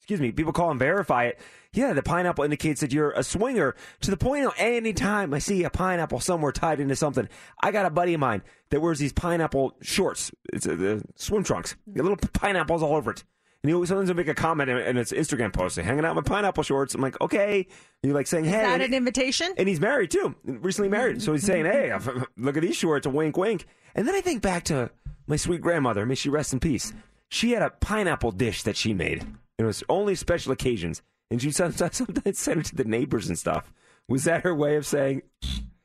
excuse 0.08 0.22
me, 0.22 0.32
people 0.32 0.54
call 0.54 0.70
and 0.70 0.78
verify 0.78 1.24
it. 1.24 1.38
Yeah, 1.74 1.92
the 1.92 2.02
pineapple 2.02 2.42
indicates 2.42 2.80
that 2.80 2.94
you're 2.94 3.10
a 3.10 3.22
swinger 3.22 3.74
to 4.00 4.10
the 4.10 4.16
point 4.16 4.46
of 4.46 4.54
any 4.56 4.94
time 4.94 5.34
I 5.34 5.38
see 5.38 5.64
a 5.64 5.70
pineapple 5.70 6.18
somewhere 6.20 6.50
tied 6.50 6.80
into 6.80 6.96
something. 6.96 7.28
I 7.62 7.72
got 7.72 7.84
a 7.84 7.90
buddy 7.90 8.14
of 8.14 8.20
mine 8.20 8.40
that 8.70 8.80
wears 8.80 8.98
these 8.98 9.12
pineapple 9.12 9.76
shorts. 9.82 10.32
It's 10.50 10.66
uh, 10.66 10.76
the 10.76 11.02
swim 11.16 11.44
trunks. 11.44 11.76
Got 11.92 12.04
little 12.06 12.16
pineapples 12.32 12.82
all 12.82 12.96
over 12.96 13.10
it. 13.10 13.22
And 13.62 13.68
he 13.68 13.74
always 13.74 13.90
sometimes 13.90 14.08
will 14.08 14.16
make 14.16 14.28
a 14.28 14.34
comment 14.34 14.70
in, 14.70 14.78
in 14.78 14.96
his 14.96 15.12
Instagram 15.12 15.52
post, 15.52 15.74
saying, 15.74 15.86
hanging 15.86 16.06
out 16.06 16.12
in 16.12 16.16
my 16.16 16.22
pineapple 16.22 16.62
shorts. 16.62 16.94
I'm 16.94 17.02
like, 17.02 17.20
okay. 17.20 17.58
And 17.58 17.66
you're 18.08 18.14
like 18.14 18.28
saying, 18.28 18.46
Is 18.46 18.50
hey. 18.52 18.62
that 18.62 18.74
and- 18.80 18.82
an 18.84 18.94
invitation? 18.94 19.52
and 19.58 19.68
he's 19.68 19.80
married 19.80 20.10
too, 20.10 20.34
recently 20.44 20.88
married. 20.88 21.20
So 21.20 21.34
he's 21.34 21.44
saying, 21.44 21.66
"Hey, 21.66 21.92
look 22.38 22.56
at 22.56 22.62
these 22.62 22.76
shorts, 22.76 23.04
a 23.06 23.10
wink, 23.10 23.36
wink." 23.36 23.66
And 23.94 24.08
then 24.08 24.14
I 24.14 24.22
think 24.22 24.40
back 24.40 24.64
to 24.64 24.90
my 25.26 25.36
sweet 25.36 25.60
grandmother. 25.60 26.06
May 26.06 26.14
she 26.14 26.30
rest 26.30 26.54
in 26.54 26.60
peace. 26.60 26.94
She 27.28 27.50
had 27.52 27.60
a 27.60 27.68
pineapple 27.68 28.30
dish 28.32 28.62
that 28.62 28.74
she 28.76 28.94
made. 28.94 29.26
It 29.58 29.64
was 29.64 29.82
only 29.88 30.14
special 30.14 30.52
occasions, 30.52 31.02
and 31.30 31.42
she 31.42 31.50
sometimes, 31.50 31.96
sometimes 31.96 32.38
sent 32.38 32.60
it 32.60 32.66
to 32.66 32.76
the 32.76 32.84
neighbors 32.84 33.28
and 33.28 33.38
stuff. 33.38 33.72
Was 34.08 34.24
that 34.24 34.44
her 34.44 34.54
way 34.54 34.76
of 34.76 34.86
saying, 34.86 35.22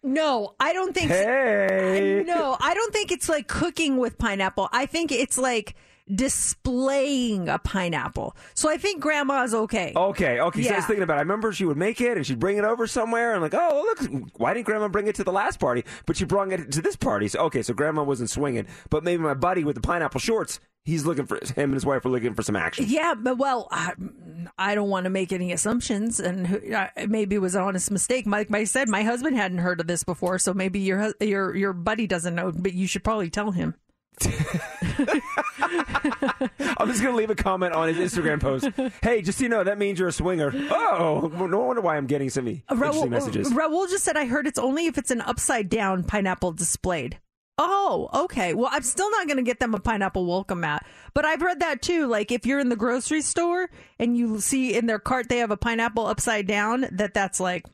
No, 0.04 0.54
I 0.60 0.74
don't 0.74 0.94
think. 0.94 1.10
"Hey"? 1.10 2.24
No, 2.26 2.56
I 2.60 2.74
don't 2.74 2.94
think 2.94 3.12
it's 3.12 3.28
like 3.28 3.48
cooking 3.48 3.98
with 3.98 4.18
pineapple. 4.18 4.70
I 4.72 4.86
think 4.86 5.12
it's 5.12 5.38
like 5.38 5.76
displaying 6.14 7.48
a 7.50 7.58
pineapple. 7.58 8.36
So 8.54 8.70
I 8.70 8.78
think 8.78 9.02
grandma's 9.02 9.54
okay. 9.54 9.94
Okay, 9.96 10.40
okay. 10.40 10.64
So 10.64 10.74
I 10.74 10.78
was 10.78 10.86
thinking 10.86 11.04
about. 11.04 11.16
It. 11.16 11.20
I 11.20 11.22
remember 11.22 11.52
she 11.54 11.66
would 11.66 11.78
make 11.78 12.02
it 12.02 12.18
and 12.18 12.26
she'd 12.26 12.40
bring 12.40 12.58
it 12.58 12.64
over 12.66 12.88
somewhere. 12.88 13.34
And 13.34 13.42
like, 13.42 13.54
oh 13.54 13.96
look, 14.00 14.32
why 14.38 14.54
didn't 14.54 14.66
Grandma 14.66 14.88
bring 14.88 15.08
it 15.08 15.16
to 15.16 15.24
the 15.24 15.32
last 15.32 15.60
party? 15.60 15.84
But 16.06 16.18
she 16.18 16.26
brought 16.26 16.52
it 16.52 16.72
to 16.72 16.82
this 16.82 16.96
party. 16.96 17.28
So 17.28 17.40
okay, 17.42 17.62
so 17.62 17.74
Grandma 17.74 18.04
wasn't 18.04 18.30
swinging, 18.30 18.68
but 18.90 19.04
maybe 19.04 19.24
my 19.24 19.34
buddy 19.34 19.64
with 19.64 19.76
the 19.76 19.82
pineapple 19.82 20.20
shorts, 20.20 20.60
he's 20.86 21.06
looking 21.06 21.26
for 21.26 21.36
him 21.38 21.52
and 21.58 21.74
his 21.74 21.86
wife 21.86 22.06
are 22.06 22.10
looking 22.10 22.34
for 22.34 22.44
some 22.44 22.56
action. 22.56 22.86
Yeah, 22.88 23.14
but 23.18 23.38
well, 23.38 23.68
I, 23.72 23.94
I 24.58 24.76
don't 24.76 24.90
want 24.90 25.06
to 25.06 25.10
make 25.10 25.32
any 25.32 25.52
assumptions, 25.52 26.20
and 26.20 26.48
who- 26.48 26.74
uh, 26.74 26.88
maybe 27.08 27.36
it 27.36 27.40
was 27.40 27.56
an 27.56 27.62
honest 27.64 27.90
mistake. 27.92 28.26
Like 28.28 28.54
I 28.54 28.64
said, 28.66 28.90
my 28.90 29.04
husband 29.04 29.36
hadn't 29.38 29.60
heard 29.60 29.80
of 29.80 29.88
this 29.88 30.04
before, 30.04 30.38
so 30.40 30.54
maybe 30.54 30.80
your 30.80 31.14
your 31.20 31.56
your 31.56 31.74
buddy 31.74 32.08
doesn't 32.08 32.36
know, 32.36 32.52
but 32.52 32.74
you 32.74 32.88
should 32.88 33.04
probably 33.04 33.30
tell 33.30 33.52
him. 33.52 33.76
I'm 36.78 36.88
just 36.88 37.02
gonna 37.02 37.16
leave 37.16 37.30
a 37.32 37.36
comment 37.36 37.74
on 37.74 37.92
his 37.94 37.98
Instagram 38.14 38.40
post. 38.40 38.70
Hey, 39.02 39.22
just 39.22 39.40
so 39.40 39.44
you 39.44 39.50
know, 39.50 39.64
that 39.64 39.78
means 39.78 39.98
you're 40.00 40.08
a 40.10 40.12
swinger. 40.14 40.52
Oh, 40.70 41.32
no 41.50 41.60
wonder 41.60 41.82
why 41.82 41.98
I'm 41.98 42.06
getting 42.06 42.30
some 42.30 42.48
interesting 42.48 43.10
messages. 43.10 43.50
Raul 43.52 43.90
just 43.90 44.04
said, 44.04 44.16
"I 44.18 44.26
heard 44.26 44.46
it's 44.48 44.60
only 44.60 44.86
if 44.86 44.98
it's 44.98 45.12
an 45.12 45.22
upside 45.22 45.70
down 45.70 46.04
pineapple 46.04 46.52
displayed." 46.52 47.18
Oh, 47.58 48.10
okay. 48.14 48.54
Well, 48.54 48.70
I'm 48.72 48.82
still 48.82 49.12
not 49.12 49.28
going 49.28 49.38
to 49.38 49.44
get 49.44 49.60
them 49.60 49.76
a 49.76 49.80
pineapple 49.80 50.26
welcome 50.26 50.62
mat, 50.62 50.86
but 51.14 51.24
I've 51.24 51.42
read 51.42 51.60
that 51.60 51.82
too. 51.82 52.08
Like 52.08 52.32
if 52.32 52.46
you're 52.46 52.60
in 52.60 52.70
the 52.70 52.76
grocery 52.76 53.22
store 53.22 53.70
and 54.00 54.18
you 54.18 54.40
see 54.40 54.76
in 54.76 54.88
their 54.88 55.00
cart 55.00 55.30
they 55.30 55.38
have 55.38 55.52
a 55.52 55.58
pineapple 55.58 56.08
upside 56.08 56.48
down, 56.48 56.88
that 56.92 57.14
that's 57.14 57.40
like 57.40 57.66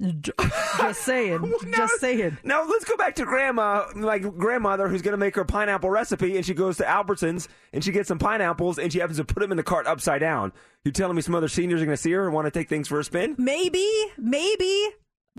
just 0.00 1.02
saying, 1.02 1.52
just 1.76 2.00
saying. 2.00 2.38
Now 2.42 2.64
let's 2.66 2.84
go 2.86 2.96
back 2.96 3.16
to 3.16 3.24
grandma, 3.24 3.84
my 3.94 4.18
grandmother, 4.18 4.88
who's 4.88 5.02
going 5.02 5.12
to 5.12 5.18
make 5.18 5.34
her 5.36 5.44
pineapple 5.44 5.90
recipe, 5.90 6.36
and 6.36 6.46
she 6.46 6.54
goes 6.54 6.78
to 6.78 6.84
Albertsons 6.84 7.48
and 7.74 7.84
she 7.84 7.92
gets 7.92 8.08
some 8.08 8.18
pineapples, 8.18 8.78
and 8.78 8.90
she 8.90 9.00
happens 9.00 9.18
to 9.18 9.24
put 9.24 9.40
them 9.40 9.50
in 9.50 9.58
the 9.58 9.62
cart 9.62 9.86
upside 9.86 10.20
down. 10.20 10.52
You're 10.84 10.92
telling 10.92 11.16
me 11.16 11.22
some 11.22 11.34
other 11.34 11.48
seniors 11.48 11.82
are 11.82 11.84
going 11.84 11.96
to 11.96 12.02
see 12.02 12.12
her 12.12 12.24
and 12.24 12.32
want 12.32 12.46
to 12.46 12.50
take 12.50 12.70
things 12.70 12.88
for 12.88 12.98
a 12.98 13.04
spin? 13.04 13.34
Maybe, 13.38 13.86
maybe 14.16 14.88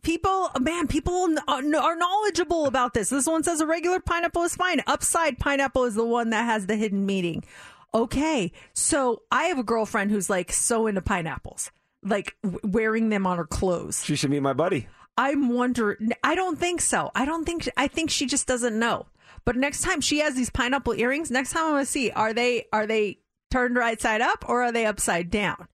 people, 0.02 0.50
man, 0.60 0.88
people 0.88 1.36
are 1.48 1.64
uh, 1.64 1.80
are 1.80 1.96
knowledgeable 1.96 2.66
about 2.66 2.94
this. 2.94 3.10
This 3.10 3.28
one 3.28 3.44
says 3.44 3.62
a 3.62 3.66
regular 3.66 4.00
pineapple 4.00 4.44
is 4.44 4.56
fine. 4.56 4.82
Upside 4.88 5.38
pineapple 5.40 5.84
is 5.86 5.96
the 5.96 6.06
one 6.06 6.32
that 6.32 6.46
has 6.46 6.66
the 6.66 6.76
hidden 6.76 7.06
meaning. 7.06 7.44
Okay, 7.94 8.52
so 8.74 9.22
I 9.32 9.44
have 9.46 9.60
a 9.60 9.64
girlfriend 9.64 10.10
who's 10.10 10.30
like 10.30 10.52
so 10.52 10.88
into 10.88 11.02
pineapples, 11.02 11.70
like 12.02 12.36
w- 12.42 12.60
wearing 12.64 13.10
them 13.10 13.28
on 13.28 13.38
her 13.38 13.46
clothes. 13.46 14.04
She 14.04 14.16
should 14.16 14.32
meet 14.32 14.40
my 14.42 14.54
buddy. 14.54 14.88
I'm 15.16 15.50
wondering. 15.50 16.14
I 16.24 16.34
don't 16.34 16.58
think 16.58 16.82
so. 16.82 17.12
I 17.14 17.26
don't 17.26 17.46
think. 17.46 17.70
I 17.78 17.88
think 17.88 18.10
she 18.10 18.26
just 18.26 18.48
doesn't 18.48 18.78
know. 18.78 19.06
But 19.46 19.58
next 19.58 19.82
time 19.82 20.02
she 20.02 20.20
has 20.20 20.36
these 20.36 20.50
pineapple 20.50 20.94
earrings, 20.94 21.30
next 21.30 21.52
time 21.52 21.66
I'm 21.66 21.72
gonna 21.74 21.86
see 21.86 22.10
are 22.12 22.34
they 22.34 22.66
are 22.74 22.88
they 22.88 23.20
turned 23.52 23.76
right 23.76 24.02
side 24.02 24.22
up 24.22 24.46
or 24.48 24.64
are 24.64 24.72
they 24.72 24.86
upside 24.86 25.30
down? 25.30 25.68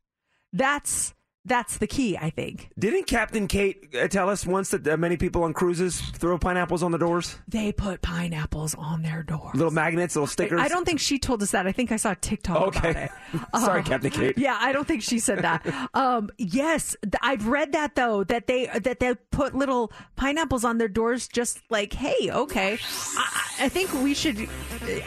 That's 0.52 1.14
that's 1.45 1.78
the 1.78 1.88
key. 1.88 2.18
I 2.18 2.30
think 2.30 2.70
Didn't 2.78 3.07
Captain 3.07 3.48
Kate 3.48 3.95
uh, 3.99 4.07
tell 4.07 4.30
us 4.30 4.45
once 4.45 4.70
that 4.72 4.88
uh, 4.88 4.98
many 4.98 5.18
people 5.18 5.44
on 5.44 5.53
cruises 5.53 5.99
throw 6.02 6.38
pineapples 6.38 6.84
on 6.84 6.91
the 6.91 6.98
doors? 6.98 7.38
they 7.48 7.72
put 7.72 8.02
pineapples 8.02 8.76
on 8.76 9.02
their 9.02 9.24
door. 9.24 9.52
Little 9.53 9.72
magnets, 9.72 10.16
little 10.16 10.28
stickers. 10.28 10.60
I 10.61 10.68
don't 10.68 10.86
think 10.86 10.99
she 10.99 11.18
told 11.18 11.41
us 11.41 11.52
that. 11.52 11.66
I 11.66 11.72
think 11.72 11.91
I 11.91 11.95
saw 11.95 12.11
a 12.11 12.16
TikTok 12.16 12.68
Okay. 12.68 12.90
about 12.91 13.03
it. 13.03 13.11
Sorry, 13.61 13.82
Uh, 13.82 13.84
Captain 13.84 14.11
Kate. 14.11 14.38
Yeah, 14.38 14.57
I 14.60 14.72
don't 14.72 14.88
think 14.88 15.02
she 15.02 15.20
said 15.20 15.40
that. 15.40 15.90
um, 15.94 16.30
yes, 16.38 16.95
th- 17.02 17.16
I've 17.22 17.48
read 17.48 17.72
that 17.72 17.95
though 17.95 18.24
that 18.26 18.48
they 18.48 18.66
that 18.68 18.99
they 18.99 19.16
put 19.32 19.56
little 19.56 19.91
pineapples 20.18 20.64
on 20.66 20.78
their 20.78 20.88
doors, 20.88 21.28
just 21.28 21.60
like, 21.70 21.94
hey, 21.94 22.30
okay. 22.32 22.78
I, 23.18 23.45
I 23.61 23.70
think 23.70 23.91
we 24.03 24.14
should. 24.14 24.48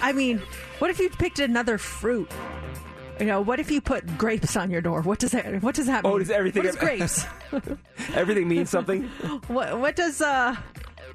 I 0.01 0.13
mean, 0.13 0.39
what 0.79 0.91
if 0.91 0.99
you 0.99 1.11
picked 1.11 1.39
another 1.39 1.79
fruit? 1.79 2.31
You 3.23 3.28
know, 3.28 3.40
what 3.40 3.61
if 3.61 3.70
you 3.70 3.81
put 3.81 4.19
grapes 4.19 4.57
on 4.57 4.69
your 4.69 4.81
door? 4.81 5.01
What 5.03 5.20
does 5.20 5.31
that? 5.31 5.62
What 5.62 5.77
does 5.77 5.86
that 5.86 6.03
mean? 6.03 6.12
Oh, 6.12 6.19
does 6.19 6.28
everything- 6.28 6.65
What 6.65 6.70
is 6.70 6.74
grapes? 6.74 7.24
Everything 8.15 8.49
means 8.49 8.69
something. 8.69 9.05
what 9.47 9.78
What 9.78 9.94
does 9.94 10.20
uh, 10.20 10.57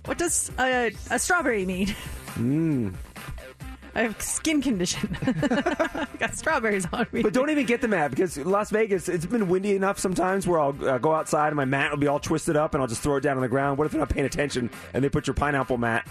what 0.05 0.17
does 0.17 0.49
uh, 0.57 0.89
a 1.11 1.19
strawberry 1.19 1.65
mean? 1.65 1.93
Mm. 2.35 2.93
I 3.93 4.03
have 4.03 4.21
skin 4.21 4.61
condition. 4.61 5.17
I 5.25 6.07
got 6.19 6.34
strawberries 6.34 6.88
on 6.93 7.07
me. 7.11 7.23
But 7.23 7.34
don't 7.34 7.49
even 7.49 7.65
get 7.65 7.81
the 7.81 7.89
mat 7.89 8.11
because 8.11 8.38
Las 8.38 8.69
Vegas, 8.69 9.09
it's 9.09 9.25
been 9.25 9.49
windy 9.49 9.75
enough 9.75 9.99
sometimes 9.99 10.47
where 10.47 10.61
I'll 10.61 10.88
uh, 10.88 10.99
go 10.99 11.13
outside 11.13 11.47
and 11.47 11.57
my 11.57 11.65
mat 11.65 11.91
will 11.91 11.97
be 11.97 12.07
all 12.07 12.21
twisted 12.21 12.55
up 12.55 12.73
and 12.73 12.81
I'll 12.81 12.88
just 12.88 13.01
throw 13.01 13.17
it 13.17 13.21
down 13.21 13.35
on 13.35 13.41
the 13.41 13.49
ground. 13.49 13.77
What 13.79 13.84
if 13.85 13.91
they're 13.91 13.99
not 13.99 14.09
paying 14.09 14.25
attention 14.27 14.69
and 14.93 15.03
they 15.03 15.09
put 15.09 15.27
your 15.27 15.34
pineapple 15.34 15.77
mat 15.77 16.07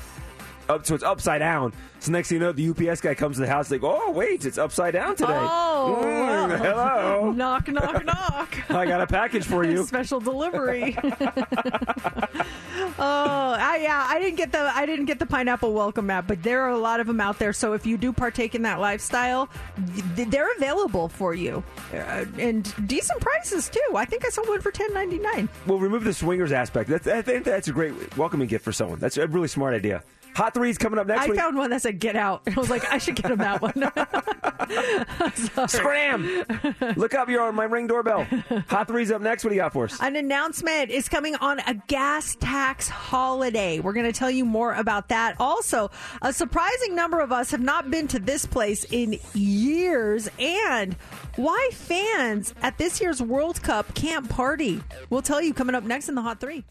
up 0.68 0.86
so 0.86 0.94
it's 0.94 1.05
upside 1.05 1.40
down? 1.40 1.72
So 2.01 2.12
next 2.12 2.28
thing 2.28 2.36
you 2.36 2.40
know, 2.40 2.52
the 2.52 2.68
UPS 2.90 3.01
guy 3.01 3.14
comes 3.14 3.36
to 3.36 3.40
the 3.43 3.48
house 3.48 3.68
They 3.68 3.78
go, 3.78 3.98
oh, 4.01 4.10
wait, 4.12 4.44
it's 4.44 4.59
upside 4.59 4.93
down 4.93 5.16
today. 5.16 5.32
Oh, 5.32 6.02
Mm, 6.02 6.60
well. 6.60 6.74
hello. 6.74 7.32
Knock, 7.36 7.68
knock, 7.68 8.05
knock. 8.05 8.56
I 8.70 8.86
got 8.86 9.01
a 9.01 9.06
package 9.06 9.44
for 9.44 9.64
you. 9.64 9.84
Special 9.86 10.20
delivery. 10.20 10.97
oh, 12.98 13.56
I, 13.59 13.78
yeah, 13.82 14.06
I 14.09 14.18
didn't 14.20 14.36
get 14.36 14.52
the 14.52 14.59
I 14.60 14.86
didn't 14.86 15.05
get 15.06 15.18
the 15.18 15.26
pineapple 15.26 15.72
welcome 15.72 16.06
mat, 16.06 16.26
but 16.26 16.43
there 16.43 16.62
are 16.62 16.70
a 16.70 16.78
lot 16.78 17.01
of 17.01 17.06
them 17.06 17.20
out 17.20 17.38
there. 17.38 17.52
So 17.52 17.72
if 17.72 17.86
you 17.86 17.97
do 17.97 18.12
partake 18.12 18.55
in 18.55 18.62
that 18.62 18.80
lifestyle, 18.80 19.48
they're 20.16 20.52
available 20.56 21.09
for 21.09 21.34
you, 21.34 21.62
uh, 21.93 22.24
and 22.38 22.72
decent 22.88 23.20
prices 23.20 23.68
too. 23.68 23.80
I 23.94 24.05
think 24.05 24.24
I 24.24 24.30
saw 24.30 24.47
one 24.48 24.60
for 24.60 24.70
ten 24.70 24.93
ninety 24.94 25.18
nine. 25.18 25.48
We'll 25.66 25.78
remove 25.78 26.05
the 26.05 26.14
swingers 26.14 26.52
aspect. 26.52 26.88
That's, 26.90 27.06
I 27.06 27.22
think 27.22 27.44
that's 27.44 27.68
a 27.68 27.72
great 27.72 28.16
welcoming 28.16 28.48
gift 28.48 28.64
for 28.64 28.72
someone. 28.72 28.98
That's 28.98 29.16
a 29.16 29.26
really 29.26 29.48
smart 29.48 29.74
idea. 29.74 30.02
Hot 30.37 30.53
threes 30.53 30.77
coming 30.77 30.99
up 30.99 31.07
next 31.07 31.25
I 31.25 31.31
week. 31.31 31.41
found 31.41 31.57
one 31.57 31.71
that 31.71 31.81
said 31.81 31.99
"Get 31.99 32.15
out." 32.15 32.43
I 32.47 32.61
was 32.61 32.69
like, 32.69 32.85
I 32.93 32.99
should 32.99 33.15
get 33.17 33.31
him 33.31 33.39
that 33.39 33.63
one. 33.63 33.73
Scram! 35.69 36.45
Look 36.97 37.15
up 37.15 37.31
your 37.31 37.51
my 37.53 37.65
ring 37.65 37.87
doorbell. 37.87 38.25
Hot 38.69 38.87
three's 38.87 39.11
up 39.11 39.23
next. 39.23 39.45
What 39.45 39.51
do 39.51 39.57
you 39.57 39.63
got 39.63 39.73
for 39.73 39.85
us? 39.85 39.99
An 39.99 40.15
announcement 40.15 40.91
is 40.91 41.09
coming 41.09 41.37
on 41.37 41.61
a 41.61 41.73
gas 41.87 42.37
tax 42.39 42.87
holiday. 42.87 43.81
We're 43.81 43.95
going 43.95 44.05
to 44.05 44.13
tell 44.13 44.31
you 44.31 44.45
more 44.45 44.75
about 44.75 45.09
that. 45.09 45.37
Also, 45.41 45.91
a 46.21 46.35
surprising 46.35 46.95
number 46.95 47.21
of 47.21 47.33
us 47.33 47.51
have 47.53 47.63
not 47.63 47.91
been 47.91 48.07
to 48.09 48.19
this 48.19 48.45
place 48.45 48.85
in 48.91 49.19
years, 49.33 50.29
and 50.39 50.93
why 51.37 51.71
fans 51.73 52.53
at 52.61 52.77
this 52.77 53.01
year's 53.01 53.23
World 53.23 53.63
Cup 53.63 53.95
can't 53.95 54.29
party. 54.29 54.83
We'll 55.09 55.23
tell 55.23 55.41
you 55.41 55.55
coming 55.55 55.75
up 55.75 55.85
next 55.85 56.11
in 56.11 56.15
the 56.15 56.21
Hot 56.23 56.41
Three. 56.41 56.63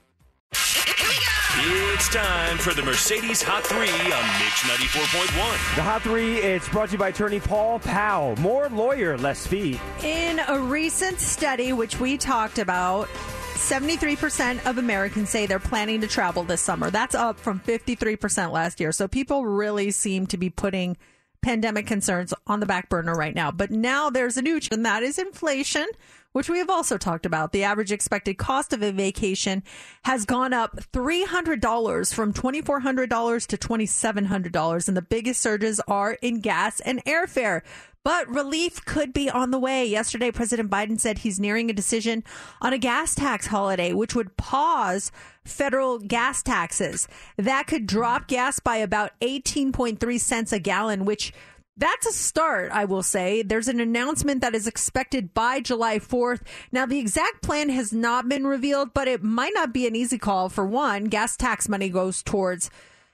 It's 1.58 2.10
time 2.10 2.58
for 2.58 2.74
the 2.74 2.82
Mercedes 2.84 3.42
Hot 3.42 3.64
3 3.64 3.78
on 3.80 3.86
Mix 3.88 4.62
94.1. 4.64 5.76
The 5.78 5.82
Hot 5.84 6.02
Three, 6.02 6.36
it's 6.36 6.68
brought 6.68 6.88
to 6.90 6.94
you 6.94 6.98
by 6.98 7.10
attorney 7.10 7.40
Paul 7.40 7.80
Powell. 7.80 8.36
More 8.42 8.68
lawyer, 8.68 9.18
less 9.18 9.48
fee. 9.48 9.80
In 10.04 10.40
a 10.48 10.60
recent 10.60 11.20
study, 11.20 11.72
which 11.72 11.98
we 11.98 12.18
talked 12.18 12.60
about, 12.60 13.08
73% 13.54 14.66
of 14.66 14.78
Americans 14.78 15.30
say 15.30 15.46
they're 15.46 15.60
planning 15.60 16.02
to 16.02 16.08
travel 16.08 16.44
this 16.44 16.60
summer. 16.60 16.90
That's 16.90 17.16
up 17.16 17.40
from 17.40 17.62
53% 17.62 18.52
last 18.52 18.82
year. 18.82 18.92
So 18.92 19.08
people 19.08 19.46
really 19.46 19.92
seem 19.92 20.28
to 20.28 20.38
be 20.38 20.50
putting 20.50 20.98
pandemic 21.42 21.88
concerns 21.88 22.34
on 22.48 22.60
the 22.60 22.66
back 22.66 22.90
burner 22.90 23.16
right 23.16 23.34
now. 23.34 23.52
But 23.52 23.72
now 23.72 24.10
there's 24.10 24.36
a 24.36 24.42
new, 24.42 24.60
ch- 24.60 24.70
and 24.74 24.86
that 24.86 25.04
is 25.04 25.18
inflation, 25.18 25.88
which 26.36 26.50
we 26.50 26.58
have 26.58 26.70
also 26.70 26.98
talked 26.98 27.26
about. 27.26 27.54
The 27.54 27.64
average 27.64 27.94
expected 27.94 28.38
cost 28.38 28.74
of 28.74 28.84
a 28.84 28.92
vacation 28.92 29.64
has 30.04 30.26
gone 30.26 30.52
up 30.52 30.76
$300 30.92 32.14
from 32.14 32.34
$2,400 32.34 33.48
to 33.48 33.58
$2,700. 33.58 34.88
And 34.90 34.98
the 34.98 35.02
biggest 35.02 35.42
surges 35.42 35.80
are 35.88 36.18
in 36.22 36.42
gas 36.42 36.82
and 36.82 37.02
airfare. 37.06 37.62
But 38.04 38.28
relief 38.28 38.84
could 38.84 39.14
be 39.14 39.30
on 39.30 39.52
the 39.52 39.58
way. 39.58 39.86
Yesterday, 39.86 40.30
President 40.30 40.70
Biden 40.70 41.00
said 41.00 41.20
he's 41.20 41.40
nearing 41.40 41.70
a 41.70 41.74
decision 41.74 42.22
on 42.62 42.74
a 42.74 42.78
gas 42.78 43.16
tax 43.16 43.48
holiday, 43.48 43.94
which 43.94 44.14
would 44.14 44.36
pause 44.36 45.14
federal 45.46 46.00
gas 46.00 46.44
taxes. 46.44 47.08
That 47.38 47.66
could 47.66 47.88
drop 47.88 48.28
gas 48.28 48.60
by 48.60 48.76
about 48.76 49.18
18.3 49.22 50.20
cents 50.20 50.52
a 50.52 50.60
gallon, 50.60 51.06
which 51.06 51.32
that's 51.78 52.08
a 52.08 52.14
start, 52.14 52.72
I 52.72 52.86
will 52.86 53.04
say. 53.04 53.42
There's 53.42 53.68
an 53.68 53.80
announcement 53.80 54.42
that 54.42 54.56
is 54.56 54.68
expected 54.68 55.34
by 55.34 55.60
July 55.60 56.00
4th. 56.00 56.42
Now, 56.72 56.86
the 56.86 57.00
exact 57.00 57.42
plan 57.42 57.70
has 57.70 57.92
not 57.92 58.30
been 58.30 58.48
revealed, 58.48 58.94
but 58.94 59.08
it 59.08 59.24
might 59.24 59.54
not 59.54 59.74
be 59.74 59.86
an 59.86 59.96
easy 59.96 60.18
call. 60.18 60.48
For 60.50 60.66
one, 60.66 61.06
gas 61.06 61.36
tax 61.36 61.68
money 61.68 61.90
goes 61.90 62.24
towards 62.24 62.70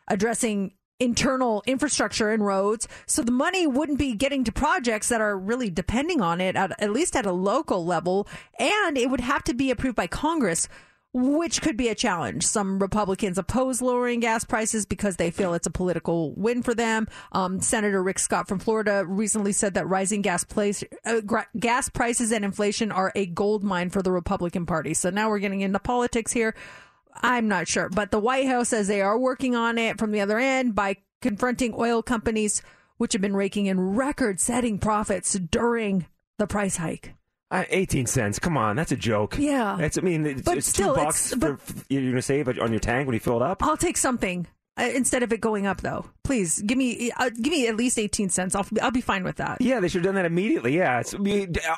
addressing 0.08 0.74
internal 1.00 1.64
infrastructure 1.66 2.30
and 2.30 2.46
roads. 2.46 2.88
So 3.08 3.24
the 3.24 3.32
money 3.32 3.66
wouldn't 3.66 3.98
be 3.98 4.14
getting 4.14 4.44
to 4.44 4.52
projects 4.52 5.10
that 5.10 5.20
are 5.20 5.36
really 5.36 5.72
depending 5.72 6.22
on 6.22 6.40
it, 6.40 6.56
at, 6.56 6.80
at 6.80 6.92
least 6.92 7.16
at 7.16 7.26
a 7.26 7.32
local 7.32 7.84
level. 7.84 8.28
And 8.60 8.96
it 8.96 9.10
would 9.10 9.22
have 9.22 9.44
to 9.46 9.56
be 9.56 9.72
approved 9.72 9.96
by 9.96 10.06
Congress. 10.06 10.68
Which 11.14 11.62
could 11.62 11.76
be 11.76 11.90
a 11.90 11.96
challenge. 11.96 12.46
Some 12.46 12.80
Republicans 12.80 13.38
oppose 13.38 13.82
lowering 13.82 14.22
gas 14.22 14.46
prices 14.46 14.86
because 14.86 15.18
they 15.18 15.30
feel 15.30 15.54
it's 15.54 15.68
a 15.68 15.72
political 15.72 16.34
win 16.36 16.64
for 16.64 16.74
them. 16.74 17.08
Um, 17.34 17.60
Senator 17.60 18.02
Rick 18.02 18.18
Scott 18.18 18.48
from 18.48 18.60
Florida 18.60 19.04
recently 19.06 19.52
said 19.52 19.74
that 19.74 19.90
rising 19.90 20.22
gas 20.22 20.46
place, 20.46 20.86
uh, 21.06 21.20
gra- 21.20 21.48
gas 21.60 21.90
prices 21.90 22.32
and 22.32 22.46
inflation 22.46 22.94
are 22.94 23.12
a 23.14 23.26
gold 23.26 23.62
mine 23.62 23.90
for 23.90 24.02
the 24.02 24.12
Republican 24.12 24.66
Party. 24.66 24.94
So 24.94 25.10
now 25.10 25.30
we're 25.30 25.40
getting 25.40 25.60
into 25.60 25.80
politics 25.80 26.32
here. 26.32 26.56
I'm 27.22 27.50
not 27.50 27.68
sure, 27.68 27.90
but 27.90 28.12
the 28.12 28.20
White 28.20 28.48
House 28.48 28.70
says 28.70 28.88
they 28.88 29.02
are 29.02 29.20
working 29.20 29.54
on 29.54 29.78
it 29.78 30.00
from 30.00 30.12
the 30.12 30.22
other 30.22 30.40
end 30.40 30.76
by 30.76 30.96
confronting 31.22 31.74
oil 31.78 32.02
companies 32.02 32.62
which 32.98 33.14
have 33.14 33.22
been 33.22 33.36
raking 33.36 33.66
in 33.66 33.96
record 33.96 34.40
setting 34.40 34.78
profits 34.78 35.34
during 35.34 36.06
the 36.38 36.48
price 36.48 36.78
hike. 36.78 37.16
Uh, 37.52 37.66
18 37.70 38.06
cents. 38.06 38.40
Come 38.40 38.58
on, 38.58 38.78
that's 38.78 38.94
a 38.94 38.96
joke. 38.96 39.36
Yeah. 39.38 39.76
That's, 39.78 39.98
I 39.98 40.02
mean, 40.02 40.26
it's, 40.26 40.42
But 40.42 40.58
it's 40.58 40.68
still, 40.68 40.96
two 40.96 41.02
it's- 41.02 41.32
bucks 41.32 41.36
but- 41.36 41.60
for, 41.60 41.84
you're 41.90 42.02
going 42.02 42.16
to 42.16 42.22
save 42.22 42.48
on 42.48 42.72
your 42.72 42.80
tank 42.80 43.08
when 43.08 43.14
you 43.14 43.20
fill 43.20 43.36
it 43.36 43.42
up. 43.42 43.62
I'll 43.62 43.76
take 43.78 43.98
something 43.98 44.48
instead 44.82 45.24
of 45.24 45.32
it 45.34 45.42
going 45.42 45.66
up, 45.66 45.82
though. 45.82 46.06
Please 46.24 46.62
give 46.62 46.78
me 46.78 47.12
uh, 47.18 47.30
give 47.30 47.52
me 47.52 47.68
at 47.68 47.76
least 47.76 48.00
18 48.00 48.30
cents. 48.30 48.56
I'll, 48.56 48.66
I'll 48.82 48.92
be 48.92 49.02
fine 49.02 49.24
with 49.24 49.38
that. 49.38 49.62
Yeah, 49.62 49.80
they 49.80 49.88
should 49.88 50.06
have 50.06 50.14
done 50.14 50.16
that 50.16 50.26
immediately. 50.26 50.78
Yeah. 50.78 51.00
It's, 51.00 51.14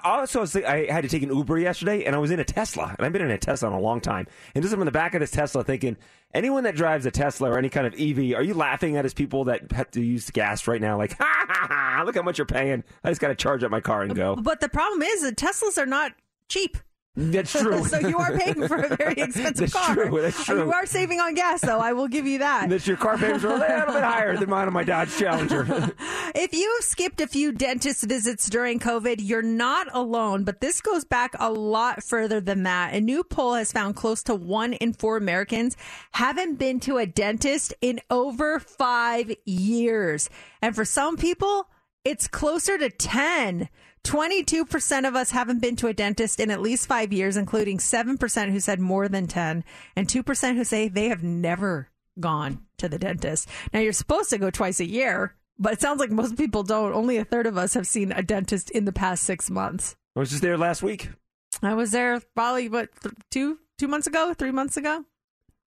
also, 0.04 0.40
I, 0.40 0.42
was 0.42 0.56
I 0.56 0.92
had 0.92 1.02
to 1.02 1.10
take 1.10 1.24
an 1.24 1.36
Uber 1.36 1.60
yesterday, 1.60 2.04
and 2.06 2.16
I 2.16 2.20
was 2.20 2.32
in 2.32 2.40
a 2.40 2.44
Tesla, 2.44 2.96
and 2.98 3.06
I've 3.06 3.14
been 3.14 3.22
in 3.22 3.32
a 3.32 3.38
Tesla 3.38 3.70
in 3.70 3.74
a 3.74 3.80
long 3.80 4.02
time. 4.02 4.28
And 4.56 4.64
just 4.64 4.74
from 4.74 4.86
the 4.86 4.92
back 4.92 5.14
of 5.14 5.20
this 5.20 5.32
Tesla, 5.32 5.64
thinking, 5.64 5.98
anyone 6.34 6.64
that 6.64 6.76
drives 6.76 7.06
a 7.06 7.12
Tesla 7.12 7.52
or 7.52 7.58
any 7.58 7.70
kind 7.70 7.88
of 7.88 7.94
EV, 7.94 8.38
are 8.38 8.44
you 8.44 8.54
laughing 8.54 8.98
at 8.98 9.06
us 9.06 9.14
people 9.14 9.46
that 9.46 9.72
have 9.72 9.92
to 9.92 10.02
use 10.02 10.30
gas 10.30 10.68
right 10.68 10.82
now? 10.82 10.98
Like, 10.98 11.18
ha 11.18 11.46
ha 11.48 11.68
ha! 11.70 12.04
Look 12.06 12.16
how 12.16 12.22
much 12.22 12.38
you're 12.38 12.46
paying. 12.46 12.84
I 13.04 13.10
just 13.10 13.22
got 13.22 13.30
to 13.30 13.36
charge 13.36 13.64
up 13.64 13.72
my 13.72 13.82
car 13.82 14.04
and 14.04 14.16
go. 14.16 14.36
But 14.36 14.62
the 14.62 14.70
problem 14.70 15.02
is 15.02 15.22
that 15.22 15.36
Teslas 15.36 15.78
are 15.78 15.86
not 15.86 16.14
cheap. 16.50 16.78
That's 17.16 17.52
true. 17.60 17.84
so 17.86 18.00
you 18.00 18.18
are 18.18 18.36
paying 18.38 18.68
for 18.68 18.78
a 18.78 18.96
very 18.96 19.14
expensive 19.18 19.72
That's 19.72 19.74
car. 19.74 19.94
true, 19.94 20.22
that's 20.22 20.44
true. 20.44 20.66
You 20.66 20.72
are 20.72 20.86
saving 20.88 21.20
on 21.20 21.36
gas, 21.36 21.62
though. 21.62 21.78
I 21.80 21.94
will 21.94 22.08
give 22.08 22.26
you 22.26 22.40
that. 22.40 22.70
That 22.70 22.88
your 22.88 22.98
car 22.98 23.18
payments 23.20 23.44
are 23.46 23.50
a 23.54 23.60
little 23.60 23.94
bit 23.94 24.04
higher 24.04 24.36
than 24.36 24.50
mine 24.50 24.66
on 24.68 24.74
my 24.74 24.84
Dodge 24.84 25.16
Challenger. 25.18 25.92
If 26.36 26.52
you 26.56 26.74
have 26.78 26.84
skipped 26.84 27.22
a 27.22 27.28
few 27.28 27.52
dentist 27.52 28.04
visits 28.06 28.50
during 28.50 28.80
COVID, 28.80 29.18
you're 29.20 29.44
not 29.44 29.88
alone, 29.94 30.44
but 30.46 30.62
this 30.62 30.82
goes 30.82 31.06
back 31.06 31.36
a 31.40 31.52
lot 31.52 32.04
further 32.04 32.42
than 32.42 32.64
that. 32.64 32.96
A 32.96 33.00
new 33.02 33.24
poll 33.24 33.54
has 33.54 33.72
found 33.72 33.96
close 33.96 34.24
to 34.24 34.34
one 34.34 34.74
in 34.74 34.94
four 34.94 35.16
Americans 35.16 35.78
haven't 36.14 36.56
been 36.56 36.80
to 36.82 36.98
a 36.98 37.06
dentist 37.06 37.76
in 37.82 38.02
over 38.10 38.60
five 38.60 39.32
years. 39.46 40.28
And 40.60 40.76
for 40.76 40.86
some 40.86 41.16
people, 41.18 41.68
it's 42.04 42.28
closer 42.28 42.80
to 42.80 42.90
10. 42.90 43.70
22% 44.04 45.08
of 45.08 45.16
us 45.16 45.32
haven't 45.32 45.62
been 45.62 45.76
to 45.78 45.88
a 45.88 45.94
dentist 45.94 46.40
in 46.40 46.52
at 46.52 46.62
least 46.62 46.88
five 46.88 47.14
years, 47.14 47.38
including 47.38 47.78
7% 47.78 48.52
who 48.52 48.60
said 48.60 48.80
more 48.80 49.08
than 49.08 49.28
10, 49.28 49.64
and 49.96 50.08
2% 50.08 50.56
who 50.56 50.64
say 50.64 50.88
they 50.88 51.10
have 51.10 51.24
never 51.24 51.90
gone 52.20 52.66
to 52.78 52.90
the 52.90 53.00
dentist. 53.00 53.48
Now, 53.74 53.80
you're 53.80 53.94
supposed 53.94 54.30
to 54.32 54.38
go 54.38 54.50
twice 54.50 54.80
a 54.80 54.90
year, 54.90 55.36
but 55.58 55.74
it 55.74 55.82
sounds 55.82 56.00
like 56.00 56.12
most 56.12 56.38
people 56.38 56.64
don't. 56.64 56.94
Only 56.94 57.18
a 57.18 57.26
third 57.26 57.48
of 57.48 57.58
us 57.58 57.74
have 57.74 57.88
seen 57.88 58.12
a 58.12 58.22
dentist 58.22 58.70
in 58.72 58.86
the 58.86 58.92
past 58.92 59.24
six 59.24 59.50
months. 59.50 59.96
I 60.16 60.20
was 60.20 60.30
just 60.30 60.42
there 60.42 60.58
last 60.58 60.84
week. 60.84 61.10
I 61.62 61.74
was 61.74 61.92
there 61.92 62.20
probably, 62.36 62.68
what, 62.70 62.90
th- 63.02 63.16
two, 63.32 63.60
two 63.78 63.88
months 63.88 64.08
ago, 64.08 64.34
three 64.34 64.52
months 64.52 64.76
ago? 64.76 65.06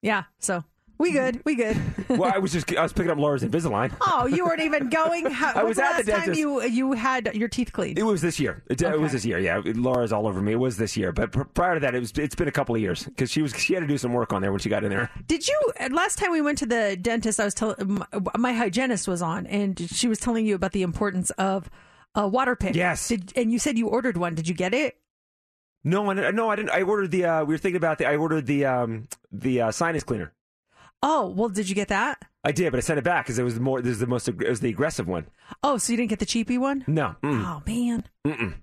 Yeah, 0.02 0.24
so 0.38 0.62
we 0.98 1.12
good, 1.12 1.42
we 1.44 1.54
good. 1.54 1.76
well, 2.08 2.32
I 2.32 2.38
was 2.38 2.52
just 2.52 2.74
I 2.74 2.82
was 2.82 2.92
picking 2.92 3.10
up 3.10 3.18
Laura's 3.18 3.42
Invisalign. 3.42 3.92
Oh, 4.00 4.26
you 4.26 4.44
weren't 4.44 4.62
even 4.62 4.88
going. 4.90 5.30
How, 5.30 5.52
I 5.52 5.62
was 5.62 5.76
when's 5.76 5.78
at 5.78 6.06
the 6.06 6.12
last 6.12 6.18
time 6.18 6.34
dentist. 6.34 6.40
you 6.40 6.62
you 6.62 6.92
had 6.92 7.34
your 7.34 7.48
teeth 7.48 7.72
cleaned. 7.72 7.98
It 7.98 8.04
was 8.04 8.22
this 8.22 8.40
year. 8.40 8.62
It, 8.68 8.80
it 8.80 9.00
was 9.00 9.12
this 9.12 9.24
year. 9.24 9.38
Yeah, 9.38 9.60
Laura's 9.64 10.12
all 10.12 10.26
over 10.26 10.40
me. 10.40 10.52
It 10.52 10.56
was 10.56 10.76
this 10.76 10.96
year, 10.96 11.12
but 11.12 11.32
pr- 11.32 11.42
prior 11.44 11.74
to 11.74 11.80
that, 11.80 11.94
it 11.94 12.00
was. 12.00 12.12
It's 12.12 12.34
been 12.34 12.48
a 12.48 12.52
couple 12.52 12.74
of 12.74 12.80
years 12.80 13.04
because 13.04 13.30
she 13.30 13.42
was. 13.42 13.54
She 13.54 13.74
had 13.74 13.80
to 13.80 13.86
do 13.86 13.98
some 13.98 14.12
work 14.12 14.32
on 14.32 14.42
there 14.42 14.52
when 14.52 14.60
she 14.60 14.68
got 14.68 14.84
in 14.84 14.90
there. 14.90 15.10
Did 15.26 15.46
you 15.46 15.72
last 15.90 16.18
time 16.18 16.32
we 16.32 16.40
went 16.40 16.58
to 16.58 16.66
the 16.66 16.96
dentist? 17.00 17.40
I 17.40 17.44
was 17.44 17.54
telling 17.54 18.02
my 18.36 18.52
hygienist 18.52 19.08
was 19.08 19.22
on, 19.22 19.46
and 19.46 19.78
she 19.90 20.08
was 20.08 20.18
telling 20.18 20.46
you 20.46 20.54
about 20.54 20.72
the 20.72 20.82
importance 20.82 21.30
of 21.30 21.70
a 22.14 22.26
water 22.26 22.56
pick. 22.56 22.74
Yes. 22.74 23.08
Did, 23.08 23.32
and 23.36 23.52
you 23.52 23.58
said 23.58 23.78
you 23.78 23.88
ordered 23.88 24.16
one. 24.16 24.34
Did 24.34 24.48
you 24.48 24.54
get 24.54 24.74
it? 24.74 24.96
No, 25.84 26.10
I, 26.10 26.30
no, 26.32 26.50
I 26.50 26.56
didn't. 26.56 26.70
I 26.70 26.82
ordered 26.82 27.12
the. 27.12 27.24
Uh, 27.24 27.44
we 27.44 27.54
were 27.54 27.58
thinking 27.58 27.76
about 27.76 27.98
the. 27.98 28.06
I 28.06 28.16
ordered 28.16 28.46
the 28.46 28.64
um 28.64 29.06
the 29.30 29.60
uh, 29.60 29.70
sinus 29.70 30.02
cleaner. 30.02 30.32
Oh 31.02 31.28
well, 31.28 31.48
did 31.48 31.68
you 31.68 31.74
get 31.74 31.88
that? 31.88 32.22
I 32.44 32.52
did, 32.52 32.70
but 32.70 32.78
I 32.78 32.80
sent 32.80 32.98
it 32.98 33.04
back 33.04 33.24
because 33.26 33.38
it 33.38 33.42
was 33.42 33.54
the 33.54 33.60
more. 33.60 33.82
This 33.82 33.92
is 33.92 33.98
the 33.98 34.06
most. 34.06 34.28
It 34.28 34.48
was 34.48 34.60
the 34.60 34.68
aggressive 34.70 35.08
one. 35.08 35.26
Oh, 35.62 35.78
so 35.78 35.92
you 35.92 35.96
didn't 35.96 36.10
get 36.10 36.20
the 36.20 36.26
cheapy 36.26 36.58
one? 36.58 36.84
No. 36.86 37.16
Mm. 37.22 37.44
Oh 37.44 37.62
man. 37.66 38.04
Mm-mm. 38.26 38.54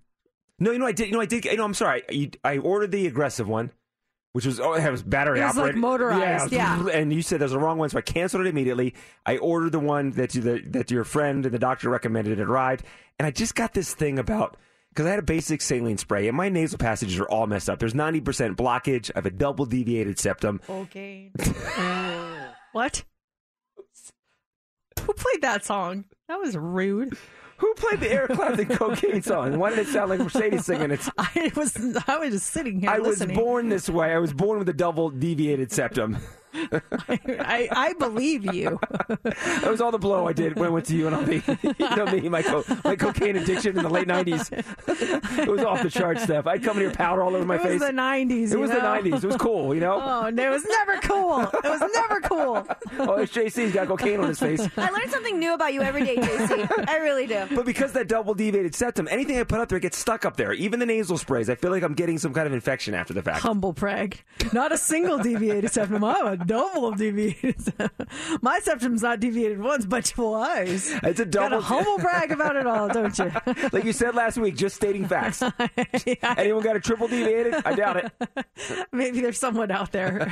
No, 0.60 0.72
you 0.72 0.80
know 0.80 0.86
I 0.86 0.92
did. 0.94 1.08
You 1.08 1.14
know 1.14 1.22
I 1.22 1.26
did. 1.26 1.46
You 1.46 1.58
know 1.58 1.66
I'm 1.66 1.74
sorry. 1.74 2.04
I, 2.10 2.32
I 2.44 2.58
ordered 2.60 2.92
the 2.92 3.08
aggressive 3.08 3.48
one, 3.48 3.72
which 4.32 4.46
was 4.46 4.60
oh 4.60 4.74
it 4.74 4.90
was 4.90 5.04
battery 5.04 5.42
It 5.42 5.44
was, 5.44 5.58
like, 5.58 5.62
operated, 5.62 5.82
motorized, 5.82 6.52
yeah. 6.52 6.88
And 6.88 7.12
you 7.12 7.22
said 7.22 7.40
there's 7.42 7.52
the 7.52 7.60
wrong 7.60 7.78
one, 7.78 7.90
so 7.90 7.98
I 7.98 8.02
canceled 8.02 8.46
it 8.46 8.50
immediately. 8.50 8.94
I 9.26 9.38
ordered 9.38 9.74
the 9.74 9.80
one 9.80 10.12
that 10.12 10.34
you, 10.36 10.42
the, 10.42 10.62
that 10.70 10.92
your 10.92 11.04
friend 11.04 11.46
and 11.46 11.54
the 11.54 11.60
doctor 11.60 11.90
recommended. 11.90 12.40
It 12.40 12.44
arrived, 12.44 12.86
and 13.20 13.26
I 13.26 13.32
just 13.32 13.56
got 13.56 13.74
this 13.74 13.94
thing 13.94 14.18
about 14.18 14.56
because 14.94 15.08
I 15.08 15.10
had 15.10 15.20
a 15.20 15.24
basic 15.24 15.62
saline 15.62 15.98
spray, 15.98 16.28
and 16.28 16.38
my 16.38 16.50
nasal 16.50 16.78
passages 16.78 17.18
are 17.18 17.26
all 17.26 17.48
messed 17.48 17.68
up. 17.68 17.80
There's 17.80 17.94
90% 17.94 18.56
blockage. 18.56 19.10
I 19.16 19.18
have 19.18 19.26
a 19.26 19.32
double 19.32 19.66
deviated 19.66 20.20
septum. 20.20 20.62
Okay. 20.70 21.32
what? 22.74 23.04
Who 25.02 25.14
played 25.14 25.42
that 25.42 25.66
song? 25.66 26.06
That 26.28 26.40
was 26.40 26.56
rude. 26.56 27.18
Who 27.58 27.74
played 27.74 28.02
the 28.02 28.12
Eric 28.12 28.34
Clapton 28.34 28.66
cocaine 28.78 29.22
song? 29.24 29.58
Why 29.58 29.72
did 29.72 29.80
it 29.80 29.88
sound 29.88 30.12
like 30.12 30.20
Mercedes 30.20 30.66
singing 30.66 30.92
it? 30.92 31.02
I 31.18 31.52
was 31.56 31.76
I 32.08 32.18
was 32.18 32.32
just 32.32 32.48
sitting 32.48 32.80
here 32.80 32.90
I 32.90 33.00
was 33.00 33.26
born 33.26 33.70
this 33.70 33.90
way. 33.90 34.14
I 34.14 34.20
was 34.20 34.34
born 34.34 34.60
with 34.60 34.70
a 34.70 34.74
double 34.74 35.10
deviated 35.10 35.72
septum. 35.72 36.18
I, 36.54 37.68
I 37.72 37.94
believe 38.00 38.54
you. 38.54 38.80
That 39.08 39.68
was 39.70 39.82
all 39.82 39.92
the 39.92 39.98
blow 39.98 40.28
I 40.28 40.34
did 40.34 40.56
when 40.58 40.68
I 40.68 40.70
went 40.70 40.86
to 40.88 40.94
UNLV. 40.94 41.80
you 41.80 41.96
know 41.96 42.06
me, 42.06 42.30
my, 42.30 42.42
co- 42.42 42.64
my 42.84 42.96
cocaine 42.96 43.36
addiction 43.36 43.78
in 43.78 43.84
the 43.84 43.90
late 43.90 44.08
90s. 44.08 44.52
it 45.40 45.48
was 45.50 45.62
off 45.64 45.82
the 45.84 45.90
chart 45.90 46.20
stuff. 46.20 46.48
I'd 46.48 46.64
come 46.64 46.78
in 46.78 46.84
here 46.84 46.92
powder 46.92 47.24
all 47.24 47.36
over 47.36 47.46
my 47.46 47.56
it 47.56 47.64
was 47.64 47.72
face. 47.74 47.80
the 47.82 47.88
'90s. 47.92 48.30
It 48.48 48.52
you 48.52 48.60
was 48.60 48.70
the 48.72 48.78
90s. 48.78 49.24
It 49.24 49.28
was 49.28 49.38
cool, 49.38 49.74
you 49.74 49.82
know? 49.82 50.00
Oh, 50.02 50.26
it 50.28 50.50
was 50.50 50.66
never 50.66 50.98
cool. 51.02 51.42
It 51.42 51.64
was 51.64 51.82
never 51.94 52.22
cool. 52.22 52.68
Oh, 53.00 53.14
it's 53.16 53.32
JC's 53.34 53.74
got 53.74 53.88
cocaine 53.88 54.20
on 54.20 54.28
his 54.28 54.40
face. 54.40 54.68
I 54.78 54.90
learn 54.90 55.10
something 55.10 55.40
new 55.40 55.54
about 55.54 55.74
you 55.74 55.82
every 55.82 56.04
day, 56.06 56.18
JC. 56.18 56.88
I 56.88 56.98
really 56.98 57.28
do. 57.28 57.46
But 57.56 57.66
because 57.66 57.94
that 57.94 58.08
double 58.08 58.34
deviated 58.34 58.76
septum, 58.76 59.08
anything 59.10 59.40
I 59.40 59.44
put 59.44 59.60
up 59.60 59.70
there 59.70 59.80
gets 59.80 59.98
stuck 59.98 60.26
up 60.26 60.38
there. 60.38 60.54
Even 60.54 60.80
the 60.80 60.86
nasal 60.86 61.18
sprays, 61.18 61.50
I 61.50 61.56
feel 61.56 61.72
like 61.72 61.84
I'm 61.84 61.94
getting 61.94 62.18
some 62.18 62.34
kind 62.34 62.48
of 62.48 62.54
infection 62.54 62.94
after 62.94 63.14
the 63.14 63.22
fact. 63.22 63.40
Humble 63.40 63.74
brag. 63.74 64.22
Not 64.52 64.72
a 64.72 64.78
single 64.78 65.18
deviated 65.18 65.72
septum. 65.72 66.04
I'm 66.04 66.28
a 66.28 66.38
double 66.46 66.92
deviated. 66.92 67.74
My 68.42 68.60
septum's 68.60 69.02
not 69.02 69.20
deviated 69.20 69.60
once, 69.62 69.86
but 69.86 70.06
twice. 70.06 70.94
It's 71.04 71.20
a 71.20 71.26
Got 71.26 71.50
double. 71.50 71.58
a 71.58 71.62
humble 71.62 71.98
brag 72.00 72.32
about 72.32 72.56
it 72.56 72.68
all, 72.68 72.88
don't 72.90 73.18
you? 73.18 73.32
like 73.72 73.84
you 73.84 73.94
said 73.94 74.16
last 74.16 74.38
week, 74.38 74.56
just 74.56 74.76
stating 74.76 75.08
facts. 75.08 75.42
Anyone 76.38 76.64
got 76.64 76.76
a 76.76 76.80
triple 76.80 77.08
deviated? 77.08 77.56
I 77.66 77.76
doubt 77.76 77.98
it. 77.98 78.86
Maybe 78.92 79.22
there's 79.22 79.38
someone 79.38 79.72
out 79.72 79.92
there. 79.92 80.32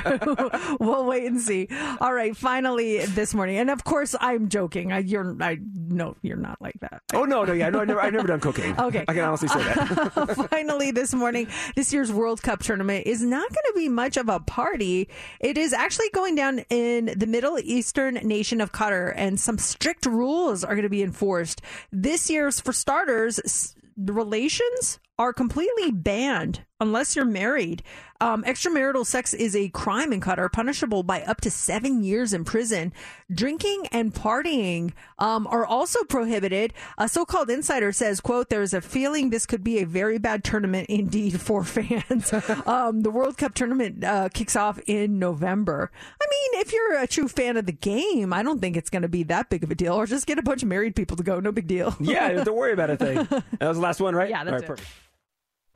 we'll 0.80 1.04
wait 1.06 1.26
and 1.26 1.40
see. 1.40 1.68
All 2.00 2.12
right, 2.12 2.36
finally 2.36 3.04
this 3.06 3.34
morning, 3.34 3.56
and 3.58 3.70
of 3.70 3.84
course 3.84 4.14
I'm 4.20 4.48
joking. 4.48 4.92
I, 4.92 4.98
you're, 4.98 5.36
I 5.42 5.58
no, 5.88 6.16
you're 6.22 6.36
not 6.36 6.60
like 6.60 6.78
that. 6.80 7.02
Oh 7.14 7.24
no, 7.24 7.44
no, 7.44 7.52
yeah, 7.52 7.70
no, 7.70 7.80
I've 7.80 7.88
never, 7.88 8.00
I've 8.00 8.12
never 8.12 8.26
done 8.28 8.40
cocaine. 8.40 8.74
Okay. 8.78 9.04
I 9.08 9.12
can 9.14 9.24
honestly 9.24 9.48
say 9.48 9.62
that. 9.62 10.48
Finally, 10.50 10.90
this 10.92 11.14
morning, 11.14 11.48
this 11.76 11.92
year's 11.92 12.12
World 12.12 12.42
Cup 12.42 12.60
tournament 12.62 13.06
is 13.06 13.22
not 13.22 13.48
going 13.48 13.64
to 13.66 13.72
be 13.74 13.88
much 13.88 14.16
of 14.16 14.28
a 14.28 14.40
party. 14.40 15.08
It 15.40 15.58
is 15.58 15.72
actually 15.72 16.01
going 16.12 16.34
down 16.34 16.60
in 16.70 17.14
the 17.16 17.26
Middle 17.26 17.58
Eastern 17.58 18.14
nation 18.14 18.60
of 18.60 18.72
Qatar, 18.72 19.12
and 19.14 19.38
some 19.38 19.58
strict 19.58 20.06
rules 20.06 20.64
are 20.64 20.74
going 20.74 20.82
to 20.82 20.88
be 20.88 21.02
enforced. 21.02 21.62
This 21.90 22.30
year's, 22.30 22.60
for 22.60 22.72
starters, 22.72 23.74
relations 23.96 25.00
are 25.18 25.32
completely 25.32 25.90
banned 25.90 26.64
unless 26.82 27.14
you're 27.16 27.24
married. 27.24 27.82
Um, 28.20 28.44
extramarital 28.44 29.04
sex 29.04 29.34
is 29.34 29.56
a 29.56 29.68
crime 29.70 30.12
in 30.12 30.20
Qatar, 30.20 30.50
punishable 30.52 31.02
by 31.02 31.22
up 31.22 31.40
to 31.40 31.50
seven 31.50 32.04
years 32.04 32.32
in 32.32 32.44
prison. 32.44 32.92
Drinking 33.32 33.86
and 33.90 34.14
partying 34.14 34.92
um, 35.18 35.46
are 35.48 35.66
also 35.66 36.04
prohibited. 36.04 36.72
A 36.98 37.08
so-called 37.08 37.50
insider 37.50 37.90
says, 37.90 38.20
"quote 38.20 38.48
There 38.48 38.62
is 38.62 38.74
a 38.74 38.80
feeling 38.80 39.30
this 39.30 39.44
could 39.44 39.64
be 39.64 39.80
a 39.80 39.86
very 39.86 40.18
bad 40.18 40.44
tournament 40.44 40.88
indeed 40.88 41.40
for 41.40 41.64
fans." 41.76 42.32
um, 42.66 43.00
the 43.00 43.10
World 43.10 43.38
Cup 43.38 43.54
tournament 43.54 44.04
uh, 44.04 44.28
kicks 44.32 44.54
off 44.54 44.78
in 44.86 45.18
November. 45.18 45.90
I 46.20 46.26
mean, 46.30 46.60
if 46.60 46.72
you're 46.72 46.98
a 46.98 47.08
true 47.08 47.26
fan 47.28 47.56
of 47.56 47.66
the 47.66 47.72
game, 47.72 48.32
I 48.32 48.44
don't 48.44 48.60
think 48.60 48.76
it's 48.76 48.90
going 48.90 49.02
to 49.02 49.08
be 49.08 49.24
that 49.24 49.50
big 49.50 49.64
of 49.64 49.70
a 49.72 49.74
deal. 49.74 49.94
Or 49.94 50.06
just 50.06 50.26
get 50.28 50.38
a 50.38 50.42
bunch 50.42 50.62
of 50.62 50.68
married 50.68 50.94
people 50.94 51.16
to 51.16 51.24
go. 51.24 51.40
No 51.40 51.50
big 51.50 51.66
deal. 51.66 51.96
yeah, 51.98 52.44
don't 52.44 52.56
worry 52.56 52.72
about 52.72 52.90
a 52.90 52.96
thing. 52.96 53.26
That 53.58 53.68
was 53.68 53.76
the 53.78 53.82
last 53.82 54.00
one, 54.00 54.14
right? 54.14 54.30
Yeah, 54.30 54.44
that's 54.44 54.52
All 54.52 54.58
right, 54.58 54.62
it. 54.64 54.66
perfect. 54.66 54.88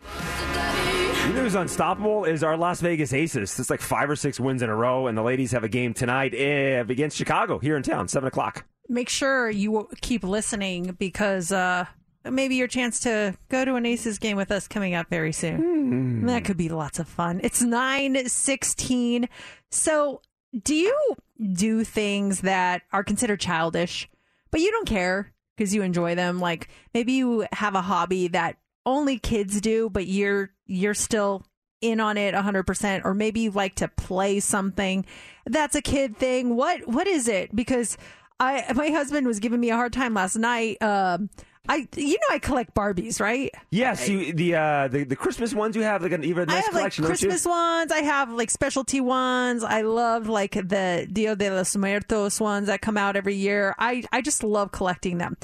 You 0.02 1.32
know 1.32 1.42
who's 1.42 1.54
unstoppable 1.56 2.24
is 2.24 2.42
our 2.44 2.56
Las 2.56 2.80
Vegas 2.80 3.12
Aces. 3.12 3.58
It's 3.58 3.68
like 3.70 3.80
five 3.80 4.08
or 4.08 4.16
six 4.16 4.38
wins 4.38 4.62
in 4.62 4.68
a 4.70 4.74
row, 4.74 5.06
and 5.08 5.18
the 5.18 5.22
ladies 5.22 5.50
have 5.52 5.64
a 5.64 5.68
game 5.68 5.92
tonight 5.92 6.32
eh, 6.34 6.78
against 6.88 7.16
Chicago 7.16 7.58
here 7.58 7.76
in 7.76 7.82
town, 7.82 8.06
seven 8.08 8.28
o'clock. 8.28 8.64
make 8.88 9.08
sure 9.08 9.50
you 9.50 9.88
keep 10.00 10.22
listening 10.22 10.94
because 10.98 11.50
uh, 11.50 11.84
maybe 12.24 12.54
your 12.54 12.68
chance 12.68 13.00
to 13.00 13.34
go 13.48 13.64
to 13.64 13.74
an 13.74 13.84
Aces 13.84 14.18
game 14.20 14.36
with 14.36 14.52
us 14.52 14.68
coming 14.68 14.94
up 14.94 15.08
very 15.10 15.32
soon. 15.32 16.26
That 16.26 16.44
could 16.44 16.56
be 16.56 16.68
lots 16.68 16.98
of 17.00 17.08
fun. 17.08 17.40
It's 17.42 17.60
nine 17.60 18.28
sixteen. 18.28 19.28
So, 19.72 20.22
do 20.62 20.74
you 20.76 21.16
do 21.52 21.82
things 21.82 22.42
that 22.42 22.82
are 22.92 23.02
considered 23.02 23.40
childish, 23.40 24.08
but 24.52 24.60
you 24.60 24.70
don't 24.70 24.86
care 24.88 25.32
because 25.56 25.74
you 25.74 25.82
enjoy 25.82 26.14
them? 26.14 26.38
Like 26.38 26.68
maybe 26.94 27.14
you 27.14 27.46
have 27.52 27.74
a 27.74 27.82
hobby 27.82 28.28
that 28.28 28.56
only 28.86 29.18
kids 29.18 29.60
do, 29.60 29.90
but 29.90 30.06
you're 30.06 30.50
you're 30.64 30.94
still 30.94 31.44
in 31.82 32.00
on 32.00 32.16
it 32.16 32.34
100% 32.34 33.04
or 33.04 33.12
maybe 33.12 33.40
you 33.40 33.50
like 33.50 33.74
to 33.74 33.86
play 33.86 34.40
something 34.40 35.04
that's 35.44 35.74
a 35.74 35.82
kid 35.82 36.16
thing 36.16 36.56
what 36.56 36.88
what 36.88 37.06
is 37.06 37.28
it 37.28 37.54
because 37.54 37.98
I 38.40 38.72
my 38.74 38.88
husband 38.88 39.26
was 39.26 39.40
giving 39.40 39.60
me 39.60 39.70
a 39.70 39.76
hard 39.76 39.92
time 39.92 40.14
last 40.14 40.36
night. 40.36 40.80
Um, 40.82 41.30
I 41.68 41.88
you 41.96 42.12
know 42.12 42.34
I 42.34 42.38
collect 42.38 42.74
Barbies, 42.74 43.20
right? 43.20 43.50
Yes, 43.70 44.08
you, 44.08 44.32
the 44.32 44.54
uh, 44.54 44.88
the 44.88 45.04
the 45.04 45.16
Christmas 45.16 45.54
ones 45.54 45.74
you 45.74 45.82
have 45.82 46.02
like 46.02 46.12
an 46.12 46.22
even 46.22 46.48
a 46.48 46.52
I 46.52 46.56
nice 46.56 46.64
have 46.66 46.74
like 46.74 46.80
collection. 46.80 47.04
you? 47.04 47.08
Christmas 47.08 47.46
ones. 47.46 47.90
I 47.92 48.02
have 48.02 48.30
like 48.30 48.50
specialty 48.50 49.00
ones. 49.00 49.64
I 49.64 49.82
love 49.82 50.28
like 50.28 50.52
the 50.52 51.08
Dia 51.10 51.34
de 51.34 51.50
los 51.50 51.74
Muertos 51.76 52.40
ones 52.40 52.66
that 52.66 52.82
come 52.82 52.96
out 52.96 53.16
every 53.16 53.34
year. 53.34 53.74
I 53.78 54.04
I 54.12 54.20
just 54.20 54.44
love 54.44 54.70
collecting 54.70 55.18
them, 55.18 55.36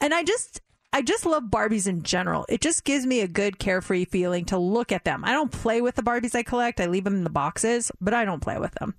and 0.00 0.12
I 0.12 0.22
just 0.24 0.60
I 0.92 1.02
just 1.02 1.24
love 1.24 1.44
Barbies 1.44 1.86
in 1.86 2.02
general. 2.02 2.46
It 2.48 2.60
just 2.60 2.84
gives 2.84 3.06
me 3.06 3.20
a 3.20 3.28
good 3.28 3.58
carefree 3.58 4.06
feeling 4.06 4.44
to 4.46 4.58
look 4.58 4.90
at 4.90 5.04
them. 5.04 5.24
I 5.24 5.32
don't 5.32 5.52
play 5.52 5.80
with 5.80 5.94
the 5.94 6.02
Barbies 6.02 6.34
I 6.34 6.42
collect. 6.42 6.80
I 6.80 6.86
leave 6.86 7.04
them 7.04 7.14
in 7.14 7.24
the 7.24 7.30
boxes, 7.30 7.92
but 8.00 8.12
I 8.12 8.24
don't 8.24 8.42
play 8.42 8.58
with 8.58 8.72
them 8.74 8.94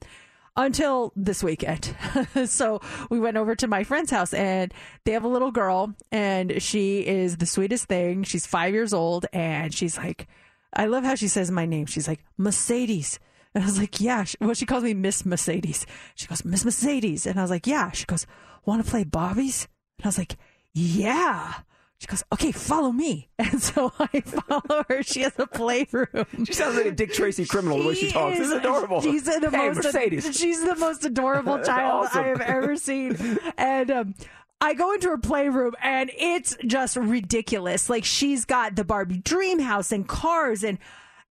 until 0.55 1.11
this 1.15 1.43
weekend. 1.43 1.95
so 2.45 2.81
we 3.09 3.19
went 3.19 3.37
over 3.37 3.55
to 3.55 3.67
my 3.67 3.83
friend's 3.83 4.11
house 4.11 4.33
and 4.33 4.73
they 5.05 5.11
have 5.11 5.23
a 5.23 5.29
little 5.29 5.51
girl 5.51 5.93
and 6.11 6.61
she 6.61 7.05
is 7.05 7.37
the 7.37 7.45
sweetest 7.45 7.85
thing. 7.85 8.23
She's 8.23 8.45
five 8.45 8.73
years 8.73 8.93
old 8.93 9.25
and 9.33 9.73
she's 9.73 9.97
like, 9.97 10.27
I 10.73 10.85
love 10.85 11.03
how 11.03 11.15
she 11.15 11.27
says 11.27 11.51
my 11.51 11.65
name. 11.65 11.85
She's 11.85 12.07
like, 12.07 12.23
Mercedes. 12.37 13.19
And 13.53 13.63
I 13.63 13.67
was 13.67 13.77
like, 13.77 13.99
yeah. 13.99 14.23
Well, 14.39 14.53
she 14.53 14.65
calls 14.65 14.83
me 14.83 14.93
Miss 14.93 15.25
Mercedes. 15.25 15.85
She 16.15 16.27
goes, 16.27 16.45
Miss 16.45 16.63
Mercedes. 16.63 17.27
And 17.27 17.37
I 17.37 17.41
was 17.41 17.51
like, 17.51 17.67
yeah. 17.67 17.91
She 17.91 18.05
goes, 18.05 18.25
want 18.65 18.83
to 18.83 18.89
play 18.89 19.03
Barbies? 19.03 19.67
And 19.97 20.05
I 20.05 20.07
was 20.07 20.17
like, 20.17 20.37
yeah. 20.73 21.55
She 22.01 22.07
goes, 22.07 22.23
okay, 22.33 22.51
follow 22.51 22.91
me. 22.91 23.29
And 23.37 23.61
so 23.61 23.93
I 23.99 24.21
follow 24.25 24.83
her. 24.89 25.03
She 25.03 25.21
has 25.21 25.33
a 25.37 25.45
playroom. 25.45 26.25
She 26.45 26.53
sounds 26.53 26.75
like 26.75 26.87
a 26.87 26.91
Dick 26.91 27.13
Tracy 27.13 27.45
criminal 27.45 27.77
the 27.77 27.87
way 27.89 27.93
she 27.93 28.09
talks. 28.11 28.39
It's 28.39 28.47
is- 28.47 28.51
adorable. 28.53 29.01
She's 29.01 29.23
the 29.23 29.39
hey, 29.51 29.69
most 29.69 29.83
Mercedes. 29.83 30.35
she's 30.35 30.63
the 30.63 30.75
most 30.77 31.05
adorable 31.05 31.59
child 31.63 32.05
awesome. 32.07 32.23
I 32.23 32.27
have 32.29 32.41
ever 32.41 32.75
seen. 32.75 33.37
And 33.55 33.91
um 33.91 34.15
I 34.59 34.73
go 34.73 34.93
into 34.93 35.09
her 35.09 35.17
playroom 35.19 35.75
and 35.81 36.09
it's 36.17 36.57
just 36.65 36.95
ridiculous. 36.95 37.87
Like 37.87 38.03
she's 38.03 38.45
got 38.45 38.75
the 38.75 38.83
Barbie 38.83 39.17
dream 39.19 39.59
house 39.59 39.91
and 39.91 40.07
cars 40.07 40.63
and 40.63 40.79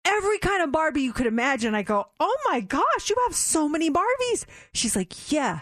every 0.06 0.38
kind 0.40 0.64
of 0.64 0.72
Barbie 0.72 1.02
you 1.02 1.12
could 1.14 1.28
imagine. 1.28 1.76
I 1.76 1.82
go, 1.84 2.06
"Oh 2.22 2.38
my 2.50 2.62
gosh, 2.62 3.10
you 3.10 3.18
have 3.28 3.36
so 3.36 3.68
many 3.68 3.90
Barbies." 3.92 4.46
She's 4.74 4.96
like, 4.96 5.30
"Yeah. 5.32 5.62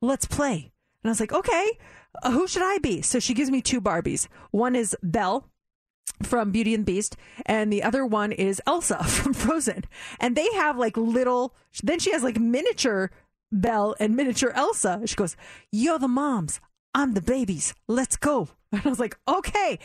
Let's 0.00 0.24
play." 0.26 0.72
And 1.04 1.08
I 1.08 1.10
was 1.10 1.20
like, 1.20 1.32
"Okay. 1.32 1.78
Uh, 2.22 2.30
who 2.32 2.46
should 2.46 2.62
I 2.62 2.78
be?" 2.78 3.02
So 3.02 3.18
she 3.18 3.34
gives 3.34 3.50
me 3.50 3.62
two 3.62 3.80
Barbies. 3.80 4.28
One 4.50 4.74
is 4.74 4.96
Belle 5.02 5.48
from 6.22 6.50
Beauty 6.50 6.74
and 6.74 6.84
Beast, 6.84 7.16
and 7.46 7.72
the 7.72 7.82
other 7.82 8.04
one 8.06 8.32
is 8.32 8.60
Elsa 8.66 9.02
from 9.04 9.32
Frozen. 9.34 9.84
And 10.20 10.36
they 10.36 10.48
have 10.54 10.76
like 10.76 10.96
little, 10.96 11.54
then 11.82 11.98
she 11.98 12.12
has 12.12 12.22
like 12.22 12.38
miniature 12.38 13.10
Belle 13.50 13.94
and 14.00 14.16
miniature 14.16 14.52
Elsa. 14.54 15.02
She 15.06 15.16
goes, 15.16 15.36
You're 15.70 15.98
the 15.98 16.08
moms, 16.08 16.60
I'm 16.94 17.14
the 17.14 17.22
babies, 17.22 17.74
let's 17.88 18.16
go. 18.16 18.48
And 18.72 18.80
I 18.86 18.88
was 18.88 19.00
like, 19.00 19.18
Okay. 19.28 19.78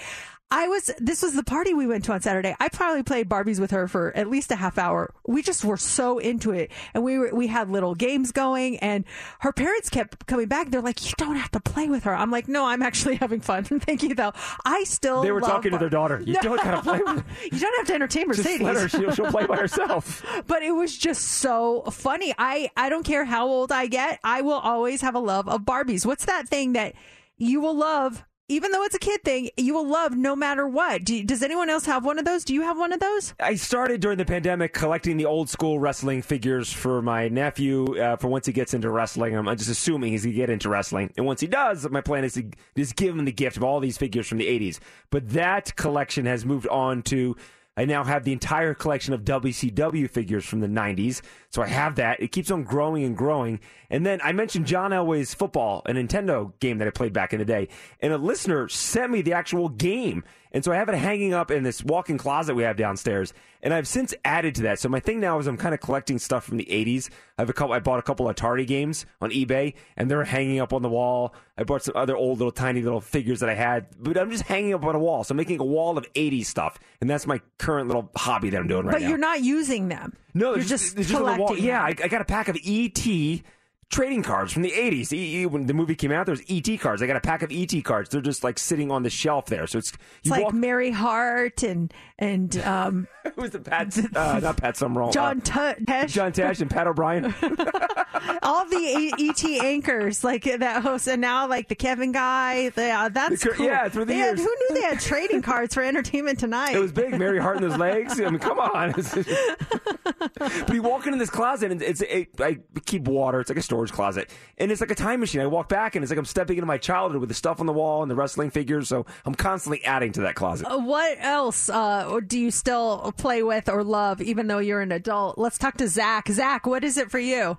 I 0.50 0.70
was, 0.70 0.90
this 0.98 1.22
was 1.24 1.34
the 1.34 1.44
party 1.44 1.74
we 1.74 1.88
went 1.88 2.06
to 2.06 2.14
on 2.14 2.22
Saturday. 2.22 2.56
I 2.58 2.70
probably 2.70 3.04
played 3.04 3.28
Barbies 3.28 3.60
with 3.60 3.72
her 3.72 3.90
for 3.90 4.16
at 4.16 4.30
least 4.30 4.50
a 4.50 4.56
half 4.56 4.78
hour. 4.78 5.14
We 5.28 5.42
just 5.42 5.66
were 5.66 5.76
so 5.76 6.20
into 6.20 6.52
it. 6.52 6.72
And 6.94 7.04
we 7.04 7.18
were, 7.20 7.32
we 7.34 7.48
had 7.48 7.70
little 7.70 7.96
games 7.96 8.32
going 8.32 8.78
and 8.78 9.04
her 9.40 9.52
parents 9.52 9.90
kept 9.90 10.26
coming 10.26 10.48
back. 10.48 10.72
They're 10.72 10.82
like, 10.82 11.06
you 11.06 11.12
don't 11.18 11.36
have 11.36 11.52
to 11.52 11.60
play 11.60 11.90
with 11.90 12.06
her. 12.06 12.16
I'm 12.16 12.32
like, 12.32 12.48
no, 12.48 12.64
I'm 12.66 12.82
actually 12.82 13.16
having 13.18 13.42
fun. 13.42 13.64
Thank 13.66 14.04
you 14.04 14.16
though. 14.16 14.32
I 14.64 14.86
still 14.86 15.22
They 15.22 15.32
were 15.32 15.42
talking 15.42 15.72
to 15.74 15.78
their 15.78 15.90
daughter. 15.90 16.22
You 16.26 16.36
don't 16.36 16.64
gotta 16.64 16.82
play 16.82 17.00
with 17.00 17.18
her. 17.26 17.26
you 17.44 17.60
don't 17.60 17.78
have 17.80 17.88
to 17.88 17.94
entertain 17.94 18.28
Mercedes. 18.30 18.60
Just 18.60 18.62
let 18.64 18.76
her. 18.78 18.88
She'll, 18.88 19.12
she'll 19.12 19.32
play 19.32 19.46
by 19.46 19.58
herself. 19.58 20.26
but 20.48 20.64
it 20.64 20.72
was 20.72 20.98
just 20.98 21.24
so 21.26 21.82
funny. 21.92 22.34
I 22.38 22.70
I 22.78 22.88
don't 22.88 23.04
care 23.04 23.26
how 23.26 23.48
old 23.48 23.74
I 23.74 23.88
get. 23.88 24.20
I 24.24 24.42
will 24.42 24.54
always 24.54 25.02
have 25.02 25.16
a 25.16 25.20
love 25.20 25.50
of 25.50 25.64
Barbies. 25.64 26.06
What's 26.06 26.24
that 26.26 26.48
thing 26.48 26.72
that 26.74 26.94
you 27.38 27.60
will 27.60 27.76
love? 27.76 28.24
Even 28.50 28.72
though 28.72 28.84
it's 28.84 28.96
a 28.96 29.00
kid 29.00 29.24
thing, 29.26 29.50
you 29.58 29.74
will 29.74 29.86
love 29.86 30.16
no 30.16 30.34
matter 30.34 30.66
what. 30.66 31.04
Do 31.04 31.14
you- 31.16 31.26
does 31.26 31.44
anyone 31.44 31.70
else 31.70 31.86
have 31.86 32.06
one 32.06 32.18
of 32.18 32.24
those? 32.24 32.46
Do 32.46 32.54
you 32.54 32.62
have 32.62 32.78
one 32.78 32.94
of 32.94 33.02
those? 33.02 33.34
I 33.42 33.56
started 33.56 34.00
during 34.00 34.18
the 34.18 34.24
pandemic 34.24 34.72
collecting 34.72 35.18
the 35.18 35.26
old 35.26 35.50
school 35.50 35.80
wrestling 35.80 36.22
figures 36.22 36.72
for 36.72 37.02
my 37.02 37.28
nephew 37.28 38.00
uh, 38.00 38.16
for 38.16 38.30
once 38.30 38.46
he 38.46 38.54
gets 38.54 38.74
into 38.74 38.90
wrestling. 38.90 39.36
I'm 39.36 39.46
just 39.58 39.70
assuming 39.70 40.14
he's 40.14 40.24
going 40.24 40.34
to 40.34 40.38
get 40.38 40.50
into 40.50 40.70
wrestling. 40.70 41.12
And 41.18 41.26
once 41.26 41.42
he 41.42 41.48
does, 41.48 41.90
my 41.90 42.00
plan 42.00 42.24
is 42.24 42.36
to 42.36 42.50
just 42.78 42.96
give 42.96 43.18
him 43.18 43.26
the 43.26 43.34
gift 43.34 43.58
of 43.58 43.66
all 43.66 43.82
these 43.82 43.98
figures 43.98 44.30
from 44.30 44.38
the 44.38 44.48
80s. 44.48 44.80
But 45.10 45.30
that 45.32 45.76
collection 45.76 46.26
has 46.26 46.46
moved 46.46 46.68
on 46.68 47.02
to. 47.04 47.36
I 47.78 47.86
now 47.86 48.04
have 48.04 48.24
the 48.24 48.34
entire 48.34 48.74
collection 48.74 49.14
of 49.14 49.24
WCW 49.24 50.10
figures 50.10 50.46
from 50.46 50.60
the 50.60 50.68
90s. 50.68 51.22
So 51.52 51.62
I 51.62 51.68
have 51.68 51.96
that. 51.96 52.20
It 52.20 52.32
keeps 52.32 52.50
on 52.50 52.64
growing 52.64 53.04
and 53.04 53.16
growing. 53.16 53.60
And 53.90 54.06
then 54.06 54.20
I 54.24 54.32
mentioned 54.32 54.66
John 54.66 54.92
Elway's 54.92 55.34
football, 55.36 55.84
a 55.86 55.92
Nintendo 55.94 56.52
game 56.60 56.80
that 56.80 56.88
I 56.88 56.92
played 56.92 57.14
back 57.14 57.34
in 57.34 57.40
the 57.40 57.46
day. 57.46 57.70
And 58.02 58.12
a 58.12 58.18
listener 58.18 58.68
sent 58.68 59.12
me 59.12 59.22
the 59.22 59.34
actual 59.34 59.70
game. 59.70 60.24
And 60.58 60.66
so 60.66 60.72
I 60.72 60.78
have 60.78 60.90
it 60.90 60.96
hanging 60.96 61.36
up 61.36 61.52
in 61.52 61.62
this 61.62 61.84
walk-in 61.84 62.18
closet 62.18 62.56
we 62.56 62.64
have 62.64 62.78
downstairs. 62.78 63.32
And 63.62 63.72
I've 63.72 63.88
since 63.88 64.16
added 64.26 64.56
to 64.56 64.64
that. 64.64 64.80
So 64.80 64.90
my 64.90 65.00
thing 65.00 65.20
now 65.20 65.38
is 65.38 65.46
I'm 65.46 65.56
kind 65.56 65.76
of 65.76 65.82
collecting 65.82 66.18
stuff 66.18 66.46
from 66.46 66.58
the 66.58 66.66
80s. 66.66 67.12
I 67.38 67.44
have 67.44 67.50
a 67.52 67.54
couple. 67.54 67.76
I 67.76 67.80
bought 67.80 68.00
a 68.00 68.02
couple 68.02 68.26
Atari 68.26 68.66
games 68.66 69.06
on 69.22 69.30
eBay, 69.30 69.76
and 69.98 70.10
they're 70.10 70.24
hanging 70.24 70.60
up 70.60 70.74
on 70.74 70.82
the 70.82 70.90
wall. 70.90 71.36
I 71.60 71.64
bought 71.64 71.84
some 71.84 71.96
other 71.96 72.18
old 72.18 72.40
little 72.40 72.52
tiny 72.52 72.82
little 72.82 73.02
figures 73.02 73.42
that 73.42 73.50
I 73.50 73.54
had, 73.54 73.86
but 74.00 74.18
I'm 74.18 74.32
just 74.32 74.46
hanging 74.46 74.74
up 74.74 74.84
on 74.84 74.96
a 74.96 75.00
wall. 75.00 75.24
So 75.24 75.34
I'm 75.34 75.38
making 75.38 75.60
a 75.60 75.64
wall 75.64 75.96
of 75.96 76.12
80s 76.14 76.48
stuff, 76.48 76.80
and 77.02 77.08
that's 77.08 77.28
my 77.28 77.40
current 77.60 77.86
little 77.86 78.10
hobby 78.16 78.50
that 78.50 78.60
I'm 78.60 78.68
doing 78.68 78.88
right 78.88 78.94
but 78.94 79.02
now. 79.02 79.06
But 79.06 79.10
you're 79.10 79.20
not 79.20 79.42
using 79.42 79.90
them. 79.90 80.18
No, 80.34 80.56
you're 80.56 80.64
just, 80.64 80.96
the 80.96 81.04
wall. 81.14 81.36
collecting. 81.36 81.66
Yeah, 81.66 81.84
I. 81.84 81.90
I 81.90 82.08
got 82.08 82.22
a 82.22 82.26
pack 82.26 82.48
of 82.48 82.58
ET 82.66 83.44
trading 83.90 84.22
cards 84.24 84.52
from 84.54 84.62
the 84.64 84.72
80s. 84.72 85.14
E- 85.14 85.42
E- 85.42 85.46
when 85.46 85.66
the 85.66 85.74
movie 85.74 85.96
came 85.96 86.12
out, 86.12 86.26
there 86.26 86.34
was 86.34 86.44
ET 86.50 86.78
cards. 86.80 87.02
I 87.02 87.08
got 87.08 87.16
a 87.16 87.22
pack 87.22 87.42
of 87.42 87.52
ET 87.52 87.72
cards. 87.84 88.10
They're 88.10 88.22
just 88.22 88.44
like 88.44 88.60
sitting 88.60 88.92
on 88.92 89.04
the 89.04 89.10
shelf 89.10 89.46
there. 89.46 89.66
So 89.68 89.78
it's 89.80 89.92
It's 89.92 90.00
you 90.24 90.32
like. 90.32 90.54
Mary 90.54 90.92
Hart 90.92 91.64
and 91.64 91.94
and 92.20 92.58
um, 92.60 93.08
Who's 93.36 93.52
the 93.52 93.60
Pat? 93.60 93.98
Uh, 94.16 94.40
not 94.40 94.58
Pat 94.58 94.76
Summerall. 94.78 95.12
John 95.12 95.38
uh, 95.40 95.42
Tesh. 95.76 96.10
John 96.10 96.32
Tesh 96.32 96.62
and 96.62 96.70
Pat 96.70 96.88
O'Brien. 96.88 97.26
all 98.44 98.66
the 98.68 99.14
ET 99.20 99.44
anchors 99.64 100.24
like 100.24 100.44
that 100.44 100.82
host, 100.82 101.08
and 101.08 101.22
now 101.22 101.48
like 101.48 101.68
the 101.68 101.76
Kevin 101.76 102.12
guy. 102.12 102.70
The, 102.70 102.90
uh, 102.90 103.10
that's 103.10 103.44
The 103.44 103.50
cool. 103.52 103.66
yeah, 103.66 103.88
through 103.90 104.06
the 104.06 104.14
They 104.14 104.20
had- 104.20 104.38
years. 104.38 104.48
who 104.48 104.56
knew 104.70 104.82
they 104.82 104.88
had 104.88 105.00
trading 105.00 105.42
cards 105.42 105.74
for 105.74 105.84
Entertainment 105.84 106.40
Tonight? 106.40 106.76
It 106.76 106.80
was 106.80 106.92
big. 106.92 107.18
Mary 107.18 107.40
Hart 107.40 107.58
in 107.58 107.68
those 107.70 107.78
legs. 107.78 108.20
I 108.20 108.30
mean, 108.30 108.40
come 108.40 108.60
on. 108.60 108.92
but 108.94 110.74
you 110.74 110.82
walk 110.82 111.06
into 111.06 111.20
this 111.20 111.30
closet 111.30 111.72
and 111.72 111.82
it's 111.82 112.02
it, 112.02 112.30
I 112.40 112.58
keep 112.86 113.04
water. 113.04 113.40
It's 113.40 113.50
like 113.50 113.58
a 113.60 113.62
storage 113.78 113.92
closet, 113.92 114.30
and 114.58 114.72
it's 114.72 114.82
like 114.82 114.90
a 114.90 114.96
time 114.96 115.20
machine. 115.20 115.40
I 115.40 115.46
walk 115.46 115.70
back 115.70 115.96
and 115.96 116.04
it's 116.04 116.10
like 116.10 116.18
I'm 116.18 116.26
stepping 116.26 116.58
into 116.58 116.66
my 116.66 116.80
childhood 116.80 117.20
with 117.20 117.30
the 117.30 117.36
stuff 117.36 117.60
on 117.60 117.68
the 117.68 117.74
wall 117.74 118.02
and 118.02 118.10
the 118.10 118.16
wrestling 118.16 118.50
figures. 118.50 118.88
So 118.88 119.06
I'm 119.24 119.36
constantly 119.36 119.84
adding 119.86 120.12
to 120.14 120.22
that 120.22 120.34
closet. 120.34 120.68
Uh, 120.68 120.80
what 120.80 121.18
else 121.20 121.70
uh, 121.70 122.20
do 122.26 122.40
you 122.40 122.50
still 122.50 123.14
play 123.18 123.44
with 123.44 123.70
or 123.70 123.84
love, 123.84 124.20
even 124.20 124.48
though 124.48 124.58
you're 124.58 124.82
an 124.82 124.92
adult? 124.92 125.38
Let's 125.38 125.60
talk 125.60 125.78
to 125.78 125.88
Zach. 125.88 126.28
Zach, 126.30 126.66
what 126.66 126.84
is 126.84 126.98
it 126.98 127.12
for 127.12 127.20
you? 127.20 127.58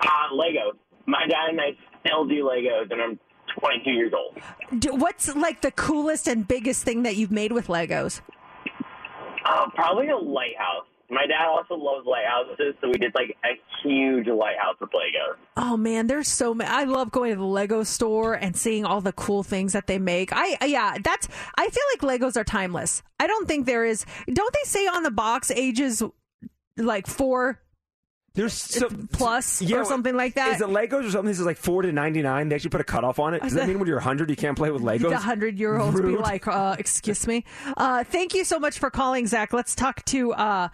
Uh, 0.00 0.08
Legos. 0.34 0.76
My 1.06 1.26
dad 1.26 1.48
and 1.50 1.60
I 1.60 1.70
still 2.04 2.26
do 2.26 2.44
Legos, 2.44 2.92
and 2.92 3.00
I'm 3.00 3.18
22 3.60 3.90
years 3.90 4.12
old. 4.14 4.38
Do, 4.78 4.94
what's 4.94 5.34
like 5.34 5.62
the 5.62 5.70
coolest 5.70 6.28
and 6.28 6.46
biggest 6.46 6.84
thing 6.84 7.04
that 7.04 7.16
you've 7.16 7.32
made 7.32 7.52
with 7.52 7.68
Legos? 7.68 8.20
Uh, 9.46 9.70
probably 9.74 10.08
a 10.08 10.16
lighthouse. 10.16 10.84
My 11.10 11.26
dad 11.26 11.46
also 11.48 11.74
loves 11.74 12.06
lighthouses, 12.06 12.74
so 12.82 12.88
we 12.88 12.98
did 12.98 13.14
like 13.14 13.34
a 13.42 13.58
huge 13.82 14.26
lighthouse 14.26 14.76
with 14.78 14.90
Legos. 14.90 15.36
Oh 15.56 15.76
man, 15.76 16.06
there's 16.06 16.28
so 16.28 16.52
many. 16.52 16.68
I 16.68 16.84
love 16.84 17.10
going 17.10 17.30
to 17.32 17.38
the 17.38 17.44
Lego 17.44 17.82
store 17.82 18.34
and 18.34 18.54
seeing 18.54 18.84
all 18.84 19.00
the 19.00 19.12
cool 19.12 19.42
things 19.42 19.72
that 19.72 19.86
they 19.86 19.98
make. 19.98 20.32
I 20.34 20.58
yeah, 20.66 20.96
that's. 21.02 21.26
I 21.56 21.70
feel 21.70 21.82
like 21.94 22.20
Legos 22.20 22.36
are 22.36 22.44
timeless. 22.44 23.02
I 23.18 23.26
don't 23.26 23.48
think 23.48 23.64
there 23.64 23.86
is. 23.86 24.04
Don't 24.30 24.52
they 24.52 24.68
say 24.68 24.86
on 24.86 25.02
the 25.02 25.10
box 25.10 25.50
ages 25.50 26.02
like 26.76 27.06
four 27.06 27.60
There's 28.34 28.52
so, 28.52 28.88
plus 29.10 29.62
Yeah, 29.62 29.78
or 29.78 29.84
something 29.86 30.14
like 30.14 30.34
that? 30.34 30.56
Is 30.56 30.60
it 30.60 30.68
Legos 30.68 31.06
or 31.06 31.10
something? 31.10 31.26
This 31.28 31.40
is 31.40 31.46
like 31.46 31.56
four 31.56 31.80
to 31.80 31.90
ninety 31.90 32.20
nine. 32.20 32.50
They 32.50 32.54
actually 32.54 32.70
put 32.70 32.82
a 32.82 32.84
cutoff 32.84 33.18
on 33.18 33.32
it. 33.32 33.42
Does 33.42 33.54
that 33.54 33.66
mean 33.66 33.78
when 33.78 33.88
you're 33.88 33.98
hundred 33.98 34.28
you 34.28 34.36
can't 34.36 34.58
play 34.58 34.70
with 34.70 34.82
Legos? 34.82 35.08
The 35.08 35.16
hundred 35.16 35.58
year 35.58 35.78
olds 35.78 35.98
be 35.98 36.08
like, 36.08 36.46
uh, 36.46 36.76
"Excuse 36.78 37.26
me." 37.26 37.44
Uh, 37.78 38.04
thank 38.04 38.34
you 38.34 38.44
so 38.44 38.58
much 38.58 38.78
for 38.78 38.90
calling, 38.90 39.26
Zach. 39.26 39.54
Let's 39.54 39.74
talk 39.74 40.04
to. 40.06 40.32
Uh, 40.34 40.68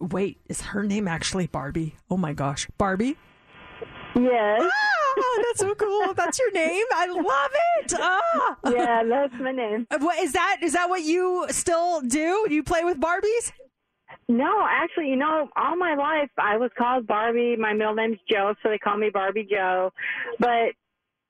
wait, 0.00 0.40
is 0.48 0.60
her 0.60 0.82
name 0.84 1.08
actually 1.08 1.46
Barbie? 1.46 1.96
Oh 2.10 2.16
my 2.16 2.32
gosh, 2.32 2.68
Barbie. 2.78 3.16
Yes. 4.16 4.62
Ah, 4.62 5.42
that's 5.42 5.60
so 5.60 5.74
cool. 5.74 6.14
That's 6.14 6.38
your 6.38 6.52
name. 6.52 6.84
I 6.94 7.06
love 7.06 7.50
it. 7.80 7.94
Ah. 7.98 8.56
Yeah, 8.70 9.02
that's 9.08 9.34
my 9.40 9.52
name. 9.52 9.86
What 9.98 10.18
is 10.18 10.32
that? 10.32 10.58
Is 10.62 10.72
that 10.74 10.88
what 10.88 11.02
you 11.02 11.46
still 11.50 12.00
do? 12.00 12.46
You 12.48 12.62
play 12.62 12.84
with 12.84 13.00
Barbies? 13.00 13.52
No, 14.28 14.66
actually, 14.68 15.08
you 15.08 15.16
know, 15.16 15.48
all 15.56 15.76
my 15.76 15.94
life 15.94 16.30
I 16.38 16.56
was 16.56 16.70
called 16.78 17.06
Barbie. 17.06 17.56
My 17.56 17.72
middle 17.72 17.94
name's 17.94 18.18
Joe, 18.30 18.54
so 18.62 18.68
they 18.70 18.78
call 18.78 18.96
me 18.96 19.10
Barbie 19.12 19.46
Joe. 19.50 19.92
But 20.38 20.72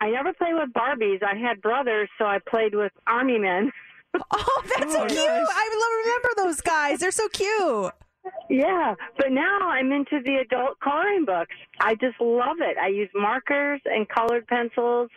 I 0.00 0.10
never 0.10 0.32
played 0.34 0.54
with 0.54 0.70
Barbies. 0.74 1.22
I 1.22 1.36
had 1.36 1.62
brothers, 1.62 2.08
so 2.18 2.26
I 2.26 2.38
played 2.48 2.74
with 2.74 2.92
Army 3.06 3.38
men. 3.38 3.70
Oh, 4.30 4.62
that's 4.78 4.92
so 4.92 5.06
cute. 5.06 5.18
I 5.18 6.02
remember 6.04 6.28
those 6.36 6.60
guys. 6.60 7.00
They're 7.00 7.10
so 7.10 7.26
cute. 7.30 7.92
Yeah, 8.48 8.94
but 9.16 9.32
now 9.32 9.58
I'm 9.68 9.92
into 9.92 10.20
the 10.24 10.36
adult 10.36 10.78
coloring 10.80 11.24
books. 11.24 11.54
I 11.80 11.94
just 11.94 12.20
love 12.20 12.56
it. 12.60 12.76
I 12.78 12.88
use 12.88 13.08
markers 13.14 13.80
and 13.84 14.08
colored 14.08 14.46
pencils, 14.46 15.10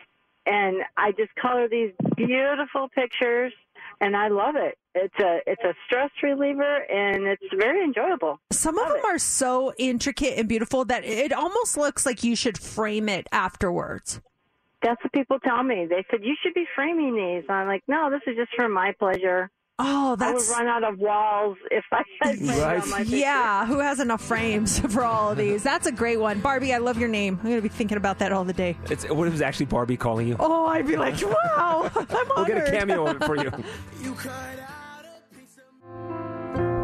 and 0.46 0.78
I 0.96 1.12
just 1.12 1.34
color 1.40 1.68
these 1.68 1.92
beautiful 2.16 2.88
pictures, 2.94 3.52
and 4.00 4.16
I 4.16 4.28
love 4.28 4.56
it. 4.56 4.78
It's 4.94 5.14
a 5.20 5.38
it's 5.46 5.62
a 5.62 5.74
stress 5.86 6.10
reliever, 6.22 6.76
and 6.90 7.26
it's 7.26 7.42
very 7.56 7.84
enjoyable. 7.84 8.40
Some 8.50 8.78
of 8.78 8.88
them 8.88 9.04
are 9.04 9.18
so 9.18 9.72
intricate 9.78 10.38
and 10.38 10.48
beautiful 10.48 10.84
that 10.86 11.04
it 11.04 11.32
almost 11.32 11.76
looks 11.76 12.04
like 12.06 12.24
you 12.24 12.34
should 12.34 12.58
frame 12.58 13.08
it 13.08 13.26
afterwards. 13.30 14.20
That's 14.82 15.02
what 15.02 15.12
people 15.12 15.38
tell 15.40 15.62
me. 15.62 15.86
They 15.88 16.04
said 16.10 16.20
you 16.24 16.36
should 16.42 16.54
be 16.54 16.66
framing 16.74 17.14
these. 17.16 17.44
I'm 17.48 17.66
like, 17.66 17.82
no, 17.88 18.10
this 18.10 18.20
is 18.26 18.36
just 18.36 18.50
for 18.56 18.68
my 18.68 18.92
pleasure. 18.98 19.50
Oh, 19.80 20.16
I 20.18 20.32
would 20.32 20.42
run 20.50 20.66
out 20.66 20.82
of 20.82 20.98
walls 20.98 21.56
if 21.70 21.84
I 21.92 22.02
had 22.20 22.38
frames 22.38 22.84
on 22.84 22.90
my 22.90 23.00
yeah. 23.02 23.64
Who 23.64 23.78
has 23.78 24.00
enough 24.00 24.22
frames 24.22 24.78
for 24.92 25.04
all 25.04 25.30
of 25.30 25.38
these? 25.38 25.62
That's 25.62 25.86
a 25.86 25.92
great 25.92 26.18
one, 26.18 26.40
Barbie. 26.40 26.74
I 26.74 26.78
love 26.78 26.98
your 26.98 27.08
name. 27.08 27.38
I'm 27.42 27.48
gonna 27.48 27.62
be 27.62 27.68
thinking 27.68 27.96
about 27.96 28.18
that 28.18 28.32
all 28.32 28.44
the 28.44 28.52
day. 28.52 28.76
It's 28.90 29.08
what 29.08 29.30
was 29.30 29.40
actually 29.40 29.66
Barbie 29.66 29.96
calling 29.96 30.26
you? 30.26 30.36
Oh, 30.40 30.66
I'd 30.66 30.86
be 30.86 30.96
like, 30.96 31.14
wow, 31.22 31.90
I'm 31.94 32.28
We'll 32.36 32.44
get 32.44 32.68
a 32.68 32.70
cameo 32.70 33.06
of 33.06 33.22
it 33.22 33.24
for 33.24 33.36
you. 33.36 33.52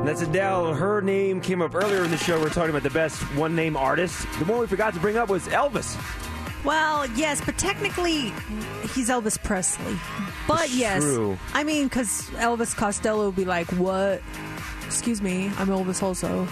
That's 0.05 0.21
Adele. 0.21 0.75
Her 0.75 1.01
name 1.01 1.41
came 1.41 1.63
up 1.63 1.75
earlier 1.75 2.05
in 2.05 2.11
the 2.11 2.17
show. 2.19 2.39
We're 2.41 2.51
talking 2.51 2.71
about 2.71 2.83
the 2.83 2.91
best 2.91 3.21
one 3.37 3.57
name 3.57 3.77
artist. 3.77 4.27
The 4.39 4.45
one 4.45 4.61
we 4.61 4.67
forgot 4.67 4.95
to 4.95 5.01
bring 5.01 5.17
up 5.17 5.31
was 5.31 5.49
Elvis. 5.49 5.97
Well, 6.65 7.07
yes, 7.11 7.41
but 7.45 7.59
technically, 7.59 8.33
he's 8.95 9.09
Elvis 9.11 9.43
Presley. 9.43 9.97
But 10.49 10.65
It's 10.65 10.77
yes, 10.77 11.03
true. 11.03 11.39
I 11.53 11.65
mean, 11.65 11.85
because 11.89 12.23
Elvis 12.33 12.75
Costello 12.75 13.27
would 13.27 13.37
be 13.37 13.45
like, 13.45 13.67
"What? 13.73 14.23
Excuse 14.87 15.21
me, 15.23 15.47
I'm 15.59 15.69
Elvis 15.69 16.03
also." 16.03 16.49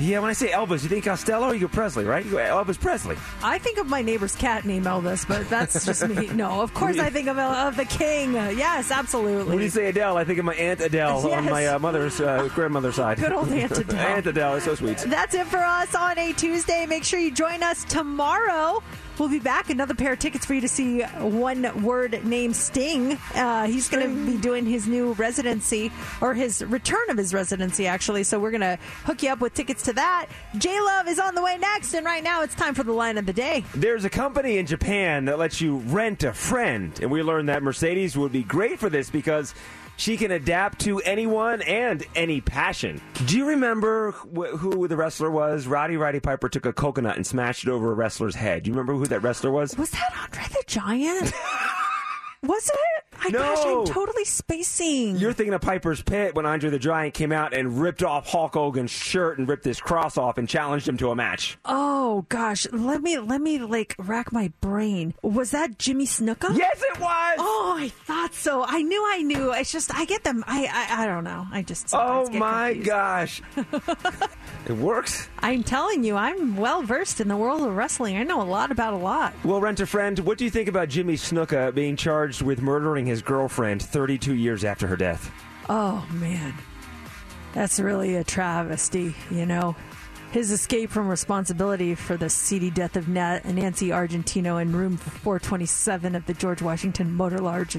Yeah, 0.00 0.18
when 0.18 0.30
I 0.30 0.32
say 0.32 0.48
Elvis, 0.48 0.82
you 0.82 0.88
think 0.88 1.04
Costello 1.04 1.48
or 1.48 1.54
you 1.54 1.60
go 1.60 1.68
Presley, 1.68 2.04
right? 2.04 2.24
You 2.24 2.32
go 2.32 2.36
Elvis 2.38 2.80
Presley. 2.80 3.16
I 3.42 3.58
think 3.58 3.78
of 3.78 3.86
my 3.88 4.02
neighbor's 4.02 4.34
cat 4.34 4.64
named 4.64 4.84
Elvis, 4.86 5.28
but 5.28 5.48
that's 5.48 5.84
just 5.84 6.08
me. 6.08 6.26
No, 6.32 6.60
of 6.62 6.74
course 6.74 6.98
I 6.98 7.08
think 7.10 7.28
of, 7.28 7.38
of 7.38 7.76
the 7.76 7.84
king. 7.84 8.32
Yes, 8.32 8.90
absolutely. 8.90 9.54
When 9.54 9.62
you 9.62 9.70
say 9.70 9.86
Adele, 9.90 10.16
I 10.16 10.24
think 10.24 10.38
of 10.40 10.44
my 10.44 10.54
Aunt 10.54 10.80
Adele 10.80 11.30
on 11.32 11.44
my 11.44 11.66
uh, 11.68 11.78
mother's 11.78 12.20
uh, 12.20 12.48
grandmother's 12.54 12.96
side. 12.96 13.18
Good 13.18 13.32
old 13.32 13.52
Aunt 13.52 13.70
Adele. 13.78 13.98
Aunt 13.98 14.26
Adele 14.26 14.54
is 14.56 14.64
so 14.64 14.74
sweet. 14.74 14.98
That's 14.98 15.34
it 15.34 15.46
for 15.46 15.58
us 15.58 15.94
on 15.94 16.18
a 16.18 16.32
Tuesday. 16.32 16.84
Make 16.86 17.04
sure 17.04 17.20
you 17.20 17.30
join 17.30 17.62
us 17.62 17.84
tomorrow. 17.84 18.82
We'll 19.18 19.28
be 19.28 19.38
back. 19.38 19.70
Another 19.70 19.94
pair 19.94 20.14
of 20.14 20.18
tickets 20.18 20.46
for 20.46 20.54
you 20.54 20.62
to 20.62 20.68
see 20.68 21.02
one 21.02 21.84
word 21.84 22.24
name 22.24 22.52
Sting. 22.54 23.18
Uh, 23.34 23.66
he's 23.66 23.88
going 23.88 24.08
to 24.08 24.32
be 24.32 24.38
doing 24.38 24.64
his 24.64 24.88
new 24.88 25.12
residency 25.12 25.92
or 26.20 26.34
his 26.34 26.64
return 26.64 27.10
of 27.10 27.18
his 27.18 27.34
residency, 27.34 27.86
actually. 27.86 28.24
So 28.24 28.40
we're 28.40 28.50
going 28.50 28.62
to 28.62 28.78
hook 29.04 29.22
you 29.22 29.30
up 29.30 29.40
with 29.40 29.54
tickets 29.54 29.82
to 29.84 29.92
that. 29.92 30.26
J 30.56 30.80
Love 30.80 31.08
is 31.08 31.18
on 31.18 31.34
the 31.34 31.42
way 31.42 31.58
next. 31.58 31.94
And 31.94 32.06
right 32.06 32.24
now 32.24 32.42
it's 32.42 32.54
time 32.54 32.74
for 32.74 32.82
the 32.82 32.92
line 32.92 33.18
of 33.18 33.26
the 33.26 33.32
day. 33.32 33.64
There's 33.74 34.04
a 34.04 34.10
company 34.10 34.58
in 34.58 34.66
Japan 34.66 35.26
that 35.26 35.38
lets 35.38 35.60
you 35.60 35.76
rent 35.76 36.22
a 36.24 36.32
friend, 36.32 36.98
and 37.00 37.10
we 37.10 37.22
learned 37.22 37.48
that 37.48 37.62
Mercedes 37.62 38.16
would 38.16 38.32
be 38.32 38.42
great 38.42 38.78
for 38.78 38.88
this 38.88 39.10
because 39.10 39.54
she 40.02 40.16
can 40.16 40.32
adapt 40.32 40.80
to 40.80 40.98
anyone 41.02 41.62
and 41.62 42.02
any 42.16 42.40
passion. 42.40 43.00
Do 43.26 43.38
you 43.38 43.46
remember 43.46 44.10
wh- 44.10 44.48
who 44.58 44.88
the 44.88 44.96
wrestler 44.96 45.30
was? 45.30 45.68
Rowdy 45.68 45.96
Roddy 45.96 46.18
Piper 46.18 46.48
took 46.48 46.66
a 46.66 46.72
coconut 46.72 47.14
and 47.14 47.24
smashed 47.24 47.62
it 47.62 47.70
over 47.70 47.92
a 47.92 47.94
wrestler's 47.94 48.34
head. 48.34 48.64
Do 48.64 48.68
you 48.70 48.74
remember 48.74 48.94
who 48.94 49.06
that 49.06 49.22
wrestler 49.22 49.52
was? 49.52 49.78
Was 49.78 49.90
that 49.90 50.12
Andre 50.24 50.42
the 50.48 50.64
Giant? 50.66 51.32
was 52.42 52.68
it? 52.68 53.04
My 53.24 53.30
gosh, 53.30 53.58
I'm 53.64 53.84
totally 53.84 54.24
spacing. 54.24 55.16
You're 55.16 55.32
thinking 55.32 55.54
of 55.54 55.60
Piper's 55.60 56.02
Pit 56.02 56.34
when 56.34 56.44
Andre 56.44 56.70
the 56.70 56.78
Giant 56.78 57.14
came 57.14 57.30
out 57.30 57.54
and 57.54 57.80
ripped 57.80 58.02
off 58.02 58.26
Hulk 58.28 58.54
Hogan's 58.54 58.90
shirt 58.90 59.38
and 59.38 59.48
ripped 59.48 59.64
his 59.64 59.80
cross 59.80 60.18
off 60.18 60.38
and 60.38 60.48
challenged 60.48 60.88
him 60.88 60.96
to 60.96 61.10
a 61.10 61.14
match. 61.14 61.56
Oh 61.64 62.26
gosh, 62.28 62.66
let 62.72 63.00
me 63.00 63.18
let 63.18 63.40
me 63.40 63.58
like 63.60 63.94
rack 63.98 64.32
my 64.32 64.50
brain. 64.60 65.14
Was 65.22 65.52
that 65.52 65.78
Jimmy 65.78 66.04
Snuka? 66.06 66.56
Yes, 66.56 66.82
it 66.82 66.98
was. 66.98 67.36
Oh, 67.38 67.76
I 67.78 67.88
thought 67.90 68.34
so. 68.34 68.64
I 68.66 68.82
knew, 68.82 69.04
I 69.12 69.22
knew. 69.22 69.52
It's 69.52 69.70
just 69.70 69.94
I 69.94 70.04
get 70.04 70.24
them. 70.24 70.42
I 70.48 70.66
I, 70.90 71.04
I 71.04 71.06
don't 71.06 71.24
know. 71.24 71.46
I 71.52 71.62
just 71.62 71.90
Oh 71.92 72.26
get 72.26 72.38
my 72.40 72.68
confused. 72.72 72.88
gosh. 72.88 73.42
it 74.66 74.72
works. 74.72 75.28
I'm 75.38 75.62
telling 75.62 76.02
you, 76.02 76.16
I'm 76.16 76.56
well 76.56 76.82
versed 76.82 77.20
in 77.20 77.28
the 77.28 77.36
world 77.36 77.62
of 77.62 77.76
wrestling. 77.76 78.16
I 78.16 78.24
know 78.24 78.42
a 78.42 78.44
lot 78.44 78.72
about 78.72 78.94
a 78.94 78.96
lot. 78.98 79.32
Well, 79.44 79.60
rent 79.60 79.78
a 79.80 79.86
friend. 79.86 80.18
What 80.20 80.38
do 80.38 80.44
you 80.44 80.50
think 80.50 80.68
about 80.68 80.88
Jimmy 80.88 81.14
Snuka 81.14 81.72
being 81.74 81.94
charged 81.96 82.31
with 82.40 82.62
murdering 82.62 83.04
his 83.04 83.20
girlfriend 83.20 83.82
32 83.82 84.36
years 84.36 84.64
after 84.64 84.86
her 84.86 84.96
death? 84.96 85.32
Oh 85.68 86.06
man, 86.12 86.54
that's 87.52 87.80
really 87.80 88.14
a 88.14 88.22
travesty. 88.22 89.16
You 89.28 89.44
know, 89.44 89.74
his 90.32 90.50
escape 90.50 90.90
from 90.90 91.08
responsibility 91.08 91.94
for 91.94 92.16
the 92.16 92.28
seedy 92.30 92.70
death 92.70 92.96
of 92.96 93.06
Na- 93.08 93.40
Nancy 93.44 93.88
Argentino 93.88 94.62
in 94.62 94.74
room 94.74 94.96
427 94.96 96.14
of 96.14 96.24
the 96.26 96.34
George 96.34 96.62
Washington 96.62 97.12
Motor 97.12 97.38
Lodge 97.38 97.76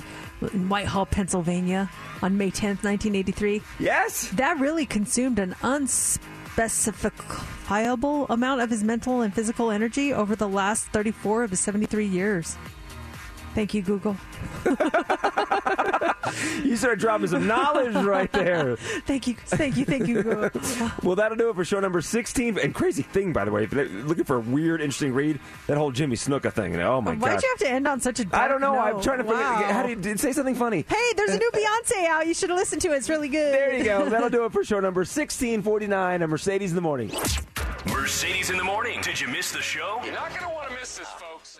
in 0.53 0.69
Whitehall, 0.69 1.07
Pennsylvania, 1.07 1.89
on 2.21 2.37
May 2.37 2.51
10th, 2.51 2.83
1983. 2.83 3.61
Yes, 3.79 4.29
that 4.33 4.59
really 4.59 4.85
consumed 4.85 5.39
an 5.39 5.55
unspecifiable 5.63 8.27
amount 8.29 8.61
of 8.61 8.69
his 8.69 8.83
mental 8.83 9.21
and 9.21 9.33
physical 9.33 9.71
energy 9.71 10.13
over 10.13 10.35
the 10.35 10.47
last 10.47 10.85
34 10.87 11.45
of 11.45 11.49
his 11.49 11.59
73 11.59 12.05
years. 12.05 12.55
Thank 13.53 13.73
you, 13.73 13.81
Google. 13.81 14.17
You 16.63 16.77
started 16.77 16.99
dropping 16.99 17.27
some 17.27 17.45
knowledge 17.47 17.93
right 17.95 18.31
there. 18.31 18.75
Thank 19.05 19.27
you, 19.27 19.35
thank 19.35 19.77
you, 19.77 19.85
thank 19.85 20.07
you. 20.07 20.23
Google. 20.23 20.49
Well, 21.03 21.15
that'll 21.15 21.37
do 21.37 21.49
it 21.49 21.55
for 21.55 21.63
show 21.65 21.79
number 21.79 22.01
16. 22.01 22.57
And 22.57 22.73
crazy 22.73 23.03
thing, 23.03 23.33
by 23.33 23.45
the 23.45 23.51
way, 23.51 23.65
if 23.65 23.73
you're 23.73 23.85
looking 23.85 24.23
for 24.23 24.37
a 24.37 24.39
weird, 24.39 24.81
interesting 24.81 25.13
read, 25.13 25.39
that 25.67 25.77
whole 25.77 25.91
Jimmy 25.91 26.15
Snuka 26.15 26.51
thing. 26.51 26.75
Oh 26.81 27.01
my 27.01 27.11
God. 27.13 27.21
Why'd 27.21 27.31
god. 27.35 27.43
you 27.43 27.49
have 27.49 27.57
to 27.59 27.69
end 27.69 27.87
on 27.87 27.99
such 27.99 28.19
a 28.19 28.25
dark 28.25 28.43
I 28.43 28.47
don't 28.47 28.61
know. 28.61 28.79
I'm 28.79 29.01
trying 29.01 29.19
to 29.19 29.23
figure 29.25 29.37
Wow. 29.37 29.69
how 29.71 29.83
do 29.83 29.89
you 29.89 29.95
did- 29.95 30.19
say 30.19 30.31
something 30.31 30.55
funny. 30.55 30.85
Hey, 30.87 31.13
there's 31.15 31.31
a 31.31 31.37
new 31.37 31.51
Beyonce 31.53 32.05
out. 32.07 32.25
You 32.25 32.33
should 32.33 32.49
have 32.49 32.57
listened 32.57 32.81
to 32.83 32.93
it. 32.93 32.97
It's 32.97 33.09
really 33.09 33.29
good. 33.29 33.53
There 33.53 33.77
you 33.77 33.83
go. 33.83 34.09
That'll 34.09 34.29
do 34.29 34.45
it 34.45 34.51
for 34.53 34.63
show 34.63 34.79
number 34.79 35.01
1649 35.01 36.21
of 36.21 36.29
Mercedes 36.29 36.71
in 36.71 36.75
the 36.75 36.81
Morning. 36.81 37.11
Mercedes 37.87 38.49
in 38.49 38.57
the 38.57 38.63
morning. 38.63 39.01
Did 39.01 39.19
you 39.19 39.27
miss 39.27 39.51
the 39.51 39.61
show? 39.61 39.99
You're 40.03 40.13
not 40.13 40.29
going 40.29 40.41
to 40.43 40.49
want 40.49 40.69
to 40.69 40.75
miss 40.75 40.97
this, 40.97 41.07
folks. 41.09 41.59